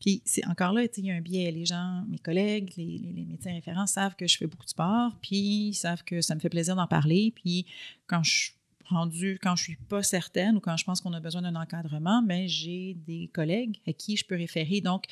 Puis 0.00 0.20
c'est 0.26 0.46
encore 0.46 0.72
là, 0.72 0.86
tu 0.88 0.96
sais, 0.96 1.00
il 1.00 1.06
y 1.06 1.10
a 1.10 1.14
un 1.14 1.20
biais. 1.20 1.50
Les 1.50 1.64
gens, 1.64 2.04
mes 2.08 2.18
collègues, 2.18 2.72
les, 2.76 2.98
les- 2.98 3.12
les 3.12 3.24
médecins 3.24 3.52
référents 3.52 3.86
savent 3.86 4.14
que 4.16 4.26
je 4.26 4.36
fais 4.36 4.46
beaucoup 4.46 4.64
de 4.64 4.70
sport, 4.70 5.16
puis 5.22 5.68
ils 5.68 5.74
savent 5.74 6.04
que 6.04 6.20
ça 6.20 6.34
me 6.34 6.40
fait 6.40 6.50
plaisir 6.50 6.76
d'en 6.76 6.86
parler. 6.86 7.32
Puis 7.34 7.66
quand 8.06 8.22
je 8.22 8.52
suis 8.86 8.94
rendue, 8.94 9.38
quand 9.42 9.56
je 9.56 9.62
suis 9.64 9.76
pas 9.76 10.02
certaine 10.02 10.56
ou 10.56 10.60
quand 10.60 10.76
je 10.76 10.84
pense 10.84 11.00
qu'on 11.00 11.12
a 11.12 11.20
besoin 11.20 11.42
d'un 11.42 11.54
encadrement, 11.56 12.22
mais 12.22 12.48
j'ai 12.48 12.94
des 13.06 13.28
collègues 13.32 13.80
à 13.86 13.92
qui 13.92 14.16
je 14.16 14.24
peux 14.24 14.36
référer. 14.36 14.80
Donc, 14.80 15.06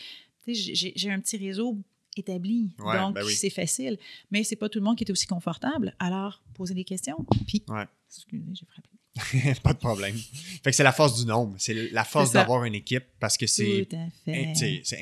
tu 0.45 0.55
sais, 0.55 0.75
j'ai- 0.75 0.93
j'ai 0.97 1.11
un 1.11 1.21
petit 1.21 1.37
réseau 1.37 1.79
établi. 2.17 2.71
Ouais, 2.79 2.99
donc, 2.99 3.15
ben 3.15 3.25
oui. 3.25 3.33
c'est 3.35 3.51
facile. 3.51 3.99
Mais 4.31 4.45
c'est 4.45 4.57
pas 4.57 4.69
tout 4.69 4.79
le 4.79 4.85
monde 4.85 4.97
qui 4.97 5.05
est 5.05 5.11
aussi 5.11 5.27
confortable. 5.27 5.95
Alors, 5.99 6.43
posez 6.55 6.75
des 6.75 6.85
questions. 6.85 7.25
Puis, 7.47 7.63
Ouais. 7.69 7.87
excusez, 8.09 8.43
j'ai 8.53 8.67
frappé. 8.67 8.89
pas 9.63 9.75
de 9.75 9.79
problème. 9.79 10.17
Fait 10.65 10.71
que 10.71 10.77
c'est 10.77 10.83
la 10.83 10.93
force 10.93 11.21
du 11.21 11.27
nombre. 11.27 11.55
C'est 11.59 11.91
la 11.93 12.05
force 12.05 12.33
d'avoir 12.33 12.65
une 12.65 12.75
équipe 12.75 13.05
parce 13.21 13.37
que 13.37 13.47
c'est 13.47 13.87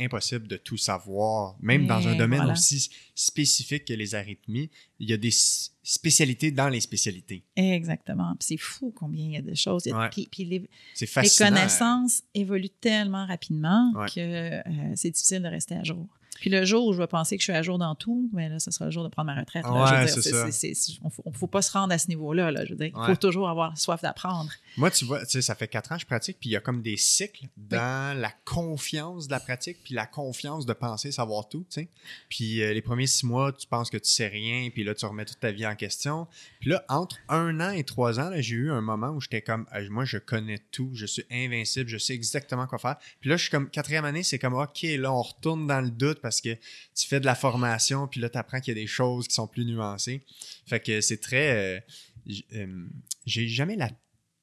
impossible 0.00 0.48
de 0.48 0.56
tout 0.56 0.76
savoir. 0.76 1.56
Même 1.60 1.86
dans 1.86 2.06
un 2.08 2.16
domaine 2.16 2.40
voilà. 2.40 2.54
aussi 2.54 2.90
spécifique 3.14 3.84
que 3.84 3.92
les 3.92 4.14
arythmies, 4.14 4.70
il 4.98 5.10
y 5.10 5.12
a 5.12 5.16
des 5.16 5.30
spécialités 5.82 6.50
dans 6.50 6.68
les 6.68 6.80
spécialités. 6.80 7.44
Exactement. 7.54 8.34
Puis 8.38 8.48
c'est 8.48 8.56
fou 8.56 8.92
combien 8.94 9.24
il 9.24 9.32
y 9.32 9.36
a 9.36 9.42
de 9.42 9.54
choses. 9.54 9.86
Ouais. 9.86 10.08
Puis, 10.10 10.28
puis 10.30 10.44
les, 10.44 10.68
connaissances 11.38 12.22
évoluent 12.34 12.68
tellement 12.80 13.26
rapidement 13.26 13.92
Ouais. 13.94 14.08
que 14.08 14.20
euh, 14.20 14.62
c'est 14.94 15.10
difficile 15.10 15.42
de 15.42 15.48
rester 15.48 15.74
à 15.74 15.84
jour. 15.84 16.06
Puis 16.36 16.48
le 16.48 16.64
jour 16.64 16.86
où 16.86 16.92
je 16.94 16.98
vais 16.98 17.06
penser 17.06 17.36
que 17.36 17.40
je 17.42 17.44
suis 17.44 17.52
à 17.52 17.60
jour 17.62 17.76
dans 17.78 17.94
tout, 17.94 18.30
ben 18.32 18.50
là, 18.50 18.58
ce 18.58 18.70
sera 18.70 18.86
le 18.86 18.90
jour 18.90 19.02
de 19.04 19.08
prendre 19.08 19.26
ma 19.32 19.38
retraite. 19.38 19.64
là. 19.64 19.72
Ouais, 19.72 19.88
Je 19.88 19.94
veux 19.94 20.04
dire, 20.06 20.14
c'est 20.14 20.22
c'est- 20.22 20.30
ça. 20.30 20.50
c'est- 20.52 20.74
c'est- 20.74 20.92
on 21.24 21.30
ne 21.30 21.34
faut 21.36 21.46
pas 21.48 21.60
se 21.60 21.70
rendre 21.72 21.92
à 21.92 21.98
ce 21.98 22.08
niveau-là. 22.08 22.50
Là, 22.50 22.64
je 22.64 22.70
veux 22.70 22.76
dire, 22.76 22.86
il 22.86 22.96
Ouais. 22.96 23.06
faut 23.08 23.16
toujours 23.16 23.48
avoir 23.50 23.76
soif 23.76 24.00
d'apprendre. 24.00 24.50
Moi, 24.78 24.90
tu 24.90 25.04
vois, 25.04 25.20
tu 25.26 25.32
sais, 25.32 25.42
ça 25.42 25.54
fait 25.54 25.68
quatre 25.68 25.92
ans 25.92 25.96
que 25.96 26.00
je 26.02 26.06
pratique, 26.06 26.38
puis 26.40 26.48
il 26.50 26.52
y 26.52 26.56
a 26.56 26.60
comme 26.60 26.80
des 26.82 26.96
cycles 26.96 27.46
dans 27.58 28.18
la 28.18 28.30
confiance 28.44 29.26
de 29.26 29.32
la 29.32 29.40
pratique, 29.40 29.78
puis 29.84 29.94
la 29.94 30.06
confiance 30.06 30.64
de 30.66 30.72
penser 30.72 31.12
savoir 31.12 31.48
tout, 31.48 31.66
tu 31.68 31.80
sais. 31.82 31.88
Puis 32.28 32.62
euh, 32.62 32.72
les 32.72 32.80
premiers 32.82 33.06
six 33.08 33.26
mois, 33.26 33.52
tu 33.52 33.66
penses 33.66 33.90
que 33.90 33.96
tu 33.98 34.08
sais 34.08 34.28
rien, 34.28 34.70
puis 34.70 34.84
là, 34.84 34.94
tu 34.94 35.04
remets 35.06 35.24
toute 35.24 35.40
ta 35.40 35.50
vie 35.50 35.66
en 35.66 35.74
question. 35.74 36.26
Puis 36.60 36.70
là, 36.70 36.84
entre 36.88 37.16
un 37.28 37.60
an 37.60 37.70
et 37.72 37.84
trois 37.84 38.18
ans, 38.20 38.30
là, 38.30 38.40
j'ai 38.40 38.54
eu 38.56 38.70
un 38.70 38.80
moment 38.80 39.08
où 39.10 39.20
j'étais 39.20 39.42
comme, 39.42 39.66
moi, 39.90 40.04
je 40.04 40.18
connais 40.18 40.60
tout, 40.70 40.90
je 40.94 41.06
suis 41.06 41.24
invincible, 41.30 41.88
je 41.90 41.98
sais 41.98 42.14
exactement 42.14 42.66
quoi 42.66 42.78
faire. 42.78 42.96
Puis 43.20 43.28
là, 43.28 43.36
je 43.36 43.42
suis 43.42 43.50
comme, 43.50 43.68
quatrième 43.68 44.04
année, 44.04 44.22
c'est 44.22 44.38
comme, 44.38 44.54
OK, 44.54 44.82
là, 44.82 45.12
on 45.12 45.22
retourne 45.22 45.66
dans 45.66 45.80
le 45.80 45.90
doute 45.90 46.19
parce 46.20 46.40
que 46.40 46.54
tu 46.94 47.06
fais 47.08 47.20
de 47.20 47.26
la 47.26 47.34
formation, 47.34 48.06
puis 48.08 48.20
là, 48.20 48.28
tu 48.28 48.38
apprends 48.38 48.60
qu'il 48.60 48.76
y 48.76 48.78
a 48.78 48.80
des 48.82 48.86
choses 48.86 49.26
qui 49.28 49.34
sont 49.34 49.46
plus 49.48 49.64
nuancées. 49.64 50.24
Fait 50.66 50.80
que 50.80 51.00
c'est 51.00 51.18
très... 51.18 51.76
euh, 51.76 51.80
euh, 52.54 52.86
j'ai 53.26 53.48
jamais 53.48 53.76
la 53.76 53.90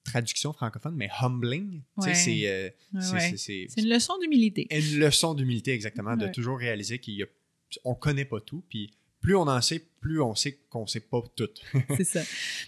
traduction 0.03 0.53
francophone, 0.53 0.95
mais 0.95 1.09
humbling, 1.19 1.81
Ouais. 1.97 2.13
c'est, 2.15 2.47
euh, 2.47 2.69
Ouais, 2.93 3.35
une 3.77 3.89
leçon 3.89 4.17
d'humilité. 4.19 4.67
une 4.71 4.99
leçon 4.99 5.33
d'humilité, 5.33 5.71
exactement, 5.73 6.15
de 6.15 6.27
toujours 6.27 6.57
réaliser 6.59 6.99
qu'on 6.99 7.89
ne 7.91 7.95
connaît 7.95 8.25
pas 8.25 8.39
tout, 8.39 8.63
puis 8.69 8.93
plus 9.21 9.35
on 9.35 9.41
en 9.47 9.61
sait, 9.61 9.83
plus 9.99 10.21
on 10.21 10.35
sait 10.35 10.59
qu'on 10.69 10.83
ne 10.83 10.87
sait 10.87 10.99
pas 11.01 11.21
tout. 11.35 11.49
c'est 11.97 12.03
ça. 12.03 12.21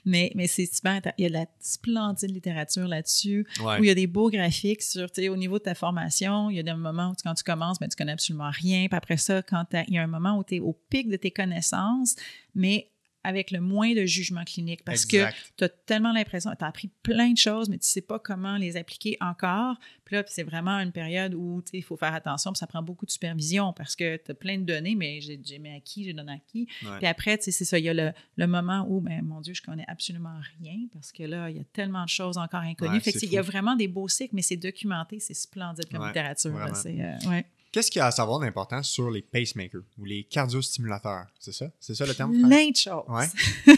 Mais, 0.06 0.32
mais 0.36 0.48
c'est 0.48 0.66
super. 0.66 1.00
Il 1.18 1.24
y 1.24 1.26
a 1.26 1.30
de 1.30 1.34
la 1.34 1.46
splendide 1.60 2.32
littérature 2.32 2.88
là-dessus. 2.88 3.48
Ouais. 3.64 3.80
où 3.80 3.84
il 3.84 3.88
y 3.88 3.92
a 3.92 3.96
des 3.96 4.08
beaux 4.08 4.30
graphiques 4.30 4.82
sur, 4.82 5.10
tu 5.12 5.22
sais, 5.22 5.30
au 5.30 5.38
niveau 5.38 5.58
de 5.60 5.64
ta 5.64 5.76
formation, 5.76 6.50
il 6.50 6.58
y 6.58 6.60
a 6.60 6.64
des 6.64 6.74
moments 6.74 7.12
où 7.12 7.16
tu- 7.16 7.24
quand 7.24 7.34
tu 7.36 7.44
commences, 7.44 7.80
ben, 7.80 7.88
tu 7.88 7.96
connais 7.96 8.12
absolument 8.14 8.50
rien. 8.52 8.88
Puis 8.88 8.98
après 8.98 9.18
ça, 9.18 9.42
quand 9.42 9.66
il 9.88 9.94
y 9.94 9.98
a 9.98 10.04
un 10.04 10.08
moment 10.08 10.38
où 10.38 10.44
tu 10.44 10.56
es 10.56 10.60
au 10.60 10.74
pic 10.90 11.08
de 11.10 11.16
tes 11.18 11.32
connaissances, 11.32 12.16
mais 12.56 12.90
avec 13.24 13.52
le 13.52 13.60
moins 13.60 13.94
de 13.94 14.06
jugement 14.06 14.44
clinique. 14.46 14.84
Parce 14.86 15.04
Exact. 15.04 15.34
que 15.34 15.40
tu 15.58 15.64
as 15.66 15.70
tellement 15.70 16.14
l'impression, 16.14 16.52
tu 16.58 16.64
as 16.64 16.68
appris 16.68 16.90
plein 17.04 17.32
de 17.32 17.38
choses, 17.38 17.70
mais 17.70 17.78
tu 17.78 17.88
sais 17.88 18.02
pas 18.02 18.18
comment 18.20 18.58
les 18.58 18.78
appliquer 18.78 19.18
encore. 19.20 19.76
Puis 20.06 20.16
là, 20.16 20.24
c'est 20.28 20.44
vraiment 20.44 20.80
une 20.80 20.92
période 20.92 21.34
où 21.34 21.62
il 21.74 21.84
faut 21.84 21.98
faire 21.98 22.14
attention, 22.14 22.52
puis 22.54 22.60
ça 22.60 22.68
prend 22.68 22.82
beaucoup 22.82 23.06
de 23.06 23.12
supervision 23.12 23.74
parce 23.74 23.96
que 23.96 24.18
tu 24.18 24.32
as 24.32 24.34
plein 24.34 24.58
de 24.58 24.64
données, 24.64 24.96
mais 24.96 25.20
j'ai 25.22 25.60
mis 25.60 25.70
à 25.76 25.80
qui, 25.82 26.06
j'ai 26.06 26.14
donné 26.14 26.32
à 26.34 26.38
qui. 26.48 26.68
Ouais. 26.84 26.98
Puis 26.98 27.08
après, 27.08 27.38
c'est 27.42 27.52
ça, 27.52 27.78
il 27.78 27.86
y 27.86 27.90
a 27.90 27.94
le, 27.94 28.12
le 28.38 28.48
moment 28.48 28.86
où, 28.90 29.02
ben, 29.02 29.22
mon 29.22 29.42
Dieu, 29.42 29.54
je 29.54 29.62
connais 29.62 29.86
absolument 29.88 30.36
rien 30.62 30.78
parce 30.94 31.12
que 31.12 31.24
là, 31.24 31.50
il 31.50 31.58
y 31.58 31.60
a 31.60 31.64
tellement 31.74 32.04
de 32.06 32.10
choses 32.10 32.38
encore 32.38 32.62
inconnues. 32.62 32.94
Ouais, 32.94 33.00
fait 33.02 33.12
il 33.22 33.32
y 33.32 33.38
a 33.38 33.42
vraiment 33.42 33.76
des 33.76 33.88
beaux 33.88 34.08
cycles, 34.08 34.36
mais 34.36 34.42
c'est 34.42 34.58
documenté, 34.58 35.20
c'est 35.20 35.34
splendide 35.34 35.86
comme 35.92 36.02
Ouais, 36.02 36.08
littérature. 36.08 36.58
là. 36.58 36.72
euh. 36.86 37.42
Qu'est-ce 37.72 37.92
qu'il 37.92 38.00
y 38.00 38.02
a 38.02 38.08
à 38.08 38.12
savoir 38.12 38.40
d'important 38.40 38.82
sur 38.82 39.12
les 39.12 39.22
pacemakers 39.22 39.84
ou 39.98 40.06
les 40.06 40.24
cardiostimulateurs? 40.24 41.28
C'est 41.40 41.52
ça? 41.52 41.72
C'est 41.80 41.94
ça 41.94 42.06
le 42.06 42.16
terme? 42.16 42.32
Plein 42.32 42.70
de 42.70 42.76
choses. 42.76 43.04
Ouais. 43.08 43.28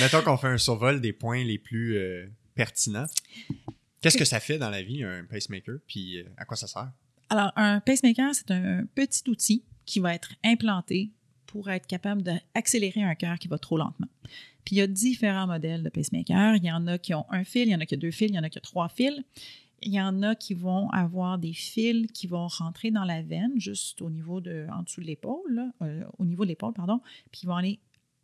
Mettons 0.00 0.22
qu'on 0.22 0.36
fait 0.36 0.48
un 0.48 0.58
survol 0.58 1.00
des 1.00 1.12
points 1.12 1.42
les 1.42 1.58
plus 1.58 1.96
euh, 1.96 2.26
pertinents. 2.54 3.06
Qu'est-ce 4.00 4.18
que 4.18 4.24
ça 4.24 4.38
fait 4.38 4.58
dans 4.58 4.70
la 4.70 4.82
vie, 4.82 5.02
un 5.02 5.24
pacemaker, 5.24 5.76
puis 5.86 6.18
euh, 6.18 6.24
à 6.36 6.44
quoi 6.44 6.56
ça 6.56 6.66
sert? 6.66 6.92
Alors, 7.30 7.52
un 7.56 7.80
pacemaker, 7.80 8.34
c'est 8.34 8.50
un 8.50 8.84
petit 8.94 9.28
outil 9.28 9.64
qui 9.86 9.98
va 9.98 10.14
être 10.14 10.32
implanté 10.44 11.10
pour 11.46 11.70
être 11.70 11.86
capable 11.86 12.22
d'accélérer 12.22 13.02
un 13.02 13.14
cœur 13.14 13.38
qui 13.38 13.48
va 13.48 13.58
trop 13.58 13.78
lentement. 13.78 14.08
Puis 14.64 14.76
il 14.76 14.78
y 14.78 14.82
a 14.82 14.86
différents 14.86 15.46
modèles 15.46 15.82
de 15.82 15.88
pacemaker. 15.88 16.56
Il 16.56 16.64
y 16.64 16.72
en 16.72 16.86
a 16.86 16.98
qui 16.98 17.14
ont 17.14 17.26
un 17.30 17.44
fil, 17.44 17.68
il 17.68 17.70
y 17.70 17.74
en 17.74 17.80
a 17.80 17.86
qui 17.86 17.94
ont 17.94 17.98
deux 17.98 18.10
fils, 18.10 18.28
il 18.30 18.34
y 18.34 18.38
en 18.38 18.42
a 18.42 18.48
qui 18.48 18.58
ont 18.58 18.62
trois 18.62 18.88
fils. 18.88 19.22
Il 19.82 19.92
y 19.92 20.00
en 20.00 20.22
a 20.22 20.34
qui 20.34 20.54
vont 20.54 20.88
avoir 20.90 21.38
des 21.38 21.52
fils 21.52 22.06
qui 22.12 22.26
vont 22.26 22.46
rentrer 22.46 22.90
dans 22.90 23.04
la 23.04 23.22
veine, 23.22 23.52
juste 23.56 24.00
au 24.00 24.08
niveau 24.08 24.40
de, 24.40 24.66
en 24.72 24.82
dessous 24.82 25.00
de 25.00 25.06
l'épaule, 25.06 25.72
euh, 25.82 26.04
au 26.18 26.24
niveau 26.24 26.44
de 26.44 26.48
l'épaule, 26.48 26.72
pardon, 26.72 27.00
puis 27.30 27.42
ils 27.42 27.46
vont 27.46 27.56
aller 27.56 27.80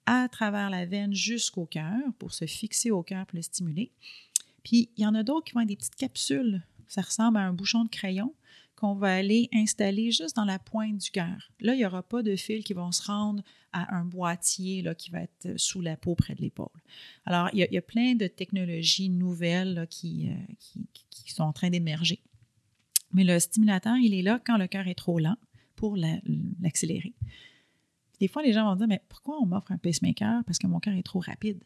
à 0.06 0.28
travers 0.28 0.70
la 0.70 0.86
veine 0.86 1.14
jusqu'au 1.14 1.66
cœur 1.66 2.00
pour 2.18 2.32
se 2.32 2.46
fixer 2.46 2.90
au 2.90 3.02
cœur 3.02 3.26
pour 3.26 3.36
le 3.36 3.42
stimuler. 3.42 3.92
Puis 4.64 4.90
il 4.96 5.02
y 5.02 5.06
en 5.06 5.14
a 5.14 5.22
d'autres 5.22 5.44
qui 5.46 5.52
vont 5.52 5.60
être 5.60 5.68
des 5.68 5.76
petites 5.76 5.96
capsules. 5.96 6.62
Ça 6.88 7.02
ressemble 7.02 7.36
à 7.36 7.42
un 7.42 7.52
bouchon 7.52 7.84
de 7.84 7.90
crayon 7.90 8.34
qu'on 8.80 8.94
va 8.94 9.14
aller 9.14 9.50
installer 9.52 10.10
juste 10.10 10.36
dans 10.36 10.46
la 10.46 10.58
pointe 10.58 10.96
du 10.96 11.10
cœur. 11.10 11.50
Là, 11.60 11.74
il 11.74 11.78
n'y 11.78 11.84
aura 11.84 12.02
pas 12.02 12.22
de 12.22 12.34
fils 12.34 12.64
qui 12.64 12.72
vont 12.72 12.92
se 12.92 13.02
rendre 13.02 13.42
à 13.72 13.94
un 13.94 14.06
boîtier 14.06 14.80
là, 14.80 14.94
qui 14.94 15.10
va 15.10 15.20
être 15.20 15.58
sous 15.58 15.82
la 15.82 15.98
peau 15.98 16.14
près 16.14 16.34
de 16.34 16.40
l'épaule. 16.40 16.68
Alors, 17.26 17.50
il 17.52 17.58
y, 17.58 17.76
a, 17.76 17.82
plein 17.82 18.14
de 18.14 18.26
technologies 18.26 19.10
nouvelles 19.10 19.86
qui, 19.90 20.30
euh, 20.30 20.54
qui, 21.10 21.30
sont 21.30 21.42
en 21.42 21.52
train 21.52 21.68
d'émerger. 21.68 22.22
Mais 23.12 23.22
le 23.22 23.38
stimulateur, 23.38 23.96
il 23.96 24.14
est 24.14 24.22
là 24.22 24.40
quand 24.44 24.56
le 24.56 24.66
cœur 24.66 24.88
est 24.88 24.94
trop 24.94 25.18
lent 25.18 25.36
pour 25.76 25.96
l'accélérer. 25.96 27.14
Des 28.18 28.28
fois, 28.28 28.42
les 28.42 28.52
gens 28.52 28.64
vont 28.64 28.76
dire, 28.76 28.88
mais 28.88 29.02
pourquoi 29.08 29.38
on 29.40 29.46
m'offre 29.46 29.72
un 29.72 29.78
pacemaker? 29.78 30.42
Parce 30.44 30.58
que 30.58 30.66
mon 30.66 30.80
cœur 30.80 30.94
est 30.94 31.02
trop 31.02 31.20
rapide 31.20 31.62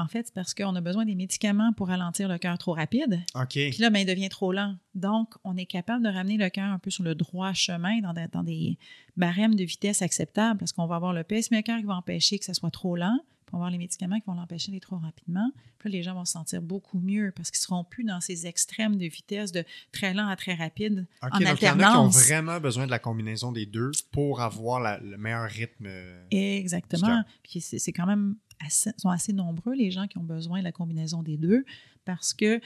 en 0.00 0.08
fait, 0.08 0.26
c'est 0.26 0.34
parce 0.34 0.54
qu'on 0.54 0.74
a 0.74 0.80
besoin 0.80 1.04
des 1.04 1.14
médicaments 1.14 1.72
pour 1.72 1.88
ralentir 1.88 2.28
le 2.28 2.38
cœur 2.38 2.56
trop 2.58 2.72
rapide. 2.72 3.20
OK. 3.34 3.52
Puis 3.52 3.78
là, 3.78 3.90
ben, 3.90 4.00
il 4.00 4.06
devient 4.06 4.28
trop 4.28 4.52
lent. 4.52 4.76
Donc, 4.94 5.34
on 5.44 5.56
est 5.56 5.66
capable 5.66 6.04
de 6.04 6.08
ramener 6.08 6.36
le 6.36 6.48
cœur 6.50 6.70
un 6.70 6.78
peu 6.78 6.90
sur 6.90 7.04
le 7.04 7.14
droit 7.14 7.52
chemin, 7.52 8.00
dans, 8.00 8.14
dans 8.32 8.42
des 8.42 8.78
barèmes 9.16 9.54
de 9.54 9.64
vitesse 9.64 10.02
acceptables, 10.02 10.58
parce 10.58 10.72
qu'on 10.72 10.86
va 10.86 10.96
avoir 10.96 11.12
le 11.12 11.24
pacemaker 11.24 11.78
qui 11.78 11.84
va 11.84 11.94
empêcher 11.94 12.38
que 12.38 12.44
ça 12.44 12.54
soit 12.54 12.70
trop 12.70 12.96
lent, 12.96 13.18
puis 13.48 13.54
on 13.54 13.58
va 13.58 13.62
avoir 13.62 13.70
les 13.70 13.78
médicaments 13.78 14.20
qui 14.20 14.26
vont 14.26 14.34
l'empêcher 14.34 14.70
d'être 14.70 14.82
trop 14.82 14.98
rapidement. 14.98 15.50
Puis 15.78 15.88
là, 15.88 15.96
les 15.96 16.02
gens 16.02 16.12
vont 16.12 16.26
se 16.26 16.32
sentir 16.32 16.60
beaucoup 16.60 16.98
mieux 16.98 17.32
parce 17.34 17.50
qu'ils 17.50 17.60
ne 17.60 17.62
seront 17.62 17.84
plus 17.84 18.04
dans 18.04 18.20
ces 18.20 18.46
extrêmes 18.46 18.96
de 18.96 19.06
vitesse 19.06 19.52
de 19.52 19.64
très 19.90 20.12
lent 20.12 20.28
à 20.28 20.36
très 20.36 20.52
rapide 20.52 21.06
en 21.22 21.38
donc 21.38 21.48
alternance. 21.48 21.56
Il 21.58 21.80
y 21.80 21.84
en 21.84 21.88
a 21.88 21.92
qui 21.92 21.96
ont 21.96 22.08
vraiment 22.08 22.60
besoin 22.60 22.84
de 22.84 22.90
la 22.90 22.98
combinaison 22.98 23.50
des 23.50 23.64
deux 23.64 23.92
pour 24.12 24.42
avoir 24.42 25.00
le 25.00 25.16
meilleur 25.16 25.48
rythme. 25.48 25.88
Exactement. 26.30 27.24
Puis 27.42 27.62
c'est 27.62 27.92
quand 27.92 28.04
même 28.04 28.36
sont 28.68 29.10
assez 29.10 29.32
nombreux, 29.32 29.74
les 29.74 29.90
gens 29.90 30.06
qui 30.06 30.18
ont 30.18 30.24
besoin 30.24 30.58
de 30.58 30.64
la 30.64 30.72
combinaison 30.72 31.22
des 31.22 31.36
deux, 31.36 31.64
parce 32.04 32.32
que 32.32 32.60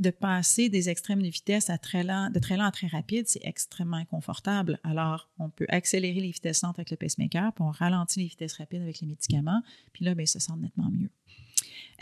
de 0.00 0.10
passer 0.10 0.68
des 0.68 0.88
extrêmes 0.88 1.22
de 1.22 1.28
vitesse 1.28 1.70
à 1.70 1.78
très 1.78 2.02
lent, 2.02 2.30
de 2.30 2.38
très 2.38 2.56
lent 2.56 2.64
à 2.64 2.72
très 2.72 2.88
rapide, 2.88 3.28
c'est 3.28 3.44
extrêmement 3.44 3.96
inconfortable. 3.96 4.80
Alors, 4.82 5.30
on 5.38 5.50
peut 5.50 5.66
accélérer 5.68 6.20
les 6.20 6.30
vitesses 6.30 6.62
lentes 6.62 6.78
avec 6.78 6.90
le 6.90 6.96
pacemaker, 6.96 7.52
puis 7.52 7.64
on 7.64 7.70
ralentit 7.70 8.20
les 8.20 8.26
vitesses 8.26 8.54
rapides 8.54 8.82
avec 8.82 9.00
les 9.00 9.06
médicaments, 9.06 9.62
puis 9.92 10.04
là, 10.04 10.14
bien, 10.14 10.26
ça 10.26 10.40
sent 10.40 10.52
nettement 10.60 10.90
mieux. 10.90 11.10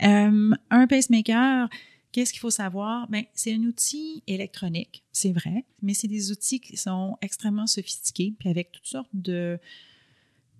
Euh, 0.01 0.55
un 0.71 0.87
pacemaker, 0.87 1.69
qu'est-ce 2.11 2.33
qu'il 2.33 2.39
faut 2.39 2.49
savoir? 2.49 3.07
Bien, 3.09 3.23
c'est 3.33 3.53
un 3.53 3.61
outil 3.63 4.23
électronique, 4.25 5.03
c'est 5.11 5.31
vrai, 5.31 5.65
mais 5.83 5.93
c'est 5.93 6.07
des 6.07 6.31
outils 6.31 6.59
qui 6.59 6.77
sont 6.77 7.17
extrêmement 7.21 7.67
sophistiqués, 7.67 8.33
puis 8.39 8.49
avec 8.49 8.71
toutes 8.71 8.87
sortes 8.87 9.09
de, 9.13 9.59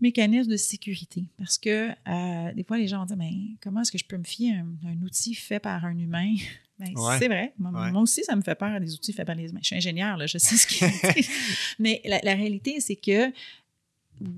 mécanisme 0.04 0.52
de 0.52 0.58
sécurité. 0.58 1.24
Parce 1.38 1.58
que 1.58 1.90
euh, 1.90 2.54
des 2.54 2.64
fois, 2.64 2.78
les 2.78 2.88
gens 2.88 3.06
dire 3.06 3.18
Mais 3.18 3.34
comment 3.62 3.82
est-ce 3.82 3.92
que 3.92 3.98
je 3.98 4.06
peux 4.06 4.18
me 4.18 4.24
fier 4.24 4.54
à 4.54 4.88
un, 4.88 5.02
outil 5.02 5.34
fait 5.34 5.60
par 5.60 5.84
un 5.86 5.98
humain? 5.98 6.36
Ben, 6.80 6.92
C'est 7.20 7.28
vrai. 7.28 7.54
Moi, 7.60 8.02
aussi, 8.02 8.24
ça 8.24 8.36
me 8.36 8.42
fait 8.42 8.56
peur 8.56 8.80
des 8.80 8.96
outils 8.96 9.14
faits 9.14 9.28
par 9.28 9.36
les 9.36 9.52
humains. 9.52 9.60
Je 9.62 9.68
suis 9.68 9.76
ingénieur, 9.76 10.18
là, 10.18 10.26
je 10.26 10.40
sais 10.40 10.58
ce 10.58 10.66
qu'il 10.66 11.26
Mais 11.80 12.02
la, 12.04 12.34
réalité, 12.34 12.80
c'est 12.80 12.96
que 12.96 13.32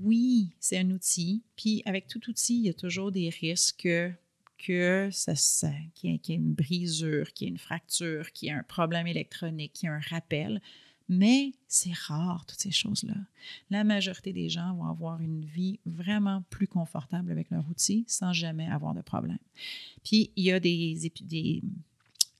oui, 0.02 0.50
c'est 0.60 0.76
un 0.76 0.90
outil. 0.90 1.42
Puis 1.56 1.82
avec 1.86 2.06
tout 2.08 2.20
outil, 2.28 2.58
il 2.58 2.66
y 2.66 2.68
a 2.68 2.74
toujours 2.74 3.10
des 3.10 3.30
risques 3.30 3.88
que 4.58 5.08
ça, 5.10 5.34
ça 5.34 5.70
qu'il 5.94 6.10
y, 6.10 6.32
ait 6.32 6.34
une 6.34 6.52
brisure, 6.52 7.32
qu'il 7.32 7.46
y 7.46 7.48
ait 7.48 7.52
une 7.52 7.58
fracture, 7.58 8.30
qu'il 8.32 8.48
y 8.48 8.50
ait 8.50 8.54
un 8.54 8.62
problème 8.62 9.06
électronique, 9.06 9.72
qu'il 9.72 9.88
y 9.88 9.90
ait 9.90 9.94
un 9.94 10.00
rappel. 10.10 10.60
Mais 11.08 11.52
c'est 11.68 11.94
rare, 11.94 12.44
toutes 12.46 12.58
ces 12.58 12.72
choses-là. 12.72 13.14
La 13.70 13.84
majorité 13.84 14.32
des 14.32 14.48
gens 14.48 14.74
vont 14.74 14.86
avoir 14.86 15.20
une 15.20 15.44
vie 15.44 15.78
vraiment 15.86 16.42
plus 16.50 16.66
confortable 16.66 17.30
avec 17.30 17.50
leur 17.50 17.68
outil 17.68 18.04
sans 18.08 18.32
jamais 18.32 18.66
avoir 18.66 18.94
de 18.94 19.02
problème. 19.02 19.38
Puis, 20.02 20.30
il 20.34 20.44
y 20.44 20.52
a 20.52 20.58
des, 20.58 20.98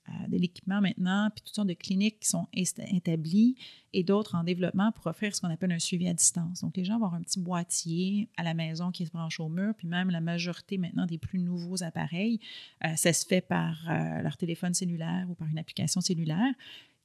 euh, 0.09 0.27
de 0.27 0.37
l'équipement 0.37 0.81
maintenant, 0.81 1.29
puis 1.33 1.43
toutes 1.45 1.55
sortes 1.55 1.69
de 1.69 1.73
cliniques 1.73 2.19
qui 2.19 2.27
sont 2.27 2.47
établies 2.53 3.55
et 3.93 4.03
d'autres 4.03 4.35
en 4.35 4.43
développement 4.43 4.91
pour 4.91 5.07
offrir 5.07 5.33
ce 5.33 5.39
qu'on 5.39 5.49
appelle 5.49 5.71
un 5.71 5.79
suivi 5.79 6.07
à 6.09 6.13
distance. 6.13 6.59
Donc, 6.59 6.75
les 6.75 6.83
gens 6.83 6.99
vont 6.99 7.05
avoir 7.05 7.15
un 7.15 7.23
petit 7.23 7.39
boîtier 7.39 8.29
à 8.35 8.43
la 8.43 8.53
maison 8.53 8.91
qui 8.91 9.05
se 9.05 9.11
branche 9.11 9.39
au 9.39 9.47
mur, 9.47 9.73
puis 9.77 9.87
même 9.87 10.09
la 10.09 10.19
majorité 10.21 10.77
maintenant 10.77 11.05
des 11.05 11.17
plus 11.17 11.39
nouveaux 11.39 11.83
appareils, 11.83 12.41
euh, 12.83 12.95
ça 12.97 13.13
se 13.13 13.25
fait 13.25 13.41
par 13.41 13.77
euh, 13.89 14.21
leur 14.21 14.35
téléphone 14.35 14.73
cellulaire 14.73 15.25
ou 15.29 15.35
par 15.35 15.47
une 15.47 15.57
application 15.57 16.01
cellulaire 16.01 16.53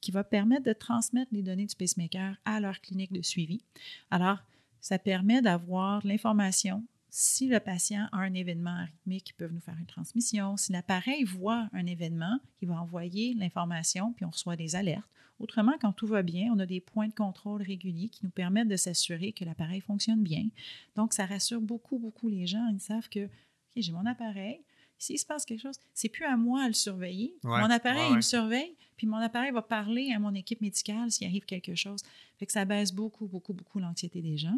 qui 0.02 0.10
va 0.10 0.24
permettre 0.24 0.64
de 0.64 0.74
transmettre 0.74 1.32
les 1.32 1.42
données 1.42 1.64
du 1.64 1.76
pacemaker 1.76 2.36
à 2.44 2.60
leur 2.60 2.82
clinique 2.82 3.12
de 3.12 3.22
suivi. 3.22 3.62
Alors, 4.10 4.38
ça 4.80 4.98
permet 4.98 5.40
d'avoir 5.40 6.04
l'information. 6.04 6.84
Si 7.08 7.46
le 7.46 7.60
patient 7.60 8.08
a 8.10 8.18
un 8.18 8.34
événement 8.34 8.70
arythmique, 8.70 9.30
ils 9.30 9.34
peuvent 9.34 9.52
nous 9.52 9.60
faire 9.60 9.78
une 9.78 9.86
transmission. 9.86 10.56
Si 10.56 10.72
l'appareil 10.72 11.24
voit 11.24 11.68
un 11.72 11.86
événement, 11.86 12.38
il 12.60 12.68
va 12.68 12.80
envoyer 12.80 13.34
l'information, 13.34 14.12
puis 14.12 14.24
on 14.24 14.30
reçoit 14.30 14.56
des 14.56 14.74
alertes. 14.76 15.06
Autrement, 15.38 15.74
quand 15.80 15.92
tout 15.92 16.06
va 16.06 16.22
bien, 16.22 16.52
on 16.52 16.58
a 16.58 16.66
des 16.66 16.80
points 16.80 17.08
de 17.08 17.14
contrôle 17.14 17.62
réguliers 17.62 18.08
qui 18.08 18.24
nous 18.24 18.30
permettent 18.30 18.68
de 18.68 18.76
s'assurer 18.76 19.32
que 19.32 19.44
l'appareil 19.44 19.80
fonctionne 19.80 20.22
bien. 20.22 20.48
Donc, 20.96 21.12
ça 21.14 21.26
rassure 21.26 21.60
beaucoup, 21.60 21.98
beaucoup 21.98 22.28
les 22.28 22.46
gens. 22.46 22.66
Ils 22.72 22.80
savent 22.80 23.08
que 23.08 23.28
j'ai 23.76 23.92
mon 23.92 24.06
appareil, 24.06 24.60
s'il 25.02 25.18
se 25.18 25.26
passe 25.26 25.44
quelque 25.44 25.60
chose, 25.60 25.74
c'est 25.94 26.08
plus 26.08 26.24
à 26.24 26.36
moi 26.36 26.62
à 26.62 26.68
le 26.68 26.74
surveiller. 26.74 27.34
mon 27.42 27.70
appareil, 27.70 28.10
il 28.10 28.16
me 28.16 28.20
surveille, 28.20 28.76
puis 28.96 29.08
mon 29.08 29.16
appareil 29.16 29.50
va 29.50 29.60
parler 29.60 30.12
à 30.14 30.20
mon 30.20 30.32
équipe 30.32 30.60
médicale 30.60 31.10
s'il 31.10 31.26
arrive 31.26 31.44
quelque 31.44 31.74
chose. 31.74 32.02
Fait 32.38 32.46
que 32.46 32.52
ça 32.52 32.64
baisse 32.64 32.92
beaucoup, 32.92 33.26
beaucoup, 33.26 33.52
beaucoup 33.52 33.80
l'anxiété 33.80 34.22
des 34.22 34.38
gens 34.38 34.56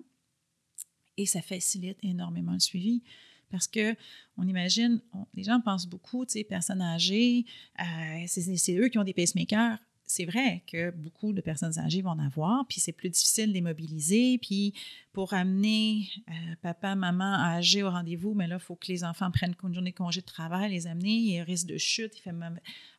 et 1.16 1.24
ça 1.24 1.40
facilite 1.40 1.96
énormément 2.02 2.52
le 2.52 2.60
suivi. 2.60 3.02
Parce 3.50 3.66
que 3.66 3.96
on 4.36 4.46
imagine, 4.46 5.00
les 5.32 5.44
gens 5.44 5.62
pensent 5.62 5.86
beaucoup, 5.86 6.26
tu 6.26 6.32
sais, 6.32 6.44
personnes 6.44 6.82
âgées, 6.82 7.46
euh, 7.80 8.24
c'est 8.26 8.76
eux 8.76 8.88
qui 8.88 8.98
ont 8.98 9.04
des 9.04 9.14
pacemakers 9.14 9.78
c'est 10.14 10.26
vrai 10.26 10.62
que 10.70 10.92
beaucoup 10.92 11.32
de 11.32 11.40
personnes 11.40 11.76
âgées 11.76 12.00
vont 12.00 12.10
en 12.10 12.20
avoir, 12.20 12.64
puis 12.68 12.78
c'est 12.78 12.92
plus 12.92 13.10
difficile 13.10 13.48
de 13.48 13.54
les 13.54 13.60
mobiliser. 13.60 14.38
Puis 14.38 14.72
pour 15.12 15.34
amener 15.34 16.08
euh, 16.28 16.32
papa, 16.62 16.94
maman 16.94 17.34
âgés 17.34 17.82
au 17.82 17.90
rendez-vous, 17.90 18.32
mais 18.32 18.46
là, 18.46 18.56
il 18.56 18.64
faut 18.64 18.76
que 18.76 18.86
les 18.92 19.02
enfants 19.02 19.32
prennent 19.32 19.56
une 19.64 19.74
journée 19.74 19.90
de 19.90 19.96
congé 19.96 20.20
de 20.20 20.26
travail, 20.26 20.70
les 20.70 20.86
amener, 20.86 21.10
il 21.10 21.34
y 21.34 21.40
a 21.40 21.42
risque 21.42 21.66
de 21.66 21.78
chute. 21.78 22.16
Il 22.16 22.20
fait 22.20 22.34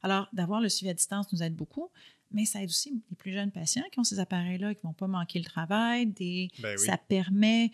Alors, 0.01 0.27
d'avoir 0.33 0.59
le 0.59 0.67
suivi 0.67 0.89
à 0.89 0.93
distance 0.93 1.31
nous 1.31 1.41
aide 1.41 1.55
beaucoup, 1.55 1.89
mais 2.31 2.43
ça 2.43 2.61
aide 2.61 2.69
aussi 2.69 3.01
les 3.09 3.15
plus 3.15 3.31
jeunes 3.31 3.51
patients 3.51 3.83
qui 3.93 3.99
ont 3.99 4.03
ces 4.03 4.19
appareils-là 4.19 4.71
et 4.71 4.75
qui 4.75 4.85
ne 4.85 4.89
vont 4.89 4.93
pas 4.93 5.07
manquer 5.07 5.39
le 5.39 5.45
travail. 5.45 6.07
Des... 6.07 6.49
Ben 6.61 6.77
ça 6.77 6.97
permet 6.97 7.71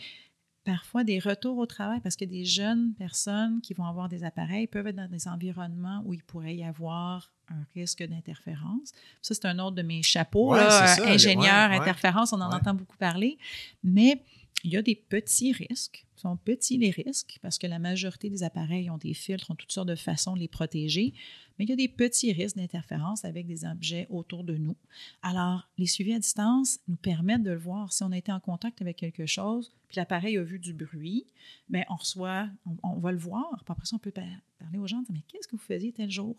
parfois 0.64 1.04
des 1.04 1.20
retours 1.20 1.58
au 1.58 1.66
travail 1.66 2.00
parce 2.02 2.16
que 2.16 2.26
des 2.26 2.46
jeunes 2.46 2.94
personnes 2.94 3.62
qui 3.62 3.74
vont 3.74 3.86
avoir 3.86 4.10
des 4.10 4.24
appareils 4.24 4.68
peuvent 4.68 4.88
être 4.88 4.96
dans 4.96 5.10
des 5.10 5.28
environnements 5.28 6.02
où 6.06 6.14
il 6.14 6.24
pourrait 6.24 6.56
y 6.56 6.64
avoir 6.64 7.32
un 7.50 7.66
risque 7.74 8.04
d'interférence. 8.04 8.92
Ça, 9.22 9.34
c'est 9.34 9.46
un 9.46 9.60
autre 9.60 9.76
de 9.76 9.82
mes 9.82 10.04
chapeaux, 10.04 10.54
ingénieur, 10.54 11.72
interférence, 11.72 12.34
on 12.34 12.42
en 12.42 12.52
entend 12.52 12.74
beaucoup 12.74 12.98
parler. 12.98 13.38
Mais 13.84 14.24
il 14.64 14.72
y 14.72 14.78
a 14.78 14.82
des 14.82 14.96
petits 14.96 15.52
risques. 15.52 16.06
Ils 16.18 16.22
sont 16.22 16.38
petits 16.38 16.78
les 16.78 16.92
risques 16.92 17.40
parce 17.42 17.58
que 17.58 17.68
la 17.68 17.80
majorité 17.80 18.30
des 18.30 18.44
appareils 18.44 18.90
ont 18.90 18.98
des 18.98 19.14
filtres, 19.14 19.50
ont 19.50 19.56
toutes 19.56 19.72
sortes 19.72 19.88
de 19.88 19.96
façons 19.96 20.36
de 20.36 20.40
les 20.40 20.48
protéger. 20.48 21.14
Mais 21.62 21.66
il 21.66 21.70
y 21.70 21.74
a 21.74 21.76
des 21.76 21.90
petits 21.90 22.34
risques 22.34 22.56
d'interférence 22.56 23.24
avec 23.24 23.46
des 23.46 23.66
objets 23.66 24.08
autour 24.10 24.44
de 24.44 24.58
nous. 24.58 24.76
Alors, 25.22 25.70
les 25.78 25.86
suivis 25.86 26.16
à 26.16 26.18
distance 26.18 26.80
nous 26.88 26.96
permettent 26.96 27.44
de 27.44 27.52
le 27.52 27.60
voir. 27.60 27.94
Si 27.94 28.02
on 28.02 28.12
a 28.12 28.18
été 28.18 28.32
en 28.32 28.40
contact 28.40 28.82
avec 28.82 28.98
quelque 28.98 29.28
chose, 29.28 29.72
puis 29.88 29.98
l'appareil 29.98 30.40
a 30.40 30.42
vu 30.42 30.58
du 30.58 30.74
bruit, 30.74 31.28
bien, 31.70 31.84
on 31.92 31.98
reçoit, 31.98 32.50
on, 32.82 32.98
va 32.98 33.12
le 33.12 33.20
voir. 33.20 33.62
Puis 33.64 33.74
après 33.74 33.86
ça, 33.86 33.96
on 33.96 34.00
peut 34.00 34.10
parler 34.10 34.80
aux 34.80 34.88
gens, 34.88 35.04
dire, 35.04 35.12
mais 35.14 35.22
qu'est-ce 35.28 35.48
que 35.48 35.56
vous 35.56 35.62
faisiez 35.62 35.92
tel 35.92 36.10
jour? 36.10 36.36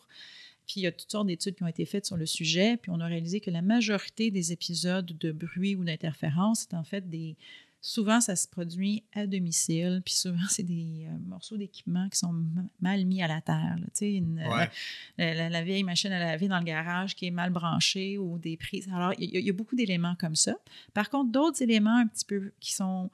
Puis 0.67 0.81
il 0.81 0.83
y 0.83 0.87
a 0.89 0.93
toutes 0.93 1.13
sortes 1.13 1.29
d'études 1.29 1.55
qui 1.55 1.63
ont 1.63 1.69
été 1.69 1.85
faites 1.85 2.05
sur 2.05 2.17
le 2.17 2.27
sujet, 2.27 2.77
puis 2.77 2.91
on 2.91 2.99
a 2.99 3.07
réalisé 3.07 3.39
que 3.41 3.53
la 3.53 3.63
majorité 3.63 4.33
des 4.33 4.51
épisodes 4.51 5.07
de 5.07 5.31
bruit 5.31 5.77
ou 5.77 5.85
d'interférence, 5.85 6.67
c'est 6.69 6.75
en 6.75 6.83
fait 6.83 7.09
des, 7.09 7.37
Souvent, 7.85 8.21
ça 8.21 8.37
se 8.37 8.47
produit 8.47 9.03
à 9.13 9.27
domicile, 9.27 10.03
puis 10.05 10.15
souvent, 10.15 10.47
c'est 10.49 10.63
des 10.63 11.05
euh, 11.09 11.19
morceaux 11.27 11.57
d'équipement 11.57 12.09
qui 12.09 12.17
sont 12.17 12.33
mal 12.81 13.05
mis 13.05 13.25
à 13.25 13.27
la 13.27 13.41
terre. 13.41 13.77
Euh, 14.01 14.69
la, 15.17 15.63
vieille 15.65 15.83
machine 15.83 16.13
à 16.13 16.21
laver 16.21 16.47
dans 16.47 16.61
le 16.61 16.65
garage 16.65 17.17
qui 17.17 17.27
est 17.27 17.33
mal 17.33 17.51
branchée 17.51 18.19
ou 18.19 18.39
des 18.39 18.57
prises. 18.57 18.89
Alors, 18.95 19.13
il 19.19 19.31
y, 19.31 19.51
a 19.51 19.53
beaucoup 19.53 19.75
d'éléments 19.75 20.15
comme 20.15 20.37
ça. 20.37 20.55
Par 20.95 21.11
contre, 21.11 21.33
d'autres 21.33 21.61
éléments 21.61 21.97
un 21.97 22.07
petit 22.07 22.25
peu 22.25 22.53
qui 22.61 22.73
sont 22.73 23.11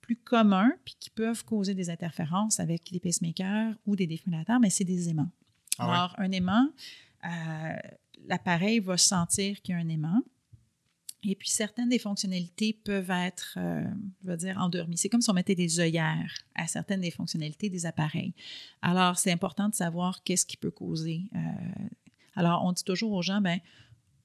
plus 0.00 0.16
communs, 0.16 0.72
puis 0.84 0.94
qui 1.00 1.10
peuvent 1.10 1.44
causer 1.44 1.74
des 1.74 1.90
interférences 1.90 2.60
avec 2.60 2.92
des 2.92 3.00
pacemakers 3.00 3.74
ou 3.86 3.96
des 3.96 4.06
défibrillateurs, 4.06 4.60
mais 4.60 4.70
c'est 4.70 4.84
des 4.84 5.08
aimants. 5.08 5.30
Ah 5.78 5.84
Alors, 5.84 6.14
un 6.18 6.30
aimant, 6.30 6.68
euh, 7.24 7.76
l'appareil 8.28 8.78
va 8.78 8.96
sentir 8.96 9.60
qu'il 9.62 9.74
y 9.74 9.78
a 9.78 9.80
un 9.80 9.88
aimant 9.88 10.22
Et 11.24 11.36
puis, 11.36 11.50
certaines 11.50 11.88
des 11.88 12.00
fonctionnalités 12.00 12.72
peuvent 12.72 13.10
être, 13.10 13.54
euh, 13.56 13.84
je 14.24 14.30
veux 14.30 14.36
dire, 14.36 14.58
endormies. 14.58 14.96
C'est 14.96 15.08
comme 15.08 15.20
si 15.20 15.30
on 15.30 15.34
mettait 15.34 15.54
des 15.54 15.78
œillères 15.78 16.34
à 16.54 16.66
certaines 16.66 17.00
des 17.00 17.12
fonctionnalités 17.12 17.70
des 17.70 17.86
appareils. 17.86 18.34
Alors, 18.80 19.16
c'est 19.18 19.30
important 19.30 19.68
de 19.68 19.74
savoir 19.74 20.24
qu'est-ce 20.24 20.44
qui 20.44 20.56
peut 20.56 20.72
causer. 20.72 21.22
Euh, 21.36 21.38
alors, 22.34 22.64
on 22.64 22.72
dit 22.72 22.82
toujours 22.82 23.12
aux 23.12 23.22
gens, 23.22 23.40
ben, 23.40 23.60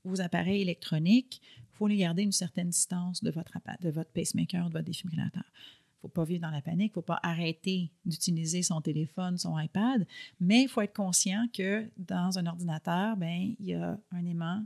vos 0.03 0.21
appareils 0.21 0.61
électroniques, 0.61 1.41
il 1.57 1.77
faut 1.77 1.87
les 1.87 1.97
garder 1.97 2.23
une 2.23 2.31
certaine 2.31 2.69
distance 2.69 3.23
de 3.23 3.29
votre, 3.29 3.59
de 3.81 3.89
votre 3.89 4.11
pacemaker, 4.11 4.67
de 4.67 4.73
votre 4.73 4.85
défibrillateur. 4.85 5.43
Il 5.45 5.97
ne 5.97 6.01
faut 6.01 6.07
pas 6.09 6.23
vivre 6.23 6.41
dans 6.41 6.51
la 6.51 6.61
panique, 6.61 6.87
il 6.87 6.91
ne 6.91 6.93
faut 6.93 7.01
pas 7.03 7.19
arrêter 7.21 7.91
d'utiliser 8.05 8.63
son 8.63 8.81
téléphone, 8.81 9.37
son 9.37 9.59
iPad, 9.59 10.07
mais 10.39 10.63
il 10.63 10.67
faut 10.67 10.81
être 10.81 10.95
conscient 10.95 11.47
que 11.53 11.91
dans 11.97 12.39
un 12.39 12.47
ordinateur, 12.47 13.17
ben, 13.17 13.53
il 13.59 13.65
y 13.65 13.73
a 13.75 13.99
un 14.11 14.25
aimant 14.25 14.63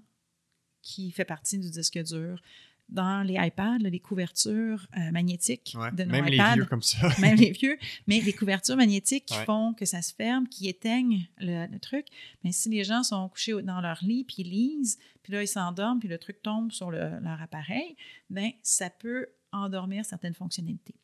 qui 0.81 1.11
fait 1.11 1.25
partie 1.25 1.57
du 1.57 1.69
disque 1.69 2.01
dur. 2.03 2.41
Dans 2.89 3.23
les 3.23 3.35
iPads, 3.35 3.77
les 3.77 3.99
couvertures 4.01 4.85
euh, 4.97 5.11
magnétiques 5.11 5.77
de 5.93 6.03
nos 6.03 6.11
même 6.11 6.27
iPads, 6.27 6.49
les 6.49 6.55
vieux 6.55 6.65
comme 6.65 6.81
ça. 6.81 7.07
même 7.19 7.37
les 7.37 7.51
vieux, 7.51 7.77
mais 8.05 8.19
les 8.19 8.33
couvertures 8.33 8.75
magnétiques 8.75 9.25
qui 9.25 9.37
font 9.45 9.73
que 9.73 9.85
ça 9.85 10.01
se 10.01 10.13
ferme, 10.13 10.45
qui 10.49 10.67
éteignent 10.67 11.25
le, 11.37 11.77
truc. 11.77 12.07
Mais 12.43 12.51
si 12.51 12.67
les 12.69 12.83
gens 12.83 13.03
sont 13.03 13.29
couchés 13.29 13.61
dans 13.61 13.79
leur 13.79 13.99
lit, 14.03 14.25
puis 14.25 14.37
ils 14.39 14.49
lisent, 14.49 14.99
puis 15.23 15.31
là, 15.31 15.41
ils 15.41 15.47
s'endorment, 15.47 15.99
puis 15.99 16.09
le 16.09 16.17
truc 16.17 16.41
tombe 16.41 16.73
sur 16.73 16.91
leur 16.91 17.41
appareil, 17.41 17.95
bien, 18.29 18.51
ça 18.61 18.89
peut 18.89 19.27
endormir 19.53 20.03
certaines 20.03 20.33
fonctionnalités. 20.33 20.95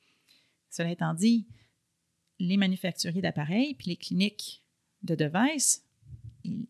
Cela 0.69 0.91
étant 0.91 1.13
dit, 1.13 1.47
les 2.39 2.57
manufacturiers 2.57 3.21
d'appareils, 3.21 3.75
puis 3.75 3.89
les 3.89 3.95
cliniques 3.95 4.61
de 5.03 5.15
devices 5.15 5.86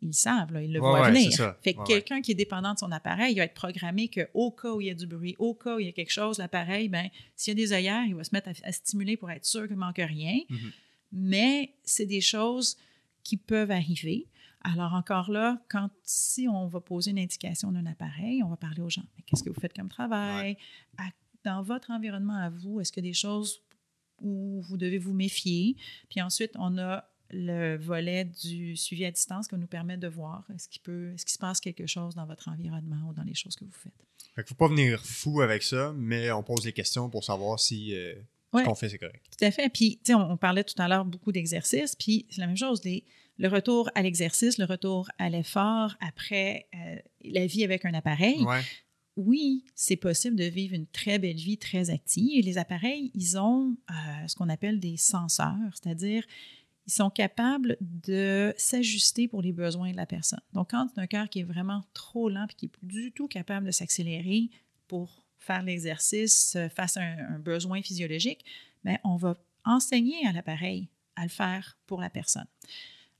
ils, 0.01 0.13
savent, 0.13 0.57
ils 0.61 0.73
le 0.73 0.79
voient 0.79 1.09
venir. 1.09 1.31
Fait 1.61 1.73
que 1.73 1.85
quelqu'un 1.85 2.21
qui 2.21 2.31
est 2.31 2.35
dépendant 2.35 2.73
de 2.73 2.79
son 2.79 2.91
appareil, 2.91 3.33
il 3.33 3.37
va 3.37 3.43
être 3.43 3.53
programmé 3.53 4.09
qu'au 4.09 4.51
cas 4.51 4.73
où 4.73 4.81
il 4.81 4.87
y 4.87 4.89
a 4.89 4.93
du 4.93 5.07
bruit, 5.07 5.35
au 5.39 5.53
cas 5.53 5.75
où 5.75 5.79
il 5.79 5.85
y 5.85 5.89
a 5.89 5.91
quelque 5.91 6.11
chose, 6.11 6.37
l'appareil, 6.37 6.89
ben, 6.89 7.09
s'il 7.35 7.51
y 7.51 7.61
a 7.61 7.65
des 7.65 7.73
œillères, 7.73 8.05
il 8.05 8.15
va 8.15 8.23
se 8.23 8.33
mettre 8.33 8.49
à, 8.63 8.71
stimuler 8.71 9.17
pour 9.17 9.31
être 9.31 9.45
sûr 9.45 9.67
qu'il 9.67 9.75
ne 9.75 9.81
manque 9.81 9.97
rien. 9.97 10.39
Mm-hmm. 10.49 10.71
Mais 11.13 11.73
c'est 11.83 12.05
des 12.05 12.21
choses 12.21 12.77
qui 13.23 13.37
peuvent 13.37 13.71
arriver. 13.71 14.27
Alors 14.61 14.93
encore 14.93 15.31
là, 15.31 15.61
quand 15.69 15.89
si 16.03 16.47
on 16.47 16.67
va 16.67 16.81
poser 16.81 17.11
une 17.11 17.19
indication 17.19 17.71
d'un 17.71 17.85
appareil, 17.85 18.43
on 18.43 18.49
va 18.49 18.57
parler 18.57 18.81
aux 18.81 18.89
gens. 18.89 19.05
Qu'est-ce 19.25 19.43
que 19.43 19.49
vous 19.49 19.59
faites 19.59 19.73
comme 19.73 19.89
travail? 19.89 20.57
dans 21.43 21.61
votre 21.61 21.91
environnement 21.91 22.35
à 22.35 22.49
vous, 22.49 22.81
est-ce 22.81 22.97
a 22.99 23.01
des 23.01 23.13
choses 23.13 23.61
où 24.21 24.61
vous 24.61 24.75
devez 24.75 24.97
vous 24.97 25.13
méfier? 25.13 25.77
Puis 26.09 26.21
ensuite, 26.21 26.51
on 26.55 26.77
a 26.77 27.09
le 27.31 27.77
volet 27.77 28.25
du 28.25 28.75
suivi 28.75 29.05
à 29.05 29.11
distance 29.11 29.47
qui 29.47 29.55
nous 29.55 29.67
permet 29.67 29.97
de 29.97 30.07
voir 30.07 30.43
est-ce 30.53 30.69
qu'il 30.69 30.81
peut, 30.81 31.13
est-ce 31.13 31.25
qu'il 31.25 31.33
se 31.33 31.39
passe 31.39 31.59
quelque 31.59 31.87
chose 31.87 32.15
dans 32.15 32.25
votre 32.25 32.49
environnement 32.49 33.09
ou 33.09 33.13
dans 33.13 33.23
les 33.23 33.33
choses 33.33 33.55
que 33.55 33.65
vous 33.65 33.71
faites? 33.71 33.93
Fait 34.35 34.41
ne 34.41 34.47
faut 34.47 34.55
pas 34.55 34.67
venir 34.67 35.03
fou 35.03 35.41
avec 35.41 35.63
ça, 35.63 35.93
mais 35.97 36.31
on 36.31 36.43
pose 36.43 36.65
les 36.65 36.73
questions 36.73 37.09
pour 37.09 37.23
savoir 37.23 37.59
si 37.59 37.95
euh, 37.95 38.13
ce 38.53 38.63
qu'on 38.63 38.75
fait 38.75 38.89
c'est 38.89 38.97
correct. 38.97 39.23
Tout 39.37 39.45
à 39.45 39.51
fait. 39.51 39.69
Puis, 39.69 39.97
tu 40.03 40.11
sais, 40.11 40.13
on, 40.13 40.37
parlait 40.37 40.63
tout 40.63 40.79
à 40.81 40.87
l'heure 40.87 41.05
beaucoup 41.05 41.31
d'exercices, 41.31 41.95
puis 41.95 42.25
c'est 42.29 42.41
la 42.41 42.47
même 42.47 42.57
chose. 42.57 42.81
le 42.83 43.47
retour 43.47 43.89
à 43.95 44.01
l'exercice, 44.01 44.57
le 44.57 44.65
retour 44.65 45.09
à 45.17 45.29
l'effort 45.29 45.95
après 45.99 46.67
euh, 46.75 46.95
la 47.23 47.45
vie 47.45 47.63
avec 47.63 47.85
un 47.85 47.93
appareil. 47.93 48.45
Oui, 49.17 49.65
c'est 49.73 49.95
possible 49.95 50.35
de 50.35 50.43
vivre 50.43 50.75
une 50.75 50.85
très 50.85 51.17
belle 51.17 51.37
vie 51.37 51.57
très 51.57 51.89
active. 51.89 52.45
Les 52.45 52.59
appareils, 52.59 53.09
ils 53.15 53.39
ont 53.39 53.75
euh, 53.89 53.93
ce 54.27 54.35
qu'on 54.35 54.47
appelle 54.47 54.79
des 54.79 54.95
senseurs, 54.95 55.55
c'est-à-dire 55.73 56.23
ils 56.87 56.93
sont 56.93 57.09
capables 57.09 57.77
de 57.81 58.53
s'ajuster 58.57 59.27
pour 59.27 59.41
les 59.41 59.51
besoins 59.51 59.91
de 59.91 59.97
la 59.97 60.05
personne. 60.05 60.39
Donc, 60.53 60.71
quand 60.71 60.87
un 60.97 61.07
cœur 61.07 61.29
qui 61.29 61.39
est 61.39 61.43
vraiment 61.43 61.83
trop 61.93 62.29
lent 62.29 62.47
et 62.49 62.53
qui 62.53 62.65
n'est 62.65 62.69
plus 62.69 62.87
du 62.87 63.11
tout 63.11 63.27
capable 63.27 63.65
de 63.65 63.71
s'accélérer 63.71 64.49
pour 64.87 65.25
faire 65.37 65.63
l'exercice 65.63 66.55
euh, 66.55 66.69
face 66.69 66.97
à 66.97 67.01
un, 67.01 67.39
besoin 67.39 67.81
physiologique, 67.81 68.43
bien, 68.83 68.97
on 69.03 69.15
va 69.17 69.35
enseigner 69.65 70.25
à 70.25 70.31
l'appareil 70.31 70.89
à 71.15 71.23
le 71.23 71.29
faire 71.29 71.77
pour 71.87 71.99
la 71.99 72.09
personne. 72.09 72.47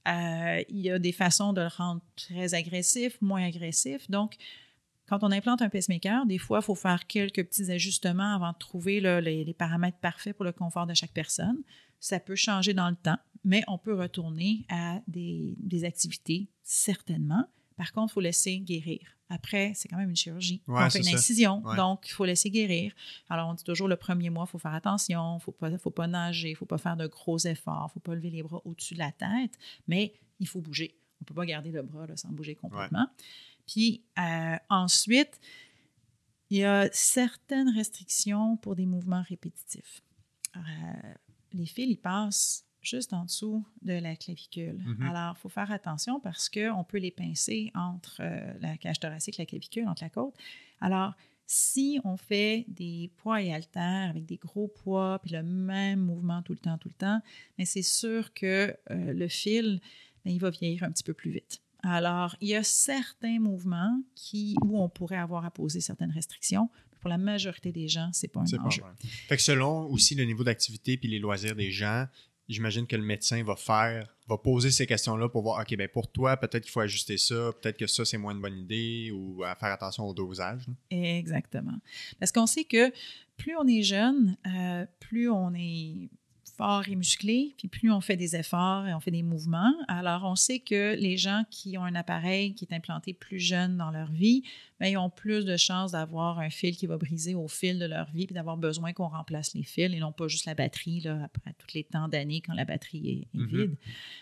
Euh, 0.08 0.64
il 0.70 0.80
y 0.80 0.90
a 0.90 1.00
des 1.00 1.12
façons 1.12 1.52
de 1.52 1.62
le 1.62 1.68
rendre 1.68 2.02
très 2.16 2.54
agressif, 2.54 3.18
moins 3.22 3.46
agressif. 3.46 4.10
Donc, 4.10 4.38
quand 5.08 5.24
on 5.24 5.32
implante 5.32 5.62
un 5.62 5.70
pacemaker, 5.70 6.26
des 6.26 6.38
fois, 6.38 6.60
il 6.60 6.66
faut 6.66 6.76
faire 6.76 7.08
quelques 7.08 7.44
petits 7.44 7.72
ajustements 7.72 8.36
avant 8.36 8.52
de 8.52 8.58
trouver 8.58 9.00
les, 9.00 9.54
paramètres 9.54 10.00
parfaits 10.00 10.36
pour 10.36 10.46
le 10.46 10.52
confort 10.52 10.86
de 10.86 10.94
chaque 10.94 11.12
personne. 11.12 11.58
Ça 12.00 12.20
peut 12.20 12.36
changer 12.36 12.74
dans 12.74 12.90
le 12.90 12.96
temps 12.96 13.18
mais 13.44 13.64
on 13.68 13.78
peut 13.78 13.94
retourner 13.94 14.66
à 14.70 15.02
des, 15.08 15.84
activités, 15.84 16.50
certainement. 16.64 17.46
Par 17.76 17.92
contre, 17.92 18.12
il 18.12 18.16
faut 18.16 18.22
laisser 18.22 18.60
guérir. 18.60 19.02
Après, 19.30 19.74
c'est 19.76 19.88
quand 19.90 19.98
même 19.98 20.10
une 20.10 20.16
chirurgie. 20.16 20.62
on 20.68 20.90
fait 20.90 21.00
une 21.00 21.16
incision, 21.16 21.62
donc 21.76 22.08
il 22.08 22.12
faut 22.12 22.26
laisser 22.26 22.50
guérir. 22.50 22.94
Alors, 23.30 23.50
on 23.50 23.54
dit 23.54 23.64
toujours 23.64 23.88
le 23.88 23.98
premier 23.98 24.30
mois, 24.30 24.46
il 24.48 24.52
faut 24.52 24.58
faire 24.58 24.74
attention, 24.74 25.34
il 25.34 25.36
ne 25.36 25.40
faut 25.40 25.52
pas, 25.52 25.78
faut 25.78 25.92
pas 25.92 26.08
nager, 26.08 26.50
il 26.50 26.54
ne 26.54 26.58
faut 26.58 26.66
pas 26.66 26.78
faire 26.78 26.96
de 26.96 27.08
gros 27.08 27.38
efforts, 27.40 27.88
il 27.88 27.90
ne 27.90 27.94
faut 27.94 28.00
pas 28.00 28.16
lever 28.16 28.30
les 28.30 28.44
bras 28.44 28.62
au-dessus 28.64 28.94
de 28.94 29.00
la 29.00 29.12
tête, 29.12 29.58
mais 29.88 30.14
il 30.40 30.48
faut 30.48 30.62
bouger. 30.62 30.96
On 31.20 31.24
ne 31.24 31.26
peut 31.26 31.34
pas 31.34 31.46
garder 31.46 31.72
le 31.72 31.82
bras 31.82 32.08
sans 32.16 32.30
bouger 32.30 32.56
complètement. 32.56 33.08
Puis 33.68 34.04
euh, 34.18 34.56
ensuite, 34.70 35.40
il 36.50 36.60
y 36.60 36.64
a 36.64 36.90
certaines 36.94 37.70
restrictions 37.70 38.56
pour 38.58 38.76
des 38.76 38.86
mouvements 38.86 39.24
répétitifs. 39.28 40.02
Euh, 40.56 40.60
les 41.54 41.66
fils, 41.66 41.90
ils 41.90 41.98
passent 41.98 42.67
juste 42.82 43.14
en 43.14 43.26
dessous 43.26 43.66
de 43.82 43.94
la 43.94 44.16
clavicule. 44.16 44.84
Mm-hmm. 44.86 45.10
Alors, 45.10 45.36
il 45.38 45.42
faut 45.42 45.50
faire 45.50 45.72
attention 45.72 46.20
parce 46.20 46.50
qu'on 46.50 46.84
peut 46.84 46.98
les 46.98 47.12
pincer 47.12 47.72
entre 47.76 48.18
euh, 48.22 48.54
la 48.60 48.78
cage 48.78 49.00
thoracique 49.00 49.40
et 49.40 49.44
la 49.44 49.46
clavicule, 49.46 49.88
entre 49.88 50.04
la 50.04 50.10
côte. 50.10 50.36
Alors, 50.80 51.14
si 51.48 52.00
on 52.04 52.18
fait 52.18 52.66
des 52.68 53.10
poids 53.18 53.42
et 53.42 53.54
haltères 53.54 54.10
avec 54.10 54.26
des 54.26 54.36
gros 54.36 54.68
poids, 54.68 55.20
puis 55.24 55.32
le 55.32 55.44
même 55.44 56.02
mouvement 56.02 56.42
tout 56.44 56.52
le 56.52 56.60
temps, 56.60 56.78
tout 56.78 56.90
le 56.90 56.94
temps, 56.94 57.22
mais 57.58 57.66
c'est 57.66 57.82
sûr 57.82 58.34
que 58.34 58.76
euh, 58.92 59.14
le 59.14 59.28
fil, 59.30 59.80
ben, 60.26 60.34
il 60.34 60.40
va 60.40 60.50
vieillir 60.50 60.84
un 60.84 60.92
petit 60.92 61.04
peu 61.04 61.14
plus 61.14 61.32
vite. 61.32 61.62
Alors, 61.84 62.36
il 62.42 62.50
y 62.50 62.56
a 62.56 62.64
certains 62.64 63.40
mouvements 63.40 64.02
qui, 64.14 64.58
où 64.64 64.82
on 64.82 64.90
pourrait 64.90 65.18
avoir 65.18 65.46
à 65.46 65.52
poser 65.52 65.80
certaines 65.80 66.12
restrictions. 66.12 66.70
Pour 67.00 67.10
la 67.10 67.18
majorité 67.18 67.72
des 67.72 67.88
gens, 67.88 68.10
c'est 68.12 68.28
pas 68.28 68.42
un 68.42 68.66
enjeu. 68.66 68.84
fait 69.00 69.38
que 69.38 69.42
selon 69.42 69.86
aussi 69.86 70.16
le 70.16 70.26
niveau 70.26 70.44
d'activité 70.44 70.98
puis 70.98 71.08
les 71.08 71.20
loisirs 71.20 71.56
des 71.56 71.72
gens, 71.72 72.08
j'imagine 72.48 72.88
que 72.88 72.96
le 72.96 73.04
médecin 73.04 73.44
va 73.44 73.56
faire, 73.56 74.16
va 74.28 74.38
poser 74.38 74.72
ces 74.72 74.86
questions-là 74.86 75.30
pour 75.30 75.42
voir, 75.44 75.62
OK, 75.62 75.76
ben 75.76 75.88
pour 75.88 76.12
toi, 76.12 76.38
peut-être 76.38 76.64
qu'il 76.64 76.72
faut 76.72 76.80
ajuster 76.80 77.18
ça, 77.18 77.52
peut-être 77.62 77.78
que 77.78 77.88
ça, 77.88 78.06
c'est 78.06 78.18
moins 78.18 78.34
une 78.34 78.42
bonne 78.42 78.58
idée 78.58 79.12
ou 79.12 79.44
faire 79.60 79.72
attention 79.72 80.06
au 80.06 80.14
dosage. 80.14 80.66
Exactement. 80.90 81.78
Parce 82.20 82.32
qu'on 82.32 82.48
sait 82.48 82.64
que 82.64 82.92
plus 83.38 83.56
on 83.58 83.68
est 83.68 83.84
jeune, 83.84 84.36
euh, 84.46 84.86
plus 85.00 85.30
on 85.30 85.54
est 85.56 86.10
fort 86.58 86.90
et 86.90 86.96
musclé, 86.96 87.54
puis 87.58 87.68
plus 87.68 87.92
on 87.92 88.02
fait 88.02 88.18
des 88.18 88.36
efforts 88.36 88.88
et 88.88 88.94
on 88.94 89.00
fait 89.00 89.12
des 89.12 89.22
mouvements. 89.22 89.74
Alors, 89.88 90.24
on 90.26 90.36
sait 90.36 90.60
que 90.60 90.96
les 90.96 91.16
gens 91.16 91.44
qui 91.52 91.78
ont 91.78 91.84
un 91.84 91.94
appareil 91.94 92.56
qui 92.56 92.66
est 92.66 92.74
implanté 92.74 93.14
plus 93.14 93.40
jeune 93.40 93.78
dans 93.78 93.92
leur 93.92 94.12
vie, 94.12 94.42
bien, 94.80 94.90
ils 94.90 94.98
ont 94.98 95.12
plus 95.12 95.46
de 95.46 95.56
chances 95.56 95.92
d'avoir 95.92 96.40
un 96.40 96.50
fil 96.50 96.76
qui 96.76 96.88
va 96.88 96.98
briser 96.98 97.36
au 97.36 97.48
fil 97.48 97.78
de 97.78 97.86
leur 97.86 98.10
vie, 98.12 98.26
puis 98.26 98.34
d'avoir 98.34 98.58
besoin 98.58 98.92
qu'on 98.92 99.08
remplace 99.08 99.54
les 99.54 99.64
fils 99.64 99.94
et 99.94 100.00
non 100.00 100.12
pas 100.12 100.28
juste 100.28 100.46
la 100.46 100.56
batterie 100.56 101.02
là, 101.02 101.22
après 101.24 101.54
tous 101.58 101.76
les 101.76 101.84
temps 101.84 102.08
d'années 102.08 102.42
quand 102.42 102.54
la 102.54 102.66
batterie 102.66 103.28
est, 103.34 103.38
mm-hmm. 103.38 103.56
vide. 103.56 103.76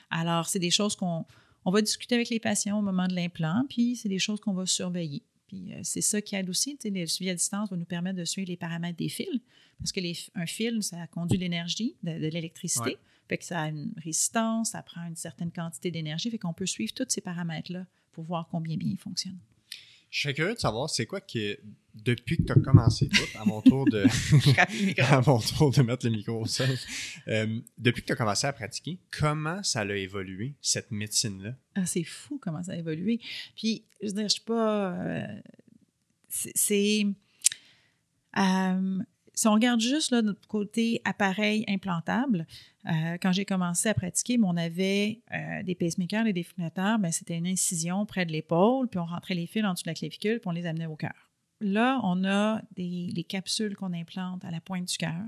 Alors, 0.10 0.48
c'est 0.48 0.60
des 0.60 0.72
choses 0.72 0.96
qu'on 0.96 1.26
on 1.64 1.72
va 1.72 1.82
discuter 1.82 2.16
avec 2.16 2.30
les 2.30 2.40
patients 2.40 2.78
au 2.78 2.82
moment 2.82 3.08
de 3.08 3.16
l'implant, 3.16 3.66
puis 3.70 3.96
c'est 3.96 4.10
des 4.10 4.20
choses 4.20 4.40
qu'on 4.40 4.54
va 4.54 4.66
surveiller. 4.66 5.24
Puis 5.48 5.74
euh, 5.74 5.80
c'est 5.84 6.02
ça 6.02 6.22
qui 6.22 6.36
aide 6.36 6.50
aussi. 6.50 6.78
Le 6.84 7.06
suivi 7.06 7.30
à 7.30 7.36
distance 7.36 7.70
va 7.70 7.78
nous 7.78 7.86
permettre 7.86 8.18
de 8.18 8.26
suivre 8.26 8.50
les 8.50 8.58
paramètres 8.58 8.98
des 8.98 9.10
fils, 9.10 9.42
parce 9.78 9.92
que 9.92 10.02
un 10.40 10.46
fil, 10.46 10.82
ça 10.82 11.08
conduit 11.08 11.38
l'énergie, 11.38 11.96
de, 12.04 12.12
l'électricité. 12.12 12.98
Fait 13.28 13.38
que 13.38 13.44
ça 13.44 13.62
a 13.62 13.70
une 13.70 13.94
résistance, 13.98 14.72
ça 14.72 14.84
prend 14.84 15.06
une 15.08 15.16
certaine 15.16 15.52
quantité 15.52 15.90
d'énergie. 15.92 16.30
Fait 16.30 16.38
qu'on 16.38 16.54
peut 16.54 16.68
suivre 16.68 16.94
tous 16.94 17.06
ces 17.10 17.22
paramètres-là 17.22 17.86
pour 18.12 18.24
voir 18.24 18.48
combien 18.50 18.78
bien 18.78 18.90
ils 18.92 19.00
fonctionnent. 19.00 19.40
Je 20.16 20.22
serais 20.22 20.34
curieux 20.34 20.54
de 20.54 20.60
savoir, 20.60 20.90
c'est 20.90 21.06
quoi 21.06 21.20
que, 21.20 21.60
depuis 21.94 22.38
que 22.38 22.44
tu 22.44 22.52
as 22.54 22.56
commencé 22.56 23.10
tout, 23.10 23.38
à 23.38 23.44
mon 23.44 23.62
tour 23.62 23.84
de, 23.84 24.06
à 25.02 25.20
mon 25.20 25.40
tour 25.40 25.72
de 25.72 25.82
mettre 25.82 26.06
le 26.06 26.14
micro 26.14 26.40
au 26.40 26.46
sol, 26.46 26.70
euh, 27.28 27.60
depuis 27.78 28.02
que 28.02 28.08
tu 28.08 28.14
as 28.14 28.16
commencé 28.16 28.48
à 28.48 28.54
pratiquer, 28.54 28.98
comment 29.12 29.62
ça 29.62 29.82
a 29.82 29.94
évolué, 29.94 30.56
cette 30.62 30.90
médecine-là? 30.90 31.58
Ah, 31.76 31.86
c'est 31.86 32.06
fou 32.06 32.40
comment 32.42 32.64
ça 32.64 32.72
a 32.72 32.76
évolué. 32.78 33.20
Puis, 33.58 33.84
je 34.02 34.08
veux 34.08 34.14
dire, 34.14 34.30
je 34.30 34.36
suis 34.36 34.42
pas. 34.42 34.94
Euh, 34.94 35.28
c'est. 36.30 37.08
Euh, 38.38 39.00
si 39.36 39.48
on 39.48 39.54
regarde 39.54 39.82
juste 39.82 40.12
notre 40.14 40.48
côté 40.48 41.02
appareil 41.04 41.66
implantable, 41.68 42.48
euh, 42.88 43.18
quand 43.22 43.32
j'ai 43.32 43.46
commencé 43.46 43.90
à 43.90 43.94
pratiquer, 43.94 44.40
on 44.42 44.58
avait 44.58 45.22
euh, 45.34 45.64
des 45.64 45.76
pacemakers, 45.76 46.24
des 46.24 46.34
défibrillateurs, 46.34 47.00
ben, 47.00 47.12
c'était 47.12 47.38
une 47.38 47.48
incision 47.48 48.06
près 48.06 48.26
de 48.26 48.32
l'épaule, 48.32 48.88
puis 48.88 49.00
on 49.00 49.06
rentrait 49.06 49.36
les 49.36 49.46
fils 49.46 49.66
en 49.66 49.74
dessous 49.74 49.84
de 49.84 49.90
la 49.90 49.96
clavicule, 49.96 50.40
puis 50.40 50.48
on 50.48 50.52
les 50.52 50.66
amenait 50.66 50.86
au 50.86 50.96
cœur. 50.96 51.32
Là, 51.62 52.00
on 52.04 52.24
a 52.26 52.62
les 52.78 53.26
capsules 53.28 53.76
qu'on 53.76 53.94
implante 53.94 54.44
à 54.46 54.52
la 54.52 54.62
pointe 54.62 54.86
du 54.86 54.98
cœur. 54.98 55.24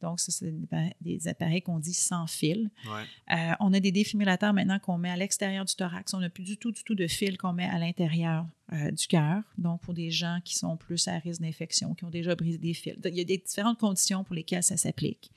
Donc, 0.00 0.20
ça, 0.20 0.30
c'est 0.30 0.54
des 1.00 1.26
appareils 1.28 1.62
qu'on 1.62 1.78
dit 1.78 1.92
sans 1.94 2.26
fil. 2.26 2.70
Ouais. 2.86 3.36
Euh, 3.36 3.52
on 3.60 3.72
a 3.72 3.80
des 3.80 3.90
défibrillateurs 3.92 4.52
maintenant 4.52 4.78
qu'on 4.78 4.96
met 4.98 5.10
à 5.10 5.16
l'extérieur 5.16 5.64
du 5.64 5.74
thorax. 5.74 6.14
On 6.14 6.20
n'a 6.20 6.30
plus 6.30 6.44
du 6.44 6.56
tout, 6.56 6.70
du 6.70 6.84
tout 6.84 6.94
de 6.94 7.06
fil 7.06 7.36
qu'on 7.36 7.52
met 7.52 7.64
à 7.66 7.78
l'intérieur 7.78 8.46
euh, 8.72 8.90
du 8.92 9.06
cœur. 9.08 9.42
Donc, 9.56 9.80
pour 9.80 9.94
des 9.94 10.10
gens 10.10 10.38
qui 10.44 10.56
sont 10.56 10.76
plus 10.76 11.08
à 11.08 11.18
risque 11.18 11.40
d'infection, 11.40 11.94
qui 11.94 12.04
ont 12.04 12.10
déjà 12.10 12.34
brisé 12.36 12.58
des 12.58 12.74
fils. 12.74 12.94
Il 13.04 13.16
y 13.16 13.20
a 13.20 13.24
des 13.24 13.38
différentes 13.38 13.78
conditions 13.78 14.22
pour 14.24 14.34
lesquelles 14.34 14.62
ça 14.62 14.76
s'applique. 14.76 15.30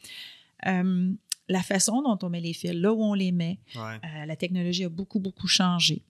Euh, 0.68 1.12
la 1.50 1.64
façon 1.64 2.02
dont 2.04 2.18
on 2.22 2.30
met 2.30 2.40
les 2.42 2.54
fils, 2.54 2.74
là 2.74 2.94
où 2.94 3.04
on 3.04 3.14
les 3.14 3.32
met, 3.32 3.60
Ouais. 3.76 4.00
la 4.26 4.36
technologie 4.36 4.86
a 4.86 4.90
beaucoup, 4.90 5.20
beaucoup 5.20 5.48
changé. 5.48 6.04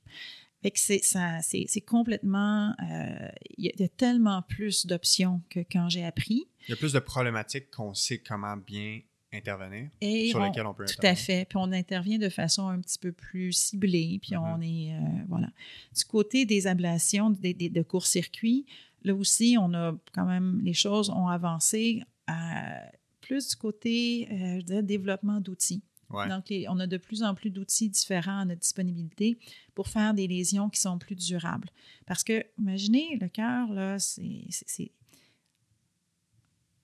Fait 0.61 0.69
que 0.69 0.79
c'est, 0.79 0.99
ça, 1.03 1.41
c'est, 1.41 1.65
c'est 1.67 1.81
complètement. 1.81 2.75
euh, 2.83 3.29
il 3.57 3.71
y 3.79 3.83
a 3.83 3.87
tellement 3.87 4.43
plus 4.43 4.85
d'options 4.85 5.41
que 5.49 5.61
quand 5.71 5.89
j'ai 5.89 6.03
appris. 6.05 6.45
Il 6.67 6.71
y 6.71 6.73
a 6.73 6.75
plus 6.77 6.93
de 6.93 6.99
problématiques 6.99 7.69
qu'on 7.71 7.93
sait 7.93 8.19
comment 8.19 8.55
bien 8.57 9.01
intervenir, 9.33 9.89
Et 10.01 10.29
sur 10.29 10.39
on- 10.39 10.45
lesquelles 10.45 10.65
on 10.65 10.73
peut 10.73 10.85
Tout 10.85 10.91
à 11.03 11.07
intervenir. 11.09 11.25
fait. 11.25 11.45
Puis 11.45 11.57
on 11.57 11.71
intervient 11.71 12.17
de 12.19 12.27
façon 12.29 12.67
un 12.67 12.79
petit 12.81 12.99
peu 12.99 13.11
plus 13.13 13.53
ciblée. 13.53 14.19
Puis 14.21 14.35
Mhm. 14.35 14.41
on 14.41 14.61
est. 14.61 14.93
euh, 14.93 15.23
voilà. 15.29 15.49
Du 15.95 16.03
côté 16.05 16.45
des 16.45 16.67
ablations 16.67 17.29
des, 17.29 17.53
des- 17.53 17.69
de 17.69 17.81
court-circuit, 17.81 18.65
là 19.03 19.15
aussi, 19.15 19.55
on 19.59 19.73
a 19.73 19.95
quand 20.13 20.25
même. 20.25 20.59
Les 20.63 20.73
choses 20.73 21.09
ont 21.09 21.27
avancé 21.27 22.03
à 22.27 22.83
plus 23.21 23.47
du 23.49 23.55
côté, 23.55 24.27
euh, 24.31 24.59
je 24.59 24.65
dirais, 24.65 24.83
développement 24.83 25.39
d'outils. 25.39 25.81
Ouais. 26.09 26.27
Donc, 26.27 26.49
les- 26.49 26.67
on 26.67 26.77
a 26.79 26.87
de 26.87 26.97
plus 26.97 27.23
en 27.23 27.33
plus 27.33 27.51
d'outils 27.51 27.87
différents 27.87 28.39
à 28.39 28.43
notre 28.45 28.59
disponibilité 28.59 29.37
pour 29.75 29.87
faire 29.87 30.13
des 30.13 30.27
lésions 30.27 30.69
qui 30.69 30.81
sont 30.81 30.97
plus 30.99 31.15
durables. 31.15 31.69
Parce 32.05 32.25
que, 32.25 32.45
imaginez, 32.59 33.17
le 33.21 33.29
cœur, 33.29 33.71
là, 33.71 33.97
c'est. 33.97 34.91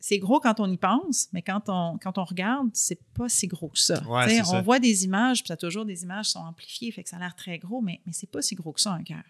C'est- 0.07 0.17
gros 0.19 0.39
quand 0.39 0.59
on 0.59 0.71
y 0.71 0.77
pense, 0.77 1.27
mais 1.34 1.41
quand 1.41 1.63
on, 1.69 1.97
quand 2.01 2.17
on 2.17 2.23
regarde, 2.23 2.69
c'est 2.73 2.99
pas 3.13 3.29
si 3.29 3.47
gros 3.47 3.69
que 3.69 3.79
ça. 3.79 4.01
Ouais, 4.07 4.41
on 4.41 4.45
ça. 4.45 4.61
voit 4.61 4.79
des 4.79 5.05
images, 5.05 5.41
puis 5.43 5.47
ça 5.47 5.57
toujours 5.57 5.85
des 5.85 6.03
images 6.03 6.25
qui 6.27 6.31
sont 6.31 6.39
amplifiées, 6.39 6.91
fait 6.91 7.03
que 7.03 7.09
ça 7.09 7.17
a 7.17 7.19
l'air 7.19 7.35
très 7.35 7.57
gros, 7.57 7.81
mais, 7.81 8.01
mais 8.05 8.13
c'est 8.13 8.29
pas 8.29 8.41
si 8.41 8.55
gros 8.55 8.71
que 8.73 8.81
ça, 8.81 8.93
un 8.93 9.03
cœur. 9.03 9.23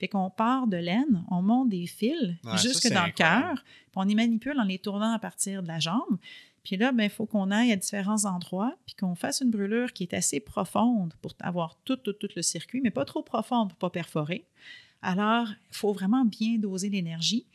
Fait 0.00 0.08
qu'on 0.08 0.30
part 0.30 0.66
de 0.66 0.76
l'aine, 0.76 1.24
on 1.30 1.42
monte 1.42 1.68
des 1.70 1.86
fils 1.86 2.34
Ouais, 2.44 2.56
jusque 2.58 2.88
dans 2.92 3.06
le 3.06 3.12
cœur, 3.12 3.54
puis 3.64 3.92
on 3.96 4.08
y 4.08 4.14
manipule 4.14 4.58
en 4.58 4.64
les 4.64 4.78
tournant 4.78 5.12
à 5.12 5.18
partir 5.18 5.62
de 5.62 5.68
la 5.68 5.78
jambe. 5.78 6.18
Puis 6.64 6.76
là, 6.76 6.92
il 6.96 7.10
faut 7.10 7.26
qu'on 7.26 7.50
aille 7.50 7.72
à 7.72 7.76
différents 7.76 8.24
endroits, 8.24 8.74
puis 8.86 8.94
qu'on 8.94 9.14
fasse 9.16 9.40
une 9.40 9.50
brûlure 9.50 9.92
qui 9.92 10.04
est 10.04 10.14
assez 10.14 10.38
profonde 10.38 11.12
pour 11.20 11.32
avoir 11.40 11.76
tout, 11.84 11.96
tout, 11.96 12.12
tout 12.12 12.28
le 12.36 12.42
circuit, 12.42 12.80
mais 12.80 12.90
pas 12.90 13.04
trop 13.04 13.22
profonde 13.22 13.68
pour 13.70 13.76
ne 13.76 13.80
pas 13.80 13.90
perforer. 13.90 14.46
Alors, 15.02 15.48
il 15.48 15.76
faut 15.76 15.92
vraiment 15.92 16.24
bien 16.24 16.58
doser 16.58 16.88
l'énergie. 16.88 17.46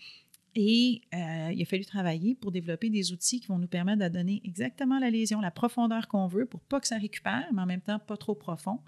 Et 0.59 1.01
euh, 1.13 1.51
il 1.53 1.61
a 1.61 1.65
fallu 1.65 1.85
travailler 1.85 2.33
pour 2.33 2.51
développer 2.51 2.89
des 2.89 3.11
outils 3.11 3.39
qui 3.39 3.45
vont 3.47 3.59
nous 3.59 3.67
permettre 3.67 4.01
de 4.01 4.07
donner 4.09 4.41
exactement 4.43 4.97
la 4.97 5.11
lésion, 5.11 5.39
la 5.39 5.51
profondeur 5.51 6.07
qu'on 6.07 6.25
veut 6.25 6.47
pour 6.47 6.61
pas 6.61 6.79
que 6.79 6.87
ça 6.87 6.97
récupère, 6.97 7.45
mais 7.53 7.61
en 7.61 7.67
même 7.67 7.81
temps 7.81 7.99
pas 7.99 8.17
trop 8.17 8.33
profond. 8.33 8.79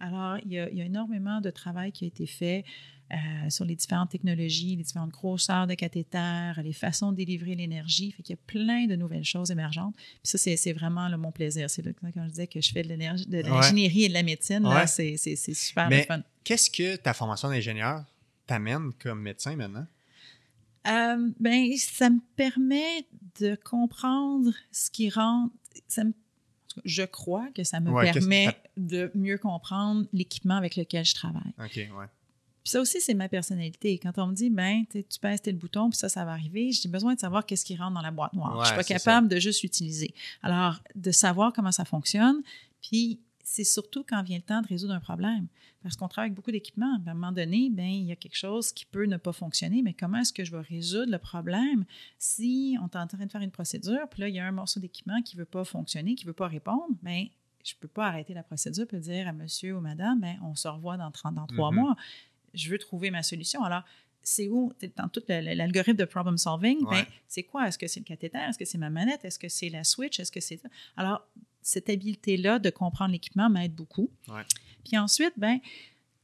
Alors, 0.00 0.36
il 0.44 0.52
y 0.52 0.58
a, 0.58 0.68
il 0.68 0.76
y 0.76 0.82
a 0.82 0.84
énormément 0.84 1.40
de 1.40 1.48
travail 1.48 1.92
qui 1.92 2.04
a 2.04 2.08
été 2.08 2.26
fait 2.26 2.62
euh, 3.10 3.16
sur 3.48 3.64
les 3.64 3.74
différentes 3.74 4.10
technologies, 4.10 4.76
les 4.76 4.82
différentes 4.82 5.12
grosseurs 5.12 5.66
de 5.66 5.72
cathéters, 5.74 6.60
les 6.62 6.74
façons 6.74 7.10
de 7.12 7.16
délivrer 7.16 7.54
l'énergie. 7.54 8.10
Fait 8.12 8.22
qu'il 8.22 8.34
y 8.34 8.38
a 8.38 8.42
plein 8.46 8.84
de 8.86 8.94
nouvelles 8.96 9.24
choses 9.24 9.50
émergentes. 9.50 9.94
Puis 9.96 10.36
ça, 10.36 10.36
c'est 10.36 10.72
vraiment 10.74 11.08
là, 11.08 11.16
mon 11.16 11.32
plaisir. 11.32 11.70
C'est 11.70 11.82
là 11.86 11.92
quand 12.12 12.24
je 12.24 12.28
disais 12.30 12.46
que 12.48 12.60
je 12.60 12.70
fais 12.70 12.82
de 12.82 12.88
Ouais. 12.90 13.42
l'ingénierie 13.48 14.04
et 14.04 14.08
de 14.08 14.14
la 14.14 14.22
médecine, 14.22 14.66
Ouais. 14.66 14.86
c'est 14.86 15.16
super 15.54 15.88
Mais- 15.88 16.00
le 16.00 16.04
fun. 16.04 16.22
Qu'est-ce 16.42 16.70
que 16.70 16.96
ta 16.96 17.14
formation 17.14 17.48
d'ingénieur 17.48 18.04
t'amène 18.46 18.92
comme 19.02 19.22
médecin 19.22 19.56
maintenant? 19.56 19.86
Euh, 20.86 21.30
ben, 21.40 21.72
ça 21.76 22.10
me 22.10 22.20
permet 22.36 23.06
de 23.40 23.56
comprendre 23.64 24.50
ce 24.70 24.90
qui. 24.90 25.10
Ça 25.10 26.04
me- 26.04 26.12
cas, 26.12 26.80
je 26.84 27.02
crois 27.04 27.48
que 27.54 27.64
ça 27.64 27.80
me 27.80 27.90
Ouais, 27.90 28.10
permet 28.12 28.56
de 28.76 29.10
mieux 29.14 29.38
comprendre 29.38 30.06
l'équipement 30.12 30.56
avec 30.56 30.76
lequel 30.76 31.04
je 31.04 31.14
travaille. 31.14 31.52
OK, 31.58 31.76
ouais. 31.76 32.06
Puis 32.64 32.70
ça 32.70 32.80
aussi, 32.80 33.00
c'est 33.00 33.14
ma 33.14 33.28
personnalité. 33.28 33.98
Quand 33.98 34.16
on 34.18 34.28
me 34.28 34.34
dit, 34.34 34.48
ben, 34.50 34.84
tu 34.90 35.02
pèses 35.20 35.42
tel 35.42 35.56
bouton, 35.56 35.90
puis 35.90 35.98
ça, 35.98 36.08
ça 36.08 36.24
va 36.24 36.32
arriver, 36.32 36.72
j'ai 36.72 36.88
besoin 36.88 37.14
de 37.14 37.20
savoir 37.20 37.44
qu'est-ce 37.44 37.64
qui 37.64 37.76
rentre 37.76 37.92
dans 37.94 38.00
la 38.00 38.10
boîte 38.10 38.32
noire. 38.32 38.54
je 38.54 38.58
Ouais, 38.60 38.66
suis 38.66 38.74
pas 38.76 38.84
capable 38.84 39.28
de 39.28 39.38
juste 39.38 39.62
l'utiliser. 39.62 40.14
Alors, 40.42 40.80
de 40.94 41.10
savoir 41.10 41.52
comment 41.52 41.72
ça 41.72 41.84
fonctionne, 41.84 42.42
puis 42.80 43.20
c'est 43.46 43.62
surtout 43.64 44.04
quand 44.08 44.22
vient 44.22 44.38
le 44.38 44.42
temps 44.42 44.62
de 44.62 44.66
résoudre 44.66 44.94
un 44.94 45.00
problème. 45.00 45.46
Parce 45.82 45.96
qu'on 45.96 46.08
travaille 46.08 46.28
avec 46.28 46.34
beaucoup 46.34 46.50
d'équipements. 46.50 46.94
À 47.06 47.10
un 47.10 47.14
moment 47.14 47.30
donné, 47.30 47.68
ben, 47.70 47.86
il 47.86 48.04
y 48.06 48.10
a 48.12 48.16
quelque 48.16 48.36
chose 48.38 48.72
qui 48.72 48.86
peut 48.86 49.04
ne 49.04 49.18
pas 49.18 49.32
fonctionner, 49.32 49.82
mais 49.82 49.92
comment 49.92 50.18
est-ce 50.18 50.32
que 50.32 50.44
je 50.44 50.50
vais 50.50 50.62
résoudre 50.62 51.12
le 51.12 51.18
problème 51.18 51.84
si 52.18 52.76
on 52.80 52.86
est 52.86 52.96
en 52.96 53.06
train 53.06 53.24
de 53.26 53.30
faire 53.30 53.42
une 53.42 53.50
procédure, 53.50 54.08
puis 54.10 54.22
là, 54.22 54.28
il 54.28 54.34
y 54.34 54.38
a 54.40 54.46
un 54.46 54.52
morceau 54.52 54.80
d'équipement 54.80 55.20
qui 55.22 55.36
ne 55.36 55.42
veut 55.42 55.46
pas 55.46 55.64
fonctionner, 55.64 56.14
qui 56.14 56.24
ne 56.24 56.30
veut 56.30 56.34
pas 56.34 56.48
répondre, 56.48 56.88
bien, 57.02 57.26
je 57.62 57.74
ne 57.74 57.78
peux 57.80 57.88
pas 57.88 58.06
arrêter 58.08 58.32
la 58.34 58.42
procédure 58.42 58.86
et 58.92 58.98
dire 58.98 59.28
à 59.28 59.32
monsieur 59.32 59.76
ou 59.76 59.80
madame, 59.80 60.20
ben, 60.20 60.36
on 60.42 60.54
se 60.54 60.66
revoit 60.66 60.96
dans, 60.96 61.10
30 61.10 61.34
dans 61.34 61.46
trois 61.46 61.70
Mhm. 61.70 61.76
mois. 61.80 61.96
Je 62.54 62.70
veux 62.70 62.78
trouver 62.78 63.10
ma 63.10 63.22
solution. 63.22 63.62
Alors, 63.62 63.82
c'est 64.22 64.48
où, 64.48 64.72
dans 64.96 65.08
tout 65.08 65.22
l'algorithme 65.28 65.98
de 65.98 66.04
problem 66.06 66.38
solving, 66.38 66.80
ben, 66.84 66.88
Ouais. 66.88 67.06
c'est 67.28 67.42
quoi? 67.42 67.68
Est-ce 67.68 67.76
que 67.76 67.86
c'est 67.86 68.00
le 68.00 68.04
cathéter? 68.04 68.38
Est-ce 68.38 68.58
que 68.58 68.64
c'est 68.64 68.78
ma 68.78 68.88
manette? 68.88 69.22
Est-ce 69.24 69.38
que 69.38 69.50
c'est 69.50 69.68
la 69.68 69.84
switch? 69.84 70.18
Est-ce 70.18 70.32
que 70.32 70.40
c'est 70.40 70.56
ça? 70.56 70.68
Alors, 70.96 71.26
cette 71.64 71.88
habileté-là 71.88 72.58
de 72.60 72.70
comprendre 72.70 73.10
l'équipement 73.12 73.48
m'aide 73.50 73.74
beaucoup. 73.74 74.10
Ouais. 74.28 74.42
Puis 74.84 74.96
ensuite, 74.98 75.32
ben, 75.36 75.58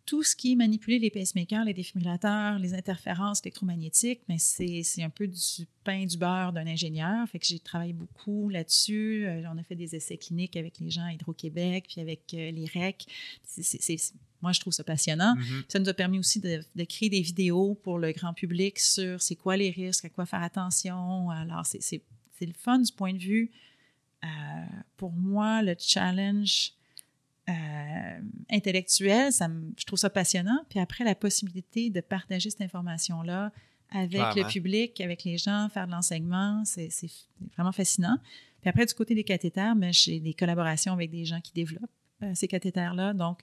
tout 0.04 0.22
ce 0.22 0.34
qui 0.36 0.52
est 0.52 0.56
manipuler 0.56 0.98
les 0.98 1.08
pacemakers, 1.10 1.64
les 1.64 1.72
défibrillateurs, 1.72 2.58
les 2.58 2.74
interférences 2.74 3.40
électromagnétiques, 3.42 4.20
ben, 4.28 4.38
c'est 4.38 4.84
un 5.02 5.08
peu 5.08 5.26
du 5.26 5.66
pain 5.82 6.04
du 6.04 6.18
beurre 6.18 6.52
d'un 6.52 6.66
ingénieur. 6.66 7.26
Fait 7.28 7.38
que 7.38 7.46
j'ai 7.46 7.58
travaillé 7.58 7.92
beaucoup 7.94 8.48
là-dessus. 8.50 9.24
Euh, 9.26 9.42
on 9.52 9.56
a 9.56 9.62
fait 9.62 9.76
des 9.76 9.94
essais 9.96 10.18
cliniques 10.18 10.56
avec 10.56 10.78
les 10.78 10.90
gens 10.90 11.04
à 11.04 11.12
Hydro-Québec, 11.12 11.86
puis 11.88 12.00
avec 12.00 12.22
euh, 12.34 12.50
les 12.50 12.66
REC. 12.66 13.06
C'est- 13.44 14.12
moi, 14.42 14.52
je 14.52 14.60
trouve 14.60 14.72
ça 14.72 14.84
passionnant. 14.84 15.36
Mhm. 15.36 15.64
Ça 15.68 15.78
nous 15.78 15.88
a 15.88 15.94
permis 15.94 16.18
aussi 16.18 16.40
de, 16.40 16.62
de 16.74 16.84
créer 16.84 17.08
des 17.10 17.20
vidéos 17.20 17.74
pour 17.82 17.98
le 17.98 18.12
grand 18.12 18.32
public 18.34 18.78
sur 18.78 19.20
c'est 19.22 19.36
quoi 19.36 19.56
les 19.56 19.70
risques, 19.70 20.06
à 20.06 20.08
quoi 20.08 20.24
faire 20.26 20.42
attention. 20.42 21.30
Alors, 21.30 21.66
c'est 21.66 22.02
le 22.40 22.52
fun 22.54 22.78
du 22.78 22.90
point 22.92 23.12
de 23.12 23.18
vue. 23.18 23.50
Euh, 24.24 24.28
pour 24.96 25.12
moi, 25.12 25.62
le 25.62 25.74
challenge 25.78 26.72
euh, 27.48 27.52
intellectuel, 28.50 29.32
ça 29.32 29.48
me- 29.48 29.72
je 29.78 29.84
trouve 29.84 29.98
ça 29.98 30.10
passionnant. 30.10 30.64
Puis 30.68 30.78
après, 30.78 31.04
la 31.04 31.14
possibilité 31.14 31.90
de 31.90 32.00
partager 32.00 32.50
cette 32.50 32.60
information-là 32.60 33.52
avec 33.90 34.10
Clairement. 34.12 34.34
le 34.36 34.44
public, 34.46 35.00
avec 35.00 35.24
les 35.24 35.36
gens, 35.36 35.68
faire 35.68 35.86
de 35.86 35.92
l'enseignement, 35.92 36.62
c'est 36.64 36.88
c'est 36.90 37.10
vraiment 37.56 37.72
fascinant. 37.72 38.18
Puis 38.60 38.68
après, 38.70 38.86
du 38.86 38.94
côté 38.94 39.14
des 39.14 39.24
cathéters, 39.24 39.74
ben, 39.74 39.92
j'ai 39.92 40.20
des 40.20 40.34
collaborations 40.34 40.92
avec 40.92 41.10
des 41.10 41.24
gens 41.24 41.40
qui 41.40 41.52
développent 41.52 41.90
euh, 42.22 42.32
ces 42.34 42.46
cathéters-là. 42.46 43.14
Donc, 43.14 43.40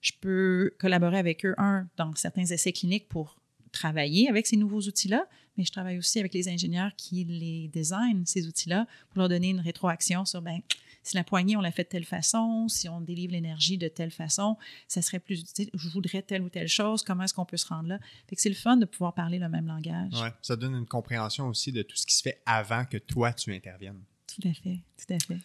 je 0.00 0.12
peux 0.20 0.72
collaborer 0.78 1.18
avec 1.18 1.44
eux, 1.44 1.54
un, 1.58 1.86
dans 1.96 2.14
certains 2.14 2.44
essais 2.46 2.72
cliniques 2.72 3.08
pour 3.08 3.38
travailler 3.72 4.28
avec 4.30 4.46
ces 4.46 4.56
nouveaux 4.56 4.80
outils-là, 4.80 5.26
mais 5.60 5.66
je 5.66 5.72
travaille 5.72 5.98
aussi 5.98 6.18
avec 6.18 6.32
les 6.32 6.48
ingénieurs 6.48 6.90
qui 6.96 7.22
les 7.24 7.68
designent, 7.68 8.24
ces 8.24 8.46
outils-là, 8.48 8.86
pour 9.10 9.18
leur 9.18 9.28
donner 9.28 9.50
une 9.50 9.60
rétroaction 9.60 10.24
sur, 10.24 10.40
ben, 10.40 10.60
si 11.02 11.16
la 11.16 11.22
poignée, 11.22 11.54
on 11.54 11.60
l'a 11.60 11.70
fait 11.70 11.84
de 11.84 11.90
telle 11.90 12.06
façon, 12.06 12.66
si 12.68 12.88
on 12.88 13.02
délivre 13.02 13.34
l'énergie 13.34 13.76
de 13.76 13.86
telle 13.86 14.10
façon, 14.10 14.56
ça 14.88 15.02
serait 15.02 15.18
plus 15.18 15.40
utile. 15.40 15.68
Je 15.74 15.90
voudrais 15.90 16.22
telle 16.22 16.40
ou 16.40 16.48
telle 16.48 16.66
chose, 16.66 17.02
comment 17.02 17.24
est-ce 17.24 17.34
qu'on 17.34 17.44
peut 17.44 17.58
se 17.58 17.66
rendre 17.66 17.90
là? 17.90 17.98
Fait 18.26 18.36
que 18.36 18.40
c'est 18.40 18.48
le 18.48 18.54
fun 18.54 18.78
de 18.78 18.86
pouvoir 18.86 19.12
parler 19.12 19.38
le 19.38 19.50
même 19.50 19.66
langage. 19.66 20.14
Ouais. 20.14 20.32
Ça 20.40 20.56
donne 20.56 20.74
une 20.74 20.86
compréhension 20.86 21.46
aussi 21.48 21.72
de 21.72 21.82
tout 21.82 21.96
ce 21.96 22.06
qui 22.06 22.14
se 22.14 22.22
fait 22.22 22.40
avant 22.46 22.86
que 22.86 22.96
toi, 22.96 23.34
tu 23.34 23.52
interviennes. 23.52 24.00
Tout 24.26 24.48
à 24.48 24.54
fait, 24.54 24.78
tout 24.96 25.12
à 25.12 25.18
fait. 25.18 25.40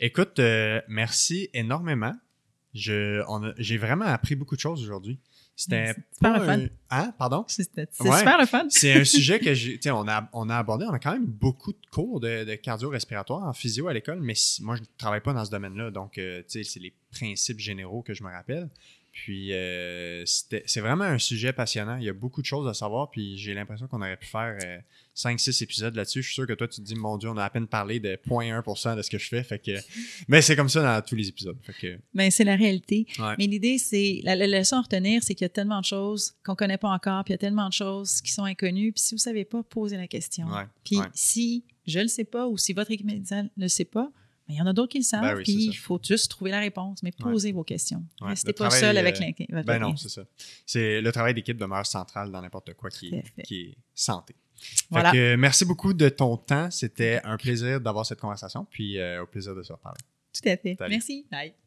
Écoute, 0.00 0.40
euh, 0.40 0.80
merci 0.88 1.48
énormément. 1.54 2.16
J'ai 2.74 3.78
vraiment 3.78 4.06
appris 4.06 4.34
beaucoup 4.34 4.56
de 4.56 4.60
choses 4.60 4.82
aujourd'hui. 4.82 5.20
C'était 5.62 5.88
C'est 5.88 5.94
super 6.14 6.38
le 6.38 6.44
fun. 6.46 6.58
un- 6.60 6.68
Hein? 6.92 7.14
Pardon? 7.18 7.44
Ouais. 8.08 8.18
super 8.18 8.38
le 8.40 8.46
fun. 8.46 8.66
C'est 8.70 8.92
un 8.94 9.04
sujet 9.04 9.38
que 9.40 9.52
j'ai, 9.52 9.78
on 9.90 10.08
a, 10.08 10.28
on 10.32 10.48
a 10.48 10.56
abordé. 10.56 10.86
On 10.88 10.92
a 10.92 10.98
quand 10.98 11.12
même 11.12 11.26
beaucoup 11.26 11.72
de 11.72 11.78
cours 11.90 12.18
de, 12.20 12.44
de 12.44 12.54
cardio-respiratoire 12.54 13.42
en 13.46 13.52
physio 13.52 13.86
à 13.88 13.92
l'école, 13.92 14.20
mais 14.20 14.34
moi, 14.62 14.76
je 14.76 14.80
ne 14.80 14.86
travaille 14.96 15.20
pas 15.20 15.32
dans 15.34 15.44
ce 15.44 15.50
domaine-là. 15.50 15.90
Donc, 15.90 16.16
euh, 16.18 16.42
c'est 16.48 16.62
les 16.76 16.94
principes 17.12 17.58
généraux 17.60 18.02
que 18.02 18.14
je 18.14 18.22
me 18.24 18.30
rappelle. 18.30 18.68
Puis, 19.22 19.52
euh, 19.52 20.24
c'était- 20.24 20.62
c'est 20.64 20.80
vraiment 20.80 21.04
un 21.04 21.18
sujet 21.18 21.52
passionnant. 21.52 21.98
Il 21.98 22.04
y 22.04 22.08
a 22.08 22.14
beaucoup 22.14 22.40
de 22.40 22.46
choses 22.46 22.66
à 22.66 22.72
savoir. 22.72 23.10
Puis, 23.10 23.36
j'ai 23.36 23.52
l'impression 23.52 23.86
qu'on 23.86 23.98
aurait 24.00 24.16
pu 24.16 24.26
faire 24.26 24.56
5-6 25.14 25.60
épisodes 25.62 25.94
là-dessus. 25.94 26.22
Je 26.22 26.26
suis 26.28 26.34
sûr 26.34 26.46
que 26.46 26.54
toi, 26.54 26.66
tu 26.66 26.80
te 26.80 26.86
dis, 26.86 26.94
mon 26.94 27.18
Dieu, 27.18 27.28
on 27.28 27.36
a 27.36 27.44
à 27.44 27.50
peine 27.50 27.66
parlé 27.66 28.00
de 28.00 28.16
0.1% 28.26 28.96
de 28.96 29.02
ce 29.02 29.10
que 29.10 29.18
je 29.18 29.28
fais. 29.28 29.42
Fait 29.42 29.58
que, 29.58 29.72
mais 30.28 30.40
c'est 30.40 30.56
comme 30.56 30.70
ça 30.70 30.82
dans 30.82 31.06
tous 31.06 31.16
les 31.16 31.28
épisodes. 31.28 31.58
Fait 31.62 31.74
que, 31.74 31.98
Ben, 32.14 32.30
c'est 32.30 32.44
la 32.44 32.56
réalité. 32.56 33.06
ouais. 33.18 33.34
Mais 33.38 33.46
l'idée, 33.46 33.76
c'est 33.76 34.20
la, 34.24 34.34
la 34.36 34.46
leçon 34.46 34.76
à 34.76 34.80
retenir, 34.82 35.22
c'est 35.22 35.34
qu'il 35.34 35.44
y 35.44 35.46
a 35.46 35.50
tellement 35.50 35.80
de 35.80 35.84
choses 35.86 36.32
qu'on 36.42 36.54
connaît 36.54 36.78
pas 36.78 36.88
encore, 36.88 37.22
puis 37.24 37.32
il 37.32 37.34
y 37.34 37.36
a 37.36 37.38
tellement 37.38 37.68
de 37.68 37.74
choses 37.74 38.22
qui 38.22 38.32
sont 38.32 38.44
inconnues. 38.44 38.92
Puis 38.92 39.02
si 39.02 39.14
vous 39.14 39.18
savez 39.18 39.44
pas, 39.44 39.62
posez 39.62 39.98
la 39.98 40.06
question. 40.08 40.46
Ouais, 40.46 40.64
Puis 40.84 40.98
ouais. 40.98 41.06
si 41.12 41.64
je 41.86 41.98
le 42.00 42.08
sais 42.08 42.24
pas 42.24 42.48
ou 42.48 42.56
si 42.56 42.72
votre 42.72 42.90
équipe 42.90 43.06
médicale 43.06 43.50
ne 43.56 43.62
le 43.64 43.68
sait 43.68 43.84
pas, 43.84 44.10
Mais 44.50 44.56
il 44.56 44.58
y 44.58 44.62
en 44.62 44.66
a 44.66 44.72
d'autres 44.72 44.90
qui 44.90 44.98
le 44.98 45.04
savent, 45.04 45.22
Ben 45.22 45.36
oui, 45.36 45.44
puis 45.44 45.52
il 45.66 45.72
faut 45.74 46.00
juste 46.02 46.28
trouver 46.28 46.50
la 46.50 46.58
réponse, 46.58 47.04
mais 47.04 47.12
posez 47.12 47.52
vos 47.52 47.62
questions. 47.62 48.04
Ouais, 48.20 48.30
Restez 48.30 48.48
le 48.48 48.52
pas 48.54 48.64
travail, 48.64 48.80
seul 48.80 48.98
avec 48.98 49.16
euh, 49.16 49.20
l'inqui- 49.20 49.46
votre 49.48 49.64
Ben 49.64 49.78
non, 49.78 49.96
c'est 49.96 50.08
ça. 50.08 50.22
C'est 50.66 51.00
le 51.00 51.12
travail 51.12 51.34
d'équipe 51.34 51.56
demeure 51.56 51.86
central 51.86 52.32
dans 52.32 52.42
n'importe 52.42 52.74
quoi 52.74 52.90
qui 52.90 53.14
est, 53.14 53.22
fait. 53.36 53.42
qui 53.42 53.60
est 53.60 53.74
santé. 53.94 54.34
Fait 54.56 54.86
Voilà. 54.90 55.12
que, 55.12 55.16
euh, 55.16 55.36
merci 55.36 55.64
beaucoup 55.64 55.94
de 55.94 56.08
ton 56.08 56.36
temps. 56.36 56.68
C'était 56.72 57.20
un 57.22 57.36
plaisir 57.36 57.80
d'avoir 57.80 58.04
cette 58.04 58.18
conversation, 58.20 58.66
puis 58.68 58.98
euh, 58.98 59.22
au 59.22 59.26
plaisir 59.26 59.54
de 59.54 59.62
se 59.62 59.72
reparler. 59.72 60.00
Tout 60.34 60.48
à 60.48 60.56
fait. 60.56 60.74
Salut. 60.76 60.90
Merci. 60.90 61.26
Bye. 61.30 61.54